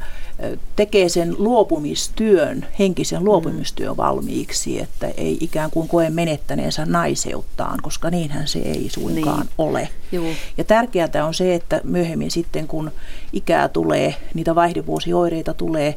tekee 0.76 1.08
sen 1.08 1.34
luopumistyön, 1.38 2.66
henkisen 2.78 3.24
luopumistyön 3.24 3.96
valmiiksi, 3.96 4.82
että 4.82 5.06
ei 5.06 5.38
ikään 5.40 5.70
kuin 5.70 5.88
koe 5.88 6.10
menettäneensä 6.10 6.86
naiseuttaan, 6.86 7.78
koska 7.82 8.10
niinhän 8.10 8.48
se 8.48 8.58
ei 8.58 8.88
suinkaan 8.90 9.40
Niin. 9.40 9.50
ole. 9.58 9.88
Juu. 10.12 10.32
Ja 10.56 10.64
tärkeää 10.64 11.26
on 11.26 11.34
se, 11.34 11.54
että 11.54 11.80
myöhemmin 11.84 12.30
sitten 12.30 12.68
kun 12.68 12.90
ikää 13.32 13.68
tulee, 13.68 14.14
niitä 14.34 14.54
vaihdevuosioireita 14.54 15.54
tulee, 15.54 15.94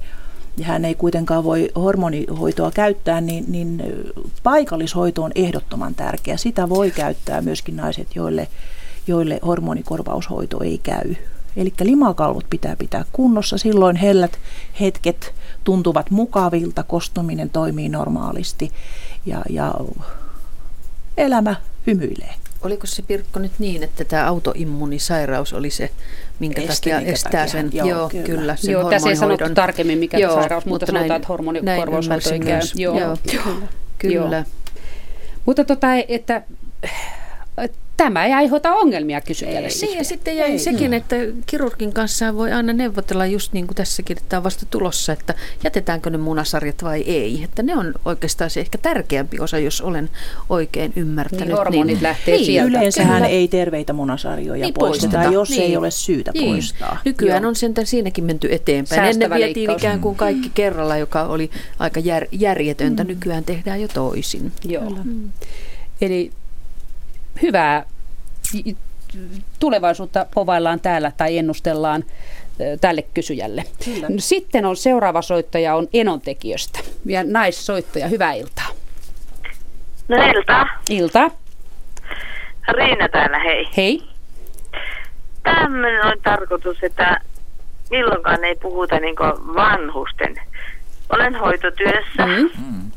ja 0.58 0.66
hän 0.66 0.86
ei 0.86 0.96
kuitenkaan 0.96 1.44
voi 1.44 1.70
hormonihoitoa 1.76 2.72
käyttää, 2.72 3.22
niin, 3.22 3.46
niin 3.48 3.84
paikallishoito 4.44 5.24
on 5.24 5.32
ehdottoman 5.36 5.96
tärkeä. 5.96 6.38
Sitä 6.38 6.70
voi 6.70 6.92
käyttää 6.92 7.42
myöskin 7.42 7.76
naiset, 7.76 8.08
joille, 8.16 8.48
joille 9.08 9.40
hormonikorvaushoito 9.46 10.64
ei 10.64 10.78
käy. 10.78 11.16
Eli 11.60 11.74
limakalvot 11.82 12.46
pitää 12.50 12.76
pitää 12.76 13.06
kunnossa, 13.14 13.58
silloin 13.58 13.96
hellät 13.96 14.40
hetket 14.80 15.34
tuntuvat 15.64 16.12
mukavilta, 16.12 16.84
kostuminen 16.84 17.50
toimii 17.50 17.90
normaalisti 17.90 18.72
ja, 19.26 19.42
ja 19.50 19.74
elämä 21.18 21.56
hymyilee. 21.88 22.34
Oliko 22.62 22.88
se 22.88 23.02
Pirkko 23.02 23.40
nyt 23.40 23.52
niin, 23.60 23.84
että 23.84 24.04
tämä 24.06 24.26
autoimmunisairaus 24.26 25.54
oli 25.54 25.70
se, 25.70 25.90
minkä 26.40 26.62
Esti, 26.62 26.76
takia 26.76 26.96
minkä 26.98 27.12
estää 27.12 27.32
takia. 27.32 27.48
sen, 27.48 27.70
Joo, 27.74 27.88
joo, 27.88 28.10
kyllä. 28.10 28.26
kyllä, 28.26 28.56
sen 28.56 28.72
Joo, 28.72 28.90
tässä 28.90 29.10
ei 29.10 29.16
sanottu 29.16 29.50
tarkemmin, 29.56 30.00
mikä 30.00 30.18
Joo, 30.18 30.34
sairaus, 30.36 30.66
mutta 30.66 30.70
mutta 30.74 30.86
sanotaan, 30.86 31.10
näin- 31.10 31.16
että 31.22 31.28
hormonikorvaushoito 31.28 32.30
käy. 32.46 32.62
Joo, 32.76 32.94
myös. 32.96 33.20
joo. 33.34 33.56
Kyllä. 33.98 34.46
Mutta 35.46 35.64
tota, 35.64 35.88
että 36.08 36.42
tämä 37.98 38.26
ei 38.26 38.34
aiheuta 38.34 38.74
ongelmia 38.74 39.22
kysyjälle. 39.22 39.70
siis. 39.70 39.82
Niin 39.82 39.98
ja 39.98 40.04
sitten 40.04 40.38
jäi 40.38 40.52
Ei. 40.52 40.60
sekin, 40.60 40.94
että 40.94 41.16
kirurgin 41.46 41.94
kanssa 41.94 42.36
voi 42.36 42.52
aina 42.52 42.74
neuvotella 42.74 43.26
just 43.26 43.54
niin 43.54 43.68
kuin 43.68 43.76
tässäkin, 43.76 44.18
että 44.18 44.30
tämä 44.30 44.38
on 44.40 44.44
vasta 44.44 44.66
tulossa, 44.66 45.14
että 45.14 45.34
jätetäänkö 45.64 46.10
ne 46.10 46.18
munasarjat 46.18 46.84
vai 46.84 47.02
ei. 47.02 47.42
Että 47.44 47.64
ne 47.64 47.76
on 47.76 47.94
oikeastaan 48.06 48.50
se 48.50 48.60
ehkä 48.60 48.78
tärkeämpi 48.78 49.40
osa, 49.40 49.58
jos 49.60 49.82
olen 49.82 50.10
oikein 50.50 50.94
ymmärtänyt. 50.96 51.48
Niin, 51.48 51.58
hormonit 51.58 52.02
lähtee 52.02 52.38
sieltä. 52.38 52.68
Yleensähän 52.70 53.16
kyllä. 53.16 53.28
ei 53.28 53.48
terveitä 53.48 53.94
munasarjoja 53.94 54.66
Niin, 54.66 54.74
poisteta, 54.74 55.12
poisteta. 55.12 55.34
jos 55.34 55.50
Niin. 55.50 55.62
ei 55.62 55.78
ole 55.78 55.92
syytä 55.92 56.32
Niin. 56.34 56.46
poistaa. 56.54 56.98
Nykyään 57.06 57.44
Joo. 57.44 57.50
on 57.50 57.56
sentään 57.56 57.88
siinäkin 57.88 58.24
menty 58.24 58.48
eteenpäin. 58.52 59.02
Säästävä 59.02 59.36
Ennen 59.36 59.48
vietiin 59.48 59.56
leikkaus. 59.68 59.82
ikään 59.82 60.00
kuin 60.00 60.16
kaikki 60.16 60.52
kerralla, 60.54 60.98
joka 60.98 61.24
oli 61.24 61.50
aika 61.80 62.00
jär, 62.00 62.26
järjetöntä. 62.32 63.04
Nykyään 63.04 63.44
tehdään 63.44 63.82
jo 63.82 63.88
toisin. 63.88 64.52
Joo. 64.66 64.98
Eli 66.02 66.32
hyvää 67.42 67.86
tulevaisuutta 69.60 70.26
povaillaan 70.34 70.80
täällä 70.80 71.12
tai 71.18 71.38
ennustellaan 71.38 72.04
tälle 72.82 73.02
kysyjälle. 73.14 73.64
Kyllä. 73.86 74.08
Sitten 74.18 74.66
on 74.66 74.76
seuraava 74.78 75.22
soittaja 75.22 75.76
on 75.76 75.88
enontekijöstä 75.94 76.80
ja 77.06 77.24
naissoittaja. 77.24 78.08
Hyvää 78.08 78.34
iltaa. 78.34 78.68
No 80.08 80.18
iltaa. 80.36 80.66
Ilta. 80.90 81.32
Riina 82.68 83.10
täällä, 83.10 83.40
hei. 83.40 83.68
Hei. 83.78 84.04
Tämmöinen 85.44 86.06
on 86.06 86.18
tarkoitus, 86.24 86.78
että 86.84 87.22
milloinkaan 87.90 88.44
ei 88.44 88.56
puhuta 88.56 89.00
niin 89.00 89.16
vanhusten. 89.56 90.36
Olen 91.10 91.36
hoitotyössä 91.36 92.26
Mm. 92.26 92.92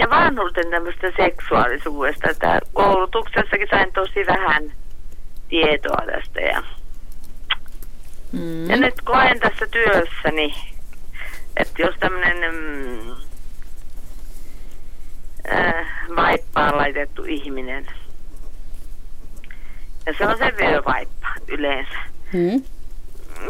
Ja 0.00 0.10
vanhusten 0.10 0.70
tämmöistä 0.70 1.12
seksuaalisuudesta. 1.16 2.30
Että 2.30 2.60
koulutuksessakin 2.72 3.68
sain 3.70 3.92
tosi 3.92 4.26
vähän 4.26 4.72
tietoa 5.48 6.02
tästä. 6.06 6.40
Ja, 6.40 6.62
Mm. 8.32 8.70
ja 8.70 8.76
nyt 8.76 8.94
koen 9.04 9.40
tässä 9.40 9.66
työssäni, 9.66 10.54
että 11.56 11.82
jos 11.82 11.94
tämmöinen 12.00 12.54
mm, 12.54 13.10
äh, 15.52 15.86
vaippaan 16.16 16.76
laitettu 16.76 17.24
ihminen, 17.24 17.86
ja 20.06 20.14
se 20.18 20.26
on 20.26 20.38
se 20.38 20.52
vyövaippa 20.60 21.28
yleensä. 21.48 21.98
Mm. 22.32 22.62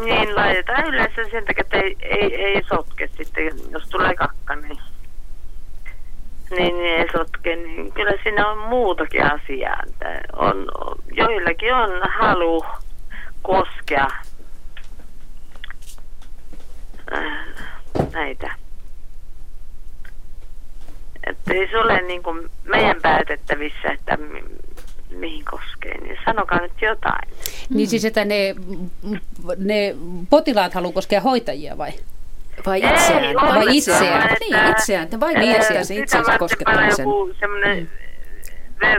Niin 0.05 0.35
laitetaan 0.35 0.85
yleensä 0.85 1.21
sen 1.31 1.45
takia, 1.45 1.61
että 1.61 1.77
ei, 1.77 1.95
ei, 2.01 2.35
ei 2.35 2.61
sotke 2.69 3.09
sitten, 3.17 3.51
jos 3.71 3.83
tulee 3.89 4.15
kakka, 4.15 4.55
niin, 6.51 6.77
niin, 6.77 7.07
sotke. 7.11 7.55
Niin 7.55 7.91
kyllä 7.91 8.13
siinä 8.23 8.47
on 8.47 8.57
muutakin 8.57 9.23
asiaa. 9.23 9.83
On, 10.33 10.67
joillakin 11.11 11.73
on 11.73 11.89
halu 12.19 12.65
koskea 13.41 14.07
äh, 17.15 17.47
näitä. 18.13 18.55
Että 21.27 21.53
ei 21.53 21.67
se 21.67 21.77
ole 21.77 22.01
niin 22.01 22.23
kuin 22.23 22.49
meidän 22.63 23.01
päätettävissä, 23.01 23.91
että 23.91 24.17
mi, 24.17 24.43
mihin 25.09 25.45
koskee, 25.45 25.97
niin 26.01 26.17
sanokaa 26.25 26.61
nyt 26.61 26.81
jotain. 26.81 27.29
Niin 27.69 27.87
siis, 27.87 28.05
että 28.05 28.25
ne, 28.25 28.55
ne 29.57 29.95
potilaat 30.29 30.73
haluaa 30.73 30.93
koskea 30.93 31.21
hoitajia 31.21 31.77
vai? 31.77 31.91
Vai 32.65 32.81
Ei, 32.83 32.93
itseään? 32.93 33.37
on 33.37 33.55
vai 33.55 33.63
se 33.65 33.71
itseään? 33.71 34.03
sellainen, 34.03 34.37
Niin, 34.39 34.55
että- 34.55 34.69
itseään. 34.71 35.07
Te 35.07 35.19
vai 35.19 35.33
että 35.35 35.57
itseään 35.57 35.85
se 35.85 35.87
sitä 35.87 36.03
itsensä 36.03 36.23
varten 36.27 36.39
koskettamisen. 36.39 37.03
Joku 37.03 37.33
semmoinen 37.39 37.89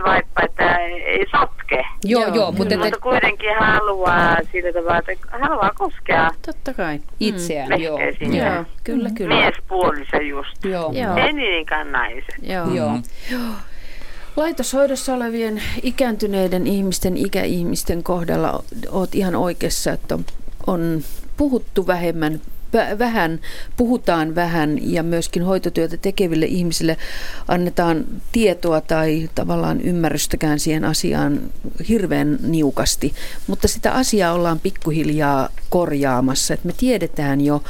vaippa, 0.04 0.42
että 0.44 0.76
ei 0.78 1.26
sotke. 1.30 1.84
Joo, 2.04 2.22
joo, 2.22 2.34
joo 2.34 2.52
mutta, 2.52 2.78
mutta 2.78 2.98
kuitenkin 3.00 3.50
haluaa 3.58 4.36
sillä 4.52 4.72
tavalla, 4.72 4.98
että 4.98 5.38
haluaa 5.42 5.70
koskea. 5.74 6.30
Totta 6.46 6.74
kai. 6.74 7.00
Itseään, 7.20 7.68
mm. 7.68 7.82
joo. 7.82 7.98
joo. 8.20 8.64
Kyllä, 8.84 9.10
kyllä. 9.14 9.34
Miespuolissa 9.34 10.16
just. 10.16 10.64
Joo. 10.64 10.92
joo. 10.92 11.16
Ei 11.16 11.32
niinkään 11.32 11.92
naiset. 11.92 12.34
Joo. 12.42 12.66
joo. 12.74 12.98
Laitoshoidossa 14.36 15.14
olevien 15.14 15.62
ikääntyneiden 15.82 16.66
ihmisten, 16.66 17.16
ikäihmisten 17.16 18.02
kohdalla 18.02 18.64
olet 18.90 19.14
ihan 19.14 19.34
oikeassa, 19.34 19.92
että 19.92 20.18
on 20.66 21.00
puhuttu 21.36 21.86
vähemmän 21.86 22.40
vähän, 22.98 23.40
puhutaan 23.76 24.34
vähän 24.34 24.92
ja 24.92 25.02
myöskin 25.02 25.42
hoitotyötä 25.42 25.96
tekeville 25.96 26.46
ihmisille 26.46 26.96
annetaan 27.48 28.04
tietoa 28.32 28.80
tai 28.80 29.30
tavallaan 29.34 29.80
ymmärrystäkään 29.80 30.60
siihen 30.60 30.84
asiaan 30.84 31.40
hirveän 31.88 32.38
niukasti. 32.42 33.14
Mutta 33.46 33.68
sitä 33.68 33.92
asiaa 33.92 34.32
ollaan 34.32 34.60
pikkuhiljaa 34.60 35.48
korjaamassa. 35.70 36.54
että 36.54 36.66
me 36.66 36.74
tiedetään 36.76 37.40
jo 37.40 37.62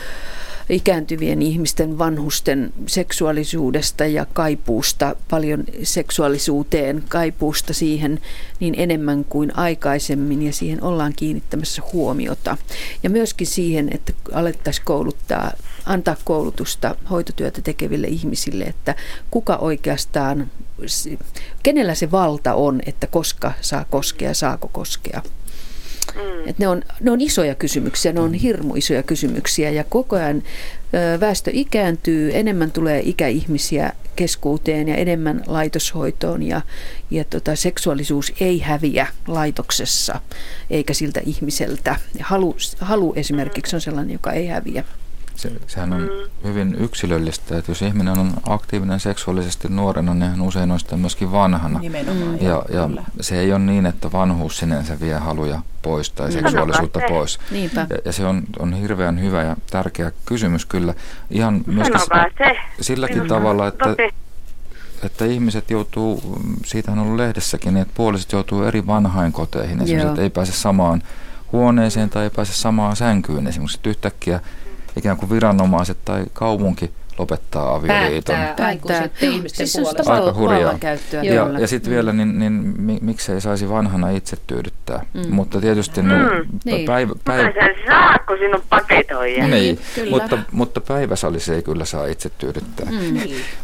ikääntyvien 0.73 1.43
ihmisten 1.43 1.99
vanhusten 1.99 2.73
seksuaalisuudesta 2.87 4.07
ja 4.07 4.27
kaipuusta, 4.33 5.17
paljon 5.31 5.65
seksuaalisuuteen, 5.83 7.05
kaipuusta 7.09 7.73
siihen 7.73 8.21
niin 8.61 8.75
enemmän 8.77 9.25
kuin 9.25 9.59
aikaisemmin 9.59 10.43
ja 10.43 10.53
siihen 10.53 10.83
ollaan 10.83 11.13
kiinnittämässä 11.17 11.83
huomiota. 11.93 12.57
Ja 13.03 13.11
myöskin 13.11 13.47
siihen, 13.47 13.89
että 13.95 14.13
alettaisiin 14.33 14.85
kouluttaa, 14.85 15.53
antaa 15.87 16.17
koulutusta 16.25 16.95
hoitotyötä 17.11 17.63
tekeville 17.63 18.07
ihmisille, 18.07 18.65
että 18.65 18.95
kuka 19.31 19.57
oikeastaan, 19.57 20.51
kenellä 21.63 21.95
se 21.95 22.11
valta 22.11 22.55
on, 22.55 22.81
että 22.87 23.07
koska 23.07 23.53
saa 23.61 23.85
koskea, 23.91 24.35
saako 24.35 24.69
koskea. 24.69 25.23
Mm. 26.15 26.49
Et 26.49 26.59
ne, 26.59 26.69
on, 26.69 26.83
ne 27.01 27.11
on 27.11 27.21
isoja 27.21 27.55
kysymyksiä, 27.55 28.13
ne 28.13 28.21
on 28.21 28.35
hirmu 28.35 28.75
isoja 28.77 29.03
kysymyksiä 29.03 29.71
ja 29.71 29.85
koko 29.85 30.17
ajan 30.17 30.43
väestö 31.21 31.51
ikääntyy, 31.55 32.31
enemmän 32.35 32.71
tulee 32.71 33.03
ikäihmisiä 33.05 33.93
keskuuteen 34.17 34.89
ja 34.89 34.97
enemmän 34.97 35.43
laitoshoitoon 35.47 36.43
ja, 36.43 36.61
ja 37.11 37.25
tota, 37.25 37.57
seksuaalisuus 37.57 38.33
ei 38.41 38.59
häviä 38.59 39.07
laitoksessa 39.27 40.21
eikä 40.71 40.95
siltä 40.95 41.21
ihmiseltä. 41.27 41.97
Halu, 42.21 42.57
halu 42.81 43.13
esimerkiksi 43.17 43.77
on 43.77 43.81
sellainen, 43.81 44.13
joka 44.13 44.33
ei 44.33 44.47
häviä. 44.47 44.85
Se, 45.43 45.53
sehän 45.67 45.93
on 45.93 46.01
mm. 46.01 46.09
hyvin 46.49 46.75
yksilöllistä, 46.75 47.59
että 47.59 47.71
jos 47.71 47.83
ihminen 47.83 48.19
on 48.19 48.33
aktiivinen 48.49 49.01
seksuaalisesti 49.01 49.69
nuorena, 49.69 50.15
niin 50.15 50.31
hän 50.31 50.41
usein 50.41 50.71
on 50.71 50.81
sitä 50.81 50.97
myöskin 50.97 51.33
vanhana. 51.33 51.79
Nimenomaan, 51.79 52.43
ja, 52.43 52.63
ja, 52.69 52.91
se 53.21 53.41
ei 53.41 53.53
ole 53.53 53.59
niin, 53.59 53.87
että 53.87 54.13
vanhuus 54.13 54.59
sinänsä 54.59 55.01
vie 55.01 55.15
haluja 55.15 55.63
pois 55.83 56.11
tai 56.11 56.29
mm. 56.29 56.33
seksuaalisuutta 56.33 57.01
Sanokaa 57.01 57.19
pois. 57.19 57.39
Niinpä. 57.51 57.87
Ja, 57.91 57.99
ja 58.05 58.13
se 58.13 58.27
on, 58.27 58.43
on 58.59 58.73
hirveän 58.73 59.21
hyvä 59.21 59.43
ja 59.43 59.57
tärkeä 59.71 60.13
kysymys 60.25 60.67
kyllä. 60.67 60.95
Ihan 61.31 61.65
myöskin 61.67 62.01
se. 62.01 62.57
silläkin 62.81 63.17
Minun 63.17 63.29
tavalla, 63.29 63.67
että, 63.67 63.97
että 65.03 65.25
ihmiset 65.25 65.71
joutuu, 65.71 66.39
siitä 66.67 66.93
on 66.93 66.99
ollut 66.99 67.17
lehdessäkin, 67.17 67.77
että 67.77 67.95
puoliset 67.97 68.33
joutuu 68.33 68.63
eri 68.63 68.87
vanhainkoteihin. 68.87 69.83
Esimerkiksi, 69.83 70.09
että 70.09 70.23
ei 70.23 70.31
pääse 70.31 70.53
samaan 70.53 71.03
huoneeseen 71.53 72.11
tai 72.11 72.25
ei 72.25 72.31
pääse 72.31 72.53
samaan 72.53 72.97
sänkyyn. 72.97 73.47
Esimerkiksi 73.47 73.79
että 73.79 73.91
yhtäkkiä 73.91 74.41
ikään 74.97 75.17
kuin 75.17 75.31
viranomaiset 75.31 75.99
tai 76.05 76.25
kaupunki 76.33 76.91
lopettaa 77.19 77.75
avioliiton. 77.75 78.37
Päättää 78.57 79.09
ihmisten 79.21 79.69
siis 79.69 79.85
puolesta. 79.85 80.13
Aika 80.13 80.33
hurjaa. 80.33 80.79
Ja, 81.13 81.25
ja, 81.35 81.59
ja 81.59 81.67
sitten 81.67 81.93
vielä, 81.93 82.13
niin, 82.13 82.39
niin 82.39 82.75
miksei 83.03 83.41
saisi 83.41 83.69
vanhana 83.69 84.11
itse 84.11 84.37
tyydyttää. 84.47 85.05
Mm. 85.15 85.35
Mutta 85.35 85.61
tietysti 85.61 86.03
mm. 86.03 86.09
ne 86.09 86.17
niin. 86.65 86.87
päivä... 86.87 87.13
päivä 87.25 87.53
saako 87.87 88.37
sinun 88.37 88.63
paketoida? 88.69 89.47
Niin, 89.47 89.79
niin 89.97 90.11
mutta, 90.11 90.39
mutta 90.53 90.81
päiväsalissa 90.81 91.55
ei 91.55 91.63
kyllä 91.63 91.85
saa 91.85 92.07
itse 92.07 92.31
tyydyttää. 92.39 92.87
Mm. 92.91 93.19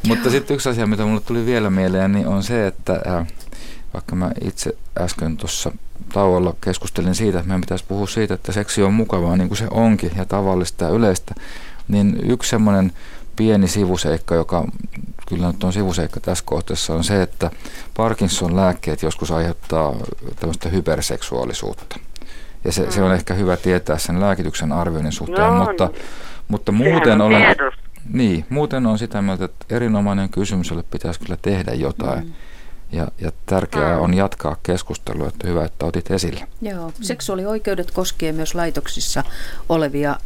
mutta 0.09 0.31
sitten 0.31 0.55
yksi 0.55 0.69
asia, 0.69 0.87
mitä 0.87 1.05
mulle 1.05 1.21
tuli 1.21 1.47
vielä 1.47 1.71
mieleen, 1.71 2.13
niin 2.13 2.27
on 2.27 2.43
se, 2.43 2.67
että 2.67 3.01
äh, 3.07 3.27
vaikka 3.94 4.16
mä 4.16 4.31
itse 4.44 4.77
äsken 5.01 5.36
tuossa 5.36 5.73
tauolla 6.12 6.55
keskustelin 6.60 7.15
siitä, 7.15 7.39
että 7.39 7.48
meidän 7.48 7.60
pitäisi 7.60 7.85
puhua 7.89 8.06
siitä, 8.06 8.35
että 8.35 8.52
seksi 8.52 8.82
on 8.82 8.94
mukavaa 8.94 9.36
niin 9.36 9.48
kuin 9.48 9.59
se 9.59 9.66
onkin 9.70 10.12
ja 10.16 10.24
tavallista 10.24 10.85
ja 10.85 10.90
yleistä, 10.90 11.35
niin 11.89 12.19
yksi 12.23 12.51
semmoinen 12.51 12.93
pieni 13.36 13.69
sivuseikka, 13.69 14.35
joka 14.35 14.65
kyllä 15.28 15.47
nyt 15.47 15.65
on 15.65 15.73
sivuseikka 15.73 16.20
tässä 16.20 16.44
kohteessa, 16.47 16.94
on 16.94 17.05
se, 17.05 17.23
että 17.23 17.51
Parkinson-lääkkeet 17.97 19.02
joskus 19.02 19.31
aiheuttaa 19.31 19.94
tämmöistä 20.40 20.69
hyperseksuaalisuutta. 20.69 21.98
Ja 22.65 22.73
se, 22.73 22.82
mm. 22.82 22.90
se 22.90 23.02
on 23.02 23.15
ehkä 23.15 23.35
hyvä 23.35 23.56
tietää 23.56 23.98
sen 23.98 24.20
lääkityksen 24.20 24.73
arvioinnin 24.73 25.12
suhteen, 25.12 25.55
no, 25.55 25.65
mutta, 25.65 25.90
mutta 26.48 26.73
muuten 26.73 27.20
olen, 27.20 27.56
niin, 28.12 28.47
muuten 28.48 28.86
on 28.86 28.98
sitä 28.98 29.23
mieltä, 29.23 29.44
että 29.44 29.66
erinomainen 29.77 30.28
kysymys, 30.28 30.70
jolle 30.70 30.85
pitäisi 30.90 31.20
kyllä 31.20 31.36
tehdä 31.43 31.74
jotain. 31.74 32.24
Mm. 32.24 32.32
Ja, 32.93 33.09
ja 33.20 33.32
tärkeää 33.47 33.98
on 33.98 34.15
jatkaa 34.15 34.56
keskustelua, 34.62 35.28
että 35.28 35.48
hyvä, 35.48 35.65
että 35.65 35.86
otit 35.86 36.10
esille. 36.10 36.48
Joo, 36.62 36.93
seksuaalioikeudet 37.01 37.90
koskee 37.90 38.32
myös 38.32 38.55
laitoksissa 38.55 39.24
olevia 39.69 40.16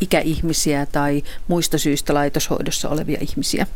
ikäihmisiä 0.00 0.86
tai 0.86 1.22
muista 1.48 1.78
syistä 1.78 2.14
laitoshoidossa 2.14 2.88
olevia 2.88 3.18
ihmisiä. 3.20 3.66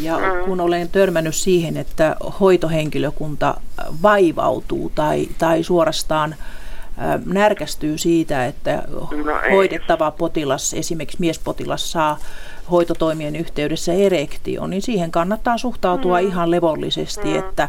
Ja 0.00 0.18
kun 0.44 0.60
olen 0.60 0.88
törmännyt 0.88 1.34
siihen, 1.34 1.76
että 1.76 2.16
hoitohenkilökunta 2.40 3.60
vaivautuu 4.02 4.92
tai, 4.94 5.28
tai 5.38 5.62
suorastaan 5.62 6.34
närkästyy 7.26 7.98
siitä, 7.98 8.46
että 8.46 8.82
no 8.88 9.08
hoidettava 9.50 10.10
potilas, 10.10 10.74
esimerkiksi 10.74 11.16
miespotilas, 11.20 11.92
saa 11.92 12.18
hoitotoimien 12.70 13.36
yhteydessä 13.36 13.92
erektio, 13.92 14.66
niin 14.66 14.82
siihen 14.82 15.10
kannattaa 15.10 15.58
suhtautua 15.58 16.20
mm. 16.20 16.26
ihan 16.26 16.50
levollisesti, 16.50 17.28
mm. 17.28 17.38
että 17.38 17.68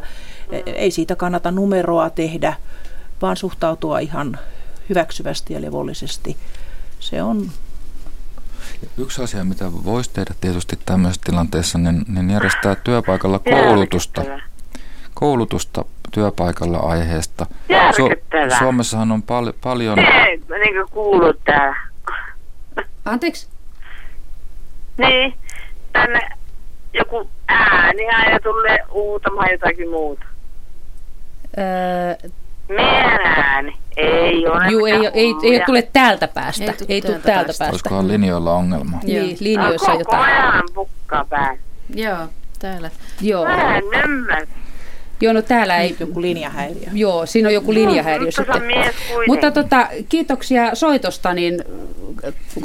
ei 0.65 0.91
siitä 0.91 1.15
kannata 1.15 1.51
numeroa 1.51 2.09
tehdä, 2.09 2.53
vaan 3.21 3.37
suhtautua 3.37 3.99
ihan 3.99 4.39
hyväksyvästi 4.89 5.53
ja 5.53 5.61
levollisesti. 5.61 6.37
Se 6.99 7.23
on 7.23 7.51
Yksi 8.97 9.21
asia, 9.21 9.43
mitä 9.43 9.71
voisi 9.71 10.09
tehdä 10.13 10.33
tietysti 10.41 10.79
tämmöisessä 10.85 11.21
tilanteessa, 11.25 11.77
niin, 11.77 12.05
niin 12.07 12.29
järjestää 12.29 12.75
työpaikalla 12.75 13.39
koulutusta. 13.39 14.21
Koulutusta 15.13 15.85
työpaikalla 16.11 16.77
aiheesta. 16.77 17.45
Su- 17.71 18.55
Suomessahan 18.59 19.11
on 19.11 19.23
pal- 19.23 19.53
paljon... 19.63 19.99
Ei, 19.99 20.37
niin 20.37 20.73
kuin 20.75 20.89
kuuluu 20.91 21.33
täällä. 21.45 21.75
Anteeksi? 23.05 23.47
Niin, 24.97 25.33
tänne 25.93 26.19
joku 26.93 27.29
ääni 27.47 28.07
aina 28.09 28.39
tulee 28.39 28.79
uutamaan 28.91 29.47
jotakin 29.51 29.89
muuta. 29.89 30.25
Öö, 31.57 32.29
Meidän 32.69 33.19
ääni. 33.25 33.77
Ei 33.97 34.47
ole. 34.47 34.67
Juu, 34.71 34.85
ei, 34.85 34.93
ei, 34.93 35.11
ei, 35.13 35.35
ei 35.43 35.61
tule 35.65 35.81
täältä 35.81 36.27
päästä. 36.27 36.63
Ei, 36.63 36.73
ei 36.89 37.01
tule 37.01 37.13
täältä 37.13 37.25
päästä. 37.25 37.45
päästä. 37.45 37.69
Olisikohan 37.69 38.07
linjoilla 38.07 38.53
ongelma? 38.53 38.99
Niin, 39.03 39.37
linjoissa 39.39 39.91
jotain. 39.91 40.05
Koko 40.05 40.21
ajan 40.23 40.63
pukkaa 40.73 41.25
päällä. 41.25 41.57
Joo, 41.95 42.27
täällä. 42.59 42.91
Joo. 43.21 43.45
Mä 43.45 43.77
en 43.77 43.83
ymmärrä. 44.03 44.47
Joo, 45.21 45.33
no 45.33 45.41
täällä 45.41 45.77
ei... 45.77 45.95
Joku 45.99 46.21
linjahäiriö. 46.21 46.89
Joo, 46.93 47.25
siinä 47.25 47.47
on 47.47 47.53
joku 47.53 47.73
linjahäiriö 47.73 48.27
no, 48.27 48.31
sitten. 48.31 48.63
Mutta 49.27 49.51
tota, 49.51 49.87
kiitoksia 50.09 50.75
soitosta, 50.75 51.33
niin, 51.33 51.63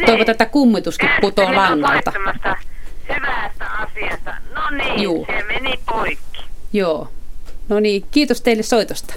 toivotaan, 0.06 0.30
että 0.30 0.46
kummituskin 0.46 1.08
putoo 1.20 1.54
langalta. 1.54 2.12
hyvästä 3.14 3.66
asiasta. 3.66 4.34
No 4.54 4.70
niin, 4.70 5.02
Juu. 5.02 5.26
se 5.26 5.42
meni 5.42 5.80
poikki. 5.86 6.44
Joo. 6.72 7.08
No 7.68 7.80
niin, 7.80 8.04
kiitos 8.10 8.40
teille 8.40 8.62
soitosta. 8.62 9.14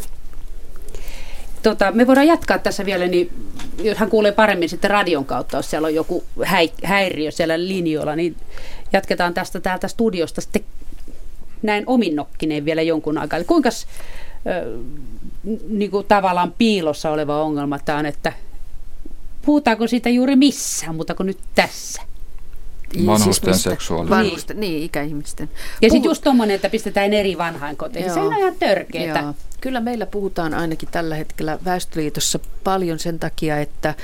Tota, 1.63 1.91
me 1.91 2.07
voidaan 2.07 2.27
jatkaa 2.27 2.57
tässä 2.57 2.85
vielä, 2.85 3.07
niin 3.07 3.31
jos 3.83 3.97
hän 3.97 4.09
kuulee 4.09 4.31
paremmin 4.31 4.69
sitten 4.69 4.91
radion 4.91 5.25
kautta, 5.25 5.57
jos 5.57 5.69
siellä 5.69 5.85
on 5.85 5.95
joku 5.95 6.23
häiriö 6.83 7.31
siellä 7.31 7.59
linjoilla, 7.59 8.15
niin 8.15 8.35
jatketaan 8.93 9.33
tästä 9.33 9.59
täältä 9.59 9.87
studiosta 9.87 10.41
sitten 10.41 10.63
näin 11.61 11.83
ominnokkineen 11.87 12.65
vielä 12.65 12.81
jonkun 12.81 13.17
aikaa. 13.17 13.37
Eli 13.37 13.45
kuinka 13.45 13.69
niin 15.69 15.91
kuin 15.91 16.05
tavallaan 16.07 16.53
piilossa 16.57 17.09
oleva 17.09 17.43
ongelma 17.43 17.79
tämä 17.79 17.97
on, 17.97 18.05
että 18.05 18.33
puhutaanko 19.45 19.87
siitä 19.87 20.09
juuri 20.09 20.35
missään, 20.35 20.95
mutta 20.95 21.15
kuin 21.15 21.27
nyt 21.27 21.39
tässä? 21.55 22.01
Vanhusten 23.05 23.53
siis 23.53 23.63
seksuaalisuus. 23.63 24.19
Vanhusten, 24.19 24.59
niin, 24.59 24.83
ikäihmisten. 24.83 25.49
Ja 25.81 25.89
sitten 25.89 26.09
just 26.09 26.23
tuommoinen, 26.23 26.55
että 26.55 26.69
pistetään 26.69 27.13
eri 27.13 27.37
vanhainkotiin. 27.37 28.13
Se 28.13 28.19
on 28.19 28.37
ihan 28.37 28.55
törkeetä. 28.59 29.19
Joo. 29.19 29.33
Kyllä 29.61 29.79
meillä 29.79 30.05
puhutaan 30.05 30.53
ainakin 30.53 30.89
tällä 30.91 31.15
hetkellä 31.15 31.59
Väestöliitossa 31.65 32.39
paljon 32.63 32.99
sen 32.99 33.19
takia, 33.19 33.59
että 33.59 33.95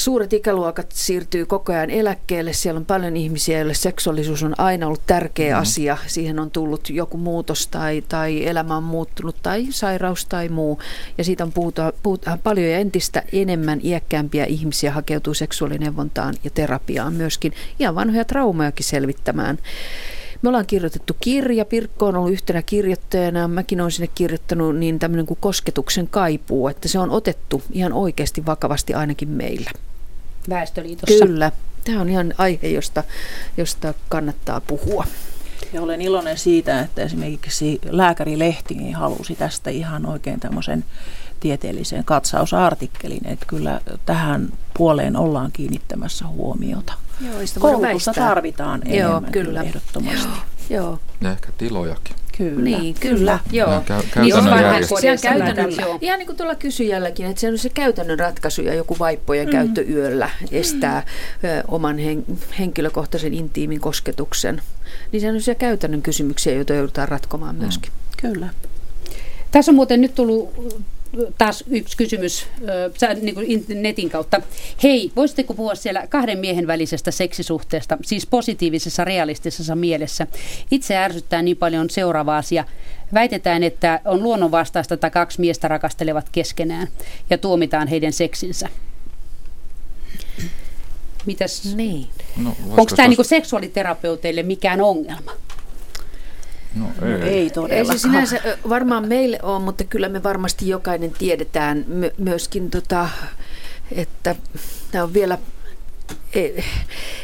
suuret 0.00 0.32
ikäluokat 0.32 0.92
siirtyy 0.92 1.46
koko 1.46 1.72
ajan 1.72 1.90
eläkkeelle. 1.90 2.52
Siellä 2.52 2.78
on 2.78 2.86
paljon 2.86 3.16
ihmisiä, 3.16 3.58
joille 3.58 3.74
seksuaalisuus 3.74 4.42
on 4.42 4.54
aina 4.60 4.86
ollut 4.86 5.06
tärkeä 5.06 5.54
mm. 5.54 5.60
asia. 5.60 5.96
Siihen 6.06 6.38
on 6.38 6.50
tullut 6.50 6.90
joku 6.90 7.16
muutos 7.16 7.66
tai, 7.66 8.02
tai 8.08 8.46
elämä 8.46 8.76
on 8.76 8.82
muuttunut 8.82 9.36
tai 9.42 9.66
sairaus 9.70 10.26
tai 10.26 10.48
muu. 10.48 10.78
Ja 11.18 11.24
siitä 11.24 11.44
on 11.44 11.52
puhutaan, 11.52 11.92
puhutaan 12.02 12.38
paljon 12.38 12.70
ja 12.70 12.78
entistä 12.78 13.22
enemmän 13.32 13.80
iäkkäämpiä 13.82 14.44
ihmisiä 14.44 14.92
hakeutuu 14.92 15.34
seksuaalineuvontaan 15.34 16.34
ja 16.44 16.50
terapiaan 16.50 17.12
myöskin. 17.12 17.52
Ihan 17.78 17.94
vanhoja 17.94 18.24
traumajakin 18.24 18.86
selvittämään. 18.86 19.58
Me 20.42 20.48
ollaan 20.48 20.66
kirjoitettu 20.66 21.16
kirja, 21.20 21.64
Pirkko 21.64 22.06
on 22.06 22.16
ollut 22.16 22.32
yhtenä 22.32 22.62
kirjoittajana, 22.62 23.48
mäkin 23.48 23.80
olen 23.80 23.90
sinne 23.90 24.10
kirjoittanut 24.14 24.76
niin 24.76 24.98
tämmöinen 24.98 25.26
kuin 25.26 25.38
kosketuksen 25.40 26.08
kaipuu, 26.08 26.68
että 26.68 26.88
se 26.88 26.98
on 26.98 27.10
otettu 27.10 27.62
ihan 27.72 27.92
oikeasti 27.92 28.46
vakavasti 28.46 28.94
ainakin 28.94 29.28
meillä. 29.28 29.70
Väestöliitossa. 30.48 31.26
Kyllä. 31.26 31.52
Tämä 31.84 32.00
on 32.00 32.08
ihan 32.08 32.34
aihe, 32.38 32.68
josta, 32.68 33.04
josta 33.56 33.94
kannattaa 34.08 34.60
puhua. 34.60 35.04
Ja 35.72 35.82
olen 35.82 36.00
iloinen 36.00 36.38
siitä, 36.38 36.80
että 36.80 37.02
esimerkiksi 37.02 37.80
lääkärilehti 37.90 38.74
niin 38.74 38.94
halusi 38.94 39.36
tästä 39.36 39.70
ihan 39.70 40.06
oikein 40.06 40.40
tämmöisen 40.40 40.84
tieteellisen 41.40 42.04
katsausartikkelin, 42.04 43.26
että 43.26 43.46
kyllä 43.46 43.80
tähän 44.06 44.52
puoleen 44.74 45.16
ollaan 45.16 45.52
kiinnittämässä 45.52 46.26
huomiota. 46.26 46.92
Joo, 47.20 47.34
Koulutusta 47.58 48.14
tarvitaan 48.14 48.82
Joo, 48.84 49.10
enemmän 49.10 49.32
kyllä. 49.32 49.62
ehdottomasti. 49.62 50.28
Joo. 50.70 50.82
Joo. 50.82 50.98
Ja 51.20 51.30
ehkä 51.32 51.48
tilojakin. 51.58 52.16
Kyllä. 52.40 52.78
Niin, 52.78 52.94
kyllä. 53.00 53.38
Joo. 53.52 53.68
Kä- 53.68 54.20
niin, 54.20 54.34
on 54.34 54.44
se 55.00 55.10
on 55.10 55.18
käytännön, 55.22 55.70
ihan 56.00 56.18
niin 56.18 56.26
kuin 56.26 56.36
tuolla 56.36 56.54
kysyjälläkin, 56.54 57.26
että 57.26 57.40
se 57.40 57.48
on 57.48 57.58
se 57.58 57.68
käytännön 57.68 58.18
ratkaisu 58.18 58.62
ja 58.62 58.74
joku 58.74 58.96
vaippojen 58.98 59.46
mm. 59.46 59.52
käyttö 59.52 59.82
yöllä 59.82 60.30
estää 60.50 61.02
ö, 61.44 61.64
oman 61.68 61.98
hen, 61.98 62.24
henkilökohtaisen 62.58 63.34
intiimin 63.34 63.80
kosketuksen. 63.80 64.62
Niin 65.12 65.20
se 65.20 65.28
on 65.28 65.42
se 65.42 65.54
käytännön 65.54 66.02
kysymyksiä, 66.02 66.54
joita 66.54 66.74
joudutaan 66.74 67.08
ratkomaan 67.08 67.54
mm. 67.54 67.60
myöskin. 67.60 67.92
Mm. 67.92 68.30
Kyllä. 68.30 68.48
Tässä 69.50 69.70
on 69.70 69.76
muuten 69.76 70.00
nyt 70.00 70.14
tullut 70.14 70.54
taas 71.38 71.64
yksi 71.70 71.96
kysymys 71.96 72.46
äh, 73.02 73.16
niin 73.20 73.34
kuin 73.34 73.64
netin 73.68 74.10
kautta. 74.10 74.42
Hei, 74.82 75.12
voisitteko 75.16 75.54
puhua 75.54 75.74
siellä 75.74 76.06
kahden 76.06 76.38
miehen 76.38 76.66
välisestä 76.66 77.10
seksisuhteesta, 77.10 77.98
siis 78.02 78.26
positiivisessa 78.26 79.04
realistisessa 79.04 79.76
mielessä? 79.76 80.26
Itse 80.70 80.96
ärsyttää 80.96 81.42
niin 81.42 81.56
paljon 81.56 81.90
seuraava 81.90 82.36
asia. 82.36 82.64
Väitetään, 83.14 83.62
että 83.62 84.00
on 84.04 84.22
luonnonvastaista, 84.22 84.94
että 84.94 85.10
kaksi 85.10 85.40
miestä 85.40 85.68
rakastelevat 85.68 86.28
keskenään 86.32 86.88
ja 87.30 87.38
tuomitaan 87.38 87.88
heidän 87.88 88.12
seksinsä. 88.12 88.68
Mitäs? 91.26 91.74
Niin. 91.74 92.06
No, 92.36 92.56
Onko 92.68 92.96
tämä 92.96 93.08
niin 93.08 93.24
seksuaaliterapeuteille 93.24 94.42
mikään 94.42 94.80
ongelma? 94.80 95.32
No 96.74 96.86
ei. 97.02 97.18
No, 97.18 97.26
ei 97.26 97.50
todellakaan. 97.50 97.92
Ei 97.92 97.98
se 97.98 98.02
sinänsä 98.02 98.40
varmaan 98.68 99.08
meille 99.08 99.38
ole, 99.42 99.58
mutta 99.58 99.84
kyllä 99.84 100.08
me 100.08 100.22
varmasti 100.22 100.68
jokainen 100.68 101.10
tiedetään 101.10 101.84
myöskin, 102.18 102.70
tota, 102.70 103.08
että 103.92 104.34
tämä 104.90 105.04
on 105.04 105.14
vielä 105.14 105.38
e, 106.34 106.48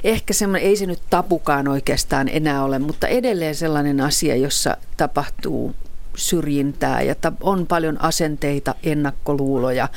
ehkä 0.04 0.34
semmoinen, 0.34 0.68
ei 0.68 0.76
se 0.76 0.86
nyt 0.86 1.02
tapukaan 1.10 1.68
oikeastaan 1.68 2.28
enää 2.28 2.64
ole, 2.64 2.78
mutta 2.78 3.06
edelleen 3.06 3.54
sellainen 3.54 4.00
asia, 4.00 4.36
jossa 4.36 4.76
tapahtuu 4.96 5.74
syrjintää 6.16 7.02
ja 7.02 7.14
on 7.40 7.66
paljon 7.66 8.00
asenteita, 8.00 8.74
ennakkoluuloja 8.82 9.88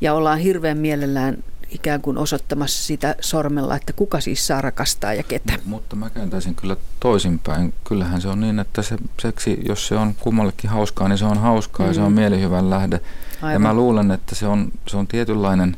ja 0.00 0.14
ollaan 0.14 0.38
hirveän 0.38 0.78
mielellään 0.78 1.44
ikään 1.70 2.00
kuin 2.00 2.18
osoittamassa 2.18 2.84
sitä 2.84 3.14
sormella, 3.20 3.76
että 3.76 3.92
kuka 3.92 4.20
siis 4.20 4.46
saa 4.46 4.60
rakastaa 4.60 5.14
ja 5.14 5.22
ketä. 5.22 5.52
Mutta 5.64 5.96
mä 5.96 6.10
kääntäisin 6.10 6.54
kyllä 6.54 6.76
toisinpäin. 7.00 7.74
Kyllähän 7.84 8.20
se 8.20 8.28
on 8.28 8.40
niin, 8.40 8.58
että 8.58 8.82
se 8.82 8.96
seksi, 9.22 9.60
jos 9.68 9.86
se 9.86 9.94
on 9.94 10.14
kummallekin 10.14 10.70
hauskaa, 10.70 11.08
niin 11.08 11.18
se 11.18 11.24
on 11.24 11.38
hauskaa 11.38 11.86
mm. 11.86 11.90
ja 11.90 11.94
se 11.94 12.00
on 12.00 12.12
mm. 12.12 12.16
mielihyvän 12.16 12.70
lähde. 12.70 13.00
Aivan. 13.42 13.52
Ja 13.52 13.58
mä 13.58 13.74
luulen, 13.74 14.10
että 14.10 14.34
se 14.34 14.46
on, 14.46 14.72
se 14.88 14.96
on 14.96 15.06
tietynlainen 15.06 15.76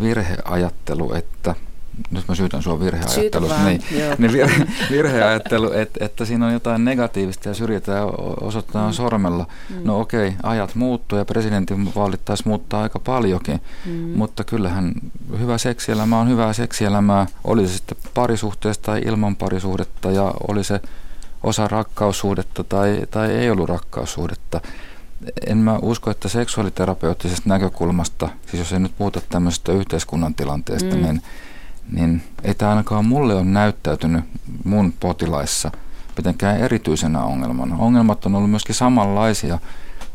virheajattelu, 0.00 1.14
että– 1.14 1.54
nyt 2.10 2.28
mä 2.28 2.34
syytän 2.34 2.62
sua 2.62 2.80
virheajattelusta, 2.80 3.64
niin, 3.64 3.82
niin 4.18 4.32
virhe, 4.32 4.66
virheajattelu, 4.90 5.72
että, 5.72 6.04
että 6.04 6.24
siinä 6.24 6.46
on 6.46 6.52
jotain 6.52 6.84
negatiivista 6.84 7.48
ja 7.48 7.54
syrjitään 7.54 7.98
ja 7.98 8.04
osoitetaan 8.40 8.90
mm. 8.90 8.92
sormella. 8.92 9.46
Mm. 9.70 9.76
No 9.84 10.00
okei, 10.00 10.28
okay, 10.28 10.40
ajat 10.42 10.74
muuttuu 10.74 11.18
ja 11.18 11.24
presidentin 11.24 11.94
vaalit 11.94 12.24
taisi 12.24 12.48
muuttaa 12.48 12.82
aika 12.82 12.98
paljonkin, 12.98 13.60
mm. 13.86 13.92
mutta 13.92 14.44
kyllähän 14.44 14.92
hyvä 15.38 15.58
seksielämä 15.58 16.20
on 16.20 16.28
hyvää 16.28 16.52
seksielämää, 16.52 17.26
oli 17.44 17.66
se 17.68 17.72
sitten 17.76 17.98
parisuhteesta 18.14 18.82
tai 18.82 19.02
ilman 19.04 19.36
parisuhdetta 19.36 20.10
ja 20.10 20.34
oli 20.48 20.64
se 20.64 20.80
osa 21.42 21.68
rakkaussuhdetta 21.68 22.64
tai, 22.64 23.02
tai 23.10 23.30
ei 23.30 23.50
ollut 23.50 23.68
rakkaussuhdetta. 23.68 24.60
En 25.46 25.58
mä 25.58 25.78
usko, 25.82 26.10
että 26.10 26.28
seksuaaliterapeuttisesta 26.28 27.48
näkökulmasta, 27.48 28.28
siis 28.46 28.58
jos 28.58 28.72
ei 28.72 28.78
nyt 28.78 28.98
puhuta 28.98 29.20
tämmöisestä 29.28 29.72
yhteiskunnan 29.72 30.34
tilanteesta, 30.34 30.96
mm. 30.96 31.02
niin 31.02 31.22
niin 31.92 32.22
ei 32.44 32.54
tämä 32.54 32.70
ainakaan 32.70 33.04
mulle 33.04 33.34
ole 33.34 33.44
näyttäytynyt 33.44 34.24
mun 34.64 34.94
potilaissa 35.00 35.70
mitenkään 36.16 36.60
erityisenä 36.60 37.24
ongelmana. 37.24 37.76
Ongelmat 37.78 38.26
on 38.26 38.34
ollut 38.34 38.50
myöskin 38.50 38.74
samanlaisia 38.74 39.58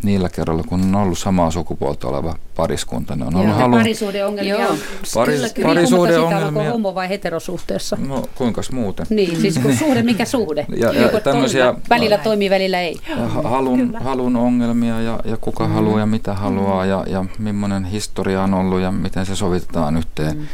niillä 0.04 0.30
kerralla, 0.30 0.64
kun 0.64 0.82
on 0.82 0.96
ollut 0.96 1.18
samaa 1.18 1.52
sukupuolta 1.52 2.08
oleva 2.08 2.36
pariskunta. 2.56 3.16
Ne 3.16 3.26
on 3.26 3.36
ollut 3.36 3.56
halu... 3.56 3.76
Parisuhdeongelmia. 3.76 4.62
Joo. 4.62 4.76
Paris, 5.14 5.36
kyllä, 5.36 5.50
kyllä. 5.50 5.68
Parisuhdeongelmia. 5.68 6.62
Onko 6.62 6.72
homo 6.72 6.96
vai 6.96 7.10
heterosuhteessa? 7.10 7.98
No 8.08 8.26
kuinka 8.36 8.62
muuten. 8.72 9.06
Niin, 9.10 9.42
siis 9.42 9.60
kun 9.60 9.76
suhde, 9.86 10.04
mikä 10.04 10.26
suhde? 10.26 10.66
ja, 10.76 10.94
ja 10.94 11.22
tämmöisiä, 11.22 11.74
välillä 11.90 12.18
toimii, 12.18 12.50
välillä 12.50 12.82
ei. 12.82 12.98
Halun, 13.44 13.96
halun 14.00 14.36
ongelmia 14.36 15.02
ja, 15.02 15.20
ja 15.26 15.38
kuka 15.38 15.68
mm. 15.68 15.74
haluaa 15.74 16.00
ja 16.00 16.06
mitä 16.06 16.34
haluaa 16.34 16.84
mm. 16.84 16.90
ja, 16.90 17.06
ja 17.08 17.26
millainen 17.40 17.86
historia 17.86 18.44
on 18.44 18.54
ollut 18.54 18.80
ja 18.80 18.92
miten 18.92 19.26
se 19.26 19.36
sovitetaan 19.36 19.98
yhteen. 19.98 20.38
Mm. 20.38 20.46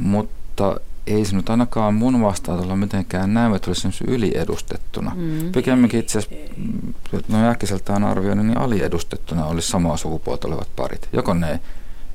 Mutta 0.00 0.37
mutta 0.58 0.80
ei 1.06 1.24
se 1.24 1.36
nyt 1.36 1.50
ainakaan 1.50 1.94
mun 1.94 2.22
vastaanotolla 2.22 2.76
mitenkään 2.76 3.34
näy, 3.34 3.54
että 3.54 3.70
olisi 3.70 4.04
yliedustettuna. 4.06 5.12
Mm. 5.16 5.52
Pikemminkin 5.52 6.00
itse 6.00 6.18
asiassa, 6.18 6.44
no 7.28 7.50
äkkiseltään 7.50 8.04
arvioin, 8.04 8.38
niin 8.38 8.58
aliedustettuna 8.58 9.46
olisi 9.46 9.68
samaa 9.68 9.96
sukupuolta 9.96 10.48
olevat 10.48 10.68
parit. 10.76 11.08
Joko 11.12 11.34
ne 11.34 11.60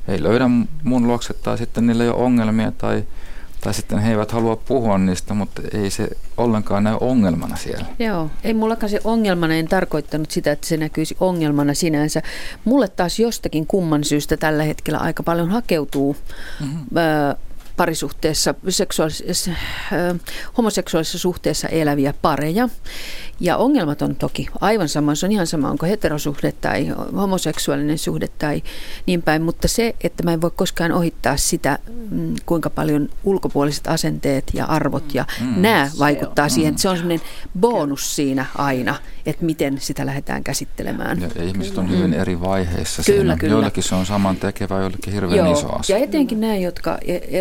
ei 0.07 0.24
löydä 0.24 0.49
mun 0.84 1.07
luokse 1.07 1.34
tai 1.34 1.57
sitten 1.57 1.88
niillä 1.88 2.03
ei 2.03 2.10
ole 2.10 2.24
ongelmia 2.24 2.72
tai, 2.72 3.03
tai 3.61 3.74
sitten 3.74 3.99
he 3.99 4.11
eivät 4.11 4.32
halua 4.32 4.56
puhua 4.56 4.98
niistä, 4.98 5.34
mutta 5.34 5.61
ei 5.74 5.90
se 5.90 6.10
ollenkaan 6.38 6.84
näy 6.84 6.98
ongelmana 7.02 7.56
siellä. 7.56 7.86
Joo, 7.99 8.30
ei 8.44 8.53
mullakaan 8.53 8.90
se 8.90 9.02
ongelmana, 9.03 9.53
en 9.53 9.68
tarkoittanut 9.68 10.32
sitä, 10.32 10.52
että 10.52 10.68
se 10.68 10.78
näkyisi 10.78 11.18
ongelmana 11.20 11.74
sinänsä. 11.74 12.22
Mulle 12.65 12.88
taas 12.88 13.20
jostakin 13.20 13.68
kumman 13.68 14.03
syystä 14.03 14.38
tällä 14.38 14.64
hetkellä 14.64 14.99
aika 14.99 15.24
paljon 15.24 15.49
hakeutuu 15.49 16.15
mm-hmm. 16.60 16.98
ö, 16.98 17.36
parisuhteessa, 17.78 18.56
seksuaalis- 18.70 19.50
äh, 19.50 20.20
homoseksuaalisessa 20.58 21.18
suhteessa 21.20 21.68
eläviä 21.68 22.14
pareja. 22.22 22.70
Ja 23.40 23.58
ongelmat 23.58 24.02
on 24.02 24.16
toki 24.16 24.48
aivan 24.62 24.90
sama, 24.90 25.16
se 25.16 25.26
on 25.26 25.32
ihan 25.32 25.48
sama, 25.48 25.70
onko 25.70 25.86
heterosuhde 25.86 26.52
tai 26.52 26.88
homoseksuaalinen 27.16 27.98
suhde 27.98 28.28
tai 28.40 28.64
niin 29.06 29.22
päin, 29.22 29.41
mutta 29.41 29.68
se, 29.68 29.95
että 30.04 30.24
mä 30.24 30.34
en 30.34 30.41
voi 30.41 30.52
koskaan 30.56 30.91
ohittaa 30.91 31.38
sitä, 31.38 31.80
mm, 32.12 32.36
kuinka 32.45 32.70
paljon 32.70 33.10
ulkopuoliset 33.24 33.88
asenteet 33.88 34.52
ja 34.54 34.66
arvot 34.66 35.14
ja 35.14 35.26
mm, 35.41 35.62
nämä 35.62 35.90
vaikuttaa 36.00 36.44
on. 36.44 36.50
siihen, 36.52 36.70
että 36.70 36.82
se 36.82 36.90
on 36.90 36.98
semmoinen 36.98 37.28
bonus 37.60 38.16
siinä 38.16 38.45
aina, 38.56 38.95
että 39.26 39.45
miten 39.45 39.78
sitä 39.82 40.06
lähdetään 40.06 40.44
käsittelemään. 40.44 41.22
Ja, 41.22 41.30
ja 41.36 41.44
ihmiset 41.44 41.78
on 41.78 41.90
hyvin 41.90 42.12
mm. 42.12 42.20
eri 42.20 42.41
vaiheissa 42.41 43.04
kyllä, 43.04 43.20
siinä. 43.20 43.38
Kyllä. 43.38 43.54
Joillekin 43.54 43.84
se 43.84 43.95
on 43.95 44.06
saman 44.06 44.36
tekevä, 44.36 44.80
joillekin 44.80 45.14
hirveän 45.14 45.38
Joo. 45.38 45.54
iso 45.54 45.80
asia. 45.80 45.98
Ja 45.98 46.04
etenkin 46.04 46.41
nämä, 46.41 46.56
jotka 46.56 46.98
e- 47.02 47.40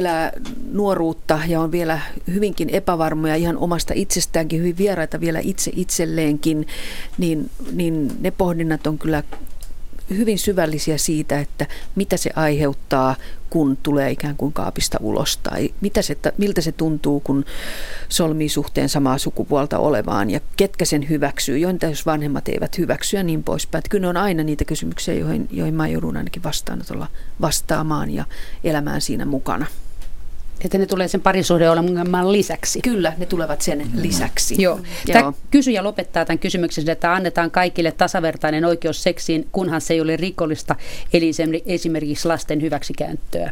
nuoruutta 0.73 1.41
ja 1.49 1.61
on 1.61 1.73
vielä 1.73 2.01
hyvinkin 2.27 2.71
epävarmoja 2.71 3.37
ihan 3.37 3.57
omasta 3.57 3.93
itsestäänkin, 3.97 4.59
hyvin 4.61 4.79
vieraita 4.79 5.21
vielä 5.21 5.39
itse 5.43 5.71
itselleenkin, 5.75 6.67
niin, 7.19 7.51
niin 7.73 8.13
ne 8.21 8.31
pohdinnat 8.31 8.87
on 8.87 8.99
kyllä 8.99 9.23
hyvin 10.11 10.39
syvällisiä 10.39 10.99
siitä, 10.99 11.41
että 11.41 11.67
mitä 11.95 12.17
se 12.17 12.31
aiheuttaa, 12.37 13.17
kun 13.51 13.79
tulee 13.83 14.11
ikään 14.11 14.37
kuin 14.37 14.53
kaapista 14.53 14.99
ulos, 15.01 15.37
tai 15.37 15.75
mitä 15.81 16.03
se, 16.03 16.17
miltä 16.39 16.61
se 16.61 16.73
tuntuu, 16.73 17.21
kun 17.21 17.45
solmii 18.09 18.49
suhteen 18.49 18.89
samaa 18.89 19.19
sukupuolta 19.19 19.79
olevaan, 19.79 20.31
ja 20.31 20.41
ketkä 20.57 20.85
sen 20.85 21.09
hyväksyy, 21.09 21.59
joita 21.59 21.87
jos 21.87 22.07
vanhemmat 22.07 22.49
eivät 22.49 22.79
hyväksy 22.79 23.17
ja 23.17 23.23
niin 23.23 23.45
poispäin. 23.45 23.81
Että 23.81 23.89
kyllä 23.89 24.03
ne 24.03 24.09
on 24.09 24.17
aina 24.17 24.43
niitä 24.43 24.65
kysymyksiä, 24.65 25.15
joihin, 25.15 25.49
joihin 25.51 25.75
mä 25.75 25.89
joudun 25.89 26.17
ainakin 26.17 26.43
vastaanotolla 26.43 27.09
vastaamaan 27.41 28.11
ja 28.11 28.25
elämään 28.65 29.01
siinä 29.01 29.25
mukana. 29.25 29.67
Että 30.65 30.79
ne 30.79 30.87
tulee 30.87 31.09
sen 31.09 31.21
parisuhdeongelman 31.21 32.33
lisäksi. 32.33 32.81
Kyllä, 32.81 33.13
ne 33.19 33.27
tulevat 33.27 33.63
sen 33.63 33.91
lisäksi. 33.95 34.63
Joo. 34.63 34.81
Tämä 35.13 35.33
kysyjä 35.51 35.85
lopettaa 35.85 36.25
tämän 36.25 36.39
kysymyksen, 36.39 36.91
että 36.91 37.15
annetaan 37.15 37.51
kaikille 37.51 37.93
tasavertainen 37.93 38.65
oikeus 38.65 39.03
seksiin, 39.03 39.49
kunhan 39.53 39.81
se 39.81 39.95
ei 39.95 40.01
ole 40.01 40.17
rikollista, 40.17 40.77
eli 41.13 41.31
esimerkiksi 41.67 42.29
lasten 42.29 42.63
hyväksikäyttöä. 42.63 43.51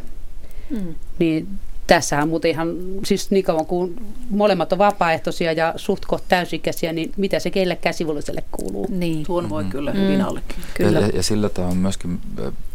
Mm. 0.69 0.95
Niin 1.19 1.47
tässähän 1.87 2.29
muuten 2.29 2.51
ihan, 2.51 2.75
siis 3.05 3.31
niin 3.31 3.43
kauan 3.43 3.65
kuin 3.65 3.95
molemmat 4.29 4.73
on 4.73 4.77
vapaaehtoisia 4.77 5.51
ja 5.51 5.73
suht 5.75 6.03
täysikäisiä, 6.27 6.93
niin 6.93 7.11
mitä 7.17 7.39
se 7.39 7.49
keille 7.49 7.75
käsivulliselle 7.75 8.43
kuuluu? 8.51 8.87
Niin. 8.89 9.23
Tuon 9.23 9.49
voi 9.49 9.63
mm. 9.63 9.69
kyllä 9.69 9.91
hyvin 9.91 10.19
mm. 10.19 10.41
Kyllä. 10.73 10.99
Ja, 10.99 11.07
ja 11.07 11.23
sillä 11.23 11.49
tämä 11.49 11.67
on 11.67 11.77
myöskin, 11.77 12.19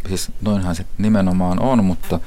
siis 0.08 0.30
noinhan 0.40 0.76
se 0.76 0.84
nimenomaan 0.98 1.60
on, 1.60 1.84
mutta 1.84 2.20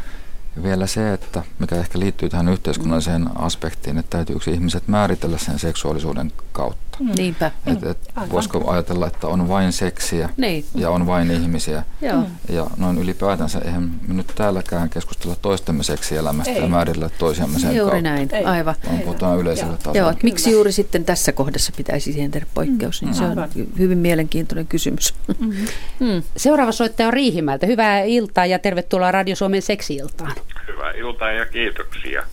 vielä 0.63 0.87
se, 0.87 1.13
että 1.13 1.43
mikä 1.59 1.75
ehkä 1.75 1.99
liittyy 1.99 2.29
tähän 2.29 2.49
yhteiskunnalliseen 2.49 3.29
aspektiin, 3.35 3.97
että 3.97 4.17
täytyykö 4.17 4.51
ihmiset 4.51 4.87
määritellä 4.87 5.37
sen 5.37 5.59
seksuaalisuuden 5.59 6.31
kautta. 6.51 6.88
Mm. 6.99 7.11
Niinpä. 7.17 7.51
Et, 7.65 7.83
et 7.83 8.11
voisiko 8.31 8.71
ajatella, 8.71 9.07
että 9.07 9.27
on 9.27 9.47
vain 9.47 9.71
seksiä 9.71 10.29
niin. 10.37 10.65
ja 10.75 10.89
on 10.89 11.07
vain 11.07 11.31
ihmisiä. 11.31 11.83
Joo. 12.01 12.23
Ja 12.49 12.67
noin 12.77 12.97
ylipäätänsä, 12.97 13.59
eihän 13.59 13.91
me 14.07 14.13
nyt 14.13 14.31
täälläkään 14.35 14.89
keskustella 14.89 15.35
toistemme 15.41 15.83
seksielämästä 15.83 16.53
Ei. 16.53 16.61
ja 16.61 16.67
määritellä 16.67 17.09
toisiamme 17.09 17.59
sen 17.59 17.75
Juuri 17.75 17.91
kautta. 17.91 18.09
näin, 18.09 18.29
Ei. 18.31 18.45
aivan. 18.45 18.75
Vaan 18.85 18.99
puhutaan 18.99 19.39
yleisellä 19.39 19.77
tasolla. 19.77 19.97
Joo, 19.97 20.09
että 20.09 20.23
miksi 20.23 20.51
juuri 20.51 20.71
sitten 20.71 21.05
tässä 21.05 21.31
kohdassa 21.31 21.71
pitäisi 21.77 22.13
siihen 22.13 22.31
tehdä 22.31 22.47
poikkeus, 22.53 23.01
niin 23.01 23.09
mm. 23.09 23.17
se 23.17 23.23
on 23.23 23.49
hyvin 23.79 23.97
mielenkiintoinen 23.97 24.67
kysymys. 24.67 25.13
Mm-hmm. 25.27 25.67
Mm. 25.99 26.23
Seuraava 26.37 26.71
soittaja 26.71 27.07
on 27.07 27.13
Riihimäeltä. 27.13 27.65
Hyvää 27.65 28.01
iltaa 28.01 28.45
ja 28.45 28.59
tervetuloa 28.59 29.11
Radio 29.11 29.35
Suomen 29.35 29.61
seksi-iltaan. 29.61 30.31
Hyvää 30.67 30.91
iltaa 30.91 31.31
ja 31.31 31.45
kiitoksia. 31.45 32.23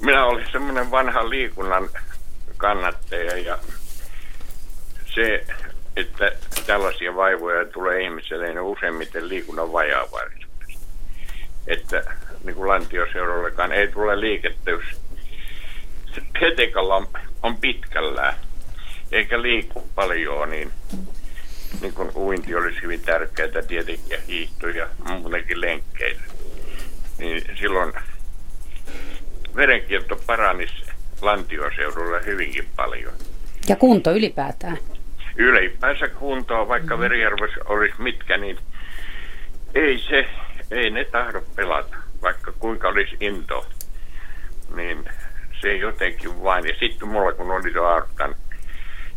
Minä 0.00 0.24
olin 0.24 0.46
semmoinen 0.52 0.90
vanha 0.90 1.30
liikunnan 1.30 1.88
kannattaja 2.56 3.36
ja 3.36 3.58
se, 5.14 5.46
että 5.96 6.32
tällaisia 6.66 7.14
vaivoja 7.14 7.64
tulee 7.64 8.02
ihmiselle, 8.02 8.46
niin 8.46 8.60
useimmiten 8.60 9.28
liikunnan 9.28 9.72
vajaavaisuudesta. 9.72 10.46
Että 11.66 12.04
niin 12.44 12.56
kuin 12.56 12.68
lantioseurallekaan 12.68 13.72
ei 13.72 13.88
tule 13.88 14.20
liikettä, 14.20 14.70
jos 14.70 14.84
hetekalla 16.40 16.96
on, 16.96 17.08
on 17.42 17.56
pitkällään 17.56 18.34
eikä 19.12 19.42
liiku 19.42 19.88
paljon, 19.94 20.50
niin, 20.50 20.72
niin 21.80 21.92
kuin 21.92 22.10
uinti 22.14 22.54
olisi 22.54 22.82
hyvin 22.82 23.00
tärkeää 23.00 23.62
tietenkin 23.68 24.10
ja 24.10 24.18
hiihto 24.26 24.68
ja 24.68 24.88
muutenkin 25.08 25.60
lenkkeillä. 25.60 26.22
Niin 27.18 27.44
silloin 27.60 27.92
verenkierto 29.56 30.16
paranisi 30.26 30.85
lantioseudulla 31.20 32.18
hyvinkin 32.18 32.68
paljon. 32.76 33.12
Ja 33.68 33.76
kunto 33.76 34.12
ylipäätään? 34.12 34.78
Ylipäänsä 35.36 36.08
kuntoa, 36.08 36.68
vaikka 36.68 36.96
mm. 36.96 37.00
verijärves 37.00 37.50
olisi 37.64 37.94
mitkä, 37.98 38.36
niin 38.36 38.58
ei 39.74 39.98
se, 39.98 40.26
ei 40.70 40.90
ne 40.90 41.04
tahdo 41.04 41.42
pelata, 41.56 41.96
vaikka 42.22 42.52
kuinka 42.52 42.88
olisi 42.88 43.16
into. 43.20 43.66
Niin 44.74 45.04
se 45.60 45.76
jotenkin 45.76 46.42
vain. 46.42 46.66
Ja 46.66 46.74
sitten 46.80 47.08
mulla 47.08 47.32
kun 47.32 47.50
oli 47.50 47.72
tuo 47.72 47.86
Arkkan 47.86 48.34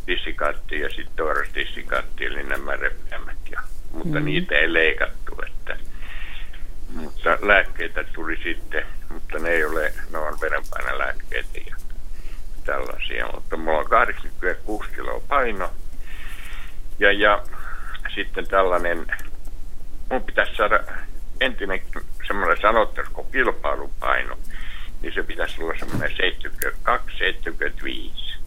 tissikaatti 0.05 0.79
ja 0.79 0.89
sitten 0.89 1.15
toiras 1.15 1.49
tissikaatti, 1.53 2.25
eli 2.25 2.43
nämä 2.43 2.75
repeämät. 2.75 3.37
Ja, 3.51 3.61
mutta 3.91 4.19
mm. 4.19 4.25
niitä 4.25 4.55
ei 4.55 4.73
leikattu, 4.73 5.35
että 5.47 5.77
mutta 6.93 7.37
lääkkeitä 7.41 8.03
tuli 8.03 8.37
sitten, 8.43 8.85
mutta 9.09 9.39
ne 9.39 9.49
ei 9.49 9.65
ole, 9.65 9.93
ne 10.11 10.17
on 10.17 10.37
verenpainelääkkeitä 10.41 11.59
ja 11.69 11.75
tällaisia, 12.65 13.27
mutta 13.33 13.57
mulla 13.57 13.79
on 13.79 13.89
86 13.89 14.89
kiloa 14.95 15.21
paino 15.27 15.69
ja, 16.99 17.11
ja 17.11 17.43
sitten 18.15 18.47
tällainen, 18.47 19.05
mun 20.11 20.23
pitäisi 20.23 20.55
saada 20.55 20.79
entinen 21.41 21.81
semmoinen 22.27 22.61
sanottaisi 22.61 23.11
kuin 23.11 23.31
kilpailupaino, 23.31 24.37
niin 25.01 25.13
se 25.13 25.23
pitäisi 25.23 25.63
olla 25.63 25.73
semmoinen 25.79 26.11
72-75 28.11 28.39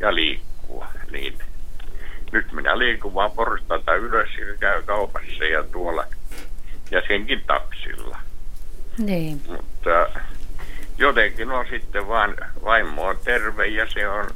ja 0.00 0.14
liikkua. 0.14 0.86
Niin 1.10 1.38
nyt 2.32 2.52
minä 2.52 2.78
liikun 2.78 3.14
vaan 3.14 3.30
porstaita 3.30 3.94
ylös 3.94 4.28
ja 4.38 4.56
käy 4.60 4.82
kaupassa 4.82 5.44
ja 5.44 5.62
tuolla 5.62 6.04
ja 6.90 7.02
senkin 7.08 7.42
taksilla. 7.46 8.18
Niin. 8.98 9.42
Mutta 9.48 10.20
jotenkin 10.98 11.50
on 11.50 11.66
sitten 11.70 12.08
vaan, 12.08 12.36
vaimo 12.64 13.06
on 13.06 13.18
terve 13.24 13.66
ja 13.66 13.86
se 13.90 14.08
on 14.08 14.30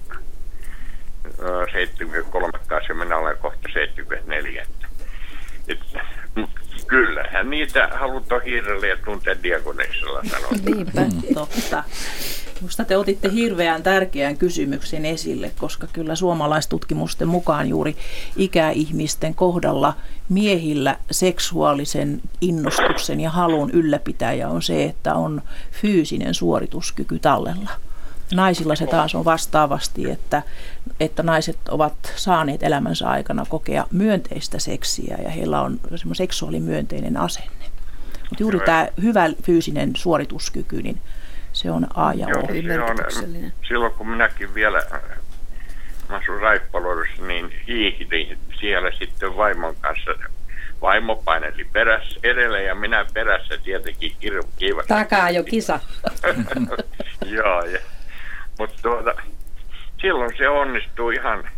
73 1.73 2.53
kanssa, 2.67 2.95
minä 2.95 3.17
olen 3.17 3.37
kohta 3.37 3.69
74. 3.73 4.67
Et, 5.69 5.81
kyllähän 6.87 7.51
niitä 7.51 7.89
halutaan 7.93 8.43
hiirellä 8.43 8.87
ja 8.87 8.97
tuntea 9.05 9.43
diakoneksella 9.43 10.23
sanoa. 10.31 10.51
Niinpä, 10.65 11.01
totta. 11.35 11.85
Minusta 12.61 12.85
te 12.85 12.97
otitte 12.97 13.33
hirveän 13.33 13.83
tärkeän 13.83 14.37
kysymyksen 14.37 15.05
esille, 15.05 15.51
koska 15.59 15.87
kyllä 15.93 16.15
suomalaistutkimusten 16.15 17.29
mukaan 17.29 17.69
juuri 17.69 17.97
ikäihmisten 18.37 19.35
kohdalla 19.35 19.95
miehillä 20.29 20.97
seksuaalisen 21.11 22.21
innostuksen 22.41 23.21
ja 23.21 23.31
halun 23.31 23.71
ylläpitäjä 23.71 24.49
on 24.49 24.63
se, 24.63 24.85
että 24.85 25.15
on 25.15 25.43
fyysinen 25.83 26.35
suorituskyky 26.35 27.19
tallella. 27.19 27.71
Naisilla 28.35 28.77
se 28.77 28.87
taas 28.87 29.15
on 29.15 29.25
vastaavasti, 29.25 30.11
että, 30.11 30.43
että 31.01 31.23
naiset 31.23 31.59
ovat 31.69 31.95
saaneet 32.17 32.63
elämänsä 32.63 33.09
aikana 33.09 33.47
kokea 33.49 33.87
myönteistä 33.91 34.59
seksiä 34.59 35.19
ja 35.25 35.31
heillä 35.31 35.61
on 35.61 35.81
semmoinen 35.83 36.15
seksuaalimyönteinen 36.15 37.17
asenne. 37.17 37.65
Mutta 38.31 38.43
juuri 38.43 38.61
tämä 38.61 38.89
hyvä 39.03 39.31
fyysinen 39.43 39.93
suorituskyky, 39.97 40.83
niin 40.83 40.99
se 41.53 41.71
on 41.71 41.87
A 41.95 42.13
ja 42.13 42.27
O. 42.27 42.31
Joo, 42.31 42.47
se 43.09 43.21
on, 43.21 43.53
silloin 43.69 43.93
kun 43.93 44.09
minäkin 44.09 44.55
vielä 44.55 44.83
asun 46.09 46.41
Raippaloidussa, 46.41 47.23
niin 47.23 47.53
hiihdin 47.69 48.39
siellä 48.61 48.91
sitten 48.99 49.37
vaimon 49.37 49.77
kanssa. 49.81 50.11
Vaimo 50.83 51.17
paineli 51.17 51.65
perässä 51.65 52.21
edelleen 52.23 52.67
ja 52.67 52.75
minä 52.75 53.07
perässä 53.15 53.59
tietenkin 53.65 54.17
kiiva. 54.57 54.83
Takaa 54.89 55.31
jo 55.31 55.45
kisa. 55.45 55.81
Joo, 57.37 57.63
ja, 57.63 57.79
mutta 58.59 58.83
tuota, 58.83 59.15
silloin 60.01 60.37
se 60.37 60.49
onnistuu 60.49 61.11
ihan 61.11 61.51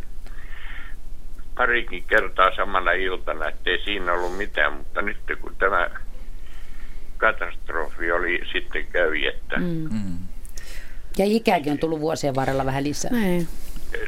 parikin 1.54 2.04
kertaa 2.04 2.56
samana 2.56 2.92
iltana, 2.92 3.48
ettei 3.48 3.84
siinä 3.84 4.12
ollut 4.12 4.36
mitään, 4.36 4.72
mutta 4.72 5.02
nyt 5.02 5.18
kun 5.40 5.56
tämä 5.56 5.90
katastrofi 7.20 8.12
oli 8.12 8.42
sitten 8.52 8.86
kävi, 8.86 9.26
että... 9.26 9.56
Mm. 9.56 9.88
mm. 9.92 10.18
Ja 11.18 11.24
ikäkin 11.24 11.72
on 11.72 11.78
tullut 11.78 12.01
vuosien 12.01 12.34
varrella 12.34 12.66
vähän 12.66 12.84
lisää. 12.84 13.10
Niin. 13.10 13.48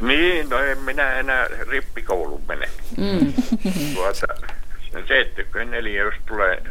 Niin, 0.01 0.49
no 0.49 0.59
en 0.59 0.79
minä 0.79 1.13
enää 1.13 1.49
rippikouluun 1.69 2.43
mene. 2.49 2.69
Mm. 2.97 3.33
Tuota, 3.95 4.27
74, 5.09 6.03
jos 6.03 6.15
tulee, 6.27 6.63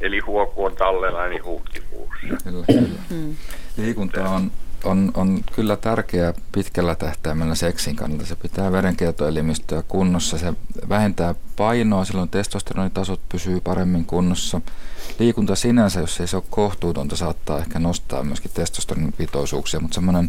eli 0.00 0.18
huokuon 0.18 0.76
tallella, 0.76 1.28
niin 1.28 1.44
huhtikuussa. 1.44 2.26
Kyllä, 2.44 2.64
kyllä. 2.66 2.98
Mm. 3.10 3.36
Liikunta 3.76 4.28
on, 4.28 4.50
on, 4.86 5.12
on 5.14 5.44
kyllä 5.54 5.76
tärkeää 5.76 6.34
pitkällä 6.52 6.94
tähtäimellä 6.94 7.54
seksin 7.54 7.96
kannalta. 7.96 8.26
Se 8.26 8.36
pitää 8.36 8.72
verenkiertoelimistöä 8.72 9.82
kunnossa, 9.88 10.38
se 10.38 10.52
vähentää 10.88 11.34
painoa, 11.56 12.04
silloin 12.04 12.28
testosteronitasot 12.28 13.20
pysyy 13.28 13.60
paremmin 13.60 14.04
kunnossa– 14.04 14.60
liikunta 15.18 15.56
sinänsä, 15.56 16.00
jos 16.00 16.20
ei 16.20 16.26
se 16.26 16.36
ole 16.36 16.44
kohtuutonta, 16.50 17.16
saattaa 17.16 17.58
ehkä 17.58 17.78
nostaa 17.78 18.22
myöskin 18.22 18.50
testosteronin 18.54 19.12
pitoisuuksia, 19.12 19.80
mutta 19.80 19.94
semmoinen 19.94 20.28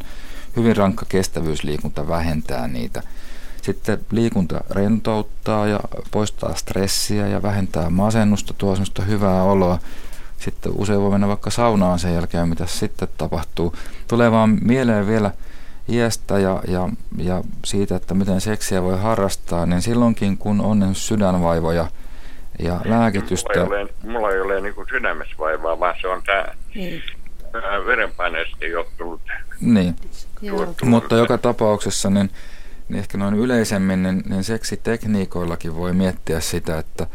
hyvin 0.56 0.78
rankka 0.78 1.06
kestävyysliikunta 1.10 2.08
vähentää 2.08 2.68
niitä. 2.68 3.04
Sitten 3.62 4.00
liikunta 4.12 4.62
rentouttaa 4.70 5.68
ja 5.68 5.80
poistaa 6.12 6.56
stressiä 6.56 7.28
ja 7.28 7.42
vähentää 7.42 7.90
masennusta, 7.90 8.54
tuo 8.54 8.76
semmoista 8.76 9.02
hyvää 9.02 9.44
oloa. 9.44 9.80
Sitten 10.40 10.72
usein 10.76 11.02
voi 11.02 11.12
mennä 11.12 11.28
vaikka 11.28 11.50
saunaan 11.50 12.00
sen 12.00 12.14
jälkeen, 12.14 12.50
mitä 12.50 12.66
sitten 12.66 13.08
tapahtuu. 13.18 13.76
Tulee 14.08 14.32
vaan 14.32 14.58
mieleen 14.62 15.08
vielä 15.08 15.32
iästä 15.90 16.40
ja, 16.40 16.64
ja, 16.68 16.90
ja 17.18 17.44
siitä, 17.66 17.96
että 17.96 18.14
miten 18.14 18.42
seksiä 18.42 18.84
voi 18.84 18.98
harrastaa, 18.98 19.66
niin 19.66 19.82
silloinkin 19.82 20.38
kun 20.38 20.62
on 20.62 20.96
sydänvaivoja– 20.96 21.88
ja 22.60 22.82
lääkitystä. 22.86 23.60
Mulla 23.60 23.78
ei 23.78 23.82
ole, 23.84 23.90
mulla 24.04 24.32
ei 24.32 24.42
ole 24.42 24.62
niin 24.62 24.76
kuin 24.76 24.88
sydämessä 24.90 25.36
vaivaa, 25.40 25.80
vaan 25.80 25.96
se 26.02 26.08
on 26.08 26.24
tämä 26.26 26.46
niin. 26.76 27.04
verenpaineesta 27.86 28.66
johtunut. 28.66 29.22
Niin, 29.62 29.96
mutta 30.84 31.16
joka 31.16 31.38
tapauksessa 31.38 32.10
niin, 32.10 32.30
niin 32.90 33.00
ehkä 33.00 33.18
noin 33.18 33.36
yleisemmin, 33.36 34.04
niin, 34.04 34.24
niin 34.30 34.44
seksitekniikoillakin 34.44 35.76
voi 35.76 35.94
miettiä 35.94 36.40
sitä, 36.40 36.80
että 36.80 37.08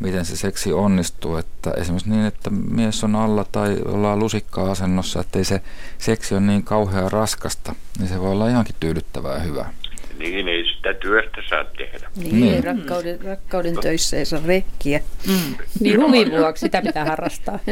miten 0.00 0.24
se 0.24 0.36
seksi 0.36 0.72
onnistuu. 0.72 1.36
Että 1.36 1.70
esimerkiksi 1.70 2.10
niin, 2.10 2.26
että 2.26 2.50
mies 2.50 3.04
on 3.04 3.16
alla 3.16 3.44
tai 3.52 3.76
ollaan 3.84 4.18
lusikka-asennossa, 4.18 5.20
ettei 5.20 5.44
se 5.44 5.60
seksi 5.98 6.34
ole 6.34 6.42
niin 6.42 6.62
kauhean 6.62 7.12
raskasta, 7.12 7.74
niin 7.98 8.08
se 8.08 8.20
voi 8.20 8.30
olla 8.30 8.48
ihankin 8.48 8.76
tyydyttävää 8.80 9.34
ja 9.34 9.40
hyvää. 9.40 9.72
Niin, 10.18 10.48
ei 10.48 10.64
sitä 10.64 10.94
työstä 10.94 11.42
saa 11.48 11.64
tehdä. 11.64 12.10
Niin, 12.16 12.40
niin. 12.40 12.64
Rakkauden, 12.64 13.20
rakkauden 13.24 13.80
töissä 13.80 14.16
ei 14.16 14.24
saa 14.24 14.40
rekkiä. 14.46 15.00
Mm. 15.26 15.56
Niin 15.80 16.00
huvin 16.00 16.30
vuoksi 16.30 16.60
sitä 16.60 16.82
pitää 16.82 17.04
harrastaa. 17.04 17.58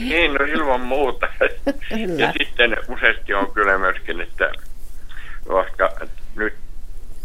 niin, 0.00 0.34
no 0.34 0.44
ilman 0.44 0.80
muuta. 0.80 1.28
ja 2.16 2.32
sitten 2.38 2.76
useasti 2.88 3.34
on 3.34 3.52
kyllä 3.52 3.78
myöskin, 3.78 4.20
että 4.20 4.52
koska 5.46 5.92
nyt 6.36 6.54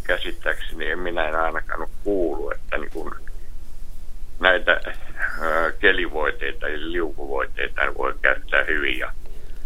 käsittääkseni 0.03 0.85
en 0.85 0.99
minä 0.99 1.27
en 1.27 1.35
ainakaan 1.35 1.87
kuulu, 2.03 2.51
että 2.51 2.77
niin 2.77 2.89
kun 2.91 3.15
näitä 4.39 4.81
kelivoiteita 5.79 6.67
eli 6.67 6.91
liukuvoiteita 6.91 7.81
voi 7.97 8.13
käyttää 8.21 8.63
hyvin 8.67 8.99
ja 8.99 9.11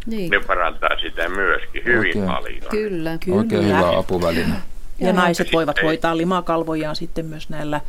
niin. 0.05 0.31
ne 0.31 0.39
parantaa 0.39 0.99
sitä 1.01 1.29
myöskin 1.29 1.85
hyvin 1.85 1.97
Oikein. 1.99 2.25
paljon. 2.25 2.61
Kyllä, 2.69 3.17
kyllä. 3.25 3.37
Oikein 3.37 3.67
hyvä 3.67 3.97
apuväline. 3.97 4.55
Ja, 4.99 5.07
ja 5.07 5.13
naiset 5.13 5.53
voivat 5.53 5.81
hoitaa 5.83 6.17
limakalvojaan 6.17 6.95
sitten 6.95 7.25
myös 7.25 7.49
näillä 7.49 7.81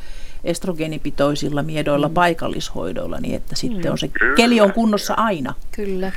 estrogeenipitoisilla 0.44 1.62
miedoilla 1.62 2.09
mm. 2.09 2.14
paikallishoidoilla, 2.14 3.20
niin 3.20 3.34
että 3.34 3.56
sitten 3.56 3.92
on 3.92 3.98
se 3.98 4.09
Kyllä. 4.09 4.36
keli 4.36 4.60
on 4.60 4.72
kunnossa 4.72 5.14
aina. 5.14 5.54
Kyllä. 5.72 6.12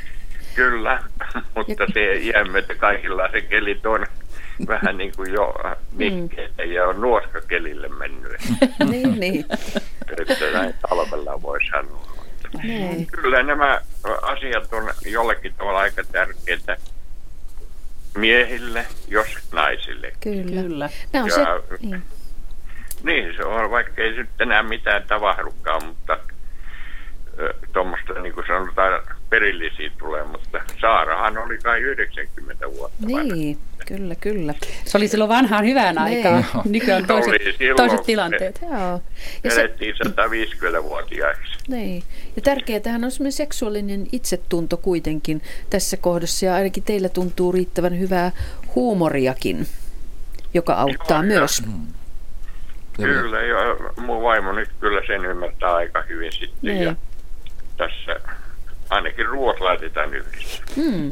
Kyllä, 0.56 1.04
mutta 1.56 1.84
ja... 1.84 1.88
se 1.94 2.14
jäämme, 2.16 2.60
että 2.60 2.76
kaikilla 2.76 3.30
se 3.32 3.42
keli 3.42 3.80
on 3.86 4.06
vähän 4.68 4.98
niin 4.98 5.12
kuin 5.16 5.34
jo 5.34 5.54
mikkeitä 5.92 6.64
mm. 6.66 6.72
ja 6.72 6.88
on 6.88 7.02
nuoskakelille 7.02 7.90
mennyt. 7.90 8.32
niin, 8.92 9.20
niin. 9.20 9.46
Että 10.20 10.52
näin 10.54 10.74
talvella 10.90 11.42
voi 11.42 11.60
sanoa. 11.72 12.16
Niin. 12.64 13.08
Kyllä 13.08 13.44
nämä 13.44 13.82
asiat 14.22 14.74
on 14.74 14.94
jollakin 15.06 15.54
tavalla 15.54 15.80
aika 15.80 16.04
tärkeitä 16.12 16.78
miehille, 18.18 18.86
jos 19.08 19.28
naisille. 19.52 20.12
Kyllä. 20.20 20.62
Kyllä. 20.62 20.90
on 21.14 21.28
ja, 21.28 21.36
se, 21.36 21.78
niin. 21.80 22.04
niin, 23.04 23.36
se 23.36 23.46
on, 23.46 23.72
vaikka 23.72 24.02
ei 24.02 24.12
nyt 24.12 24.30
enää 24.40 24.64
mitään 24.64 25.04
tavahdukaan, 25.08 25.86
mutta 25.86 26.20
tuommoista 27.74 28.14
niin 28.14 28.34
kuin 28.34 28.48
sanotaan 28.48 29.02
perillisiä 29.30 29.92
tulee, 29.98 30.24
mutta 30.24 30.62
Saarahan 30.82 31.38
oli 31.38 31.58
kai 31.58 31.80
90 31.82 32.72
vuotta 32.72 33.06
Niin, 33.06 33.58
vanha. 33.58 33.86
kyllä, 33.88 34.16
kyllä. 34.16 34.54
Se 34.86 34.98
oli 34.98 35.08
silloin 35.08 35.30
vanhaan 35.30 35.66
hyvään 35.66 35.96
niin. 35.96 36.28
aikaan. 36.28 36.46
Nykyään 36.66 37.08
toiset, 37.08 37.42
silloin, 37.58 37.76
toiset 37.90 38.06
tilanteet. 38.06 38.60
Joo. 38.62 39.02
Ja 39.44 39.52
elettiin 39.52 39.96
se, 40.04 40.10
150-vuotiaiksi. 40.10 41.58
Niin. 41.68 42.04
Ja 42.36 42.42
tärkeätähän 42.42 43.04
on 43.04 43.12
semmoinen 43.12 43.32
seksuaalinen 43.32 44.08
itsetunto 44.12 44.78
kuitenkin 44.78 45.42
tässä 45.70 45.98
kohdassa, 45.98 46.46
ja 46.46 46.54
ainakin 46.56 46.84
teillä 46.84 47.10
tuntuu 47.10 47.52
riittävän 47.52 48.00
hyvää 48.00 48.32
huumoriakin, 48.76 49.68
joka 50.54 50.74
auttaa 50.74 51.18
Joo, 51.18 51.24
myös. 51.24 51.60
Ja. 51.60 51.68
Mm. 51.68 51.88
Kyllä, 52.94 53.42
ja 53.42 53.58
mun 53.98 54.24
vaimo 54.24 54.52
nyt 54.52 54.70
kyllä 54.80 55.02
sen 55.08 55.26
ymmärtää 55.26 55.74
aika 55.76 56.02
hyvin 56.10 56.32
sitten. 56.32 56.58
Niin. 56.62 56.84
Ja 56.84 56.96
tässä 57.78 58.20
ainakin 58.90 59.26
ruoat 59.26 59.60
laitetaan 59.60 60.14
yhdessä. 60.14 60.64
Mm. 60.76 61.10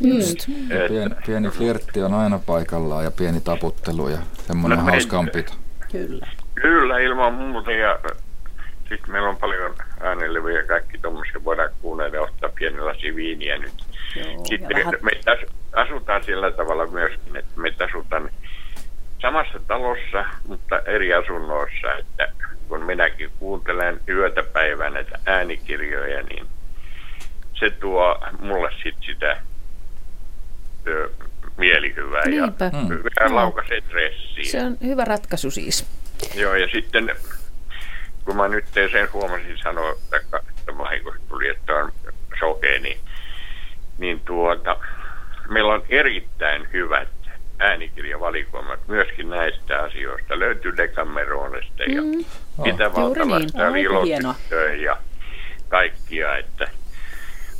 Just. 0.00 0.46
Pieni, 0.88 1.14
pieni 1.26 1.48
flirtti 1.48 2.02
on 2.02 2.14
aina 2.14 2.40
paikallaan 2.46 3.04
ja 3.04 3.10
pieni 3.10 3.40
taputtelu 3.40 4.08
ja 4.08 4.18
semmoinen 4.46 4.78
no, 4.78 4.84
hauskanpito. 4.84 5.52
Kyllä. 5.92 6.26
Kyllä, 6.54 6.98
ilman 6.98 7.34
muuta. 7.34 7.72
Ja 7.72 7.98
sitten 8.88 9.12
meillä 9.12 9.28
on 9.28 9.36
paljon 9.36 9.74
äänelevyjä 10.00 10.60
ja 10.60 10.66
kaikki 10.66 10.98
tuommoisia 10.98 11.44
voidaan 11.44 11.70
kuunnella 11.82 12.16
ja 12.16 12.22
ottaa 12.22 12.50
pieni 12.58 12.80
lasi 12.80 13.16
viiniä 13.16 13.58
nyt. 13.58 13.74
Joo, 14.16 14.44
sitten 14.44 14.76
vähän... 14.76 14.94
me 15.02 15.10
asutaan 15.72 16.24
sillä 16.24 16.50
tavalla 16.50 16.86
myöskin, 16.86 17.36
että 17.36 17.60
me 17.60 17.74
asutaan 17.88 18.30
samassa 19.22 19.60
talossa, 19.68 20.24
mutta 20.48 20.78
eri 20.78 21.14
asunnoissa, 21.14 21.94
että 21.98 22.32
kun 22.68 22.82
minäkin 22.82 23.30
kuuntelen 23.38 24.00
yötä 24.08 24.42
päivää 24.42 24.90
näitä 24.90 25.18
äänikirjoja, 25.26 26.22
niin 26.22 26.46
se 27.62 27.70
tuo 27.70 28.18
mulle 28.40 28.70
sit 28.82 28.96
sitä 29.06 29.36
ö, 30.86 31.10
mielihyvää 31.56 32.22
Niinpä. 32.26 32.64
ja 32.64 33.28
mm. 33.28 33.34
laukaisee 33.34 33.80
stressiä. 33.80 34.44
Se 34.44 34.66
on 34.66 34.76
hyvä 34.84 35.04
ratkaisu 35.04 35.50
siis. 35.50 35.86
Joo, 36.34 36.54
ja 36.54 36.68
sitten 36.72 37.16
kun 38.24 38.36
mä 38.36 38.48
nyt 38.48 38.64
sen 38.74 39.12
huomasin 39.12 39.58
sanoa, 39.62 39.94
että 40.16 40.78
vahingossa 40.78 41.20
tuli, 41.28 41.48
että 41.48 41.74
on 41.74 41.92
sokea, 42.40 42.80
niin, 42.80 43.00
niin 43.98 44.20
tuota, 44.20 44.76
meillä 45.48 45.74
on 45.74 45.82
erittäin 45.88 46.68
hyvät 46.72 47.08
äänikirjavalikoimat 47.58 48.80
myöskin 48.88 49.30
näistä 49.30 49.82
asioista. 49.82 50.38
Löytyy 50.38 50.76
Decameronesta 50.76 51.82
ja 51.82 52.02
mm. 52.02 52.24
Itävaltalasta 52.64 53.70
niin. 53.70 54.82
ja 54.82 54.96
kaikkia, 55.68 56.36
että 56.36 56.81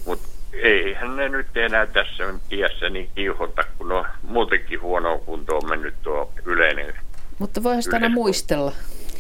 mutta 0.07 0.29
eihän 0.53 1.17
ne 1.17 1.29
nyt 1.29 1.57
enää 1.57 1.87
tässä 1.87 2.35
iässä 2.51 2.91
niin 2.91 3.11
kiihota, 3.15 3.65
kun 3.79 3.93
on 3.93 4.05
muutenkin 4.23 4.81
huono 4.81 5.19
kunto 5.19 5.57
on 5.57 5.69
mennyt 5.69 5.95
tuo 6.03 6.33
yleinen. 6.45 6.95
Mutta 7.39 7.63
voihan 7.63 7.83
sitä 7.83 7.97
aina 7.97 8.09
muistella. 8.09 8.73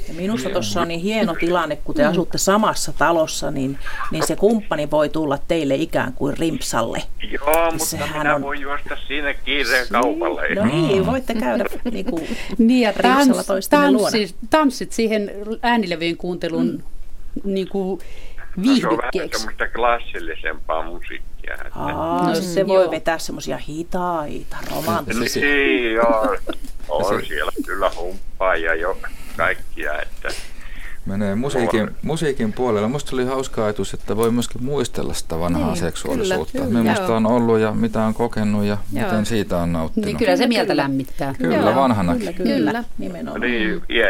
Ja 0.09 0.14
minusta 0.14 0.50
tuossa 0.50 0.80
on 0.80 0.88
niin 0.88 1.00
hieno 1.00 1.34
tilanne, 1.34 1.76
kun 1.76 1.94
te 1.94 2.02
mm. 2.02 2.10
asutte 2.10 2.38
samassa 2.38 2.92
talossa, 2.92 3.50
niin, 3.50 3.78
niin 4.10 4.26
se 4.26 4.36
kumppani 4.36 4.90
voi 4.90 5.09
tulla 5.09 5.38
teille 5.48 5.74
ikään 5.74 6.12
kuin 6.12 6.38
rimpsalle. 6.38 7.02
Joo, 7.30 7.70
mutta 7.70 7.84
Sehän 7.84 8.18
minä 8.18 8.34
on... 8.34 8.42
voin 8.42 8.60
juosta 8.60 8.96
siinä 9.06 9.34
kiireen 9.34 9.86
kaupalle. 9.92 10.54
No 10.54 10.64
niin, 10.64 11.06
voitte 11.06 11.34
käydä 11.34 11.64
niin 11.92 12.04
kuin 12.04 12.36
niin, 12.59 12.80
ja 12.80 12.92
tans, 12.92 13.68
tanssit, 13.70 14.36
tanssit 14.50 14.92
siihen 14.92 15.30
äänilevyjen 15.62 16.16
kuuntelun 16.16 16.66
mm. 16.66 16.82
niin 17.44 17.68
kuin 17.68 18.00
viihdykkeeksi. 18.62 18.86
No, 18.86 18.88
se 18.88 18.88
on 18.88 18.98
vähän 18.98 19.30
semmoista 19.32 19.68
klassillisempaa 19.68 20.82
musiikkia. 20.82 21.54
Että... 21.54 21.70
Aa, 21.74 22.28
no, 22.28 22.34
se 22.34 22.66
voi 22.66 22.82
joo. 22.82 22.90
vetää 22.90 23.18
semmoisia 23.18 23.56
hitaita, 23.56 24.56
romanttisia. 24.70 25.42
Niin, 25.42 25.92
joo. 25.92 26.36
On 26.88 27.26
siellä 27.26 27.52
kyllä 27.66 27.90
humppaa 27.96 28.56
ja 28.56 28.74
jo 28.74 28.98
kaikkia, 29.36 30.02
että 30.02 30.28
menee 31.06 31.34
musiikin, 31.34 31.90
musiikin 32.02 32.52
puolella. 32.52 32.88
Musta 32.88 33.16
oli 33.16 33.24
hauska 33.24 33.64
ajatus, 33.64 33.94
että 33.94 34.16
voi 34.16 34.30
myöskin 34.30 34.64
muistella 34.64 35.14
sitä 35.14 35.38
vanhaa 35.38 35.66
niin, 35.66 35.76
seksuaalisuutta. 35.76 36.52
Kyllä, 36.52 36.66
kyllä, 36.66 36.78
Millaista 36.78 37.16
on 37.16 37.26
ollut 37.26 37.58
ja 37.58 37.72
mitä 37.72 38.02
on 38.02 38.14
kokenut 38.14 38.64
ja 38.64 38.76
joo. 38.92 39.04
miten 39.04 39.26
siitä 39.26 39.58
on 39.58 39.72
nauttinut. 39.72 40.06
Niin 40.06 40.16
kyllä 40.16 40.36
se 40.36 40.46
mieltä 40.46 40.76
lämmittää. 40.76 41.34
Kyllä, 41.38 41.56
joo, 41.56 41.74
vanhana. 41.74 42.16
Kyllä, 42.16 42.32
kyllä, 42.32 42.54
kyllä. 42.54 42.84
nimenomaan. 42.98 43.40
Niin, 43.40 43.82
ja, 43.88 44.06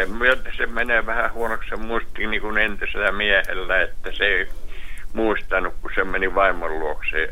se 0.57 0.65
menee 0.65 1.05
vähän 1.05 1.33
huonoksi 1.33 1.69
se 1.69 1.75
muisti 1.75 2.27
niin 2.27 2.41
kuin 2.41 2.57
entisellä 2.57 3.11
miehellä, 3.11 3.81
että 3.81 4.11
se 4.17 4.23
ei 4.23 4.47
muistanut, 5.13 5.73
kun 5.81 5.91
se 5.95 6.03
meni 6.03 6.35
vaimon 6.35 6.79
luokse. 6.79 7.29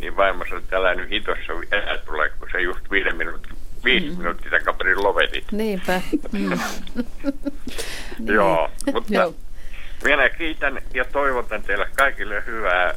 Niin 0.00 0.16
vaimo 0.16 0.44
sanoi, 0.44 0.62
että 0.62 0.76
älä 0.76 0.94
nyt 0.94 1.10
hitossa 1.10 1.52
vielä 1.60 1.98
tulee, 1.98 2.28
kun 2.28 2.48
se 2.52 2.60
just 2.60 2.90
viiden 2.90 3.16
minuutin 3.16 3.57
viisi 3.84 4.10
mm. 4.10 4.18
minuuttia 4.18 4.50
takaperin 4.50 5.02
lovetit. 5.02 5.52
Niinpä. 5.52 6.00
Mm. 6.32 6.58
Joo, 8.34 8.70
mutta 8.92 9.14
Joo. 9.14 9.34
minä 10.04 10.28
kiitän 10.28 10.82
ja 10.94 11.04
toivotan 11.04 11.62
teille 11.62 11.88
kaikille 11.96 12.42
hyvää 12.46 12.94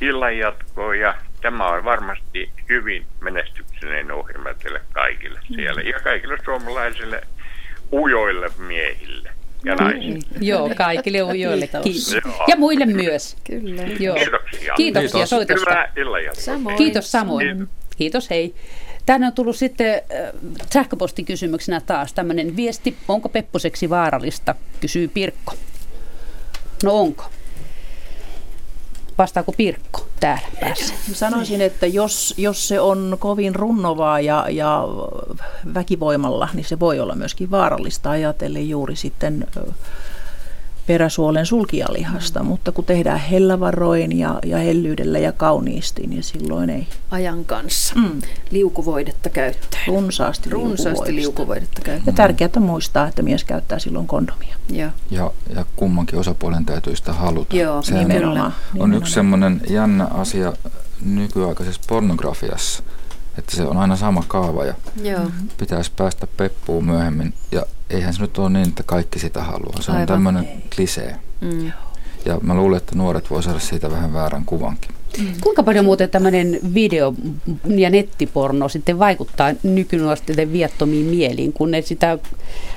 illanjatkoa 0.00 0.94
ja 0.94 1.14
tämä 1.40 1.68
on 1.68 1.84
varmasti 1.84 2.50
hyvin 2.68 3.06
menestyksinen 3.20 4.12
ohjelma 4.12 4.54
teille 4.54 4.80
kaikille 4.92 5.40
siellä 5.54 5.80
ja 5.80 6.00
kaikille 6.00 6.38
suomalaisille 6.44 7.20
ujoille 7.92 8.50
miehille 8.58 9.30
ja 9.64 9.74
no 9.74 9.84
naisille. 9.84 10.18
Joo, 10.40 10.70
kaikille 10.76 11.22
ujoille. 11.22 11.68
Kiitos. 11.82 12.16
Ja 12.48 12.56
muille 12.56 12.86
myös. 12.86 13.36
Kyllä. 13.44 13.82
Joo. 13.82 14.16
Kiitoksia. 14.16 14.74
Kiitoksia 14.74 15.26
soitosta. 15.26 15.70
Hyvää 15.70 15.92
illanjatkoa. 15.96 16.44
Samoin. 16.44 16.76
Kiitos 16.76 17.12
samoin. 17.12 17.46
Kiitos, 17.46 17.68
Kiitos 17.96 18.30
hei. 18.30 18.54
Tänne 19.06 19.26
on 19.26 19.32
tullut 19.32 19.56
sitten 19.56 19.94
äh, 19.94 20.00
sähköpostikysymyksenä 20.72 21.80
taas 21.80 22.12
tämmöinen 22.12 22.56
viesti, 22.56 22.96
onko 23.08 23.28
pepposeksi 23.28 23.90
vaarallista, 23.90 24.54
kysyy 24.80 25.08
Pirkko. 25.08 25.54
No 26.82 27.00
onko? 27.00 27.24
Vastaako 29.18 29.52
Pirkko 29.52 30.06
täällä 30.20 30.48
päässä? 30.60 30.94
Sanoisin, 31.12 31.60
että 31.60 31.86
jos, 31.86 32.34
jos 32.36 32.68
se 32.68 32.80
on 32.80 33.16
kovin 33.18 33.54
runnovaa 33.54 34.20
ja, 34.20 34.46
ja 34.50 34.84
väkivoimalla, 35.74 36.48
niin 36.54 36.64
se 36.64 36.80
voi 36.80 37.00
olla 37.00 37.14
myöskin 37.14 37.50
vaarallista 37.50 38.10
ajatellen 38.10 38.68
juuri 38.68 38.96
sitten 38.96 39.46
peräsuolen 40.86 41.46
sulkijalihasta, 41.46 42.40
mm. 42.40 42.46
mutta 42.46 42.72
kun 42.72 42.84
tehdään 42.84 43.18
hellävaroin 43.18 44.18
ja, 44.18 44.38
ja 44.44 44.58
hellyydellä 44.58 45.18
ja 45.18 45.32
kauniisti, 45.32 46.06
niin 46.06 46.22
silloin 46.22 46.70
ei. 46.70 46.86
Ajan 47.10 47.44
kanssa. 47.44 47.94
Mm. 47.94 48.22
Liukuvoidetta 48.50 49.30
käyttää. 49.30 49.80
Runsaasti, 49.86 50.50
Runsaasti 50.50 51.14
liukuvoidetta 51.14 51.82
käyttää. 51.82 52.12
Ja 52.12 52.12
tärkeää 52.12 52.60
muistaa, 52.60 53.08
että 53.08 53.22
mies 53.22 53.44
käyttää 53.44 53.78
silloin 53.78 54.06
kondomia. 54.06 54.56
Ja, 54.70 54.90
ja, 55.10 55.30
ja 55.54 55.64
kummankin 55.76 56.18
osapuolen 56.18 56.66
täytyy 56.66 56.96
sitä 56.96 57.12
haluta. 57.12 57.56
Joo, 57.56 57.82
Sehän 57.82 58.08
nimenomaan. 58.08 58.46
On 58.46 58.52
nimenomaan. 58.72 59.02
yksi 59.02 59.14
semmoinen 59.14 59.60
jännä 59.70 60.04
asia 60.04 60.52
nykyaikaisessa 61.04 61.80
pornografiassa, 61.88 62.82
Että 63.38 63.56
se 63.56 63.62
on 63.62 63.76
aina 63.76 63.96
sama 63.96 64.24
kaava 64.28 64.64
ja 64.64 64.74
Joo. 65.02 65.20
pitäisi 65.58 65.92
päästä 65.96 66.26
peppuun 66.36 66.84
myöhemmin. 66.84 67.34
Ja 67.52 67.62
eihän 67.90 68.14
se 68.14 68.20
nyt 68.20 68.38
ole 68.38 68.50
niin, 68.50 68.68
että 68.68 68.82
kaikki 68.82 69.18
sitä 69.18 69.42
haluaa. 69.42 69.82
Se 69.82 69.90
on 69.90 69.96
Aivan. 69.96 70.06
tämmöinen 70.08 70.48
klisee. 70.76 71.16
Mm. 71.40 71.72
Ja 72.24 72.38
mä 72.42 72.54
luulen, 72.54 72.76
että 72.76 72.96
nuoret 72.96 73.30
voi 73.30 73.42
saada 73.42 73.58
siitä 73.58 73.90
vähän 73.90 74.12
väärän 74.12 74.44
kuvankin. 74.44 74.90
Kuinka 75.40 75.62
paljon 75.62 75.84
muuten 75.84 76.10
tämmöinen 76.10 76.58
video- 76.74 77.14
ja 77.64 77.90
nettiporno 77.90 78.68
sitten 78.68 78.98
vaikuttaa 78.98 79.52
nykynuorten 79.62 80.52
viattomiin 80.52 81.06
mieliin, 81.06 81.52
kun 81.52 81.70
ne 81.70 81.82
sitä 81.82 82.18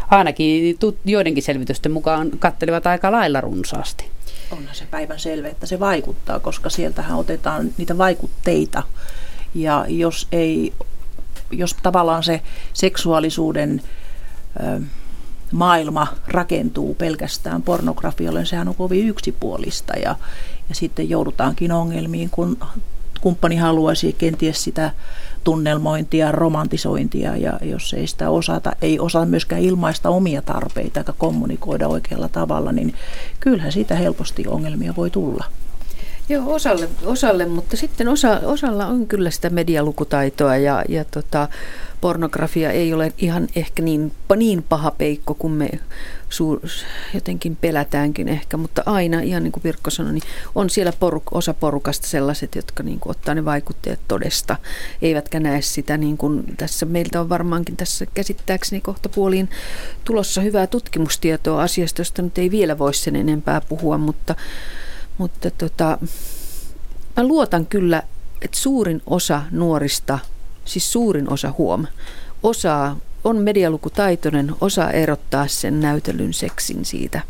ainakin 0.09 0.77
joidenkin 1.05 1.43
selvitysten 1.43 1.91
mukaan 1.91 2.31
kattelevat 2.39 2.87
aika 2.87 3.11
lailla 3.11 3.41
runsaasti? 3.41 4.09
Onhan 4.51 4.75
se 4.75 4.85
päivän 4.91 5.19
selvä, 5.19 5.47
että 5.47 5.65
se 5.65 5.79
vaikuttaa, 5.79 6.39
koska 6.39 6.69
sieltähän 6.69 7.17
otetaan 7.17 7.69
niitä 7.77 7.97
vaikutteita. 7.97 8.83
Ja 9.55 9.85
jos 9.87 10.27
ei, 10.31 10.73
jos 11.51 11.75
tavallaan 11.83 12.23
se 12.23 12.41
seksuaalisuuden 12.73 13.81
ö, 14.59 14.81
maailma 15.51 16.07
rakentuu 16.27 16.95
pelkästään 16.95 17.61
pornografialle, 17.61 18.39
niin 18.39 18.47
sehän 18.47 18.67
on 18.67 18.75
kovin 18.75 19.07
yksipuolista 19.07 19.93
ja, 19.93 20.15
ja 20.69 20.75
sitten 20.75 21.09
joudutaankin 21.09 21.71
ongelmiin, 21.71 22.29
kun 22.29 22.57
kumppani 23.21 23.55
haluaisi 23.55 24.13
kenties 24.13 24.63
sitä 24.63 24.91
tunnelmointia, 25.43 26.31
romantisointia 26.31 27.37
ja 27.37 27.59
jos 27.61 27.93
ei 27.93 28.07
sitä 28.07 28.29
osata, 28.29 28.75
ei 28.81 28.99
osaa 28.99 29.25
myöskään 29.25 29.61
ilmaista 29.61 30.09
omia 30.09 30.41
tarpeita 30.41 30.99
eikä 30.99 31.13
kommunikoida 31.17 31.87
oikealla 31.87 32.29
tavalla, 32.29 32.71
niin 32.71 32.93
kyllähän 33.39 33.71
siitä 33.71 33.95
helposti 33.95 34.47
ongelmia 34.47 34.93
voi 34.97 35.09
tulla. 35.09 35.45
Joo, 36.29 36.53
osalle, 36.53 36.89
osalle 37.05 37.45
mutta 37.45 37.77
sitten 37.77 38.07
osa, 38.07 38.41
osalla 38.43 38.85
on 38.85 39.07
kyllä 39.07 39.31
sitä 39.31 39.49
medialukutaitoa 39.49 40.57
ja, 40.57 40.83
ja 40.89 41.05
tota, 41.05 41.47
pornografia 42.01 42.71
ei 42.71 42.93
ole 42.93 43.13
ihan 43.17 43.47
ehkä 43.55 43.81
niin, 43.81 44.11
niin 44.35 44.63
paha 44.63 44.91
peikko 44.91 45.33
kuin 45.33 45.53
me 45.53 45.69
suur, 46.29 46.59
jotenkin 47.13 47.55
pelätäänkin 47.55 48.27
ehkä, 48.27 48.57
mutta 48.57 48.83
aina, 48.85 49.19
ihan 49.19 49.43
niin 49.43 49.51
kuin 49.51 49.63
Pirkko 49.63 49.89
sanoi, 49.89 50.13
niin 50.13 50.23
on 50.55 50.69
siellä 50.69 50.93
poruk, 50.99 51.23
osa 51.31 51.53
porukasta 51.53 52.07
sellaiset, 52.07 52.55
jotka 52.55 52.83
niin 52.83 52.99
kuin 52.99 53.11
ottaa 53.11 53.35
ne 53.35 53.45
vaikutteet 53.45 53.99
todesta, 54.07 54.55
eivätkä 55.01 55.39
näe 55.39 55.61
sitä 55.61 55.97
niin 55.97 56.17
kuin 56.17 56.43
tässä, 56.57 56.85
meiltä 56.85 57.21
on 57.21 57.29
varmaankin 57.29 57.77
tässä 57.77 58.05
käsittääkseni 58.13 58.81
kohta 58.81 59.09
puoliin 59.09 59.49
tulossa 60.03 60.41
hyvää 60.41 60.67
tutkimustietoa 60.67 61.63
asiasta, 61.63 62.01
josta 62.01 62.21
nyt 62.21 62.37
ei 62.37 62.51
vielä 62.51 62.77
voi 62.77 62.93
sen 62.93 63.15
enempää 63.15 63.61
puhua, 63.61 63.97
mutta 63.97 64.35
mutta 65.17 65.51
tota, 65.51 65.97
mä 67.17 67.23
luotan 67.23 67.65
kyllä, 67.65 68.03
että 68.41 68.57
suurin 68.57 69.01
osa 69.05 69.41
nuorista, 69.51 70.19
siis 70.65 70.91
suurin 70.91 71.29
osa 71.33 71.53
huom, 71.57 71.87
osaa, 72.43 72.97
on 73.23 73.37
medialukutaitoinen, 73.37 74.55
osaa 74.61 74.91
erottaa 74.91 75.47
sen 75.47 75.79
näytelyn 75.79 76.33
seksin 76.33 76.85
siitä, 76.85 77.21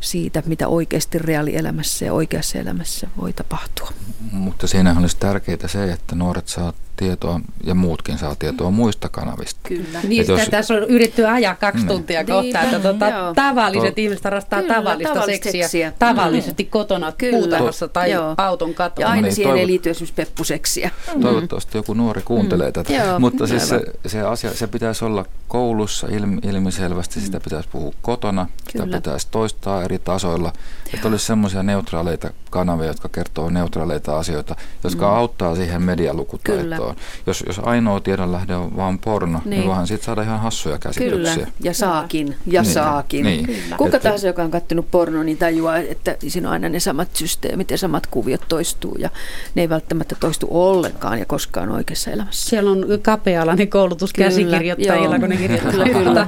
siitä, 0.00 0.42
mitä 0.46 0.68
oikeasti 0.68 1.18
reaalielämässä 1.18 2.04
ja 2.04 2.12
oikeassa 2.12 2.58
elämässä 2.58 3.08
voi 3.20 3.32
tapahtua. 3.32 3.90
Mutta 4.32 4.66
siinähän 4.66 5.02
olisi 5.02 5.16
tärkeää 5.16 5.68
se, 5.68 5.92
että 5.92 6.14
nuoret 6.14 6.48
saa 6.48 6.72
tietoa 7.00 7.40
ja 7.64 7.74
muutkin 7.74 8.18
saa 8.18 8.34
tietoa 8.38 8.70
muista 8.70 9.08
kanavista. 9.08 9.60
Kyllä. 9.68 9.98
Niin, 10.08 10.22
sitä 10.26 10.40
jos... 10.40 10.48
tässä 10.48 10.74
on 10.74 10.82
yritetty 10.82 11.26
ajaa 11.26 11.54
kaksi 11.54 11.82
Mm. 11.82 11.88
tuntia 11.88 12.24
kohta, 12.24 12.60
että 12.62 12.78
tuota, 12.80 13.08
joo. 13.08 13.34
tavalliset 13.34 13.94
To- 13.94 14.00
ihmiset 14.00 14.24
harrastaa 14.24 14.62
Kyllä, 14.62 14.74
tavallista, 14.74 15.14
tavallista 15.14 15.44
seksiä, 15.44 15.62
seksiä. 15.62 15.92
tavallisesti 15.98 16.64
kotona 16.64 17.12
Kyllä. 17.12 17.38
puutarhassa 17.38 17.88
tai 17.88 18.10
Joo. 18.10 18.34
auton 18.38 18.74
katolla. 18.74 19.08
Ja 19.08 19.12
aina 19.12 19.22
niin, 19.26 19.34
siihen 19.34 19.52
ei 19.56 19.58
toivon- 19.62 19.66
liity 19.66 19.90
esimerkiksi 19.90 20.14
peppuseksiä. 20.14 20.90
Toivottavasti 21.22 21.78
joku 21.78 21.94
nuori 21.94 22.22
kuuntelee 22.24 22.66
Mm. 22.66 22.72
tätä. 22.72 22.92
Joo, 22.92 23.18
Mutta 23.20 23.46
siis 23.46 23.68
se, 23.68 23.80
se 24.06 24.20
asia, 24.20 24.54
se 24.54 24.66
pitäisi 24.66 25.04
olla 25.04 25.24
koulussa 25.48 26.06
ilmi, 26.10 26.38
ilmiselvästi, 26.42 27.20
sitä 27.20 27.40
pitäisi 27.40 27.68
puhua 27.72 27.92
kotona, 28.02 28.46
sitä 28.66 28.78
Mm. 28.78 28.84
Kyllä. 28.84 28.96
pitäisi 28.96 29.28
toistaa 29.30 29.82
eri 29.82 29.98
tasoilla. 29.98 30.52
Että 30.94 31.08
olisi 31.08 31.26
semmoisia 31.26 31.62
neutraaleita 31.62 32.30
kanavia, 32.50 32.86
jotka 32.86 33.08
kertoo 33.08 33.50
neutraaleita 33.50 34.18
asioita, 34.18 34.56
jotka 34.84 35.06
Mm. 35.10 35.14
auttaa 35.16 35.54
siihen 35.56 35.82
medialukutaitoon. 35.82 36.89
Jos, 37.26 37.44
jos 37.46 37.58
ainoa 37.58 38.00
tiedonlähde 38.00 38.54
on 38.56 38.76
vaan 38.76 38.98
porno, 38.98 39.38
niin, 39.44 39.50
Niin. 39.50 39.66
voihan 39.66 39.86
siitä 39.86 40.04
saada 40.04 40.22
ihan 40.22 40.40
hassuja 40.40 40.78
käsityksiä. 40.78 41.34
Kyllä, 41.34 41.46
ja 41.62 41.74
saakin, 41.74 42.36
ja 42.46 42.62
Niin, 42.62 42.72
saakin. 42.74 43.24
niin. 43.26 43.46
Kyllä. 43.46 43.76
Kuka 43.76 43.96
Että- 43.96 43.98
tahansa, 43.98 44.26
joka 44.26 44.42
on 44.42 44.50
katsonut 44.50 44.90
pornoa, 44.90 45.24
niin 45.24 45.38
tajuaa, 45.38 45.76
että 45.76 46.16
siinä 46.28 46.48
on 46.48 46.52
aina 46.52 46.68
ne 46.68 46.80
samat 46.80 47.08
systeemit 47.16 47.70
ja 47.70 47.78
samat 47.78 48.06
kuviot 48.06 48.44
toistuu, 48.48 48.94
ja 48.98 49.10
ne 49.54 49.62
ei 49.62 49.68
välttämättä 49.68 50.16
toistu 50.20 50.46
ollenkaan 50.50 51.18
ja 51.18 51.24
koskaan 51.26 51.68
oikeassa 51.68 52.10
elämässä. 52.10 52.48
Siellä 52.50 52.70
on 52.70 52.86
kapea-alainen 53.02 53.68
koulutus 53.68 54.12
Kyllä, 54.12 54.28
käsikirjoittajilla, 54.28 55.14
joo. 55.16 55.20
kun 55.20 55.28
ne 55.28 55.36
kirjoittaa 55.36 55.70
Kyllä, 55.72 56.26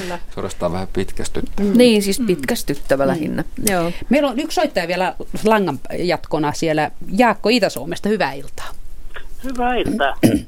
kyllä. 0.00 0.18
Suorastaan 0.34 0.72
vähän 0.72 0.88
pitkästyttä. 0.92 1.62
Niin, 1.62 2.02
siis 2.02 2.20
pitkästyttävä 2.26 3.06
lähinnä. 3.06 3.44
Joo. 3.70 3.92
Meillä 4.08 4.28
on 4.30 4.38
yksi 4.38 4.54
soittaja 4.54 4.88
vielä 4.88 5.14
langan 5.44 5.78
jatkona 5.98 6.52
siellä. 6.52 6.90
Jaakko 7.16 7.48
Itä-Suomesta, 7.48 8.08
hyvää 8.08 8.32
iltaa. 8.32 8.68
Hyvää 9.44 9.76
iltaa. 9.76 10.14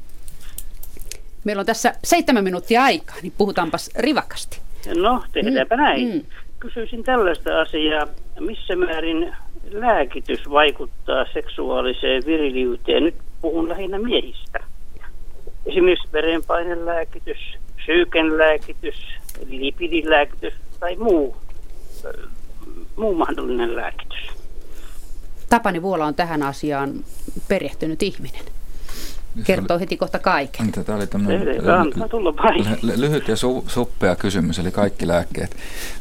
Meillä 1.44 1.60
on 1.60 1.66
tässä 1.66 1.94
seitsemän 2.04 2.44
minuuttia 2.44 2.84
aikaa, 2.84 3.16
niin 3.22 3.32
puhutaanpas 3.38 3.90
rivakasti. 3.98 4.60
No, 4.96 5.22
tehdäänpä 5.32 5.76
näin. 5.76 6.12
Mm. 6.12 6.22
Kysyisin 6.60 7.02
tällaista 7.04 7.60
asiaa. 7.60 8.06
Missä 8.40 8.76
määrin 8.76 9.32
lääkitys 9.70 10.50
vaikuttaa 10.50 11.24
seksuaaliseen 11.32 12.22
viriliyteen? 12.26 13.04
Nyt 13.04 13.14
puhun 13.42 13.68
lähinnä 13.68 13.98
miehistä. 13.98 14.58
Esimerkiksi 15.66 16.08
verenpainelääkitys, 16.12 17.38
psyykenlääkitys, 17.76 18.94
lipidilääkitys 19.48 20.54
tai 20.80 20.96
muu, 20.96 21.36
ö, 22.04 22.28
muu 22.96 23.14
mahdollinen 23.14 23.76
lääkitys. 23.76 24.36
Tapani 25.50 25.82
Vuola 25.82 26.06
on 26.06 26.14
tähän 26.14 26.42
asiaan 26.42 27.04
perehtynyt 27.48 28.02
ihminen. 28.02 28.44
Kertoo 29.44 29.78
heti 29.78 29.96
kohta 29.96 30.18
kaiken. 30.18 30.66
Entä 30.66 30.84
Tämä 30.84 30.98
oli 30.98 31.06
tämmöinen 31.06 31.46
vain. 31.66 32.64
ly- 32.82 33.00
lyhyt 33.00 33.28
ja 33.28 33.34
su- 33.34 33.64
suppea 33.66 34.16
kysymys, 34.16 34.58
eli 34.58 34.70
kaikki 34.70 35.08
lääkkeet. 35.08 35.56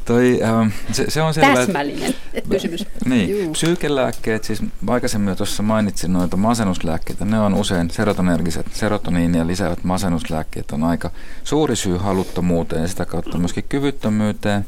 Toi, 0.06 0.40
ähm, 0.44 0.68
se, 0.92 1.06
se 1.08 1.22
on 1.22 1.34
selvä, 1.34 1.48
että- 1.48 1.66
Täsmällinen 1.66 2.14
kysymys. 2.50 2.86
Niin, 3.06 3.30
Juu. 3.44 3.52
psyykelääkkeet, 3.52 4.44
siis 4.44 4.64
aikaisemmin 4.88 5.30
jo 5.30 5.36
tuossa 5.36 5.64
mainitsin 5.64 6.14
noita 6.14 6.38
masennuslääkkeitä, 6.38 7.26
ne 7.26 7.40
on 7.40 7.54
usein 7.54 7.90
serotonergiset, 7.90 8.66
serotoniinia 8.74 9.48
lisäävät 9.48 9.84
masennuslääkkeet 9.84 10.72
on 10.72 10.84
aika 10.84 11.12
suuri 11.44 11.76
syy 11.76 11.98
haluttomuuteen 11.98 12.82
ja 12.82 12.88
sitä 12.88 13.06
kautta 13.06 13.38
myöskin 13.38 13.66
kyvyttömyyteen. 13.70 14.66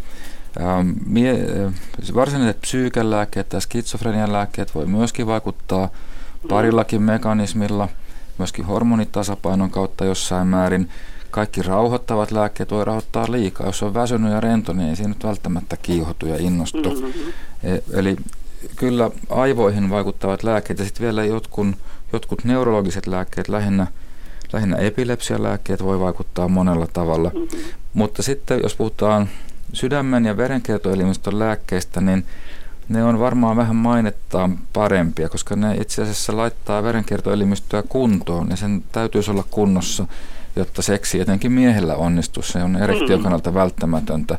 Ähm, 0.61 0.89
mie, 1.06 1.31
äh, 1.31 1.73
varsinaiset 2.15 2.61
psyykelääkkeet 2.61 3.49
tai 3.49 3.61
skitsofrenian 3.61 4.34
lääkkeet 4.34 4.76
voi 4.76 4.85
myöskin 4.85 5.27
vaikuttaa 5.27 5.89
parillakin 6.49 7.02
mekanismilla, 7.02 7.88
myöskin 8.38 8.65
hormonitasapainon 8.65 9.72
kautta 9.72 10.05
jossain 10.05 10.47
määrin. 10.47 10.89
Kaikki 11.31 11.61
rauhoittavat 11.61 12.31
lääkkeet 12.31 12.72
voi 12.72 12.85
rauhoittaa 12.85 13.31
liikaa. 13.31 13.68
Jos 13.68 13.84
on 13.84 13.93
väsynyt 13.93 14.31
ja 14.31 14.39
rento, 14.39 14.73
niin 14.73 14.89
ei 14.89 14.95
siinä 14.95 15.09
nyt 15.09 15.23
välttämättä 15.23 15.77
kiihotu 15.77 16.27
ja 16.27 16.35
innostu. 16.39 17.03
E- 17.64 17.99
Eli 17.99 18.15
kyllä 18.76 19.11
aivoihin 19.30 19.89
vaikuttavat 19.89 20.43
lääkkeet 20.43 20.80
ja 20.80 20.85
sitten 20.85 21.03
vielä 21.03 21.26
jotkut, 21.26 21.68
jotkut 22.14 22.43
neurologiset 22.43 23.07
lääkkeet, 23.07 23.49
lähinnä, 23.49 23.88
lähinnä 24.53 24.77
epilepsialääkkeet 24.77 25.84
voi 25.84 25.99
vaikuttaa 25.99 26.47
monella 26.47 26.88
tavalla. 26.93 27.31
Mutta 27.93 28.23
sitten 28.23 28.59
jos 28.64 28.76
puhutaan 28.76 29.30
sydämen 29.73 30.26
ja 30.26 30.38
verenkiertoelimistön 30.38 31.39
lääkkeistä, 31.39 32.01
niin 32.01 32.26
ne 32.89 33.03
on 33.03 33.19
varmaan 33.19 33.57
vähän 33.57 33.76
mainettaan 33.76 34.59
parempia, 34.73 35.30
koska 35.30 35.55
ne 35.55 35.76
itse 35.76 36.01
asiassa 36.01 36.38
laittaa 36.38 36.84
verenkiertoelimistöä 36.84 37.84
kuntoon 37.89 38.47
ja 38.49 38.55
sen 38.55 38.84
täytyisi 38.91 39.31
olla 39.31 39.43
kunnossa, 39.51 40.05
jotta 40.55 40.81
seksi 40.81 41.19
etenkin 41.19 41.51
miehellä 41.51 41.95
onnistuu. 41.95 42.43
Se 42.43 42.64
on 42.64 42.76
erektion 42.76 43.19
Mm. 43.19 43.23
kannalta 43.23 43.53
välttämätöntä. 43.53 44.38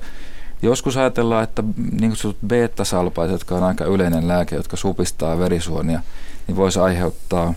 Joskus 0.62 0.96
ajatellaan, 0.96 1.44
että 1.44 1.62
niin 2.00 2.10
kutsutut 2.10 2.38
beta-salpait, 2.46 3.30
jotka 3.30 3.54
on 3.54 3.62
aika 3.62 3.84
yleinen 3.84 4.28
lääke, 4.28 4.56
jotka 4.56 4.76
supistaa 4.76 5.38
verisuonia, 5.38 6.00
niin 6.46 6.56
voisi 6.56 6.78
aiheuttaa 6.80 7.54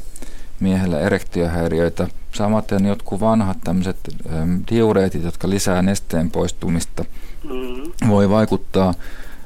miehelle 0.59 1.01
erektiohäiriöitä. 1.01 2.07
Samaten 2.31 2.85
jotkut 2.85 3.19
vanhat 3.19 3.57
tämmöiset 3.63 3.97
äm, 4.33 4.63
diureetit, 4.71 5.23
jotka 5.23 5.49
lisää 5.49 5.81
nesteen 5.81 6.31
poistumista, 6.31 7.05
Mm. 7.43 8.07
voi 8.09 8.29
vaikuttaa, 8.29 8.93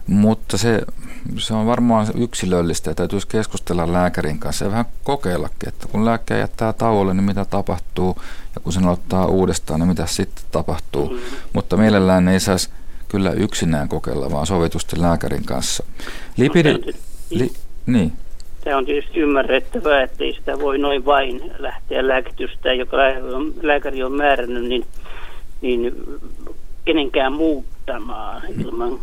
mutta 0.08 0.58
se, 0.58 0.82
se 1.38 1.54
on 1.54 1.66
varmaan 1.66 2.08
yksilöllistä 2.16 2.92
ja 2.92 2.96
täytyisi 2.96 3.28
keskustella 3.28 3.94
lääkärin 3.94 4.40
kanssa 4.40 4.66
ja 4.66 4.72
vähän 4.72 4.86
kokeillakin, 5.04 5.70
että 5.70 5.88
kun 5.88 6.06
lääkkeen 6.06 6.40
jättää 6.40 6.74
tauolle, 6.74 7.14
niin 7.14 7.24
mitä 7.24 7.46
tapahtuu 7.46 8.16
ja 8.56 8.62
kun 8.64 8.74
sen 8.74 8.88
ottaa 8.88 9.26
uudestaan, 9.26 9.80
niin 9.80 9.88
mitä 9.88 10.06
sitten 10.06 10.46
tapahtuu. 10.52 11.10
Mm. 11.10 11.20
Mutta 11.54 11.78
mielellään 11.78 12.28
ei 12.28 12.40
saisi 12.40 12.70
kyllä 13.08 13.32
yksinään 13.32 13.90
kokeilla, 13.90 14.32
vaan 14.32 14.48
sovitusti 14.48 15.02
lääkärin 15.02 15.46
kanssa. 15.46 15.84
Lipidi, 16.38 16.74
li, 17.30 17.52
niin, 17.86 18.14
tämä 18.66 18.78
on 18.78 18.86
tietysti 18.86 19.20
ymmärrettävää, 19.20 20.04
että 20.04 20.24
ei 20.24 20.34
sitä 20.34 20.60
voi 20.60 20.78
noin 20.78 21.06
vain 21.06 21.52
lähteä 21.60 22.08
lääkitystä, 22.08 22.74
joka 22.74 22.98
lääkäri 23.62 24.04
on 24.04 24.12
määrännyt, 24.12 24.64
niin, 24.64 24.86
niin 25.62 25.96
kenenkään 26.86 27.34
muuttamaan 27.34 28.42
ilman, 28.60 29.00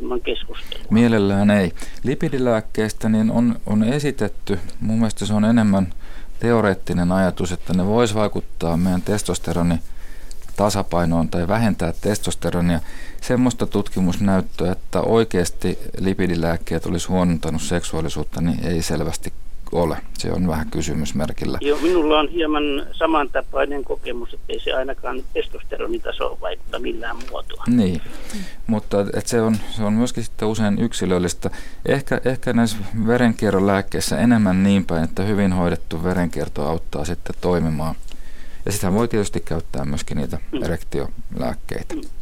ilman 0.00 0.20
keskustelua. 0.20 0.86
Mielellään 0.90 1.50
ei. 1.50 1.72
Lipidilääkkeistä 2.02 3.08
niin 3.08 3.30
on, 3.30 3.60
on 3.66 3.84
esitetty, 3.84 4.58
mun 4.80 4.98
mielestä 4.98 5.26
se 5.26 5.34
on 5.34 5.44
enemmän 5.44 5.94
teoreettinen 6.40 7.12
ajatus, 7.12 7.52
että 7.52 7.74
ne 7.74 7.86
vois 7.86 8.14
vaikuttaa 8.14 8.76
meidän 8.76 9.02
testosteroni 9.02 9.78
tasapainoon 10.56 11.28
tai 11.28 11.48
vähentää 11.48 11.92
testosteronia. 12.00 12.80
Semmoista 13.20 13.66
tutkimusnäyttöä, 13.66 14.72
että 14.72 15.00
oikeasti 15.00 15.78
lipidilääkkeet 15.98 16.86
olisi 16.86 17.08
huonontanut 17.08 17.62
seksuaalisuutta, 17.62 18.40
niin 18.40 18.64
ei 18.64 18.82
selvästi 18.82 19.32
ole. 19.72 19.96
Se 20.18 20.32
on 20.32 20.48
vähän 20.48 20.70
kysymysmerkillä. 20.70 21.58
Joo, 21.60 21.78
minulla 21.78 22.18
on 22.18 22.28
hieman 22.28 22.86
samantapainen 22.92 23.84
kokemus, 23.84 24.34
että 24.34 24.52
ei 24.52 24.60
se 24.60 24.72
ainakaan 24.72 25.22
testosteronitasoon 25.34 26.40
vaikuta 26.40 26.78
millään 26.78 27.16
muotoa. 27.30 27.64
Niin, 27.66 28.00
mutta 28.66 29.06
et 29.14 29.26
se, 29.26 29.40
on, 29.40 29.56
se 29.70 29.82
on 29.82 29.92
myöskin 29.92 30.24
sitten 30.24 30.48
usein 30.48 30.78
yksilöllistä. 30.78 31.50
Ehkä, 31.86 32.20
ehkä 32.24 32.52
näissä 32.52 32.76
verenkierron 33.06 33.66
lääkkeissä 33.66 34.18
enemmän 34.18 34.62
niin 34.62 34.86
päin, 34.86 35.04
että 35.04 35.22
hyvin 35.22 35.52
hoidettu 35.52 36.04
verenkierto 36.04 36.68
auttaa 36.68 37.04
sitten 37.04 37.34
toimimaan. 37.40 37.94
Ja 38.66 38.72
sitä 38.72 38.92
voi 38.92 39.08
tietysti 39.08 39.40
käyttää 39.40 39.84
myöskin 39.84 40.16
niitä 40.16 40.38
mm. 40.52 40.62
erektiolääkkeitä. 40.62 41.94
Mm. 41.94 42.17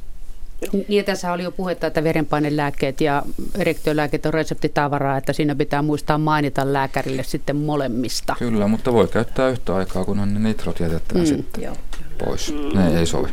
Niin 0.89 1.05
tässä 1.05 1.33
oli 1.33 1.43
jo 1.43 1.51
puhetta, 1.51 1.87
että 1.87 2.05
verenpainelääkkeet 2.05 3.01
ja 3.01 3.23
erektiolääkkeet 3.59 4.27
on 4.27 4.35
reseptitavaraa, 4.35 5.17
että 5.17 5.33
siinä 5.33 5.55
pitää 5.55 5.83
muistaa 5.83 6.19
mainita 6.19 6.73
lääkärille 6.73 7.23
sitten 7.23 7.57
molemmista. 7.57 8.37
Kyllä, 8.39 8.69
mutta 8.69 8.93
voi 8.93 9.09
käyttää 9.09 9.49
yhtä 9.49 9.77
aikaa, 9.77 10.05
kunhan 10.05 10.35
ne 10.35 10.41
nitrot 10.41 10.81
jätetään 10.81 11.21
mm, 11.21 11.27
sitten 11.27 11.65
joo. 11.65 11.77
pois. 12.25 12.53
Mm. 12.53 12.79
Ne 12.79 12.99
ei 12.99 13.07
sovi. 13.07 13.29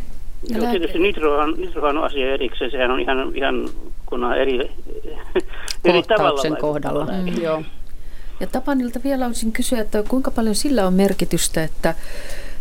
Joo, 0.49 0.71
tietysti 0.71 0.99
nitrohan, 0.99 1.53
nitrohan 1.57 1.97
on 1.97 2.03
asia 2.03 2.33
erikseen, 2.33 2.71
sehän 2.71 2.91
on 2.91 2.99
ihan, 2.99 3.31
ihan 3.35 3.69
kun 4.05 4.23
on 4.23 4.37
eri, 4.37 4.59
eri 5.85 6.03
tavalla 6.03 6.55
kohdalla. 6.55 7.05
Mm. 7.05 7.41
Joo. 7.41 7.63
Ja 8.39 8.47
Tapanilta 8.47 8.99
vielä 9.03 9.25
olisin 9.25 9.51
kysyä, 9.51 9.81
että 9.81 10.03
kuinka 10.07 10.31
paljon 10.31 10.55
sillä 10.55 10.87
on 10.87 10.93
merkitystä, 10.93 11.63
että 11.63 11.95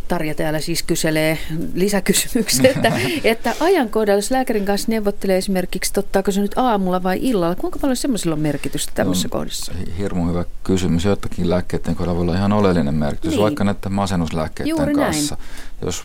Tarja 0.07 0.35
täällä 0.35 0.59
siis 0.59 0.83
kyselee 0.83 1.37
lisäkysymyksen, 1.73 2.65
että, 2.65 2.91
että 3.23 3.55
ajankohdalla, 3.59 4.17
jos 4.17 4.31
lääkärin 4.31 4.65
kanssa 4.65 4.91
neuvottelee 4.91 5.37
esimerkiksi, 5.37 5.93
tottaako 5.93 6.31
se 6.31 6.41
nyt 6.41 6.51
aamulla 6.55 7.03
vai 7.03 7.19
illalla, 7.21 7.55
kuinka 7.55 7.79
paljon 7.79 7.95
semmoisilla 7.95 8.33
on 8.33 8.39
merkitystä 8.39 8.91
tämmöisessä 8.95 9.27
no, 9.27 9.31
kohdassa? 9.31 9.73
Hirmu 9.97 10.27
hyvä 10.27 10.45
kysymys. 10.63 11.05
Jotakin 11.05 11.49
lääkkeiden 11.49 11.95
kohdalla 11.95 12.17
voi 12.17 12.23
olla 12.23 12.35
ihan 12.35 12.53
oleellinen 12.53 12.93
merkitys, 12.93 13.31
niin. 13.31 13.41
vaikka 13.41 13.63
näiden 13.63 13.91
masennuslääkkeiden 13.91 14.69
Juuri 14.69 14.93
kanssa. 14.93 15.35
Näin. 15.35 15.47
Jos 15.85 16.03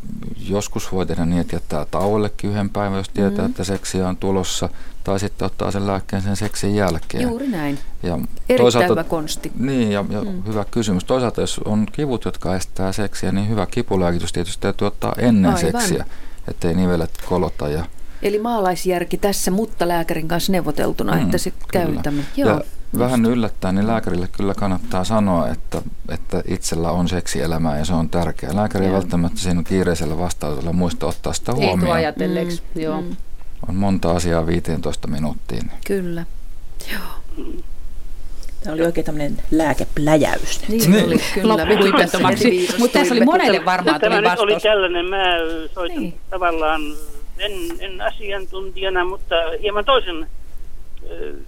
joskus 0.48 0.92
voi 0.92 1.06
tehdä 1.06 1.24
niin, 1.24 1.40
että 1.40 1.56
jättää 1.56 1.86
tauollekin 1.90 2.50
yhden 2.50 2.70
päivän, 2.70 2.98
jos 2.98 3.08
tietää, 3.08 3.44
mm. 3.44 3.50
että 3.50 3.64
seksiä 3.64 4.08
on 4.08 4.16
tulossa, 4.16 4.68
tai 5.08 5.20
sitten 5.20 5.46
ottaa 5.46 5.70
sen 5.70 5.86
lääkkeen 5.86 6.22
sen 6.22 6.36
seksin 6.36 6.74
jälkeen. 6.74 7.22
Juuri 7.22 7.48
näin. 7.48 7.78
Ja 8.02 8.14
Erittäin 8.14 8.58
toisaalta, 8.58 8.88
hyvä 8.88 9.04
konsti. 9.04 9.52
Niin, 9.58 9.92
ja, 9.92 10.04
ja 10.10 10.20
mm. 10.20 10.42
hyvä 10.46 10.64
kysymys. 10.70 11.04
Toisaalta, 11.04 11.40
jos 11.40 11.60
on 11.64 11.86
kivut, 11.92 12.24
jotka 12.24 12.56
estää 12.56 12.92
seksiä, 12.92 13.32
niin 13.32 13.48
hyvä 13.48 13.66
kipulääkitys 13.66 14.32
tietysti 14.32 14.62
täytyy 14.62 14.86
ottaa 14.86 15.14
ennen 15.18 15.54
Aivan. 15.54 15.80
seksiä, 15.80 16.04
ettei 16.48 16.74
nivelet 16.74 17.10
kolota. 17.28 17.68
Ja... 17.68 17.84
Eli 18.22 18.38
maalaisjärki 18.38 19.16
tässä, 19.16 19.50
mutta 19.50 19.88
lääkärin 19.88 20.28
kanssa 20.28 20.52
neuvoteltuna, 20.52 21.14
mm, 21.14 21.22
että 21.22 21.38
se 21.38 21.52
käytämme. 21.72 22.22
Joo. 22.36 22.50
Ja 22.50 22.60
vähän 22.98 23.26
yllättäen, 23.26 23.74
niin 23.74 23.86
lääkärille 23.86 24.28
kyllä 24.32 24.54
kannattaa 24.54 25.04
sanoa, 25.04 25.48
että, 25.48 25.82
että 26.08 26.42
itsellä 26.48 26.90
on 26.90 27.08
seksielämää 27.08 27.78
ja 27.78 27.84
se 27.84 27.94
on 27.94 28.10
tärkeää. 28.10 28.56
Lääkäri 28.56 28.86
ei 28.86 28.92
välttämättä 28.92 29.40
siinä 29.40 29.62
kiireisellä 29.62 30.18
vastaanotolla 30.18 30.72
muista 30.72 31.06
ottaa 31.06 31.32
sitä 31.32 31.54
huomioon. 31.54 31.98
Ei 31.98 32.04
ajatelleeksi, 32.04 32.62
mm, 32.74 32.80
joo. 32.80 33.00
Mm. 33.00 33.16
On 33.68 33.74
monta 33.74 34.10
asiaa 34.10 34.46
15 34.46 35.08
minuuttiin. 35.08 35.70
Kyllä, 35.86 36.24
joo. 36.92 37.02
Tämä 38.64 38.74
oli 38.74 38.82
oikein 38.82 39.04
tämmöinen 39.04 39.36
lääkepläjäys. 39.50 40.68
Niin, 40.68 40.90
niin. 40.90 41.04
oli 41.04 41.16
kyllä. 41.34 41.66
Mutta 42.78 42.98
tässä 42.98 43.14
oli 43.14 43.24
monelle 43.24 43.64
varmaan 43.64 44.00
Tämä 44.00 44.20
nyt 44.20 44.38
oli 44.38 44.60
tällainen, 44.60 45.06
mä 45.06 45.24
soitan 45.74 45.98
niin. 45.98 46.14
tavallaan, 46.30 46.80
en, 47.38 47.52
en 47.78 48.00
asiantuntijana, 48.00 49.04
mutta 49.04 49.34
hieman 49.62 49.84
toisen 49.84 50.26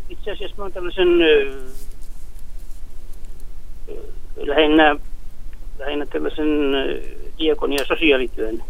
itse 0.09 0.31
asiassa 0.31 0.57
mä 0.57 0.63
olen 0.63 0.73
tällaisen 0.73 1.09
lähinnä, 4.37 4.97
lähinnä 5.79 6.07
tällaisen 6.07 6.49
diakon 7.39 7.73
ja 7.73 7.85
sosiaalityön 7.85 8.65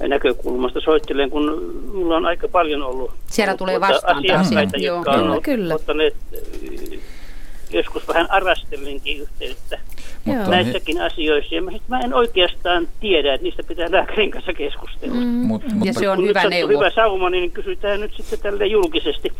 näkökulmasta 0.00 0.80
soittelen, 0.80 1.30
kun 1.30 1.74
mulla 1.94 2.16
on 2.16 2.26
aika 2.26 2.48
paljon 2.48 2.82
ollut 2.82 3.10
Siellä 3.30 3.56
tulee 3.56 3.80
vastaan 3.80 4.30
asiakkaita, 4.30 4.76
jotka 4.76 5.10
on 5.10 5.22
kyllä, 5.22 5.40
kyllä. 5.40 5.74
ottaneet 5.74 6.16
joskus 7.70 8.08
vähän 8.08 8.30
arastellinkin 8.30 9.20
yhteyttä 9.20 9.78
Mutta 10.24 10.50
näissäkin 10.50 11.00
asioissa. 11.00 11.54
Ja 11.54 11.62
mä, 11.62 11.70
mä 11.88 12.00
en 12.00 12.14
oikeastaan 12.14 12.88
tiedä, 13.00 13.34
että 13.34 13.42
niistä 13.42 13.62
pitää 13.62 13.92
lääkärin 13.92 14.30
kanssa 14.30 14.52
keskustella. 14.52 15.14
Mm. 15.14 15.26
Mut, 15.26 15.62
ja 15.84 15.92
se 15.92 16.08
on 16.08 16.22
hyvä 16.22 16.44
neuvo. 16.44 16.72
hyvä 16.72 16.90
sauma, 16.90 17.30
niin 17.30 17.50
kysytään 17.50 18.00
nyt 18.00 18.14
sitten 18.16 18.38
tälle 18.38 18.66
julkisesti. 18.66 19.32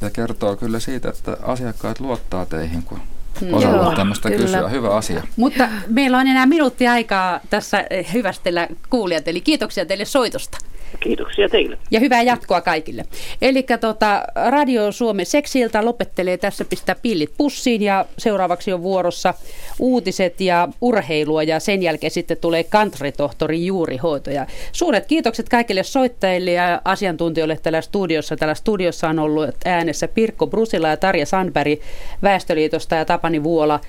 Ja 0.00 0.10
kertoo 0.10 0.56
kyllä 0.56 0.80
siitä, 0.80 1.08
että 1.08 1.36
asiakkaat 1.42 2.00
luottaa 2.00 2.46
teihin, 2.46 2.82
kun 2.82 2.98
mm. 3.40 3.54
osaavat 3.54 3.94
tämmöistä 3.94 4.30
kyllä. 4.30 4.42
kysyä. 4.42 4.68
Hyvä 4.68 4.90
asia. 4.90 5.22
Mutta 5.36 5.68
meillä 5.88 6.18
on 6.18 6.26
enää 6.26 6.46
minuutti 6.46 6.88
aikaa 6.88 7.40
tässä 7.50 7.84
hyvästellä 8.12 8.68
kuulijat, 8.90 9.28
eli 9.28 9.40
kiitoksia 9.40 9.86
teille 9.86 10.04
soitosta. 10.04 10.58
Kiitoksia 11.00 11.48
teille. 11.48 11.78
Ja 11.90 12.00
hyvää 12.00 12.22
jatkoa 12.22 12.60
kaikille. 12.60 13.04
Eli 13.42 13.66
tota, 13.80 14.24
Radio 14.50 14.92
Suomen 14.92 15.26
seksiltä 15.26 15.84
lopettelee 15.84 16.36
tässä 16.36 16.64
pistää 16.64 16.94
pillit 16.94 17.30
pussiin 17.36 17.82
ja 17.82 18.04
seuraavaksi 18.18 18.72
on 18.72 18.82
vuorossa 18.82 19.34
uutiset 19.78 20.40
ja 20.40 20.68
urheilua 20.80 21.42
ja 21.42 21.60
sen 21.60 21.82
jälkeen 21.82 22.10
sitten 22.10 22.36
tulee 22.36 22.64
kantritohtorin 22.64 23.66
juurihoito. 23.66 24.30
Ja 24.30 24.46
suuret 24.72 25.06
kiitokset 25.06 25.48
kaikille 25.48 25.82
soittajille 25.82 26.52
ja 26.52 26.80
asiantuntijoille 26.84 27.58
täällä 27.62 27.80
studiossa. 27.80 28.36
Täällä 28.36 28.54
studiossa 28.54 29.08
on 29.08 29.18
ollut 29.18 29.54
äänessä 29.64 30.08
Pirkko 30.08 30.46
Brusila 30.46 30.88
ja 30.88 30.96
Tarja 30.96 31.26
Sandberg 31.26 31.80
Väestöliitosta 32.22 32.94
ja 32.94 33.04
Tapani 33.04 33.42
Vuola 33.42 33.80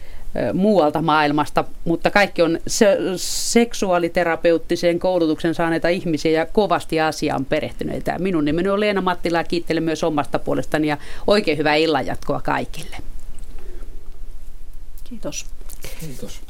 muualta 0.53 1.01
maailmasta, 1.01 1.63
mutta 1.85 2.11
kaikki 2.11 2.41
on 2.41 2.59
se, 2.67 2.97
seksuaaliterapeuttisen 3.15 4.99
koulutuksen 4.99 5.55
saaneita 5.55 5.89
ihmisiä 5.89 6.31
ja 6.31 6.45
kovasti 6.45 6.99
asiaan 6.99 7.45
perehtyneitä. 7.45 8.19
Minun 8.19 8.45
nimeni 8.45 8.69
on 8.69 8.79
Leena 8.79 9.01
Mattila 9.01 9.37
ja 9.37 9.43
kiittelen 9.43 9.83
myös 9.83 10.03
omasta 10.03 10.39
puolestani 10.39 10.87
ja 10.87 10.97
oikein 11.27 11.57
hyvää 11.57 11.75
illanjatkoa 11.75 12.41
kaikille. 12.41 12.97
Kiitos. 15.03 15.45
Kiitos. 15.99 16.41